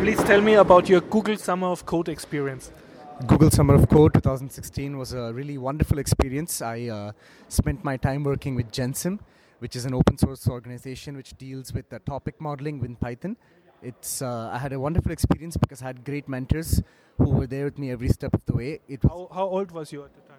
Please 0.00 0.22
tell 0.24 0.40
me 0.40 0.54
about 0.54 0.88
your 0.88 1.02
Google 1.02 1.36
Summer 1.36 1.66
of 1.68 1.84
Code 1.84 2.08
experience. 2.08 2.70
Google 3.26 3.50
Summer 3.50 3.74
of 3.74 3.88
Code 3.88 4.14
2016 4.14 4.96
was 4.96 5.12
a 5.12 5.32
really 5.32 5.58
wonderful 5.58 5.98
experience. 5.98 6.62
I 6.62 6.86
uh, 6.86 7.12
spent 7.48 7.82
my 7.82 7.96
time 7.96 8.22
working 8.22 8.54
with 8.54 8.70
Gensim, 8.70 9.18
which 9.58 9.74
is 9.74 9.84
an 9.84 9.94
open 9.94 10.16
source 10.16 10.48
organization 10.48 11.16
which 11.16 11.36
deals 11.36 11.72
with 11.72 11.88
the 11.88 11.98
topic 12.00 12.40
modeling 12.40 12.78
with 12.78 12.98
Python. 13.00 13.36
It's 13.82 14.22
uh, 14.22 14.50
I 14.52 14.58
had 14.58 14.72
a 14.72 14.78
wonderful 14.80 15.10
experience 15.12 15.56
because 15.56 15.82
I 15.82 15.86
had 15.86 16.04
great 16.04 16.28
mentors 16.28 16.80
who 17.18 17.30
were 17.30 17.46
there 17.48 17.64
with 17.64 17.78
me 17.78 17.90
every 17.90 18.08
step 18.08 18.34
of 18.34 18.44
the 18.46 18.52
way. 18.54 18.80
It 18.88 19.02
was, 19.02 19.10
How, 19.12 19.28
how 19.34 19.46
old 19.46 19.72
was 19.72 19.92
you 19.92 20.04
at 20.04 20.14
the 20.14 20.20
time? 20.22 20.38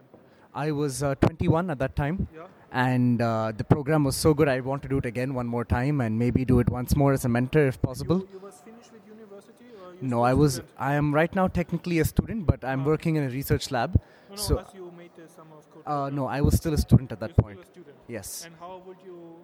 I 0.53 0.72
was 0.72 1.03
uh, 1.03 1.15
21 1.15 1.69
at 1.69 1.80
that 1.80 1.95
time, 1.95 2.27
Yeah. 2.35 2.47
and 2.72 3.22
uh, 3.22 3.51
the 3.56 3.64
program 3.64 4.03
was 4.03 4.15
so 4.15 4.34
good. 4.34 4.47
I 4.47 4.60
want 4.61 4.81
to 4.84 4.89
do 4.89 4.97
it 4.97 5.06
again 5.06 5.34
one 5.34 5.47
more 5.47 5.64
time 5.65 6.01
and 6.01 6.18
maybe 6.18 6.43
do 6.45 6.60
it 6.60 6.69
once 6.69 6.95
more 6.95 7.14
as 7.14 7.23
a 7.26 7.30
mentor 7.30 7.68
if 7.68 7.81
possible. 7.81 8.19
You, 8.19 8.30
you 8.34 8.39
was 8.39 8.56
finished 8.65 8.91
with 8.91 9.01
university 9.07 9.65
or 9.65 9.77
you 9.77 9.88
No, 10.01 10.21
I 10.23 10.34
was. 10.34 10.53
student? 10.53 10.73
I 10.77 10.93
am 10.95 11.13
right 11.13 11.34
now 11.35 11.47
technically 11.47 11.99
a 11.99 12.05
student, 12.05 12.45
but 12.45 12.63
I'm 12.63 12.81
Ah. 12.81 12.85
working 12.85 13.15
in 13.15 13.23
a 13.23 13.30
research 13.30 13.71
lab. 13.71 13.95
No, 13.95 14.35
no, 14.35 14.41
so- 14.41 14.65
you 14.73 14.91
made 14.97 15.11
the 15.15 15.27
Summer 15.27 15.55
of 15.57 15.63
Uh, 15.85 16.09
no, 16.09 16.27
I 16.27 16.41
was 16.41 16.55
still 16.55 16.73
a 16.73 16.77
student 16.77 17.11
at 17.11 17.19
that 17.19 17.30
You're 17.31 17.43
point. 17.43 17.59
Yes. 18.07 18.45
And 18.45 18.55
how 18.59 18.81
would 18.85 18.97
you 19.05 19.39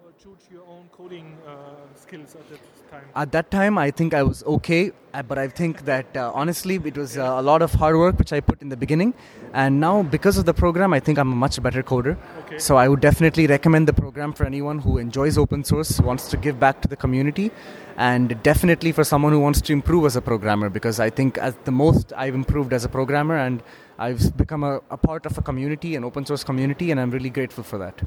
your 0.50 0.62
own 0.68 0.88
coding 0.92 1.36
uh, 1.46 1.52
skills 1.94 2.34
at 2.34 2.48
that 2.50 2.90
time? 2.90 3.04
At 3.14 3.32
that 3.32 3.50
time, 3.50 3.78
I 3.78 3.90
think 3.90 4.14
I 4.14 4.22
was 4.22 4.42
okay, 4.44 4.92
uh, 5.14 5.22
but 5.22 5.38
I 5.38 5.48
think 5.48 5.84
that 5.84 6.16
uh, 6.16 6.32
honestly, 6.34 6.76
it 6.84 6.96
was 6.96 7.16
uh, 7.16 7.22
a 7.22 7.42
lot 7.42 7.62
of 7.62 7.74
hard 7.74 7.96
work 7.96 8.18
which 8.18 8.32
I 8.32 8.40
put 8.40 8.62
in 8.62 8.68
the 8.68 8.76
beginning, 8.76 9.14
and 9.52 9.80
now 9.80 10.02
because 10.02 10.36
of 10.38 10.44
the 10.44 10.54
program, 10.54 10.92
I 10.92 11.00
think 11.00 11.18
I'm 11.18 11.32
a 11.32 11.36
much 11.36 11.62
better 11.62 11.82
coder. 11.82 12.16
Okay. 12.40 12.58
So 12.58 12.76
I 12.76 12.88
would 12.88 13.00
definitely 13.00 13.46
recommend 13.46 13.88
the 13.88 13.92
program 13.92 14.32
for 14.32 14.44
anyone 14.44 14.78
who 14.78 14.98
enjoys 14.98 15.38
open 15.38 15.64
source, 15.64 16.00
wants 16.00 16.28
to 16.30 16.36
give 16.36 16.58
back 16.58 16.80
to 16.82 16.88
the 16.88 16.96
community, 16.96 17.50
and 17.96 18.40
definitely 18.42 18.92
for 18.92 19.04
someone 19.04 19.32
who 19.32 19.40
wants 19.40 19.60
to 19.60 19.72
improve 19.72 20.06
as 20.06 20.16
a 20.16 20.22
programmer. 20.22 20.68
Because 20.68 20.98
I 21.00 21.10
think 21.10 21.38
at 21.38 21.64
the 21.64 21.72
most 21.72 22.12
I've 22.16 22.34
improved 22.34 22.72
as 22.72 22.84
a 22.84 22.88
programmer, 22.88 23.36
and 23.36 23.62
I've 23.98 24.36
become 24.36 24.62
a, 24.62 24.80
a 24.90 24.96
part 24.96 25.24
of 25.24 25.38
a 25.38 25.42
community, 25.42 25.96
an 25.96 26.04
open 26.04 26.26
source 26.26 26.44
community, 26.44 26.90
and 26.90 27.00
I'm 27.00 27.10
really 27.10 27.30
grateful 27.30 27.64
for 27.64 27.78
that. 27.78 28.02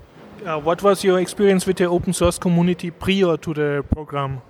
Uh, 0.46 0.60
what 0.60 0.84
was 0.84 1.04
your 1.04 1.20
experience 1.20 1.66
with 1.66 1.78
the 1.78 1.86
open 1.86 2.14
source 2.14 2.38
community 2.38 2.92
prior 2.92 3.38
to 3.38 3.54
the 3.54 3.84
program? 3.92 4.42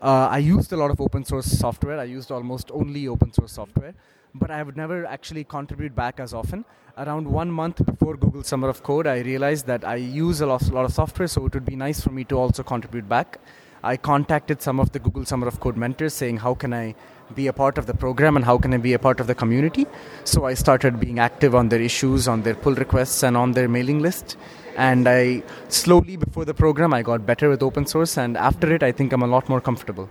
Uh, 0.00 0.28
I 0.30 0.38
used 0.38 0.72
a 0.72 0.76
lot 0.76 0.90
of 0.90 1.00
open 1.00 1.24
source 1.24 1.46
software. 1.46 1.98
I 1.98 2.04
used 2.04 2.30
almost 2.30 2.70
only 2.70 3.08
open 3.08 3.32
source 3.32 3.52
software, 3.52 3.94
but 4.34 4.50
I 4.52 4.62
would 4.62 4.76
never 4.76 5.04
actually 5.04 5.42
contribute 5.42 5.96
back 5.96 6.20
as 6.20 6.32
often. 6.32 6.64
Around 6.96 7.28
one 7.28 7.50
month 7.50 7.84
before 7.84 8.16
Google 8.16 8.44
Summer 8.44 8.68
of 8.68 8.82
Code, 8.84 9.08
I 9.08 9.18
realized 9.18 9.66
that 9.66 9.84
I 9.84 9.96
use 9.96 10.40
a 10.40 10.46
lot, 10.46 10.62
a 10.62 10.72
lot 10.72 10.84
of 10.84 10.92
software, 10.92 11.26
so 11.26 11.44
it 11.46 11.54
would 11.54 11.64
be 11.64 11.76
nice 11.76 12.00
for 12.00 12.10
me 12.10 12.22
to 12.24 12.38
also 12.38 12.62
contribute 12.62 13.08
back. 13.08 13.38
I 13.82 13.96
contacted 13.96 14.62
some 14.62 14.80
of 14.80 14.92
the 14.92 14.98
Google 14.98 15.24
Summer 15.24 15.46
of 15.48 15.60
Code 15.60 15.76
mentors 15.76 16.14
saying, 16.14 16.38
How 16.38 16.54
can 16.54 16.72
I 16.72 16.94
be 17.34 17.46
a 17.46 17.52
part 17.52 17.78
of 17.78 17.86
the 17.86 17.94
program 17.94 18.36
and 18.36 18.44
how 18.44 18.58
can 18.58 18.72
I 18.74 18.78
be 18.78 18.92
a 18.92 18.98
part 18.98 19.20
of 19.20 19.26
the 19.26 19.34
community? 19.34 19.86
So 20.24 20.46
I 20.46 20.54
started 20.54 20.98
being 21.00 21.18
active 21.18 21.54
on 21.54 21.68
their 21.68 21.80
issues, 21.80 22.28
on 22.28 22.42
their 22.42 22.54
pull 22.54 22.74
requests, 22.74 23.22
and 23.22 23.36
on 23.36 23.52
their 23.52 23.68
mailing 23.68 24.00
list. 24.00 24.36
And 24.76 25.08
I 25.08 25.42
slowly, 25.68 26.16
before 26.16 26.44
the 26.44 26.54
program, 26.54 26.94
I 26.94 27.02
got 27.02 27.26
better 27.26 27.48
with 27.48 27.62
open 27.62 27.86
source, 27.86 28.16
and 28.16 28.36
after 28.36 28.72
it, 28.72 28.82
I 28.82 28.92
think 28.92 29.12
I'm 29.12 29.22
a 29.22 29.26
lot 29.26 29.48
more 29.48 29.60
comfortable. 29.60 30.08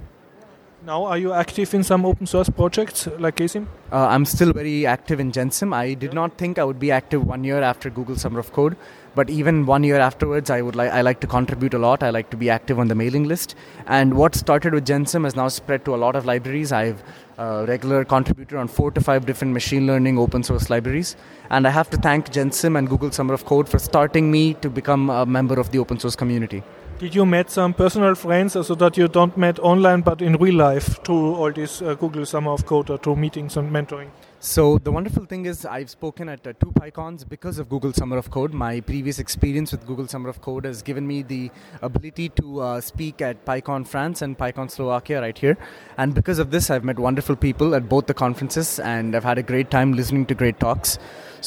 Now, 0.87 1.03
are 1.03 1.17
you 1.17 1.33
active 1.33 1.73
in 1.73 1.83
some 1.83 2.05
open 2.05 2.25
source 2.27 2.49
projects 2.49 3.09
like 3.19 3.35
Gesim? 3.35 3.65
Uh, 3.91 4.07
I'm 4.07 4.23
still 4.23 4.53
very 4.53 4.85
active 4.85 5.19
in 5.19 5.33
Gensim. 5.33 5.73
I 5.73 5.95
did 5.95 6.13
not 6.13 6.37
think 6.37 6.57
I 6.57 6.63
would 6.63 6.79
be 6.79 6.91
active 6.91 7.27
one 7.27 7.43
year 7.43 7.61
after 7.61 7.89
Google 7.89 8.15
Summer 8.15 8.39
of 8.39 8.53
Code, 8.53 8.77
but 9.13 9.29
even 9.29 9.65
one 9.65 9.83
year 9.83 9.99
afterwards, 9.99 10.49
I 10.49 10.61
would 10.61 10.77
like 10.77 10.93
I 10.93 11.01
like 11.01 11.19
to 11.19 11.27
contribute 11.27 11.73
a 11.73 11.77
lot. 11.77 12.03
I 12.03 12.11
like 12.11 12.29
to 12.29 12.37
be 12.37 12.49
active 12.49 12.79
on 12.79 12.87
the 12.87 12.95
mailing 12.95 13.25
list. 13.25 13.55
And 13.85 14.13
what 14.13 14.33
started 14.33 14.73
with 14.73 14.85
Gensim 14.85 15.25
has 15.25 15.35
now 15.35 15.49
spread 15.49 15.83
to 15.83 15.93
a 15.93 15.99
lot 16.05 16.15
of 16.15 16.25
libraries. 16.25 16.71
I've 16.71 17.03
a 17.37 17.65
regular 17.67 18.05
contributor 18.05 18.57
on 18.57 18.69
four 18.69 18.89
to 18.91 19.01
five 19.01 19.25
different 19.25 19.53
machine 19.53 19.87
learning 19.87 20.17
open 20.17 20.41
source 20.41 20.69
libraries. 20.69 21.17
And 21.49 21.67
I 21.67 21.71
have 21.71 21.89
to 21.89 21.97
thank 21.97 22.29
Gensim 22.29 22.77
and 22.77 22.87
Google 22.87 23.11
Summer 23.11 23.33
of 23.33 23.43
Code 23.43 23.67
for 23.67 23.77
starting 23.77 24.31
me 24.31 24.53
to 24.65 24.69
become 24.69 25.09
a 25.09 25.25
member 25.25 25.59
of 25.59 25.69
the 25.71 25.79
open 25.79 25.99
source 25.99 26.15
community. 26.15 26.63
Did 26.99 27.13
you 27.13 27.27
met 27.27 27.51
some 27.51 27.75
personal 27.75 28.15
friends 28.15 28.53
so 28.53 28.73
that 28.73 28.97
you 28.97 29.07
don't 29.07 29.37
met 29.37 29.59
online 29.59 30.01
but 30.01 30.19
in 30.19 30.33
real 30.37 30.55
life 30.55 31.03
through 31.03 31.35
all 31.35 31.51
this 31.51 31.79
uh, 31.79 31.93
Google 31.93 32.25
Summer 32.25 32.49
of 32.49 32.65
Code 32.65 32.89
or 32.89 32.97
through 32.97 33.17
meetings 33.17 33.55
and 33.55 33.71
mentoring? 33.71 34.09
So 34.39 34.79
the 34.79 34.91
wonderful 34.91 35.25
thing 35.25 35.45
is 35.45 35.63
I've 35.63 35.91
spoken 35.91 36.27
at 36.27 36.47
uh, 36.47 36.53
two 36.53 36.71
PyCons 36.71 37.29
because 37.29 37.59
of 37.59 37.69
Google 37.69 37.93
Summer 37.93 38.17
of 38.17 38.31
Code. 38.31 38.51
My 38.51 38.79
previous 38.81 39.19
experience 39.19 39.71
with 39.73 39.85
Google 39.85 40.07
Summer 40.07 40.27
of 40.27 40.41
Code 40.41 40.65
has 40.65 40.81
given 40.81 41.05
me 41.05 41.21
the 41.21 41.51
ability 41.83 42.29
to 42.29 42.61
uh, 42.61 42.81
speak 42.81 43.21
at 43.21 43.45
PyCon 43.45 43.87
France 43.87 44.23
and 44.23 44.35
PyCon 44.35 44.71
Slovakia 44.71 45.21
right 45.21 45.37
here. 45.37 45.55
And 45.99 46.15
because 46.15 46.39
of 46.39 46.49
this, 46.49 46.71
I've 46.71 46.83
met 46.83 46.97
wonderful 46.97 47.35
people 47.35 47.75
at 47.75 47.87
both 47.87 48.07
the 48.07 48.15
conferences 48.15 48.79
and 48.79 49.15
I've 49.15 49.23
had 49.23 49.37
a 49.37 49.43
great 49.43 49.69
time 49.69 49.93
listening 49.93 50.25
to 50.25 50.33
great 50.33 50.59
talks. 50.59 50.97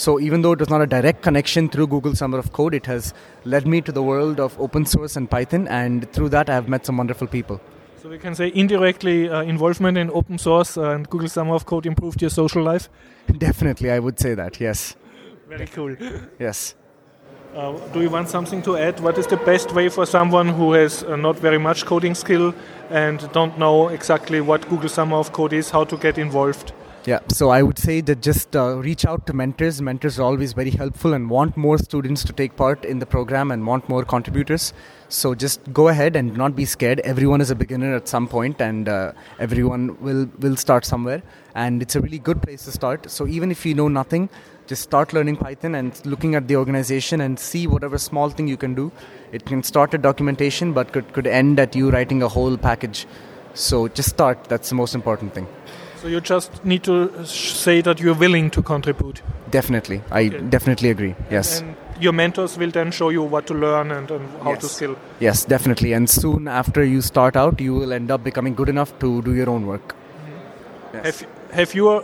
So 0.01 0.19
even 0.19 0.41
though 0.41 0.53
it 0.53 0.61
was 0.61 0.71
not 0.71 0.81
a 0.81 0.87
direct 0.87 1.21
connection 1.21 1.69
through 1.69 1.89
Google 1.89 2.15
Summer 2.15 2.39
of 2.39 2.53
Code, 2.53 2.73
it 2.73 2.87
has 2.87 3.13
led 3.45 3.67
me 3.67 3.83
to 3.83 3.93
the 3.93 4.03
world 4.03 4.41
of 4.41 4.59
open 4.59 4.87
source 4.87 5.15
and 5.15 5.31
Python. 5.31 5.69
And 5.69 6.11
through 6.11 6.31
that, 6.31 6.49
I 6.49 6.55
have 6.55 6.71
met 6.71 6.87
some 6.87 6.97
wonderful 6.97 7.27
people. 7.27 7.61
So 8.01 8.09
we 8.09 8.19
can 8.19 8.35
say 8.35 8.51
indirectly 8.55 9.29
uh, 9.29 9.43
involvement 9.43 9.99
in 9.99 10.11
open 10.11 10.39
source 10.39 10.79
and 10.79 11.07
Google 11.11 11.29
Summer 11.29 11.55
of 11.55 11.67
Code 11.67 11.85
improved 11.85 12.23
your 12.23 12.31
social 12.31 12.63
life. 12.63 12.89
Definitely, 13.37 13.91
I 13.91 13.99
would 13.99 14.19
say 14.19 14.33
that. 14.33 14.59
Yes. 14.59 14.97
Very 15.51 15.67
cool. 15.67 15.95
Yes. 16.39 16.77
Uh, 17.55 17.73
do 17.93 18.01
you 18.01 18.09
want 18.09 18.31
something 18.31 18.63
to 18.63 18.79
add? 18.79 19.01
What 19.01 19.19
is 19.19 19.27
the 19.27 19.37
best 19.37 19.75
way 19.75 19.91
for 19.91 20.07
someone 20.07 20.49
who 20.49 20.73
has 20.73 21.03
uh, 21.03 21.17
not 21.17 21.39
very 21.39 21.59
much 21.59 21.85
coding 21.85 22.15
skill 22.15 22.55
and 22.89 23.31
don't 23.33 23.59
know 23.59 23.89
exactly 23.89 24.41
what 24.41 24.67
Google 24.71 24.89
Summer 24.89 25.17
of 25.19 25.33
Code 25.33 25.53
is, 25.53 25.69
how 25.69 25.85
to 25.85 25.99
get 25.99 26.17
involved? 26.17 26.73
Yeah, 27.07 27.21
so 27.29 27.49
I 27.49 27.63
would 27.63 27.79
say 27.79 28.03
that 28.03 28.21
just 28.21 28.55
uh, 28.55 28.77
reach 28.77 29.07
out 29.07 29.27
to 29.27 29.33
mentors. 29.33 29.81
Mentors 29.81 30.19
are 30.19 30.25
always 30.25 30.53
very 30.53 30.69
helpful 30.69 31.15
and 31.15 31.31
want 31.31 31.57
more 31.57 31.79
students 31.79 32.23
to 32.25 32.33
take 32.35 32.57
part 32.57 32.85
in 32.85 32.99
the 32.99 33.07
program 33.07 33.51
and 33.51 33.67
want 33.67 33.89
more 33.89 34.05
contributors. 34.05 34.75
So 35.09 35.35
just 35.35 35.73
go 35.73 35.89
ahead 35.89 36.15
and 36.15 36.37
not 36.37 36.55
be 36.55 36.67
scared. 36.67 37.01
Everyone 37.01 37.41
is 37.41 37.51
a 37.51 37.55
beginner 37.55 37.95
at 37.97 38.07
some 38.07 38.29
point, 38.29 38.61
and 38.61 38.87
uh, 38.87 39.13
everyone 39.39 39.99
will 40.03 40.29
will 40.41 40.57
start 40.57 40.85
somewhere. 40.85 41.23
And 41.55 41.81
it's 41.81 41.97
a 41.97 42.03
really 42.03 42.19
good 42.19 42.43
place 42.43 42.67
to 42.67 42.73
start. 42.73 43.11
So 43.11 43.27
even 43.27 43.51
if 43.51 43.65
you 43.65 43.75
know 43.75 43.89
nothing, 43.89 44.29
just 44.67 44.83
start 44.83 45.15
learning 45.15 45.39
Python 45.39 45.75
and 45.75 46.05
looking 46.05 46.35
at 46.35 46.49
the 46.49 46.57
organization 46.57 47.23
and 47.23 47.39
see 47.39 47.67
whatever 47.67 47.97
small 47.97 48.29
thing 48.29 48.47
you 48.47 48.59
can 48.59 48.75
do. 48.75 48.93
It 49.33 49.47
can 49.47 49.63
start 49.63 49.95
at 49.95 50.03
documentation, 50.03 50.75
but 50.75 50.93
could 50.93 51.15
could 51.15 51.27
end 51.27 51.59
at 51.59 51.75
you 51.75 51.91
writing 51.91 52.23
a 52.23 52.29
whole 52.29 52.59
package. 52.59 53.07
So 53.55 53.89
just 53.89 54.11
start. 54.11 54.45
That's 54.45 54.69
the 54.69 54.75
most 54.75 54.95
important 54.95 55.35
thing. 55.35 55.49
So 56.03 56.09
you 56.09 56.21
just 56.21 56.65
need 56.65 56.83
to 56.85 57.25
say 57.27 57.83
that 57.83 58.01
you're 58.01 58.15
willing 58.15 58.51
to 58.51 58.63
contribute. 58.63 59.23
Definitely, 59.51 60.01
I 60.11 60.27
Okay. 60.27 60.41
definitely 60.49 60.91
agree. 60.91 61.15
Yes, 61.31 61.61
And 61.61 61.75
your 62.01 62.13
mentors 62.15 62.57
will 62.57 62.71
then 62.71 62.91
show 62.91 63.11
you 63.11 63.23
what 63.23 63.47
to 63.49 63.55
learn 63.55 63.91
and, 63.91 64.11
and 64.11 64.29
how 64.43 64.55
to 64.55 64.67
Yes. 64.67 64.71
skill. 64.77 64.97
yes, 65.21 65.45
definitely. 65.45 65.93
And 65.93 66.09
soon 66.09 66.49
after 66.49 66.83
you 66.85 67.03
start 67.03 67.37
out, 67.37 67.61
you 67.61 67.75
will 67.75 67.93
end 67.93 68.11
up 68.11 68.25
becoming 68.25 68.55
good 68.55 68.69
enough 68.69 68.99
to 69.01 69.21
do 69.23 69.35
your 69.35 69.51
own 69.51 69.67
work. 69.67 69.95
Yes. 70.95 71.05
Have, 71.05 71.27
have 71.53 71.75
you 71.75 71.89
uh, 71.91 72.03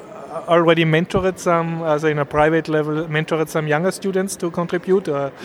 already 0.49 0.85
mentored 0.85 1.39
some, 1.39 1.83
as 1.83 2.05
in 2.05 2.19
a 2.19 2.25
private 2.25 2.69
level, 2.69 3.07
mentored 3.07 3.49
some 3.49 3.67
younger 3.67 3.91
students 3.93 4.37
to 4.37 4.51
contribute? 4.51 5.09
Uh, 5.09 5.31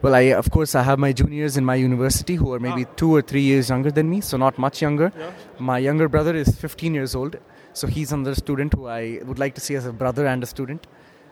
Well, 0.00 0.14
I 0.14 0.32
of 0.40 0.48
course 0.52 0.76
I 0.76 0.82
have 0.84 0.96
my 1.00 1.12
juniors 1.12 1.56
in 1.56 1.64
my 1.64 1.74
university 1.74 2.36
who 2.36 2.52
are 2.54 2.60
maybe 2.60 2.84
Ah. 2.84 2.94
two 2.96 3.12
or 3.14 3.20
three 3.20 3.40
years 3.42 3.68
younger 3.68 3.90
than 3.90 4.08
me, 4.08 4.20
so 4.20 4.36
not 4.36 4.56
much 4.56 4.80
younger. 4.80 5.10
Yeah. 5.18 5.30
My 5.58 5.78
younger 5.78 6.08
brother 6.08 6.36
is 6.36 6.48
15 6.54 6.94
years 6.94 7.16
old, 7.16 7.34
so 7.78 7.86
he's 7.86 8.10
another 8.10 8.34
student 8.34 8.74
who 8.74 8.88
I 8.88 9.20
would 9.24 9.38
like 9.38 9.54
to 9.54 9.60
see 9.60 9.76
as 9.76 9.86
a 9.86 9.92
brother 9.92 10.26
and 10.26 10.42
a 10.42 10.46
student. 10.46 10.86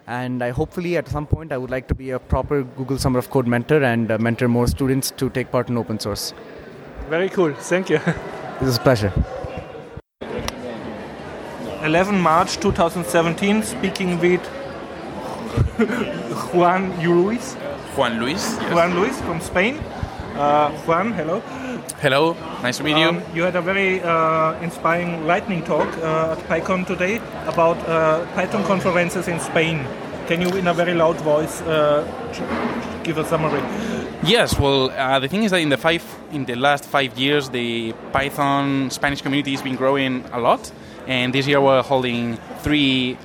And 0.07 0.43
I 0.45 0.51
hopefully 0.51 0.97
at 0.97 1.09
some 1.09 1.27
point 1.27 1.53
I 1.53 1.59
would 1.59 1.71
like 1.71 1.89
to 1.89 1.95
be 1.95 2.11
a 2.11 2.21
proper 2.21 2.63
Google 2.63 2.99
Summer 2.99 3.19
of 3.19 3.31
Code 3.31 3.49
mentor 3.49 3.83
and 3.83 4.11
uh, 4.11 4.19
mentor 4.19 4.47
more 4.47 4.69
students 4.69 5.11
to 5.23 5.29
take 5.31 5.51
part 5.51 5.69
in 5.69 5.77
open 5.77 5.99
source. 5.99 6.33
very 7.11 7.29
cool. 7.29 7.53
Thank 7.55 7.91
you. 7.91 8.01
This 8.61 8.69
is 8.71 8.77
a 8.79 8.81
pleasure. 8.81 9.13
11 11.83 12.19
March 12.19 12.57
2017, 12.57 13.63
speaking 13.63 14.19
with 14.19 14.41
Juan 16.55 16.89
Luis. 17.03 17.53
Juan 17.97 18.19
Luis. 18.19 18.57
yes. 18.61 18.73
Juan 18.73 18.95
Luis 18.95 19.21
from 19.21 19.43
Spain. 19.43 19.77
Uh, 20.37 20.71
Juan, 20.87 21.13
hello. 21.13 21.43
Hello, 21.95 22.35
nice 22.63 22.77
to 22.77 22.85
meet 22.85 22.97
you. 22.97 23.09
Um, 23.09 23.23
you 23.35 23.43
had 23.43 23.57
a 23.57 23.63
very 23.63 24.03
uh, 24.03 24.61
inspiring 24.61 25.27
lightning 25.27 25.65
talk 25.65 25.89
uh, 25.99 26.37
at 26.37 26.39
PyCon 26.49 26.87
today 26.87 27.17
about 27.47 27.77
uh, 27.89 28.27
Python 28.35 28.65
conferences 28.65 29.29
in 29.29 29.41
Spain. 29.41 29.87
Can 30.27 30.43
you, 30.43 30.49
in 30.57 30.67
a 30.67 30.75
very 30.75 30.93
loud 30.93 31.17
voice, 31.21 31.63
uh, 31.63 32.05
give 33.03 33.17
a 33.19 33.25
summary? 33.25 33.63
Yes, 34.23 34.59
well, 34.59 34.91
uh, 34.91 35.19
the 35.21 35.29
thing 35.29 35.45
is 35.45 35.53
that 35.53 35.61
in 35.61 35.69
the 35.69 35.77
five, 35.77 36.05
in 36.33 36.45
the 36.45 36.57
last 36.57 36.85
five 36.85 37.17
years, 37.17 37.49
the 37.49 37.93
Python 38.13 38.91
Spanish 38.91 39.23
community 39.23 39.53
has 39.53 39.63
been 39.63 39.77
growing 39.77 40.25
a 40.33 40.41
lot, 40.41 40.71
and 41.07 41.33
this 41.33 41.47
year 41.47 41.61
we're 41.61 41.83
holding 41.83 42.37
three 42.59 43.17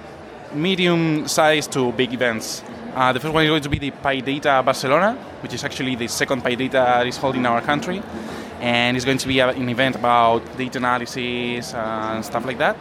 medium-sized 0.54 1.72
to 1.72 1.92
big 1.94 2.14
events. 2.14 2.64
Uh, 2.94 3.14
the 3.14 3.20
first 3.20 3.34
one 3.34 3.44
is 3.44 3.50
going 3.50 3.62
to 3.62 3.70
be 3.70 3.80
the 3.80 3.92
PyData 3.92 4.64
Barcelona, 4.64 5.14
which 5.42 5.54
is 5.54 5.64
actually 5.64 5.96
the 5.96 6.08
second 6.08 6.44
PyData 6.44 6.72
that 6.72 7.08
is 7.08 7.18
held 7.18 7.36
in 7.36 7.46
our 7.46 7.62
country, 7.62 8.02
and 8.62 8.96
it's 8.96 9.06
going 9.06 9.18
to 9.18 9.28
be 9.28 9.40
an 9.40 9.68
event 9.70 9.96
about 9.96 10.42
data 10.58 10.78
analysis 10.78 11.74
and 11.74 12.24
stuff 12.24 12.46
like 12.46 12.58
that. 12.60 12.78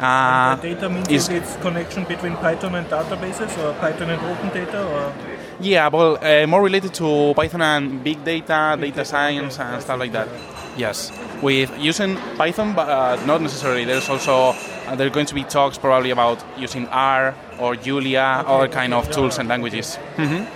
Uh, 0.00 0.56
data 0.56 0.88
means 0.88 1.08
is- 1.08 1.28
it's 1.28 1.56
connection 1.56 2.04
between 2.04 2.34
Python 2.36 2.74
and 2.74 2.86
databases, 2.88 3.56
or 3.62 3.72
Python 3.80 4.10
and 4.10 4.20
open 4.22 4.48
data, 4.48 4.82
or 4.86 5.12
Yeah, 5.60 5.88
well, 5.88 6.16
uh, 6.22 6.46
more 6.46 6.62
related 6.62 6.94
to 6.94 7.34
Python 7.36 7.60
and 7.60 8.02
big 8.02 8.24
data, 8.24 8.78
data 8.80 9.04
science, 9.04 9.58
and 9.60 9.82
stuff 9.82 9.98
like 10.00 10.12
that. 10.12 10.28
Yes, 10.76 11.12
with 11.42 11.70
using 11.78 12.16
Python, 12.38 12.72
but 12.72 12.88
uh, 12.88 13.18
not 13.26 13.42
necessarily. 13.42 13.84
There's 13.84 14.08
also 14.08 14.54
uh, 14.88 14.96
there 14.96 15.06
are 15.06 15.10
going 15.10 15.26
to 15.26 15.34
be 15.34 15.44
talks 15.44 15.76
probably 15.76 16.10
about 16.12 16.38
using 16.56 16.88
R 16.88 17.34
or 17.58 17.76
Julia, 17.76 18.42
other 18.46 18.68
kind 18.68 18.94
of 18.94 19.10
tools 19.10 19.38
and 19.38 19.48
languages. 19.50 19.98
and 20.16 20.46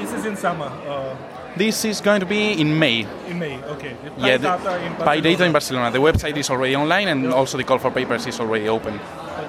this 0.00 0.10
is 0.14 0.24
in 0.24 0.36
summer, 0.36 0.72
uh, 0.88 1.14
This 1.56 1.84
is 1.86 2.02
going 2.02 2.20
to 2.20 2.26
be 2.26 2.52
in 2.60 2.78
May. 2.78 3.06
in 3.28 3.38
May. 3.38 3.56
Okay. 3.64 3.96
Yeah, 4.18 4.36
the- 4.36 5.04
by 5.04 5.20
data 5.20 5.44
in. 5.44 5.52
Barcelona. 5.52 5.90
The 5.90 5.98
website 5.98 6.36
is 6.36 6.50
already 6.50 6.76
online, 6.76 7.08
and 7.08 7.32
also 7.32 7.56
the 7.56 7.64
call 7.64 7.78
for 7.78 7.90
papers 7.90 8.26
is 8.26 8.38
already 8.40 8.68
open. 8.68 9.00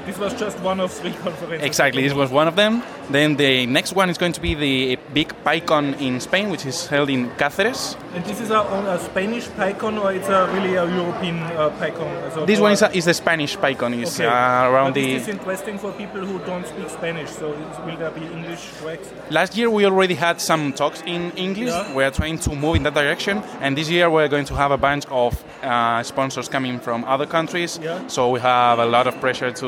This 0.07 0.17
was 0.17 0.33
just 0.39 0.57
one 0.61 0.79
of 0.79 0.89
three 0.91 1.11
conferences. 1.25 1.63
Exactly, 1.63 2.01
this 2.01 2.13
was 2.13 2.31
one 2.31 2.47
of 2.47 2.55
them. 2.55 2.81
Then 3.09 3.35
the 3.35 3.65
next 3.65 3.93
one 3.93 4.09
is 4.09 4.17
going 4.17 4.31
to 4.33 4.41
be 4.41 4.53
the 4.55 4.95
big 5.13 5.29
PyCon 5.43 5.99
in 5.99 6.21
Spain, 6.21 6.49
which 6.49 6.65
is 6.65 6.87
held 6.87 7.09
in 7.09 7.29
Cáceres. 7.31 7.97
And 8.15 8.23
this 8.23 8.39
is 8.39 8.49
a, 8.49 8.59
a 8.59 8.99
Spanish 8.99 9.47
PyCon, 9.49 10.01
or 10.01 10.13
it's 10.13 10.29
a 10.29 10.49
really 10.53 10.75
a 10.75 10.85
European 10.85 11.39
uh, 11.43 11.69
PyCon? 11.79 12.33
So 12.33 12.45
This 12.45 12.59
one 12.59 12.71
is, 12.71 12.81
a, 12.81 12.95
is 12.95 13.03
the 13.05 13.13
Spanish 13.13 13.57
PyCon. 13.57 14.01
It's 14.01 14.17
Okay. 14.17 14.27
uh, 14.27 14.69
around 14.69 14.93
but 14.93 14.95
the. 14.95 15.13
This 15.13 15.23
is 15.23 15.27
interesting 15.27 15.77
for 15.77 15.91
people 15.91 16.21
who 16.25 16.39
don't 16.45 16.65
speak 16.65 16.89
Spanish. 16.89 17.29
So 17.29 17.49
will 17.85 17.97
there 17.97 18.11
be 18.11 18.25
English 18.25 18.71
tracks? 18.81 19.09
Last 19.29 19.57
year 19.57 19.69
we 19.69 19.85
already 19.85 20.15
had 20.15 20.39
some 20.39 20.71
talks 20.71 21.03
in 21.05 21.31
English. 21.31 21.69
Yeah. 21.69 21.93
We 21.93 22.03
are 22.05 22.11
trying 22.11 22.39
to 22.39 22.55
move 22.55 22.77
in 22.77 22.83
that 22.83 22.93
direction, 22.93 23.43
and 23.59 23.77
this 23.77 23.89
year 23.89 24.09
we're 24.09 24.29
going 24.29 24.45
to 24.45 24.55
have 24.55 24.71
a 24.71 24.77
bunch 24.77 25.05
of 25.07 25.43
uh, 25.63 26.01
sponsors 26.03 26.47
coming 26.47 26.79
from 26.79 27.03
other 27.03 27.25
countries. 27.25 27.77
Yeah. 27.81 28.07
So 28.07 28.29
we 28.31 28.39
have 28.39 28.79
a 28.79 28.85
lot 28.85 29.07
of 29.07 29.19
pressure 29.19 29.51
to 29.51 29.67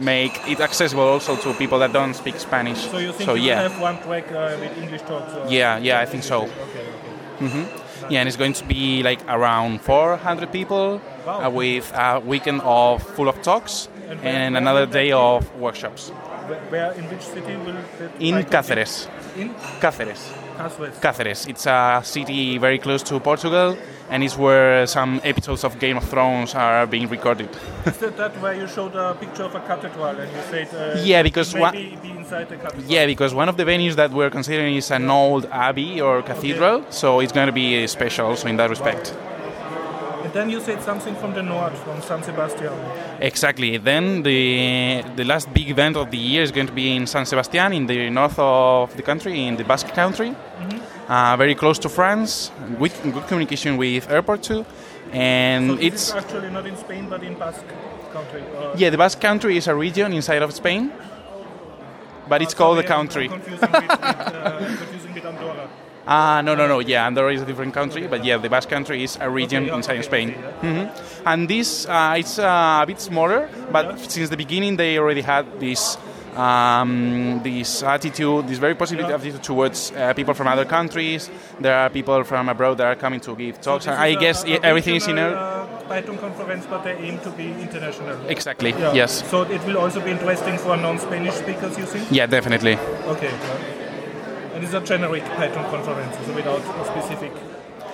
make 0.00 0.34
it 0.52 0.60
accessible 0.60 1.08
also 1.14 1.36
to 1.36 1.52
people 1.54 1.78
that 1.80 1.92
don't 1.92 2.14
speak 2.14 2.36
Spanish. 2.38 2.80
So 2.90 2.98
you 2.98 3.12
think 3.12 3.28
you 3.30 3.48
yeah, 3.48 3.62
have 3.68 3.80
one 3.80 3.98
track 4.02 4.26
uh, 4.32 4.56
with 4.60 4.72
English 4.82 5.02
talks? 5.02 5.32
Or 5.34 5.46
yeah, 5.48 5.78
yeah, 5.78 6.00
I 6.04 6.06
think 6.06 6.22
so. 6.22 6.38
Okay, 6.42 6.86
okay. 7.40 7.64
Yeah, 8.10 8.20
and 8.20 8.28
it's 8.28 8.36
going 8.38 8.54
to 8.54 8.64
be 8.64 9.02
like 9.02 9.20
around 9.28 9.80
400 9.82 10.50
people 10.52 11.00
Wow. 11.26 11.44
uh, 11.46 11.50
with 11.50 11.92
a 11.94 12.20
weekend 12.24 12.60
of 12.62 13.02
full 13.16 13.28
of 13.28 13.36
talks 13.42 13.88
And 14.08 14.20
and 14.24 14.56
another 14.56 14.86
day 14.86 15.12
of 15.12 15.44
workshops 15.60 16.10
Where, 16.48 16.60
where 16.72 16.92
in 16.92 17.04
which 17.10 17.22
city 17.22 17.56
will 17.56 17.76
in 18.18 18.44
Cáceres. 18.44 19.08
In 19.36 19.48
Cáceres. 19.80 20.20
Cáceres. 20.58 20.94
Cáceres. 21.00 21.48
It's 21.48 21.66
a 21.66 22.00
city 22.04 22.58
very 22.58 22.78
close 22.78 23.02
to 23.04 23.20
Portugal, 23.20 23.76
and 24.10 24.24
it's 24.24 24.36
where 24.36 24.86
some 24.86 25.20
episodes 25.22 25.62
of 25.64 25.78
Game 25.78 25.96
of 25.96 26.04
Thrones 26.04 26.54
are 26.54 26.86
being 26.86 27.08
recorded. 27.08 27.48
Is 27.86 27.96
that, 27.98 28.16
that 28.16 28.32
where 28.42 28.54
you 28.54 28.66
showed 28.66 28.94
a 28.96 29.14
picture 29.14 29.44
of 29.44 29.54
a 29.54 29.60
cathedral 29.60 30.06
and 30.06 30.30
you 30.32 30.42
said 30.50 30.68
uh, 30.74 31.00
Yeah, 31.04 31.22
because 31.22 31.54
one- 31.54 31.74
be 31.74 31.98
inside 32.10 32.48
the 32.48 32.56
cathedral? 32.56 32.90
Yeah, 32.90 33.06
because 33.06 33.32
one 33.34 33.48
of 33.48 33.56
the 33.56 33.64
venues 33.64 33.94
that 33.94 34.10
we're 34.10 34.30
considering 34.30 34.74
is 34.74 34.90
an 34.90 35.08
old 35.08 35.46
abbey 35.52 36.00
or 36.00 36.22
cathedral, 36.22 36.84
so 36.90 37.20
it's 37.20 37.32
going 37.32 37.46
to 37.46 37.52
be 37.52 37.86
special 37.86 38.26
also 38.26 38.48
in 38.48 38.56
that 38.56 38.68
respect. 38.68 39.14
And 40.28 40.34
then 40.34 40.50
you 40.50 40.60
said 40.60 40.82
something 40.82 41.14
from 41.16 41.32
the 41.32 41.42
north, 41.42 41.78
from 41.84 42.02
San 42.02 42.22
Sebastian. 42.22 42.74
Exactly. 43.18 43.78
Then 43.78 44.22
the 44.22 45.02
the 45.16 45.24
last 45.24 45.46
big 45.54 45.70
event 45.70 45.96
of 45.96 46.10
the 46.10 46.18
year 46.18 46.42
is 46.42 46.52
going 46.52 46.66
to 46.66 46.72
be 46.74 46.94
in 46.94 47.06
San 47.06 47.24
Sebastian, 47.24 47.72
in 47.72 47.86
the 47.86 48.10
north 48.10 48.38
of 48.38 48.94
the 48.94 49.02
country, 49.02 49.46
in 49.46 49.56
the 49.56 49.64
Basque 49.64 49.94
Country, 49.94 50.36
uh, 51.08 51.34
very 51.38 51.54
close 51.54 51.78
to 51.78 51.88
France. 51.88 52.52
With 52.78 52.94
good 53.02 53.26
communication 53.26 53.78
with 53.78 54.10
airport 54.10 54.42
too, 54.42 54.66
and 55.12 55.70
So 55.70 55.78
it's 55.80 56.12
actually 56.12 56.50
not 56.50 56.66
in 56.66 56.76
Spain, 56.76 57.08
but 57.08 57.22
in 57.22 57.34
Basque 57.38 57.64
country. 58.12 58.42
Yeah. 58.76 58.90
The 58.90 58.98
Basque 58.98 59.22
Country 59.22 59.56
is 59.56 59.66
a 59.66 59.74
region 59.74 60.12
inside 60.12 60.42
of 60.42 60.52
Spain, 60.52 60.92
but 62.28 62.42
it's 62.42 62.52
called 62.52 62.78
a 62.78 62.86
country. 62.96 63.30
I'm 63.30 63.40
confusing 63.40 63.72
with, 63.72 63.90
uh, 63.90 64.58
confusing 64.76 65.14
with 65.14 65.24
Andorra. 65.24 65.70
Ah, 66.10 66.40
no, 66.42 66.54
no, 66.54 66.66
no. 66.66 66.78
Yeah, 66.80 67.06
Andorra 67.06 67.34
is 67.34 67.42
a 67.42 67.44
different 67.44 67.74
country, 67.74 68.06
but 68.06 68.24
yeah, 68.24 68.38
the 68.38 68.48
Basque 68.48 68.70
Country 68.70 69.04
is 69.04 69.18
a 69.20 69.28
region 69.28 69.64
Okay, 69.64 69.76
inside 69.76 69.98
okay, 69.98 70.02
Spain. 70.02 70.28
okay, 70.30 70.72
hmm 70.72 71.28
And 71.28 71.46
this, 71.48 71.86
uh, 71.86 72.14
it's 72.16 72.38
uh, 72.38 72.80
a 72.82 72.86
bit 72.86 72.98
smaller, 73.00 73.48
but 73.70 73.98
since 74.10 74.30
the 74.30 74.36
beginning 74.36 74.76
they 74.76 74.98
already 74.98 75.20
had 75.22 75.44
this. 75.60 75.98
Um, 76.36 77.40
this 77.42 77.82
attitude, 77.82 78.46
this 78.46 78.58
very 78.58 78.74
positive 78.76 79.08
Yeah. 79.08 79.16
attitude 79.16 79.42
towards 79.42 79.90
uh, 79.90 80.12
people 80.14 80.34
from 80.34 80.46
other 80.46 80.64
countries. 80.66 81.28
There 81.58 81.74
are 81.74 81.90
people 81.90 82.22
from 82.22 82.48
abroad 82.48 82.78
that 82.78 82.86
are 82.86 82.94
coming 82.94 83.18
to 83.20 83.34
give 83.34 83.60
talks. 83.60 83.86
This 83.86 83.98
I 83.98 84.08
is 84.08 84.16
a- 84.16 84.20
guess 84.20 84.44
a 84.44 84.64
everything 84.64 84.94
is 84.96 85.08
in 85.08 85.18
a, 85.18 85.28
uh, 85.30 85.66
Python 85.88 86.16
conference, 86.18 86.64
but 86.70 86.84
they 86.84 86.94
aim 87.02 87.18
to 87.26 87.30
be 87.30 87.46
international. 87.66 88.16
exactly. 88.28 88.70
Yeah. 88.70 88.92
Yes. 88.94 89.24
So 89.30 89.42
it 89.50 89.64
will 89.66 89.78
also 89.78 90.00
be 90.00 90.10
interesting 90.12 90.58
for 90.58 90.76
non-Spanish 90.76 91.34
speakers, 91.34 91.76
you 91.76 91.86
think? 91.86 92.06
Yeah, 92.12 92.26
definitely. 92.26 92.78
Okay. 93.08 93.30
Yeah. 94.60 94.66
And 94.66 94.74
it's 94.74 94.74
a 94.74 94.80
generic 94.80 95.24
Python 95.24 95.70
conference, 95.70 96.26
so 96.26 96.34
without 96.34 96.60
a 96.60 96.84
specific. 96.84 97.32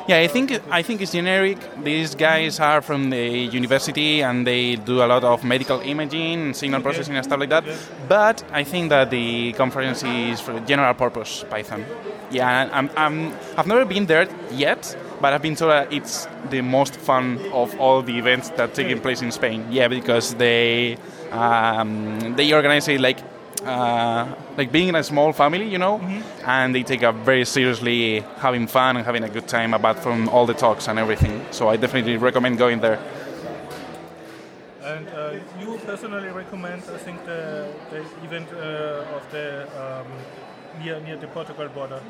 Yeah, 0.06 0.18
I 0.18 0.28
think 0.28 0.52
I 0.70 0.82
think 0.82 1.00
it's 1.00 1.12
generic. 1.12 1.58
These 1.82 2.14
guys 2.14 2.60
are 2.60 2.82
from 2.82 3.10
the 3.10 3.26
university 3.26 4.22
and 4.22 4.46
they 4.46 4.76
do 4.76 5.02
a 5.02 5.06
lot 5.06 5.24
of 5.24 5.44
medical 5.44 5.80
imaging, 5.80 6.52
signal 6.52 6.82
processing, 6.82 7.16
and 7.16 7.24
stuff 7.24 7.40
like 7.40 7.48
that. 7.48 7.64
But 8.06 8.44
I 8.52 8.64
think 8.64 8.90
that 8.90 9.10
the 9.10 9.54
conference 9.54 10.02
is 10.02 10.40
for 10.40 10.60
general 10.60 10.92
purpose 10.94 11.44
Python. 11.48 11.86
Yeah, 12.30 12.68
I'm, 12.72 12.90
I'm 12.96 13.32
I've 13.56 13.66
never 13.66 13.86
been 13.86 14.06
there 14.06 14.28
yet, 14.52 14.96
but 15.22 15.32
I've 15.32 15.42
been 15.42 15.56
told 15.56 15.72
that 15.72 15.90
it's 15.90 16.28
the 16.50 16.60
most 16.60 16.96
fun 16.96 17.40
of 17.52 17.78
all 17.80 18.02
the 18.02 18.18
events 18.18 18.50
that 18.56 18.74
taking 18.74 19.00
place 19.00 19.22
in 19.22 19.32
Spain. 19.32 19.66
Yeah, 19.70 19.88
because 19.88 20.34
they 20.34 20.98
um, 21.32 22.34
they 22.36 22.52
organize 22.52 22.88
it 22.88 23.00
like. 23.00 23.20
Uh, 23.64 24.34
like 24.56 24.70
being 24.70 24.88
in 24.88 24.94
a 24.94 25.02
small 25.02 25.32
family, 25.32 25.68
you 25.68 25.78
know, 25.78 26.00
and 26.44 26.74
they 26.74 26.82
take 26.82 27.02
it 27.02 27.14
very 27.24 27.44
seriously, 27.44 28.20
having 28.36 28.66
fun 28.66 28.96
and 28.96 29.04
having 29.06 29.24
a 29.24 29.28
good 29.28 29.48
time 29.48 29.74
apart 29.74 29.98
from 29.98 30.28
all 30.28 30.46
the 30.46 30.54
talks 30.54 30.88
and 30.88 30.98
everything. 30.98 31.44
So 31.50 31.68
I 31.68 31.76
definitely 31.76 32.16
recommend 32.16 32.58
going 32.58 32.80
there. 32.80 32.98
And 34.82 35.08
uh, 35.08 35.34
you 35.60 35.78
personally 35.86 36.28
recommend, 36.28 36.82
I 36.92 36.98
think, 36.98 37.24
the, 37.24 37.72
the 37.90 38.00
event 38.22 38.48
uh, 38.52 39.16
of 39.16 39.30
the 39.32 39.66
um, 39.80 40.06
near 40.82 41.00
near 41.00 41.16
the 41.16 41.26
Portugal 41.28 41.68
border. 41.68 42.00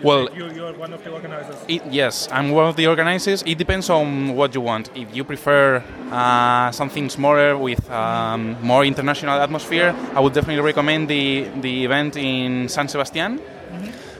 You 0.00 0.06
Well- 0.06 0.28
you 0.34 0.46
you 0.56 0.64
are 0.64 0.72
one 0.72 0.92
of 0.94 1.04
the 1.04 1.10
organizers. 1.12 1.56
It, 1.68 1.82
yes, 1.90 2.28
I'm 2.32 2.50
one 2.50 2.66
of 2.66 2.76
the 2.76 2.86
organizers. 2.86 3.42
It 3.46 3.58
depends 3.58 3.90
on 3.90 4.34
what 4.34 4.54
you 4.54 4.62
want. 4.62 4.88
If 4.94 5.14
you 5.14 5.24
prefer 5.24 5.82
uh, 6.10 6.70
something 6.70 7.10
smaller 7.10 7.56
with 7.56 7.82
um, 7.90 8.56
more 8.62 8.84
international 8.84 9.38
atmosphere, 9.40 9.94
I 10.14 10.20
would 10.20 10.32
definitely 10.32 10.62
recommend 10.62 11.08
the, 11.08 11.48
the 11.60 11.84
event 11.84 12.16
in 12.16 12.68
San 12.68 12.88
Sebastian. 12.88 13.40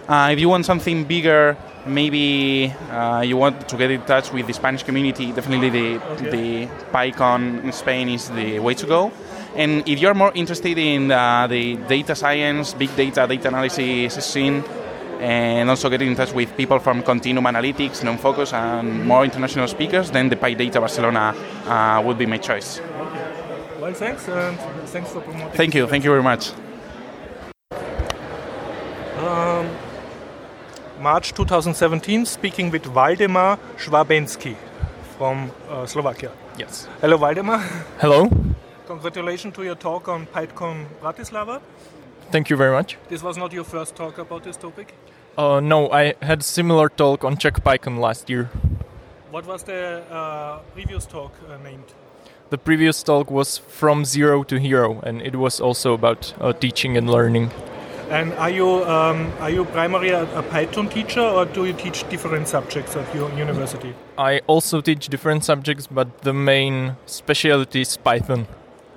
Uh, 0.08 0.30
if 0.32 0.38
you 0.40 0.48
want 0.48 0.66
something 0.66 1.04
bigger, 1.04 1.56
maybe 1.86 2.74
uh, 2.90 3.20
you 3.24 3.36
want 3.36 3.68
to 3.68 3.76
get 3.76 3.90
in 3.90 4.02
touch 4.02 4.32
with 4.32 4.46
the 4.46 4.52
Spanish 4.52 4.82
community, 4.82 5.32
definitely 5.32 5.70
the, 5.70 5.98
the 6.30 6.66
PyCon 6.92 7.64
in 7.64 7.72
Spain 7.72 8.08
is 8.08 8.28
the 8.30 8.58
way 8.58 8.74
to 8.74 8.86
go. 8.86 9.12
And 9.56 9.88
if 9.88 9.98
you're 10.00 10.14
more 10.14 10.32
interested 10.34 10.76
in 10.78 11.10
uh, 11.10 11.46
the 11.46 11.76
data 11.88 12.14
science, 12.14 12.74
big 12.74 12.94
data, 12.96 13.26
data 13.26 13.48
analysis 13.48 14.24
scene, 14.24 14.62
and 15.20 15.68
also 15.70 15.88
getting 15.88 16.08
in 16.08 16.16
touch 16.16 16.32
with 16.32 16.56
people 16.56 16.78
from 16.78 17.02
Continuum 17.02 17.44
Analytics, 17.44 18.02
Non-Focus, 18.02 18.52
and 18.52 19.06
more 19.06 19.24
international 19.24 19.68
speakers, 19.68 20.10
then 20.10 20.28
the 20.28 20.36
PyData 20.36 20.80
Barcelona 20.80 21.34
uh, 21.66 22.02
would 22.04 22.18
be 22.18 22.26
my 22.26 22.38
choice. 22.38 22.80
Well, 23.80 23.94
thanks, 23.94 24.28
and 24.28 24.58
thanks 24.88 25.12
for 25.12 25.20
promoting. 25.20 25.56
Thank 25.56 25.74
you, 25.74 25.86
thank 25.86 26.04
you 26.04 26.10
very 26.10 26.22
much. 26.22 26.52
March 31.00 31.32
2017, 31.32 32.26
speaking 32.26 32.70
with 32.70 32.84
Waldemar 32.84 33.58
Schwabensky 33.78 34.54
from 35.16 35.50
uh, 35.70 35.86
Slovakia. 35.86 36.30
Yes. 36.58 36.88
Hello, 37.00 37.16
Waldemar. 37.16 37.58
Hello. 37.98 38.28
Congratulations 38.86 39.54
to 39.54 39.62
your 39.62 39.76
talk 39.76 40.08
on 40.08 40.26
PyCon 40.26 40.84
Bratislava. 41.00 41.62
Thank 42.30 42.50
you 42.50 42.56
very 42.56 42.72
much. 42.72 42.98
This 43.08 43.22
was 43.22 43.38
not 43.38 43.50
your 43.50 43.64
first 43.64 43.96
talk 43.96 44.18
about 44.18 44.44
this 44.44 44.58
topic. 44.58 44.94
Uh, 45.38 45.60
no, 45.60 45.90
I 45.90 46.14
had 46.22 46.42
similar 46.42 46.88
talk 46.88 47.24
on 47.24 47.36
Czech 47.36 47.62
PyCon 47.62 47.98
last 47.98 48.28
year. 48.28 48.50
What 49.30 49.46
was 49.46 49.62
the 49.62 50.02
uh, 50.10 50.58
previous 50.74 51.06
talk 51.06 51.32
uh, 51.48 51.56
named? 51.62 51.94
The 52.50 52.58
previous 52.58 53.02
talk 53.02 53.30
was 53.30 53.58
from 53.58 54.04
zero 54.04 54.42
to 54.42 54.58
hero, 54.58 55.00
and 55.02 55.22
it 55.22 55.36
was 55.36 55.60
also 55.60 55.94
about 55.94 56.34
uh, 56.40 56.52
teaching 56.52 56.96
and 56.96 57.08
learning. 57.08 57.50
And 58.10 58.32
are 58.34 58.50
you 58.50 58.84
um, 58.86 59.32
are 59.38 59.50
you 59.50 59.64
primarily 59.66 60.10
a, 60.10 60.24
a 60.36 60.42
Python 60.42 60.88
teacher, 60.88 61.20
or 61.20 61.44
do 61.44 61.64
you 61.64 61.72
teach 61.74 62.08
different 62.10 62.48
subjects 62.48 62.96
at 62.96 63.14
your 63.14 63.30
university? 63.38 63.94
I 64.18 64.40
also 64.48 64.80
teach 64.80 65.08
different 65.08 65.44
subjects, 65.44 65.86
but 65.86 66.22
the 66.22 66.32
main 66.32 66.96
specialty 67.06 67.82
is 67.82 67.96
Python. 67.96 68.48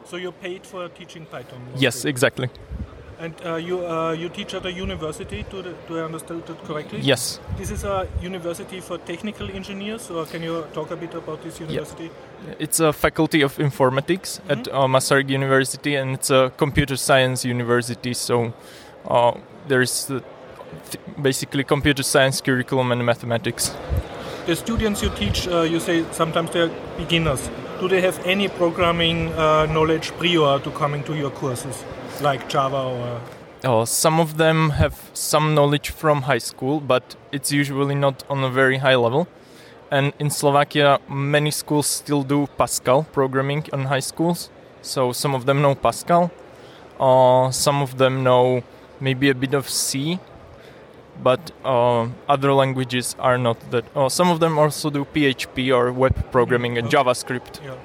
So 0.06 0.18
you're 0.18 0.32
paid 0.32 0.66
for 0.66 0.90
teaching 0.90 1.28
Python. 1.28 1.62
Yes, 1.78 2.06
exactly. 2.06 2.50
And 3.24 3.34
uh, 3.46 3.56
you 3.56 3.78
uh, 3.88 4.12
you 4.12 4.28
teach 4.28 4.54
at 4.54 4.66
a 4.66 4.72
university. 4.72 5.46
Do, 5.50 5.62
the, 5.62 5.74
do 5.88 5.98
I 5.98 6.04
understand 6.04 6.44
that 6.46 6.62
correctly? 6.66 7.00
Yes. 7.00 7.40
This 7.58 7.72
is 7.72 7.86
a 7.86 8.06
university 8.22 8.82
for 8.82 8.98
technical 8.98 9.50
engineers. 9.50 10.10
Or 10.12 10.26
can 10.26 10.44
you 10.44 10.66
talk 10.74 10.92
a 10.92 10.98
bit 10.98 11.14
about 11.14 11.42
this 11.42 11.62
university? 11.62 12.10
Yeah. 12.48 12.56
It's 12.60 12.82
a 12.82 12.92
faculty 12.92 13.42
of 13.42 13.58
informatics 13.58 14.42
at 14.50 14.68
uh, 14.68 14.88
Masarg 14.88 15.30
University, 15.30 15.96
and 15.96 16.16
it's 16.16 16.32
a 16.32 16.52
computer 16.58 16.98
science 16.98 17.46
university. 17.46 18.14
So 18.14 18.54
uh, 19.08 19.32
there's 19.70 20.12
uh, 20.12 20.20
th- 20.92 21.04
basically 21.22 21.64
computer 21.64 22.04
science 22.04 22.42
curriculum 22.42 22.92
and 22.92 23.06
mathematics. 23.06 23.74
The 24.48 24.56
students 24.58 25.02
you 25.02 25.10
teach, 25.16 25.48
uh, 25.48 25.62
you 25.62 25.80
say 25.80 26.04
sometimes 26.12 26.52
they're 26.52 26.72
beginners. 26.98 27.50
Do 27.80 27.88
they 27.88 28.02
have 28.02 28.20
any 28.26 28.50
programming 28.50 29.32
uh, 29.34 29.66
knowledge 29.68 30.12
prior 30.20 30.60
to 30.60 30.72
coming 30.72 31.04
to 31.04 31.16
your 31.16 31.32
courses, 31.32 31.86
like 32.24 32.50
Java 32.50 32.84
or? 32.84 33.22
Uh, 33.64 33.86
some 33.86 34.20
of 34.20 34.38
them 34.38 34.72
have 34.72 35.12
some 35.14 35.56
knowledge 35.56 35.90
from 35.90 36.24
high 36.24 36.40
school, 36.40 36.80
but 36.80 37.16
it's 37.32 37.52
usually 37.52 37.96
not 37.96 38.24
on 38.30 38.44
a 38.44 38.50
very 38.50 38.78
high 38.78 38.96
level. 38.96 39.28
And 39.92 40.12
in 40.20 40.30
Slovakia, 40.30 41.00
many 41.08 41.52
schools 41.52 41.88
still 41.88 42.24
do 42.24 42.48
Pascal 42.58 43.04
programming 43.04 43.66
on 43.72 43.86
high 43.86 44.02
schools. 44.02 44.50
So 44.82 45.14
some 45.14 45.36
of 45.36 45.46
them 45.46 45.62
know 45.62 45.76
Pascal. 45.76 46.32
Uh, 47.00 47.52
some 47.52 47.82
of 47.82 47.98
them 47.98 48.24
know 48.24 48.64
maybe 49.00 49.30
a 49.30 49.36
bit 49.36 49.54
of 49.54 49.70
C, 49.70 50.20
but 51.22 51.52
uh, 51.64 52.08
other 52.28 52.54
languages 52.54 53.16
are 53.20 53.38
not 53.38 53.58
that. 53.72 53.86
Uh, 53.96 54.10
some 54.10 54.30
of 54.30 54.40
them 54.40 54.58
also 54.58 54.90
do 54.90 55.06
PHP 55.06 55.74
or 55.74 55.92
web 55.94 56.32
programming 56.32 56.78
and 56.78 56.90
JavaScript. 56.90 57.64
Yeah. 57.64 57.76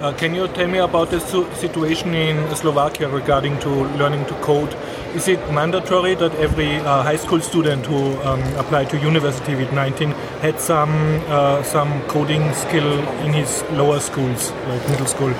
Uh, 0.00 0.14
can 0.14 0.34
you 0.34 0.48
tell 0.48 0.66
me 0.66 0.78
about 0.78 1.10
the 1.10 1.20
situation 1.20 2.14
in 2.14 2.56
Slovakia 2.56 3.06
regarding 3.06 3.58
to 3.60 3.68
learning 4.00 4.24
to 4.24 4.34
code? 4.40 4.74
Is 5.14 5.28
it 5.28 5.38
mandatory 5.52 6.14
that 6.14 6.34
every 6.36 6.76
uh, 6.76 7.02
high 7.02 7.16
school 7.16 7.42
student 7.42 7.84
who 7.84 8.16
um, 8.22 8.40
applied 8.56 8.88
to 8.90 8.96
university 8.96 9.54
with 9.54 9.70
19 9.74 10.12
had 10.40 10.58
some 10.58 11.20
uh, 11.28 11.62
some 11.62 12.00
coding 12.08 12.50
skill 12.54 12.90
in 13.26 13.34
his 13.34 13.62
lower 13.72 14.00
schools, 14.00 14.52
like 14.72 14.88
middle 14.88 15.04
school, 15.04 15.34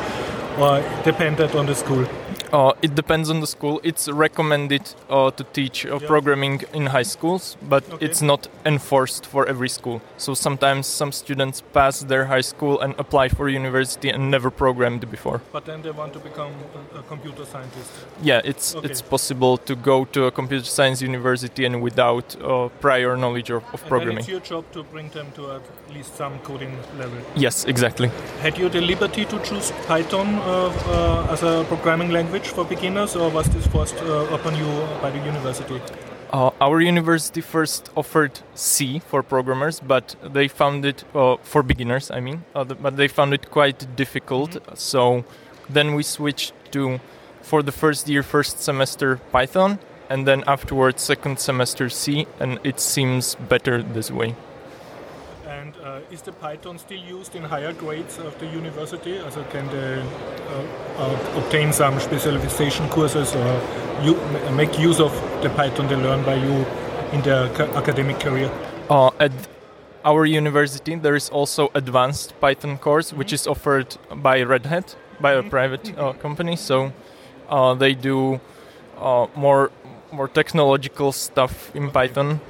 or 0.60 0.84
depended 1.04 1.56
on 1.56 1.64
the 1.64 1.74
school? 1.74 2.04
Uh, 2.52 2.72
it 2.82 2.94
depends 2.96 3.30
on 3.30 3.40
the 3.40 3.46
school. 3.46 3.80
It's 3.84 4.08
recommended 4.08 4.82
uh, 5.08 5.30
to 5.30 5.44
teach 5.52 5.86
uh, 5.86 5.98
Yeah. 6.00 6.06
programming 6.08 6.62
in 6.74 6.86
high 6.86 7.04
schools, 7.04 7.56
but 7.68 7.84
Okay. 7.92 8.06
it's 8.06 8.20
not 8.22 8.48
enforced 8.66 9.24
for 9.26 9.46
every 9.48 9.68
school. 9.68 10.00
So 10.16 10.34
sometimes 10.34 10.86
some 10.86 11.12
students 11.12 11.62
pass 11.72 12.00
their 12.00 12.24
high 12.26 12.42
school 12.42 12.80
and 12.80 12.94
apply 12.98 13.28
for 13.28 13.48
university 13.48 14.08
and 14.10 14.30
never 14.30 14.50
programmed 14.50 15.08
before. 15.10 15.40
But 15.52 15.64
then 15.64 15.82
they 15.82 15.92
want 15.92 16.12
to 16.14 16.18
become 16.18 16.50
a, 16.98 17.02
computer 17.10 17.44
scientist. 17.44 17.90
Yeah, 18.22 18.40
it's 18.50 18.74
Okay. 18.74 18.86
it's 18.88 19.02
possible 19.02 19.56
to 19.68 19.74
go 19.76 20.04
to 20.14 20.26
a 20.26 20.30
computer 20.30 20.64
science 20.64 21.04
university 21.04 21.64
and 21.66 21.74
without 21.82 22.26
uh, 22.42 22.68
prior 22.80 23.16
knowledge 23.16 23.50
of, 23.56 23.62
of 23.74 23.80
programming. 23.88 24.18
it's 24.18 24.28
your 24.28 24.40
job 24.52 24.64
to 24.72 24.82
bring 24.92 25.08
them 25.10 25.26
to 25.36 25.42
at 25.56 25.62
least 25.94 26.16
some 26.16 26.38
coding 26.48 26.72
level. 26.98 27.18
Yes, 27.36 27.64
exactly. 27.64 28.08
Had 28.42 28.58
you 28.58 28.68
the 28.68 28.80
liberty 28.80 29.24
to 29.24 29.36
choose 29.48 29.72
Python 29.88 30.28
uh, 30.38 30.72
uh, 30.88 31.32
as 31.34 31.42
a 31.42 31.64
programming 31.68 32.10
language 32.10 32.39
for 32.48 32.64
beginners, 32.64 33.16
or 33.16 33.30
was 33.30 33.48
this 33.50 33.66
forced 33.66 33.96
uh, 34.02 34.26
upon 34.34 34.56
you 34.56 34.66
by 35.00 35.10
the 35.10 35.18
university? 35.18 35.80
Uh, 36.32 36.50
our 36.60 36.80
university 36.80 37.40
first 37.40 37.90
offered 37.96 38.40
C 38.54 39.00
for 39.00 39.22
programmers, 39.22 39.80
but 39.80 40.14
they 40.22 40.46
found 40.48 40.84
it 40.84 41.04
uh, 41.14 41.36
for 41.42 41.62
beginners. 41.62 42.10
I 42.10 42.20
mean, 42.20 42.44
uh, 42.54 42.64
th- 42.64 42.80
but 42.80 42.96
they 42.96 43.08
found 43.08 43.34
it 43.34 43.50
quite 43.50 43.96
difficult. 43.96 44.58
So 44.78 45.24
then 45.68 45.94
we 45.94 46.02
switched 46.02 46.54
to, 46.72 47.00
for 47.42 47.62
the 47.62 47.72
first 47.72 48.08
year, 48.08 48.22
first 48.22 48.60
semester 48.60 49.16
Python, 49.32 49.78
and 50.08 50.26
then 50.26 50.44
afterwards 50.46 51.02
second 51.02 51.38
semester 51.38 51.88
C, 51.88 52.26
and 52.38 52.60
it 52.62 52.78
seems 52.78 53.34
better 53.34 53.82
this 53.82 54.10
way. 54.10 54.36
Uh, 56.10 56.14
is 56.14 56.22
the 56.22 56.32
Python 56.32 56.78
still 56.78 56.98
used 56.98 57.34
in 57.34 57.42
higher 57.42 57.72
grades 57.72 58.18
of 58.18 58.38
the 58.38 58.46
university? 58.46 59.18
Also 59.20 59.42
can 59.44 59.66
they 59.68 60.00
uh, 60.00 61.02
uh, 61.02 61.38
obtain 61.38 61.72
some 61.72 61.98
specialization 62.00 62.88
courses 62.88 63.34
or 63.34 63.60
you 64.02 64.14
make 64.56 64.78
use 64.78 65.00
of 65.00 65.12
the 65.42 65.50
Python 65.50 65.88
they 65.88 65.96
learn 65.96 66.24
by 66.24 66.34
you 66.34 66.66
in 67.12 67.22
their 67.22 67.48
ca- 67.54 67.70
academic 67.76 68.20
career? 68.20 68.50
Uh, 68.88 69.10
at 69.18 69.32
our 70.04 70.24
university, 70.24 70.96
there 70.96 71.16
is 71.16 71.30
also 71.30 71.70
advanced 71.74 72.34
Python 72.40 72.78
course, 72.78 73.12
which 73.12 73.32
is 73.32 73.46
offered 73.46 73.96
by 74.14 74.42
Red 74.42 74.66
Hat, 74.66 74.96
by 75.20 75.32
a 75.32 75.42
private 75.42 75.96
uh, 75.98 76.12
company. 76.14 76.56
So 76.56 76.92
uh, 77.48 77.74
they 77.74 77.94
do 77.94 78.40
uh, 78.98 79.26
more 79.36 79.70
more 80.12 80.28
technological 80.28 81.12
stuff 81.12 81.70
in 81.74 81.90
Python, 81.90 82.40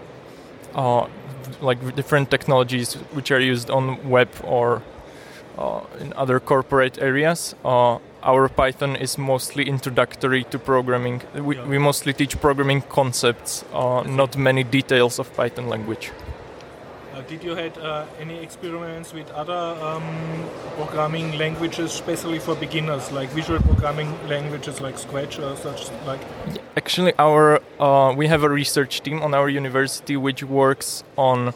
like 1.60 1.78
different 1.97 2.31
technologies 2.31 2.94
which 3.12 3.31
are 3.31 3.40
used 3.40 3.70
on 3.70 4.09
web 4.09 4.28
or 4.44 4.82
uh, 5.59 5.81
in 6.01 6.12
other 6.16 6.40
corporate 6.40 6.98
areas. 7.02 7.55
Uh, 7.64 7.98
our 8.22 8.48
Python 8.48 8.97
is 8.97 9.18
mostly 9.18 9.64
introductory 9.68 10.44
to 10.44 10.59
programming. 10.59 11.22
We, 11.35 11.56
Yeah. 11.56 11.66
we 11.66 11.78
mostly 11.78 12.12
teach 12.12 12.40
programming 12.40 12.82
concepts, 12.82 13.64
uh, 13.72 14.02
not 14.06 14.36
many 14.36 14.62
details 14.64 15.18
of 15.18 15.35
Python 15.36 15.68
language. 15.68 16.10
Uh, 17.20 17.28
did 17.28 17.44
you 17.44 17.55
had 17.55 17.76
uh, 17.78 18.06
any 18.18 18.38
experiments 18.38 19.12
with 19.12 19.30
other 19.32 19.76
um, 19.84 20.02
programming 20.76 21.36
languages, 21.36 21.92
especially 21.92 22.38
for 22.38 22.55
beginners, 22.55 23.12
like 23.12 23.28
visual 23.30 23.60
programming 23.60 24.10
languages 24.26 24.80
like 24.80 24.97
Scratch 24.97 25.38
or 25.38 25.55
such 25.56 25.90
like? 26.06 26.20
Actually, 26.76 27.12
our 27.18 27.60
uh, 27.78 28.14
we 28.16 28.26
have 28.28 28.42
a 28.42 28.48
research 28.48 29.02
team 29.02 29.20
on 29.22 29.34
our 29.34 29.48
university 29.51 30.16
which 30.16 30.42
works 30.42 31.05
on. 31.16 31.52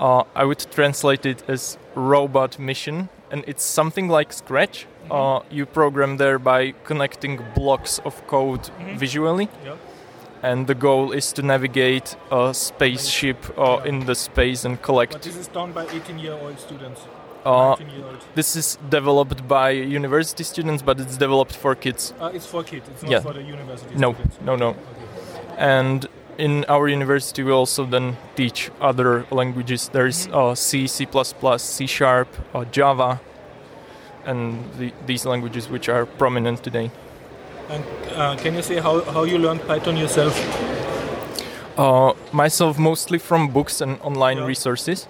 Uh, 0.00 0.24
I 0.34 0.44
would 0.44 0.66
translate 0.72 1.24
it 1.24 1.44
as 1.48 1.78
robot 1.94 2.58
mission, 2.58 3.08
and 3.30 3.44
it's 3.46 3.62
something 3.62 4.08
like 4.08 4.32
Scratch. 4.32 4.86
Uh, 5.10 5.40
you 5.50 5.66
program 5.66 6.16
there 6.16 6.38
by 6.38 6.72
connecting 6.84 7.40
blocks 7.54 8.00
of 8.04 8.26
code 8.26 8.70
visually, 8.96 9.48
Yeah. 9.64 9.76
And 10.44 10.66
the 10.66 10.74
goal 10.74 11.12
is 11.12 11.32
to 11.32 11.42
navigate 11.42 12.16
a 12.30 12.52
spaceship 12.52 13.38
uh, 13.58 13.80
in 13.90 14.04
the 14.06 14.14
space 14.14 14.64
and 14.66 14.76
But 14.76 14.82
collect. 14.86 15.22
this 15.22 15.36
is 15.36 15.48
done 15.48 15.72
by 15.72 15.84
18-year-old 15.86 16.58
students. 16.58 17.00
Uh, 17.44 17.76
this 18.34 18.56
is 18.56 18.78
developed 18.88 19.40
by 19.48 19.70
university 19.70 20.44
students, 20.44 20.82
but 20.82 21.00
it's 21.00 21.16
developed 21.18 21.56
for 21.56 21.74
kids. 21.74 22.12
Uh, 22.20 22.30
it's 22.36 22.46
for 22.46 22.62
kids. 22.62 22.88
It's 22.92 23.02
not 23.02 23.10
Yeah. 23.12 23.20
for 23.20 23.32
the 23.34 23.42
university 23.42 23.94
No, 23.96 24.12
students. 24.12 24.36
no, 24.48 24.56
no. 24.56 24.74
and 25.58 26.06
in 26.38 26.64
our 26.68 26.88
university 26.88 27.42
we 27.44 27.52
also 27.52 27.84
then 27.86 28.16
teach 28.34 28.70
other 28.80 29.24
languages 29.30 29.88
there's 29.92 30.26
uh, 30.32 30.52
c 30.54 30.86
c++ 30.88 31.06
c 31.58 31.86
sharp 31.86 32.28
uh, 32.54 32.64
java 32.76 33.20
and 34.26 34.64
the, 34.78 34.92
these 35.06 35.24
languages 35.28 35.68
which 35.70 35.88
are 35.88 36.06
prominent 36.18 36.58
today 36.64 36.90
And 37.70 37.84
uh, 38.14 38.36
can 38.36 38.54
you 38.54 38.62
say 38.62 38.76
how, 38.80 39.00
how 39.12 39.24
you 39.24 39.38
learned 39.38 39.66
Python 39.66 39.96
yourself? 39.96 40.34
uh, 41.76 42.12
myself 42.32 42.78
mostly 42.78 43.18
from 43.18 43.48
books 43.48 43.80
and 43.80 43.98
online 44.02 44.36
Yeah. 44.38 44.46
resources 44.46 45.08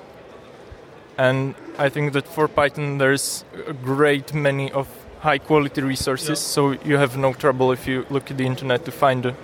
and 1.19 1.55
i 1.79 1.89
think 1.91 2.13
that 2.15 2.27
for 2.27 2.49
python 2.49 2.99
there's 2.99 3.45
a 3.69 3.73
great 3.73 4.33
many 4.35 4.73
of 4.73 4.87
high 5.21 5.39
quality 5.39 5.83
resources 5.83 6.29
Yeah. 6.29 6.55
so 6.55 6.71
you 6.85 6.97
have 6.97 7.19
no 7.19 7.33
trouble 7.35 7.71
if 7.73 7.87
you 7.87 8.05
look 8.11 8.31
at 8.31 8.39
the 8.39 8.47
internet 8.47 8.85
to 8.87 8.91
find 8.91 9.27
a 9.27 9.35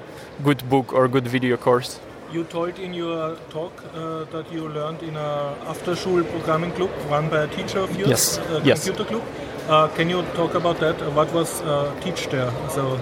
good 0.43 0.63
book 0.71 0.93
or 0.95 1.09
good 1.09 1.29
video 1.29 1.57
course 1.57 2.01
You 2.33 2.45
told 2.45 2.79
in 2.79 2.95
your 2.95 3.37
talk 3.51 3.73
uh, 3.93 4.25
that 4.33 4.53
you 4.53 4.69
learned 4.69 5.03
in 5.03 5.17
a 5.17 5.57
after-school 5.67 6.23
programming 6.25 6.71
club 6.73 6.91
run 7.11 7.29
by 7.29 7.43
a 7.43 7.49
teacher 7.49 7.81
of 7.81 7.97
yours, 7.99 8.11
Yes, 8.11 8.39
a 8.39 8.61
yes. 8.65 8.85
computer 8.85 9.05
club. 9.11 9.23
Uh, 9.69 9.89
can 9.89 10.09
you 10.09 10.23
talk 10.35 10.55
about 10.55 10.79
that? 10.79 11.03
Uh, 11.03 11.11
What 11.11 11.33
was 11.33 11.61
uh, 11.63 11.93
teach 12.01 12.29
there? 12.29 12.53
So, 12.69 12.97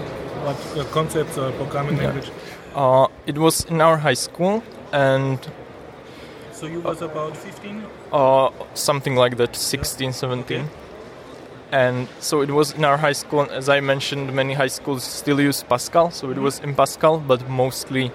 what 0.47 0.57
uh, 0.79 0.85
concepts 0.95 1.37
or 1.37 1.53
programming 1.53 1.97
Yeah. 1.99 2.05
language? 2.07 2.31
uh, 2.75 3.07
it 3.27 3.37
was 3.39 3.65
in 3.67 3.81
our 3.83 3.97
high 3.99 4.15
school 4.27 4.63
and 4.93 5.39
So 6.53 6.67
you 6.67 6.81
was 6.81 7.03
about 7.03 7.37
15. 7.37 7.85
uh, 8.13 8.51
something 8.75 9.15
like 9.17 9.37
that 9.37 9.55
16 9.57 10.13
17 10.13 10.61
Okay. 10.61 10.65
and 11.73 12.09
so 12.21 12.41
it 12.43 12.51
was 12.51 12.73
in 12.73 12.85
our 12.85 12.97
high 12.97 13.13
school 13.15 13.47
as 13.61 13.69
i 13.69 13.81
mentioned 13.81 14.33
many 14.33 14.55
high 14.55 14.71
schools 14.79 15.05
still 15.05 15.41
use 15.41 15.63
pascal 15.69 16.11
so 16.11 16.31
it 16.31 16.39
was 16.39 16.59
in 16.61 16.75
pascal 16.75 17.19
but 17.19 17.49
mostly 17.49 18.11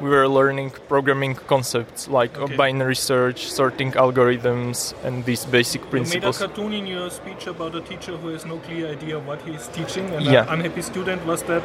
we 0.00 0.08
were 0.10 0.28
learning 0.28 0.70
programming 0.88 1.34
concepts 1.34 2.08
like 2.08 2.36
uh, 2.38 2.42
Okay. 2.42 2.56
binary 2.56 2.94
search 2.96 3.46
sorting 3.50 3.92
algorithms 3.92 4.94
and 5.04 5.24
these 5.24 5.44
basic 5.46 5.80
You 5.80 5.86
made 5.86 5.96
a 5.96 5.96
principles 5.96 6.38
cartoon 6.38 6.72
in 6.72 6.86
your 6.86 7.10
speech 7.10 7.46
about 7.46 7.74
a 7.74 7.80
teacher 7.80 8.16
who 8.16 8.28
has 8.28 8.44
no 8.44 8.58
clear 8.58 8.88
idea 8.92 9.18
what 9.18 9.40
he's 9.42 9.68
teaching 9.68 10.06
and 10.14 10.24
Yeah. 10.24 10.42
an 10.42 10.48
unhappy 10.60 10.82
student. 10.82 11.24
Was 11.26 11.42
that 11.44 11.62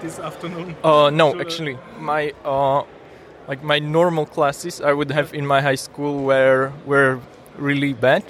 this 0.00 0.18
afternoon? 0.18 0.74
uh, 0.84 1.10
no 1.10 1.32
So, 1.32 1.40
actually 1.40 1.76
my 1.98 2.32
uh, 2.44 2.82
like 3.48 3.62
my 3.62 3.78
normal 3.78 4.26
classes 4.26 4.80
i 4.80 4.92
would 4.92 5.10
have 5.10 5.34
in 5.34 5.46
my 5.46 5.60
high 5.60 5.76
school 5.88 6.14
were 6.24 6.72
were 6.86 7.18
really 7.58 7.92
bad 7.92 8.22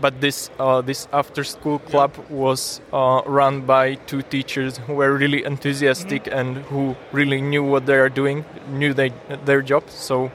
But 0.00 0.20
this 0.20 0.50
uh, 0.58 0.80
this 0.80 1.08
after 1.12 1.44
school 1.44 1.78
club 1.78 2.12
was 2.30 2.80
uh, 2.92 3.22
run 3.26 3.60
by 3.66 3.96
two 4.06 4.22
teachers 4.22 4.78
who 4.78 4.94
were 4.94 5.12
really 5.12 5.44
enthusiastic 5.44 6.26
and 6.32 6.56
who 6.70 6.96
really 7.12 7.40
knew 7.40 7.62
what 7.62 7.84
they 7.86 7.96
are 7.96 8.08
doing, 8.08 8.44
knew 8.68 8.94
they, 8.94 9.12
their 9.44 9.62
job. 9.62 9.90
So 9.90 10.30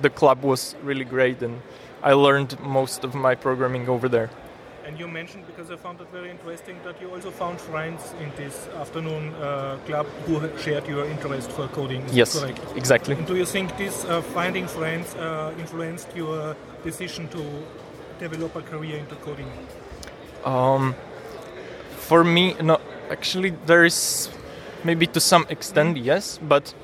the 0.00 0.10
club 0.10 0.42
was 0.42 0.76
really 0.82 1.04
great, 1.04 1.42
and 1.42 1.60
I 2.02 2.12
learned 2.12 2.58
most 2.60 3.04
of 3.04 3.14
my 3.14 3.34
programming 3.34 3.88
over 3.88 4.08
there. 4.08 4.30
And 4.84 4.98
you 4.98 5.06
mentioned, 5.06 5.46
because 5.46 5.70
I 5.70 5.76
found 5.76 6.00
it 6.00 6.08
very 6.10 6.30
interesting, 6.30 6.76
that 6.84 7.00
you 7.00 7.08
also 7.14 7.30
found 7.30 7.60
friends 7.60 8.14
in 8.20 8.32
this 8.36 8.68
afternoon 8.80 9.32
uh, 9.34 9.78
club 9.86 10.06
who 10.26 10.40
shared 10.58 10.86
your 10.88 11.04
interest 11.06 11.50
for 11.52 11.68
coding. 11.68 12.02
Is 12.02 12.16
Yes, 12.16 12.38
correct? 12.38 12.60
exactly. 12.76 13.14
And 13.14 13.26
do 13.26 13.36
you 13.36 13.46
think 13.46 13.76
this 13.78 14.04
uh, 14.04 14.20
finding 14.34 14.66
friends 14.66 15.14
uh, 15.14 15.54
influenced 15.58 16.08
your 16.16 16.56
decision 16.82 17.28
to 17.28 17.42
develop 18.22 18.54
a 18.56 18.62
career 18.62 18.96
into 18.98 19.14
coding? 19.16 19.50
Um, 20.44 20.94
for 21.96 22.24
me, 22.24 22.54
no, 22.60 22.78
actually, 23.10 23.50
there 23.66 23.84
is 23.84 24.28
maybe 24.84 25.06
to 25.08 25.20
some 25.20 25.44
extent, 25.48 25.96
yes, 25.96 26.38
but 26.42 26.74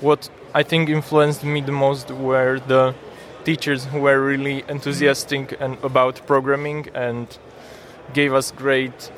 what 0.00 0.30
I 0.54 0.62
think 0.62 0.88
influenced 0.88 1.44
me 1.44 1.60
the 1.60 1.72
most 1.72 2.10
were 2.10 2.60
the 2.66 2.94
teachers 3.44 3.84
who 3.90 4.00
were 4.00 4.20
really 4.32 4.64
enthusiastic 4.68 5.56
and 5.60 5.76
about 5.82 6.14
programming 6.26 6.88
and 6.94 7.26
gave 8.14 8.32
us 8.34 8.52
great 8.52 9.12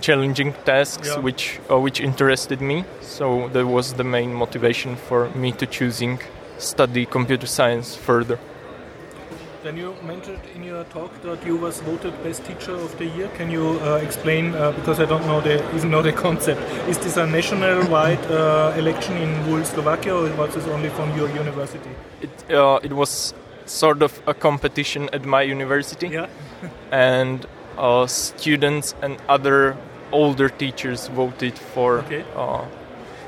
challenging 0.00 0.52
tasks 0.64 1.08
Yeah. 1.08 1.18
which 1.26 1.44
uh, 1.70 1.78
which 1.84 2.00
interested 2.00 2.60
me 2.60 2.84
so 3.00 3.48
that 3.54 3.66
was 3.66 3.94
the 3.94 4.04
main 4.04 4.30
motivation 4.42 4.96
for 5.08 5.20
me 5.42 5.50
to 5.60 5.66
choosing 5.66 6.20
study 6.58 7.04
computer 7.06 7.46
science 7.46 7.96
further 7.96 8.38
Then 9.62 9.76
you 9.76 9.94
mentioned 10.02 10.40
in 10.54 10.62
your 10.64 10.84
talk 10.84 11.10
that 11.22 11.44
you 11.44 11.54
was 11.56 11.80
voted 11.80 12.14
best 12.24 12.44
teacher 12.46 12.72
of 12.72 12.96
the 12.98 13.04
year. 13.04 13.28
Can 13.36 13.50
you 13.50 13.78
uh, 13.82 13.96
explain? 13.96 14.54
Uh, 14.54 14.72
because 14.72 15.00
I 15.00 15.04
don't 15.04 15.26
know 15.26 15.40
the 15.42 15.56
even 15.76 15.90
know 15.90 16.00
the 16.00 16.12
concept. 16.12 16.60
Is 16.88 16.96
this 16.98 17.18
a 17.18 17.26
national-wide 17.26 18.24
uh, 18.30 18.72
election 18.78 19.18
in 19.18 19.34
whole 19.44 19.62
Slovakia, 19.64 20.14
or 20.14 20.30
was 20.36 20.54
this 20.54 20.66
only 20.68 20.88
from 20.88 21.14
your 21.16 21.28
university? 21.28 21.90
it 22.22 22.30
uh, 22.54 22.78
it 22.82 22.92
was 22.92 23.34
sort 23.66 24.02
of 24.02 24.18
a 24.26 24.32
competition 24.34 25.08
at 25.12 25.24
my 25.24 25.42
university 25.42 26.08
Yeah. 26.08 26.26
and 26.90 27.44
uh, 27.78 28.06
students 28.06 28.94
and 29.02 29.18
other 29.28 29.76
older 30.10 30.48
teachers 30.48 31.08
voted 31.08 31.58
for 31.74 31.98
Okay. 31.98 32.24
uh, 32.34 32.64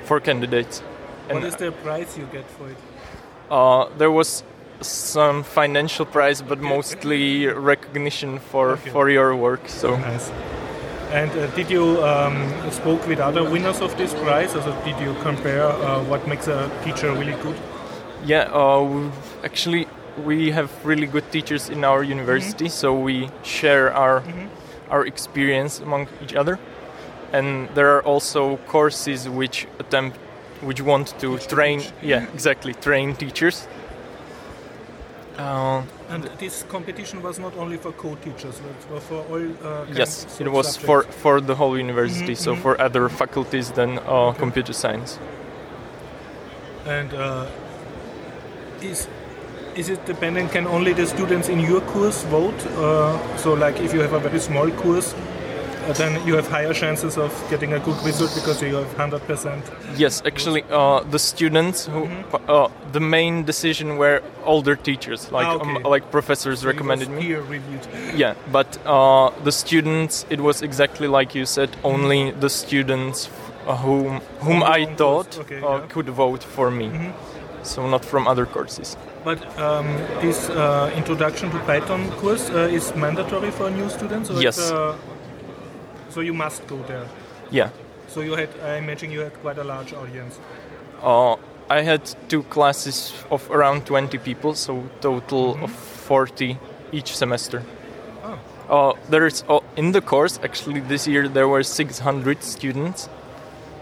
for 0.05 0.19
candidates. 0.19 0.81
What 0.81 1.37
And 1.37 1.45
is 1.47 1.57
the 1.57 1.71
prize 1.85 2.17
you 2.19 2.27
get 2.33 2.49
for 2.57 2.69
it? 2.71 2.77
uh, 3.51 3.85
there 3.99 4.11
was 4.11 4.43
some 4.83 5.43
financial 5.43 6.05
prize, 6.07 6.43
but 6.43 6.61
mostly 6.61 7.47
recognition 7.47 8.39
for 8.39 8.73
Okay. 8.73 8.91
for 8.91 9.11
your 9.11 9.35
work. 9.37 9.61
So 9.69 9.97
Nice. 9.97 10.31
And 11.13 11.31
uh, 11.31 11.47
did 11.57 11.71
you 11.71 12.03
um, 12.05 12.49
spoke 12.71 13.07
with 13.07 13.21
other 13.21 13.43
winners 13.45 13.81
of 13.83 13.95
this 13.99 14.15
prize? 14.15 14.55
Also, 14.57 14.73
did 14.85 14.99
you 15.01 15.15
compare 15.23 15.67
uh, 15.67 16.03
what 16.09 16.27
makes 16.27 16.49
a 16.49 16.71
teacher 16.85 17.13
really 17.13 17.37
good? 17.43 17.57
yeah, 18.25 18.49
uh, 18.53 19.11
actually 19.45 19.87
we 20.25 20.53
have 20.53 20.71
really 20.85 21.07
good 21.07 21.25
teachers 21.33 21.69
in 21.71 21.85
our 21.85 22.03
university, 22.05 22.69
so 22.69 22.95
we 22.95 23.29
share 23.43 23.93
our 23.95 24.23
our 24.91 25.07
experience 25.07 25.81
among 25.83 26.07
each 26.23 26.35
other. 26.35 26.59
And 27.33 27.69
there 27.75 27.89
are 27.97 28.03
also 28.05 28.57
courses 28.69 29.29
which 29.29 29.67
attempt, 29.79 30.17
which 30.61 30.81
want 30.83 31.15
to 31.21 31.39
train, 31.39 31.81
yeah, 32.03 32.27
exactly, 32.35 32.75
train 32.75 33.15
teachers. 33.17 33.67
Uh, 35.39 35.83
And 36.11 36.25
this 36.39 36.65
competition 36.69 37.23
was 37.23 37.39
not 37.39 37.57
only 37.57 37.79
for 37.79 37.93
co-teachers, 37.93 38.61
was 38.91 39.03
for 39.05 39.25
all. 39.31 39.43
Uh, 39.65 39.87
yes, 39.95 40.41
it 40.41 40.49
was 40.49 40.77
for, 40.77 41.03
subjects. 41.03 41.23
for 41.23 41.41
the 41.41 41.55
whole 41.55 41.79
university, 41.79 42.35
so 42.35 42.55
for 42.55 42.79
other 42.81 43.09
faculties 43.09 43.71
than 43.71 43.99
uh, 43.99 44.33
computer 44.33 44.75
science. 44.75 45.19
And 46.85 47.15
uh, 47.15 47.47
is 48.83 49.09
is 49.75 49.89
it 49.89 50.05
dependent? 50.05 50.53
Can 50.53 50.67
only 50.67 50.93
the 50.93 51.07
students 51.07 51.49
in 51.49 51.61
your 51.61 51.81
course 51.81 52.25
vote? 52.25 52.67
Uh, 52.67 53.17
so, 53.39 53.55
like, 53.55 53.81
if 53.81 53.95
you 53.95 54.01
have 54.01 54.13
a 54.13 54.19
very 54.21 54.41
small 54.41 54.71
course, 54.71 55.15
then 55.95 56.27
you 56.27 56.35
have 56.37 56.49
higher 56.49 56.73
chances 56.73 57.17
of 57.19 57.33
getting 57.51 57.73
a 57.73 57.79
good 57.81 57.97
result 58.05 58.35
because 58.35 58.63
you 58.63 58.75
have 58.77 58.93
hundred 58.97 59.23
percent. 59.27 59.65
Yes, 59.97 60.23
actually, 60.25 60.65
uh, 60.71 61.01
the 61.11 61.19
students 61.19 61.87
who 61.87 62.05
uh, 62.49 62.69
the 62.93 63.01
main 63.01 63.45
decision 63.45 63.97
were 63.99 64.23
older 64.45 64.77
teachers, 64.77 65.31
like 65.33 65.47
Ah, 65.47 65.55
okay. 65.55 65.77
um, 65.77 65.83
like 65.83 66.11
professors 66.11 66.65
recommended 66.65 67.09
me. 67.11 67.23
Peer 67.23 67.41
reviewed. 67.43 67.87
Yeah, 68.15 68.35
but 68.53 68.79
uh, 68.87 69.31
the 69.45 69.53
students, 69.53 70.27
it 70.31 70.41
was 70.41 70.63
exactly 70.63 71.09
like 71.09 71.35
you 71.35 71.47
said. 71.47 71.71
Only 71.85 72.31
the 72.33 72.49
students 72.49 73.29
uh, 73.67 73.77
whom 73.77 74.21
whom 74.41 74.63
I 74.63 74.87
thought 74.97 75.39
okay, 75.39 75.57
uh, 75.57 75.61
yeah. 75.61 75.67
Mm-hmm. 75.79 75.89
could 75.89 76.09
vote 76.09 76.43
for 76.45 76.71
me. 76.71 76.91
So 77.65 77.87
not 77.89 78.05
from 78.05 78.27
other 78.27 78.45
courses. 78.45 78.97
But 79.25 79.39
um, 79.57 79.87
this 80.21 80.51
uh, 80.51 80.91
introduction 80.97 81.49
to 81.53 81.59
Python 81.61 82.11
course 82.21 82.51
uh, 82.51 82.77
is 82.79 82.93
mandatory 82.97 83.53
for 83.53 83.71
new 83.71 83.89
students. 83.89 84.31
Yes. 84.31 84.59
It's, 84.59 84.73
uh, 84.73 84.97
so 86.13 86.21
you 86.21 86.35
must 86.35 86.67
go 86.67 86.77
there. 86.83 87.07
Yeah. 87.51 87.71
So 88.09 88.21
you 88.21 88.35
had, 88.37 88.49
I 88.63 88.77
imagine, 88.77 89.11
you 89.11 89.21
had 89.21 89.33
quite 89.43 89.59
a 89.59 89.65
large 89.65 89.93
audience. 89.95 90.39
Uh, 91.03 91.37
I 91.71 91.81
had 91.83 92.03
two 92.29 92.43
classes 92.45 93.13
of 93.31 93.51
around 93.51 93.87
20 93.87 94.19
people, 94.19 94.55
so 94.55 94.83
total 95.01 95.57
of 95.65 95.71
40 95.73 96.59
each 96.93 97.17
semester. 97.17 97.63
Oh. 98.25 98.39
Uh, 98.69 98.93
there's 99.09 99.45
uh, 99.49 99.61
in 99.77 99.93
the 99.93 100.01
course 100.01 100.39
actually 100.45 100.81
this 100.81 101.07
year 101.09 101.29
there 101.29 101.49
were 101.49 101.63
600 101.63 102.43
students, 102.43 103.09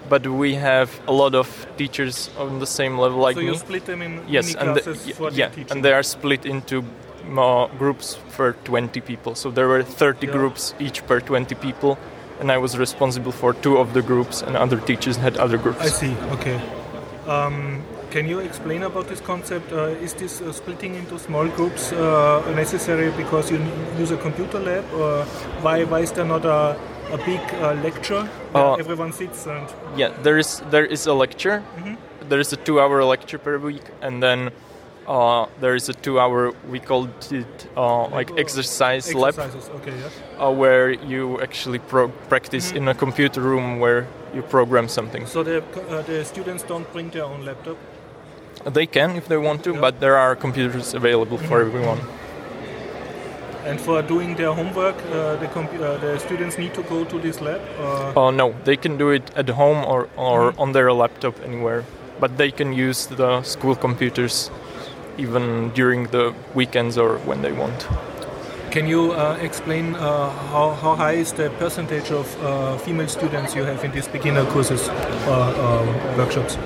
but 0.09 0.27
we 0.27 0.55
have 0.55 0.91
a 1.09 1.13
lot 1.13 1.35
of 1.35 1.67
teachers 1.77 2.31
on 2.39 2.59
the 2.61 2.67
same 2.67 2.97
level 2.99 3.19
like 3.19 3.37
so 3.37 3.41
me. 3.43 3.49
you 3.49 3.55
split 3.57 3.85
them 3.87 4.03
in 4.03 4.23
yes, 4.29 4.55
and 4.55 4.77
the- 4.77 4.81
classes 4.81 5.07
y- 5.07 5.13
for 5.13 5.31
the 5.31 5.37
yeah, 5.37 5.49
teaching. 5.49 5.73
and 5.73 5.85
they 5.85 5.93
are 5.93 6.03
split 6.05 6.47
into 6.47 6.85
uh, 7.37 7.67
groups 7.79 8.17
for 8.29 8.53
20 8.65 9.01
people. 9.01 9.35
So 9.35 9.51
there 9.51 9.69
were 9.69 9.83
30 9.83 10.27
Yeah. 10.27 10.33
groups 10.33 10.75
each 10.79 11.05
per 11.07 11.21
20 11.21 11.55
people, 11.57 11.99
and 12.41 12.51
I 12.51 12.59
was 12.59 12.77
responsible 12.79 13.33
for 13.33 13.53
two 13.55 13.79
of 13.79 13.93
the 13.93 14.03
groups, 14.03 14.43
and 14.43 14.57
other 14.57 14.81
teachers 14.81 15.17
had 15.17 15.37
other 15.37 15.59
groups. 15.59 15.81
I 15.81 15.89
see. 15.89 16.15
Okay. 16.33 16.61
Um, 17.27 17.83
can 18.11 18.27
you 18.29 18.41
explain 18.41 18.83
about 18.83 19.07
this 19.09 19.21
concept? 19.21 19.73
Uh, 19.73 20.05
is 20.05 20.15
this 20.15 20.41
uh, 20.41 20.53
splitting 20.53 20.95
into 20.97 21.19
small 21.19 21.47
groups 21.49 21.93
uh, 21.93 22.43
necessary 22.57 23.11
because 23.17 23.51
you 23.53 23.59
use 23.99 24.11
a 24.11 24.17
computer 24.17 24.59
lab, 24.59 24.85
or 24.95 25.25
why 25.63 25.85
why 25.85 26.01
is 26.01 26.13
there 26.13 26.25
not 26.25 26.45
a, 26.45 26.77
a 27.13 27.19
big 27.19 27.41
uh, 27.63 27.75
lecture 27.85 28.25
where 28.53 28.65
Uh, 28.65 28.83
everyone 28.83 29.13
sits 29.13 29.47
and 29.47 29.69
Yeah, 29.97 30.11
there 30.23 30.39
is 30.39 30.63
there 30.71 30.85
is 30.85 31.07
a 31.07 31.15
lecture. 31.15 31.63
Mm-hmm. 31.77 31.95
There 32.29 32.41
is 32.41 32.53
a 32.53 32.57
two-hour 32.57 33.05
lecture 33.05 33.39
per 33.39 33.59
week, 33.59 33.85
and 34.03 34.23
then 34.23 34.51
uh, 35.11 35.47
there 35.61 35.75
is 35.75 35.89
a 35.89 35.93
two-hour 35.93 36.53
we 36.71 36.79
called 36.79 37.11
it 37.33 37.67
uh, 37.77 38.07
like 38.19 38.31
exercise 38.39 39.13
lab. 39.15 39.35
Okay, 39.39 39.99
uh, 40.39 40.53
where 40.53 40.91
you 41.13 41.41
actually 41.43 41.81
pro- 41.81 42.13
practice 42.29 42.71
in 42.73 42.89
a 42.89 42.95
computer 42.95 43.41
room 43.41 43.81
where 43.81 44.07
you 44.35 44.43
program 44.43 44.89
something. 44.89 45.27
So 45.27 45.43
the 45.43 45.59
uh, 45.59 46.03
the 46.03 46.25
students 46.25 46.63
don't 46.63 46.87
bring 46.93 47.11
their 47.11 47.25
own 47.25 47.45
laptop. 47.45 47.77
They 48.65 48.87
can 48.87 49.17
if 49.17 49.27
they 49.27 49.39
want 49.39 49.65
to, 49.65 49.73
Yeah. 49.73 49.81
but 49.81 50.01
there 50.01 50.17
are 50.17 50.37
computers 50.37 50.95
available 50.95 51.39
for 51.39 51.61
everyone. 51.61 51.99
And 53.67 53.81
for 53.81 54.03
doing 54.03 54.37
their 54.37 54.53
homework, 54.53 54.97
uh, 54.97 55.37
the, 55.37 55.47
uh, 55.49 55.99
the 56.01 56.19
students 56.19 56.59
need 56.59 56.73
to 56.75 56.83
go 56.83 57.05
to 57.05 57.19
this 57.19 57.41
lab. 57.41 57.61
Or 58.17 58.29
Uh, 58.29 58.31
no, 58.31 58.55
they 58.65 58.77
can 58.77 58.97
do 58.99 59.11
it 59.11 59.31
at 59.37 59.49
home 59.51 59.85
or, 59.85 60.09
or 60.17 60.55
on 60.59 60.73
their 60.73 60.93
laptop 60.93 61.35
anywhere, 61.45 61.85
but 62.21 62.37
they 62.37 62.51
can 62.51 62.73
use 62.73 63.07
the 63.07 63.43
school 63.43 63.75
computers 63.77 64.51
even 65.21 65.71
during 65.75 66.07
the 66.11 66.33
weekends 66.55 66.97
or 66.99 67.19
when 67.29 67.43
they 67.43 67.53
want. 67.53 67.87
Can 68.71 68.87
you 68.87 69.13
uh, 69.13 69.37
explain 69.43 69.95
uh, 69.97 70.31
how, 70.53 70.71
how 70.83 70.95
high 70.95 71.15
is 71.21 71.33
the 71.33 71.51
percentage 71.59 72.11
of 72.13 72.27
uh, 72.45 72.79
female 72.79 73.09
students 73.09 73.55
you 73.57 73.65
have 73.65 73.85
in 73.85 73.91
these 73.91 74.07
beginner 74.09 74.45
courses 74.47 74.89
or 75.27 75.43
um, 75.67 75.87
workshops? 76.17 76.57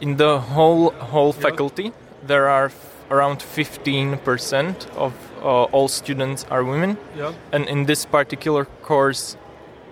In 0.00 0.16
the 0.16 0.38
whole 0.40 0.90
whole 1.12 1.32
faculty, 1.32 1.92
there 2.26 2.48
are 2.48 2.66
f- 2.66 3.04
around 3.10 3.38
15% 3.38 4.86
of 4.96 5.12
uh, 5.42 5.64
all 5.74 5.88
students 5.88 6.44
are 6.50 6.64
women, 6.64 6.96
Yeah. 7.16 7.32
and 7.52 7.68
in 7.68 7.86
this 7.86 8.04
particular 8.06 8.64
course, 8.82 9.36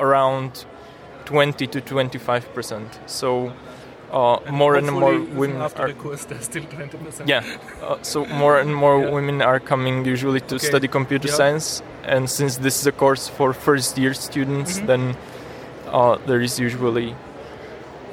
around 0.00 0.64
20 1.26 1.66
to 1.68 1.80
25%. 1.80 2.86
So 3.06 3.52
uh, 4.18 4.38
more 4.62 4.74
and 4.80 4.86
more 5.02 5.14
women 5.42 5.60
after 5.66 5.82
are 5.82 5.88
the 5.92 5.94
course, 6.04 6.22
there's 6.30 6.44
still 6.44 6.62
20%. 6.64 7.26
yeah. 7.28 7.42
Uh, 7.82 7.96
so 8.02 8.18
more 8.26 8.56
and 8.62 8.70
more 8.84 8.96
Yeah. 9.00 9.10
women 9.16 9.42
are 9.42 9.60
coming 9.72 9.96
usually 10.14 10.40
to 10.50 10.54
Okay. 10.54 10.66
study 10.70 10.88
computer 10.88 11.28
Yeah. 11.28 11.36
science, 11.40 11.66
and 12.14 12.22
since 12.38 12.52
this 12.66 12.76
is 12.80 12.86
a 12.86 12.92
course 12.92 13.24
for 13.36 13.48
first 13.52 13.98
year 14.02 14.14
students, 14.14 14.72
Mhm. 14.78 14.86
then 14.90 15.02
uh, 16.00 16.16
there 16.26 16.40
is 16.48 16.58
usually 16.68 17.08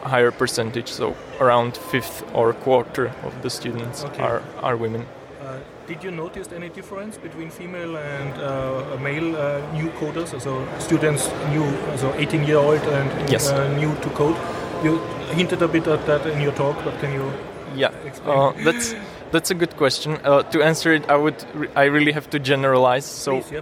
a 0.06 0.10
higher 0.14 0.32
percentage. 0.32 0.90
So 1.00 1.06
around 1.40 1.72
fifth 1.92 2.18
or 2.34 2.54
quarter 2.66 3.06
of 3.28 3.34
the 3.44 3.50
students 3.50 3.98
Okay. 4.08 4.24
are 4.28 4.42
are 4.68 4.76
women. 4.86 5.02
Uh, 5.42 5.58
did 5.88 6.04
you 6.06 6.12
notice 6.24 6.48
any 6.56 6.70
difference 6.70 7.14
between 7.28 7.50
female 7.50 7.94
and 7.98 8.32
uh, 8.38 9.00
male 9.08 9.30
uh, 9.36 9.44
new 9.78 9.90
coders, 10.00 10.30
so 10.48 10.52
students 10.80 11.24
new, 11.54 11.66
so 12.02 12.08
18 12.22 12.44
year 12.50 12.60
old 12.68 12.84
and 12.98 13.10
Yes. 13.34 13.52
uh, 13.52 13.58
new 13.82 13.92
to 14.04 14.10
code? 14.22 14.38
You 14.84 14.98
hinted 15.36 15.62
a 15.62 15.68
bit 15.68 15.88
at 15.88 16.06
that 16.08 16.26
in 16.26 16.42
your 16.42 16.54
talk, 16.54 16.76
but 16.84 16.98
can 17.00 17.14
you? 17.14 17.32
Yeah, 17.76 17.92
Explain. 18.06 18.38
uh, 18.38 18.52
that's 18.66 18.96
that's 19.32 19.52
a 19.52 19.54
good 19.56 19.78
question. 19.78 20.18
Uh, 20.24 20.42
to 20.52 20.62
answer 20.64 20.92
it, 20.94 21.10
I 21.10 21.16
would 21.16 21.46
re- 21.54 21.70
I 21.76 21.86
really 21.86 22.12
have 22.12 22.30
to 22.32 22.40
generalize. 22.40 23.06
So 23.06 23.40
Please, 23.42 23.52
yeah. 23.52 23.62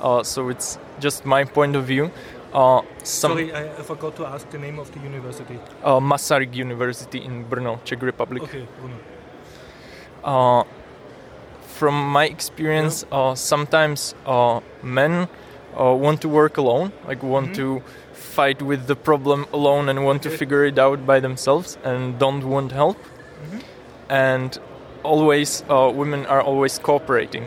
uh, 0.00 0.22
so 0.22 0.48
it's 0.50 0.78
just 1.00 1.24
my 1.24 1.44
point 1.44 1.76
of 1.76 1.84
view. 1.86 2.10
Uh, 2.52 2.82
some 3.02 3.32
Sorry, 3.32 3.54
I, 3.54 3.68
forgot 3.82 4.16
to 4.16 4.26
ask 4.26 4.48
the 4.50 4.58
name 4.58 4.78
of 4.78 4.90
the 4.92 5.00
university. 5.00 5.58
uh, 5.84 6.00
Masaryk 6.00 6.54
University 6.54 7.18
in 7.24 7.44
Brno, 7.44 7.78
Czech 7.84 8.02
Republic. 8.02 8.42
Okay, 8.42 8.66
Bruno. 8.80 8.96
Uh, 10.24 10.64
from 11.76 11.94
my 11.94 12.24
experience, 12.26 13.04
uh, 13.12 13.34
sometimes 13.34 14.14
uh, 14.26 14.60
men 14.82 15.28
uh, 15.78 15.92
want 15.94 16.20
to 16.22 16.28
work 16.28 16.56
alone, 16.56 16.92
like 17.06 17.22
want 17.22 17.54
to 17.56 17.82
fight 18.36 18.60
with 18.70 18.86
the 18.86 18.96
problem 19.08 19.46
alone 19.52 19.88
and 19.90 20.04
want 20.04 20.22
to 20.22 20.30
figure 20.30 20.64
it 20.70 20.78
out 20.78 21.06
by 21.12 21.20
themselves 21.20 21.78
and 21.84 22.18
don't 22.18 22.44
want 22.54 22.72
help. 22.72 22.98
And 24.08 24.58
always, 25.02 25.64
uh, 25.68 25.90
women 26.02 26.26
are 26.26 26.42
always 26.42 26.78
cooperating. 26.78 27.44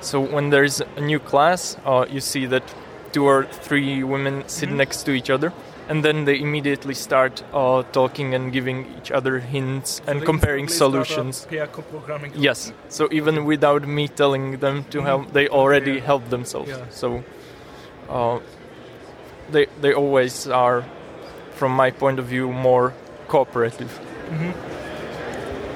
So 0.00 0.20
when 0.20 0.50
there's 0.50 0.80
a 0.80 1.00
new 1.00 1.18
class, 1.18 1.76
uh, 1.84 2.06
you 2.14 2.20
see 2.20 2.46
that 2.46 2.62
two 3.12 3.24
or 3.32 3.44
three 3.66 4.02
women 4.04 4.44
sit 4.46 4.70
next 4.70 5.04
to 5.06 5.12
each 5.12 5.30
other. 5.30 5.52
And 5.88 6.04
then 6.04 6.24
they 6.24 6.38
immediately 6.38 6.94
start 6.94 7.42
uh, 7.52 7.82
talking 7.92 8.34
and 8.34 8.52
giving 8.52 8.86
each 8.98 9.10
other 9.10 9.40
hints 9.40 10.00
So 10.04 10.10
and 10.10 10.24
comparing 10.24 10.64
instantly 10.64 11.04
start 11.04 11.30
a 11.30 11.32
solutions. 11.34 11.46
Yes. 12.48 12.72
So 12.88 13.08
even 13.10 13.44
without 13.44 13.82
me 13.86 14.08
telling 14.08 14.58
them 14.60 14.84
to 14.90 15.02
help, 15.02 15.32
they 15.32 15.48
already 15.48 15.94
Yeah. 15.94 16.06
help 16.10 16.22
themselves. 16.30 16.70
Yeah. 16.70 16.84
So 16.90 17.22
uh, 18.08 18.38
they 19.50 19.66
they 19.80 19.92
always 19.94 20.46
are, 20.48 20.84
from 21.54 21.72
my 21.72 21.90
point 21.90 22.18
of 22.18 22.26
view, 22.26 22.52
more 22.52 22.92
cooperative. 23.28 23.90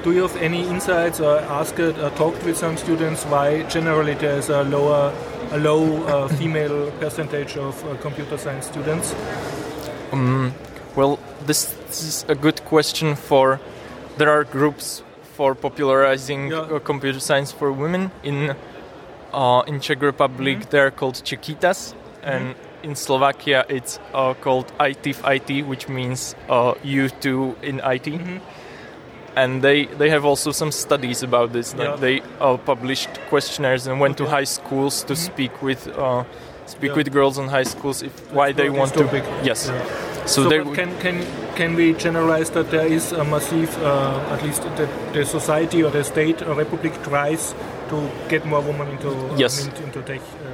Do 0.03 0.13
you 0.13 0.21
have 0.21 0.37
any 0.37 0.67
insights 0.67 1.19
or 1.19 1.39
asked 1.39 1.79
or 1.79 2.09
talked 2.11 2.43
with 2.45 2.55
some 2.57 2.77
students 2.77 3.25
why 3.25 3.63
generally 3.63 4.13
there's 4.13 4.49
a 4.49 4.63
lower, 4.63 5.11
a 5.51 5.57
low 5.57 6.03
uh, 6.05 6.27
female 6.39 6.91
percentage 6.99 7.57
of 7.57 7.83
uh, 7.85 7.95
computer 8.01 8.37
science 8.37 8.67
students? 8.67 9.13
Um, 10.13 10.53
well, 10.95 11.19
this, 11.45 11.73
this 11.87 12.03
is 12.03 12.25
a 12.29 12.35
good 12.35 12.63
question 12.65 13.15
for. 13.15 13.59
There 14.17 14.29
are 14.29 14.43
groups 14.45 15.03
for 15.35 15.53
popularizing 15.55 16.47
Yeah. 16.51 16.59
uh, 16.75 16.79
computer 16.79 17.19
science 17.19 17.51
for 17.51 17.71
women 17.71 18.11
in 18.23 18.55
uh, 19.33 19.63
in 19.67 19.79
Czech 19.79 20.01
Republic. 20.01 20.57
Mm-hmm. 20.59 20.69
They're 20.69 20.91
called 20.91 21.15
Čekitas, 21.23 21.93
and 22.23 22.55
in 22.87 22.95
Slovakia 22.95 23.65
it's 23.69 23.99
uh, 24.13 24.33
called 24.43 24.67
ITIF 24.79 25.19
IT, 25.35 25.49
which 25.67 25.87
means 25.89 26.35
uh, 26.49 26.73
U2 26.83 27.27
in 27.63 27.75
IT. 27.83 28.07
Mm-hmm. 28.07 28.37
And 29.35 29.61
they, 29.61 29.85
they 29.99 30.09
have 30.09 30.25
also 30.25 30.51
some 30.51 30.71
studies 30.71 31.21
about 31.21 31.53
this. 31.53 31.75
Like 31.75 31.87
Yeah. 31.89 31.95
They 32.05 32.15
uh, 32.39 32.57
published 32.57 33.09
questionnaires 33.29 33.85
and 33.87 33.99
went 33.99 34.17
to 34.17 34.23
Okay. 34.23 34.31
Mm-hmm. 34.31 34.37
high 34.39 34.49
schools 34.49 35.03
to 35.03 35.15
speak 35.15 35.53
with 35.61 35.87
uh, 35.93 36.23
speak 36.65 36.89
Yeah. 36.91 36.97
with 36.97 37.11
girls 37.13 37.37
in 37.37 37.47
high 37.47 37.67
schools 37.75 38.01
if 38.01 38.11
why 38.33 38.51
they 38.53 38.69
want 38.69 38.93
this 38.93 39.01
to. 39.01 39.03
topic. 39.05 39.23
Yes. 39.43 39.67
Yeah. 39.69 39.77
So, 40.25 40.43
So, 40.43 40.49
they 40.49 40.59
but 40.59 40.73
can, 40.75 40.91
can, 40.99 41.17
can 41.55 41.75
we 41.75 41.93
generalize 41.93 42.49
that 42.51 42.67
there 42.71 42.87
is 42.97 43.13
a 43.13 43.23
massive, 43.23 43.71
uh, 43.83 44.33
at 44.33 44.41
least 44.43 44.63
the, 44.75 44.87
the 45.13 45.23
society 45.23 45.83
or 45.83 45.91
the 45.91 46.03
state 46.03 46.41
or 46.43 46.53
republic 46.55 46.91
tries 47.03 47.53
to 47.89 47.97
get 48.27 48.43
more 48.45 48.59
women 48.61 48.87
into, 48.89 49.11
Yes. 49.37 49.63
into, 49.65 49.83
into 49.83 50.01
tech? 50.01 50.19
Uh, 50.19 50.49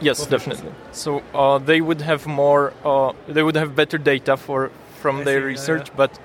Yes, 0.00 0.26
definitely. 0.26 0.72
So 0.92 1.22
uh, 1.34 1.58
they 1.58 1.80
would 1.80 2.00
have 2.02 2.26
more. 2.26 2.72
Uh, 2.84 3.12
they 3.26 3.42
would 3.42 3.56
have 3.56 3.74
better 3.74 3.98
data 3.98 4.36
for 4.36 4.70
from 5.00 5.20
I 5.20 5.24
their 5.24 5.40
see, 5.40 5.46
research, 5.46 5.88
yeah. 5.88 5.96
but 5.96 6.18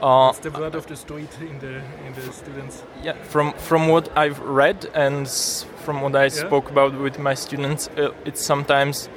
uh, 0.00 0.30
it's 0.30 0.38
the 0.40 0.50
word 0.50 0.74
of 0.74 0.86
the 0.86 0.96
street 0.96 1.30
in 1.40 1.58
the 1.58 1.76
in 2.06 2.12
the 2.14 2.32
students. 2.32 2.82
yeah, 3.02 3.14
from 3.22 3.52
from 3.54 3.88
what 3.88 4.08
I've 4.16 4.40
read 4.40 4.86
and 4.94 5.28
from 5.84 6.00
what 6.02 6.14
I 6.16 6.28
spoke 6.28 6.70
about 6.70 6.98
with 6.98 7.18
my 7.18 7.34
students, 7.34 7.88
uh, 7.88 8.12
it's 8.24 8.42
sometimes 8.44 9.08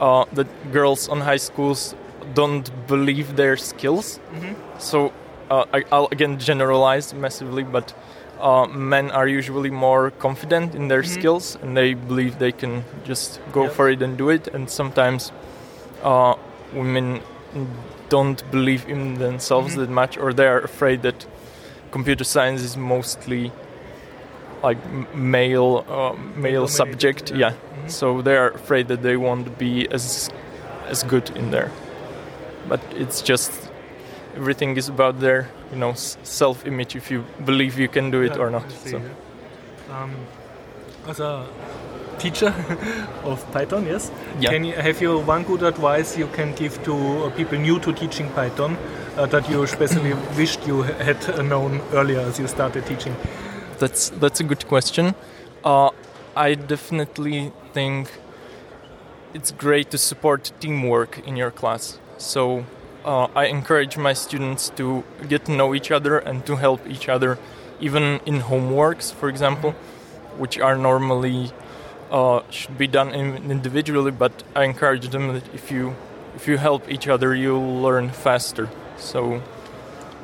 uh, 0.00 0.24
that 0.32 0.46
girls 0.72 1.08
on 1.08 1.20
high 1.20 1.38
schools 1.38 1.94
don't 2.34 2.70
believe 2.86 3.36
their 3.36 3.56
skills. 3.56 4.20
Mm-hmm. 4.32 4.54
So 4.78 5.12
uh, 5.50 5.64
I, 5.72 5.84
I'll 5.90 6.08
again 6.12 6.38
generalize 6.38 7.14
massively, 7.14 7.64
but. 7.64 7.94
Uh, 8.40 8.66
men 8.66 9.10
are 9.10 9.26
usually 9.26 9.70
more 9.70 10.10
confident 10.12 10.74
in 10.74 10.88
their 10.88 11.02
skills 11.02 11.56
and 11.62 11.76
they 11.76 11.94
believe 11.94 12.38
they 12.38 12.52
can 12.52 12.84
just 13.04 13.40
go 13.52 13.62
Yep. 13.64 13.72
for 13.72 13.90
it 13.90 14.02
and 14.02 14.16
do 14.16 14.30
it. 14.30 14.46
And 14.54 14.70
sometimes 14.70 15.32
uh, 16.02 16.34
women 16.72 17.20
don't 18.08 18.42
believe 18.50 18.88
in 18.88 19.14
themselves 19.18 19.74
that 19.74 19.90
much, 19.90 20.16
or 20.16 20.32
they 20.32 20.46
are 20.46 20.60
afraid 20.60 21.02
that 21.02 21.26
computer 21.90 22.24
science 22.24 22.62
is 22.62 22.76
mostly 22.76 23.50
like 24.62 24.78
male 25.14 25.84
uh, 25.88 26.14
male 26.36 26.68
subject. 26.68 27.30
yeah. 27.30 27.36
Yeah, 27.38 27.52
so 27.88 28.22
they 28.22 28.36
are 28.36 28.50
afraid 28.50 28.88
that 28.88 29.02
they 29.02 29.16
won't 29.16 29.58
be 29.58 29.88
as 29.90 30.30
as 30.88 31.02
good 31.02 31.30
in 31.36 31.50
there. 31.50 31.70
But 32.68 32.80
it's 32.94 33.20
just 33.22 33.67
everything 34.38 34.76
is 34.76 34.88
about 34.88 35.20
their 35.20 35.48
you 35.72 35.78
know 35.78 35.92
self-image 36.22 36.96
if 36.96 37.10
you 37.10 37.24
believe 37.44 37.78
you 37.78 37.88
can 37.88 38.10
do 38.10 38.22
it 38.22 38.32
Yeah, 38.36 38.42
or 38.42 38.50
not. 38.50 38.70
See, 38.70 38.90
So. 38.90 38.98
yeah. 38.98 40.02
Um, 40.02 40.10
as 41.08 41.20
a 41.20 41.46
teacher 42.18 42.52
of 43.24 43.44
Python, 43.52 43.86
yes. 43.86 44.10
Yeah. 44.40 44.50
Can 44.52 44.64
you 44.64 44.74
have 44.74 45.00
you 45.02 45.18
one 45.18 45.44
good 45.44 45.62
advice 45.62 46.18
you 46.18 46.26
can 46.36 46.52
give 46.54 46.82
to 46.84 46.94
uh, 46.94 47.30
people 47.30 47.58
new 47.58 47.78
to 47.80 47.92
teaching 47.92 48.28
Python 48.34 48.76
uh, 49.16 49.26
that 49.26 49.48
you 49.50 49.62
especially 49.62 50.12
wished 50.36 50.66
you 50.66 50.82
had 50.82 51.16
uh, 51.30 51.42
known 51.42 51.80
earlier 51.92 52.20
as 52.20 52.38
you 52.38 52.46
started 52.48 52.84
teaching? 52.86 53.14
That's 53.78 54.10
that's 54.20 54.40
a 54.40 54.44
good 54.44 54.66
question. 54.68 55.14
Uh, 55.64 55.90
I 56.36 56.54
definitely 56.54 57.52
think 57.72 58.10
it's 59.34 59.50
great 59.52 59.90
to 59.90 59.98
support 59.98 60.52
teamwork 60.60 61.18
in 61.26 61.36
your 61.36 61.50
class. 61.50 61.98
So 62.18 62.64
uh, 63.04 63.28
I 63.34 63.46
encourage 63.46 63.96
my 63.96 64.12
students 64.12 64.70
to 64.76 65.04
get 65.28 65.44
to 65.46 65.52
know 65.52 65.74
each 65.74 65.90
other 65.90 66.18
and 66.18 66.44
to 66.46 66.56
help 66.56 66.86
each 66.86 67.08
other, 67.08 67.38
even 67.80 68.20
in 68.26 68.40
homeworks, 68.40 69.12
for 69.12 69.28
example, 69.28 69.72
which 70.36 70.58
are 70.58 70.76
normally 70.76 71.52
uh, 72.10 72.40
should 72.50 72.76
be 72.78 72.86
done 72.86 73.10
individually. 73.50 74.10
But 74.10 74.32
I 74.54 74.64
encourage 74.64 75.08
them 75.10 75.32
that 75.34 75.44
if 75.54 75.70
you 75.70 75.94
if 76.36 76.46
you 76.48 76.56
help 76.58 76.88
each 76.90 77.08
other, 77.08 77.34
you'll 77.34 77.82
learn 77.82 78.10
faster. 78.10 78.68
So 78.96 79.42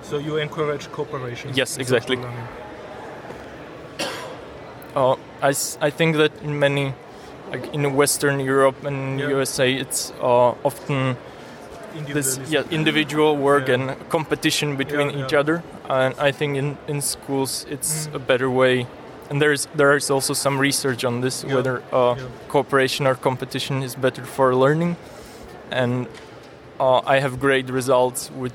So 0.03 0.19
you 0.19 0.37
encourage 0.37 0.91
cooperation. 0.93 1.51
Yes, 1.55 1.79
exactly. 1.79 2.19
Uh, 4.95 5.17
I, 5.43 5.49
I 5.81 5.91
think 5.91 6.17
that 6.17 6.31
in 6.43 6.59
many, 6.59 6.95
like 7.51 7.73
in 7.75 7.95
Western 7.95 8.39
Europe 8.41 8.85
and 8.85 9.19
Yeah. 9.19 9.29
USA, 9.31 9.73
it's 9.75 10.13
uh, 10.21 10.55
often 10.63 11.17
this 12.13 12.39
yeah, 12.49 12.63
individual 12.71 13.37
work 13.37 13.69
Yeah. 13.69 13.75
and 13.75 14.09
competition 14.09 14.77
between 14.77 15.11
Yeah, 15.11 15.25
each 15.25 15.35
other. 15.35 15.63
And 15.89 16.15
I 16.19 16.33
think 16.33 16.57
in, 16.57 16.77
in 16.89 17.01
schools 17.03 17.67
it's 17.71 18.07
Mm. 18.09 18.15
a 18.15 18.19
better 18.19 18.49
way. 18.51 18.87
And 19.31 19.41
there's 19.41 19.69
there 19.77 19.97
is 19.97 20.11
also 20.11 20.35
some 20.35 20.59
research 20.63 21.05
on 21.05 21.21
this 21.23 21.45
whether 21.45 21.83
uh, 21.93 22.15
cooperation 22.49 23.07
or 23.07 23.15
competition 23.15 23.83
is 23.83 23.95
better 23.97 24.25
for 24.25 24.55
learning. 24.55 24.97
And 25.71 26.07
uh, 26.81 27.01
I 27.07 27.21
have 27.21 27.39
great 27.41 27.71
results 27.71 28.31
with 28.41 28.53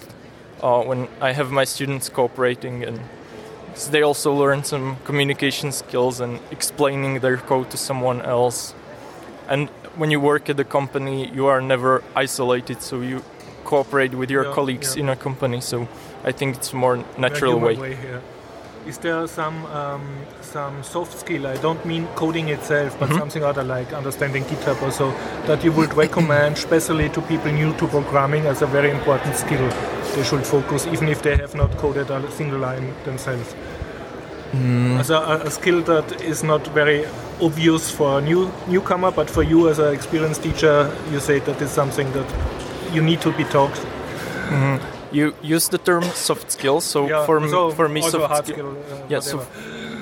uh, 0.61 0.83
when 0.89 1.07
I 1.21 1.33
have 1.33 1.51
my 1.51 1.65
students 1.65 2.09
cooperating 2.09 2.83
and 2.87 2.99
they 3.91 4.01
also 4.03 4.33
learn 4.33 4.63
some 4.63 4.97
communication 5.05 5.71
skills 5.71 6.19
and 6.19 6.39
explaining 6.51 7.21
their 7.21 7.37
code 7.37 7.69
to 7.71 7.77
someone 7.77 8.21
else. 8.21 8.73
And 9.47 9.69
when 9.99 10.11
you 10.11 10.19
work 10.21 10.49
at 10.49 10.59
a 10.59 10.63
company, 10.63 11.27
you 11.37 11.45
are 11.47 11.61
never 11.61 12.01
isolated, 12.15 12.81
so 12.81 13.01
you 13.01 13.21
cooperate 13.65 14.13
with 14.19 14.31
your 14.31 14.45
Yeah, 14.45 14.53
colleagues 14.55 14.95
yeah. 14.95 15.03
in 15.03 15.09
a 15.09 15.15
company. 15.15 15.61
So 15.61 15.87
I 16.29 16.31
think 16.31 16.55
it's 16.57 16.73
a 16.73 16.75
more 16.75 16.97
natural 17.17 17.53
human 17.59 17.79
way. 17.79 17.97
yeah. 18.11 18.19
Is 18.87 18.97
there 18.97 19.27
some 19.27 19.57
um, 19.79 20.01
some 20.41 20.83
soft 20.83 21.19
skill? 21.19 21.45
I 21.45 21.57
don't 21.61 21.83
mean 21.85 22.07
coding 22.15 22.47
itself, 22.49 22.91
but 22.99 23.09
Mm-hmm. 23.09 23.19
something 23.19 23.43
other 23.43 23.63
like 23.63 23.93
understanding 23.97 24.43
GitHub 24.45 24.81
or 24.81 24.91
so 24.91 25.11
that 25.47 25.63
you 25.65 25.71
would 25.77 25.93
recommend, 26.05 26.55
especially 26.63 27.09
to 27.09 27.21
people 27.21 27.51
new 27.51 27.71
to 27.77 27.87
programming, 27.87 28.45
as 28.47 28.61
a 28.61 28.65
very 28.67 28.89
important 28.91 29.35
skill 29.35 29.69
they 30.15 30.23
should 30.23 30.45
focus, 30.45 30.87
even 30.87 31.07
if 31.09 31.21
they 31.21 31.35
have 31.37 31.53
not 31.55 31.77
coded 31.77 32.09
a 32.09 32.31
single 32.31 32.59
line 32.59 32.93
themselves. 33.05 33.53
Mm. 34.53 34.99
As 34.99 35.09
a- 35.11 35.41
a 35.45 35.51
skill 35.51 35.81
that 35.83 36.21
is 36.21 36.43
not 36.43 36.61
very 36.73 37.05
obvious 37.41 37.89
for 37.91 38.17
a 38.19 38.21
new 38.21 38.51
newcomer, 38.67 39.11
but 39.11 39.29
for 39.29 39.43
you 39.43 39.69
as 39.69 39.79
an 39.79 39.93
experienced 39.93 40.43
teacher, 40.43 40.91
you 41.11 41.19
say 41.19 41.39
that 41.39 41.61
is 41.61 41.69
something 41.71 42.11
that 42.13 42.25
you 42.93 43.01
need 43.01 43.21
to 43.21 43.31
be 43.31 43.43
taught. 43.45 43.75
You 45.11 45.33
use 45.41 45.69
the 45.69 45.77
term 45.79 46.03
soft 46.03 46.51
skills, 46.51 46.85
so 46.85 47.07
Yeah, 47.07 47.25
for, 47.25 47.47
so 47.47 47.71
for 47.71 47.89
me, 47.89 48.01
soft 48.01 48.45
skill. 48.47 48.69
uh, 48.69 49.07
Yeah, 49.09 49.21
so 49.21 49.39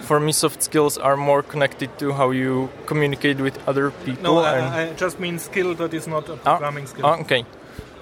for 0.01 0.19
me, 0.19 0.31
soft 0.34 0.61
skills 0.64 0.97
are 0.97 1.15
more 1.15 1.41
connected 1.43 1.89
to 1.99 2.11
how 2.11 2.31
you 2.31 2.69
communicate 2.85 3.39
with 3.39 3.57
other 3.68 3.91
people. 4.05 4.23
No, 4.23 4.43
and 4.45 4.65
I, 4.65 4.89
I 4.89 4.93
just 4.93 5.19
mean 5.19 5.39
skill 5.39 5.76
that 5.76 5.93
is 5.93 6.07
not 6.07 6.27
a 6.30 6.34
Ah, 6.34 6.38
programming 6.57 6.88
skill. 6.88 7.05
ah, 7.05 7.19
okay. 7.22 7.45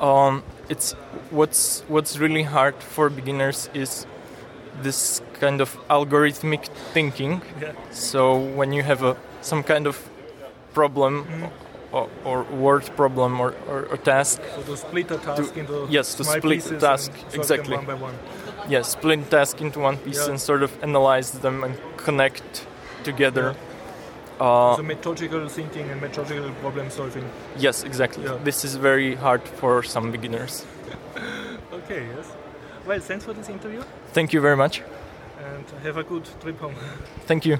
Um, 0.01 0.41
it's 0.69 0.93
what's 1.29 1.83
what's 1.87 2.17
really 2.17 2.43
hard 2.43 2.75
for 2.95 3.09
beginners 3.09 3.69
is 3.73 4.07
this 4.81 5.21
kind 5.39 5.61
of 5.61 5.77
algorithmic 5.89 6.65
thinking. 6.93 7.41
Yeah. 7.61 7.71
So 7.91 8.37
when 8.37 8.73
you 8.73 8.83
have 8.83 9.03
a 9.03 9.15
some 9.41 9.63
kind 9.63 9.87
of 9.87 9.95
problem 10.73 11.13
Mm-hmm. 11.25 11.95
or, 11.95 12.09
or 12.25 12.43
word 12.43 12.83
problem 12.95 13.39
or, 13.39 13.53
or, 13.69 13.85
or 13.91 13.97
task, 13.97 14.41
So 14.55 14.61
to 14.63 14.77
split 14.77 15.11
a 15.11 15.17
task 15.17 15.53
To- 15.53 15.59
into 15.59 15.87
yes, 15.89 16.15
to 16.15 16.23
split 16.23 16.53
pieces 16.55 16.81
task, 16.81 17.11
and 17.11 17.19
solve 17.19 17.31
them 17.31 17.39
exactly. 17.41 17.75
one 17.77 17.85
by 17.85 17.93
one. 17.93 18.15
yes, 18.69 18.89
split 18.91 19.29
task 19.31 19.61
into 19.61 19.79
one 19.79 19.97
piece 19.97 20.17
Yeah. 20.23 20.29
and 20.31 20.39
sort 20.41 20.63
of 20.63 20.71
analyze 20.83 21.31
them 21.31 21.63
and 21.63 21.73
connect 21.97 22.67
together. 23.03 23.55
So 24.37 24.45
Uh, 24.45 24.83
methodological 24.83 25.47
thinking 25.47 25.89
and 25.91 26.01
methodological 26.01 26.51
problem 26.61 26.89
solving. 26.89 27.23
yes, 27.57 27.83
exactly. 27.83 28.23
Yeah. 28.25 28.43
This 28.43 28.65
is 28.65 28.75
very 28.75 29.15
hard 29.15 29.41
for 29.59 29.83
some 29.83 30.11
beginners. 30.11 30.65
Okay, 31.73 32.03
yes. 32.17 32.27
Well, 32.87 32.99
thanks 32.99 33.25
for 33.25 33.33
this 33.33 33.49
interview 33.49 33.81
Thank 34.13 34.33
you 34.33 34.41
very 34.41 34.55
much. 34.57 34.81
And 35.39 35.65
have 35.83 35.97
a 35.97 36.03
good 36.03 36.27
trip 36.41 36.59
home. 36.59 36.75
Thank 37.25 37.45
you. 37.45 37.59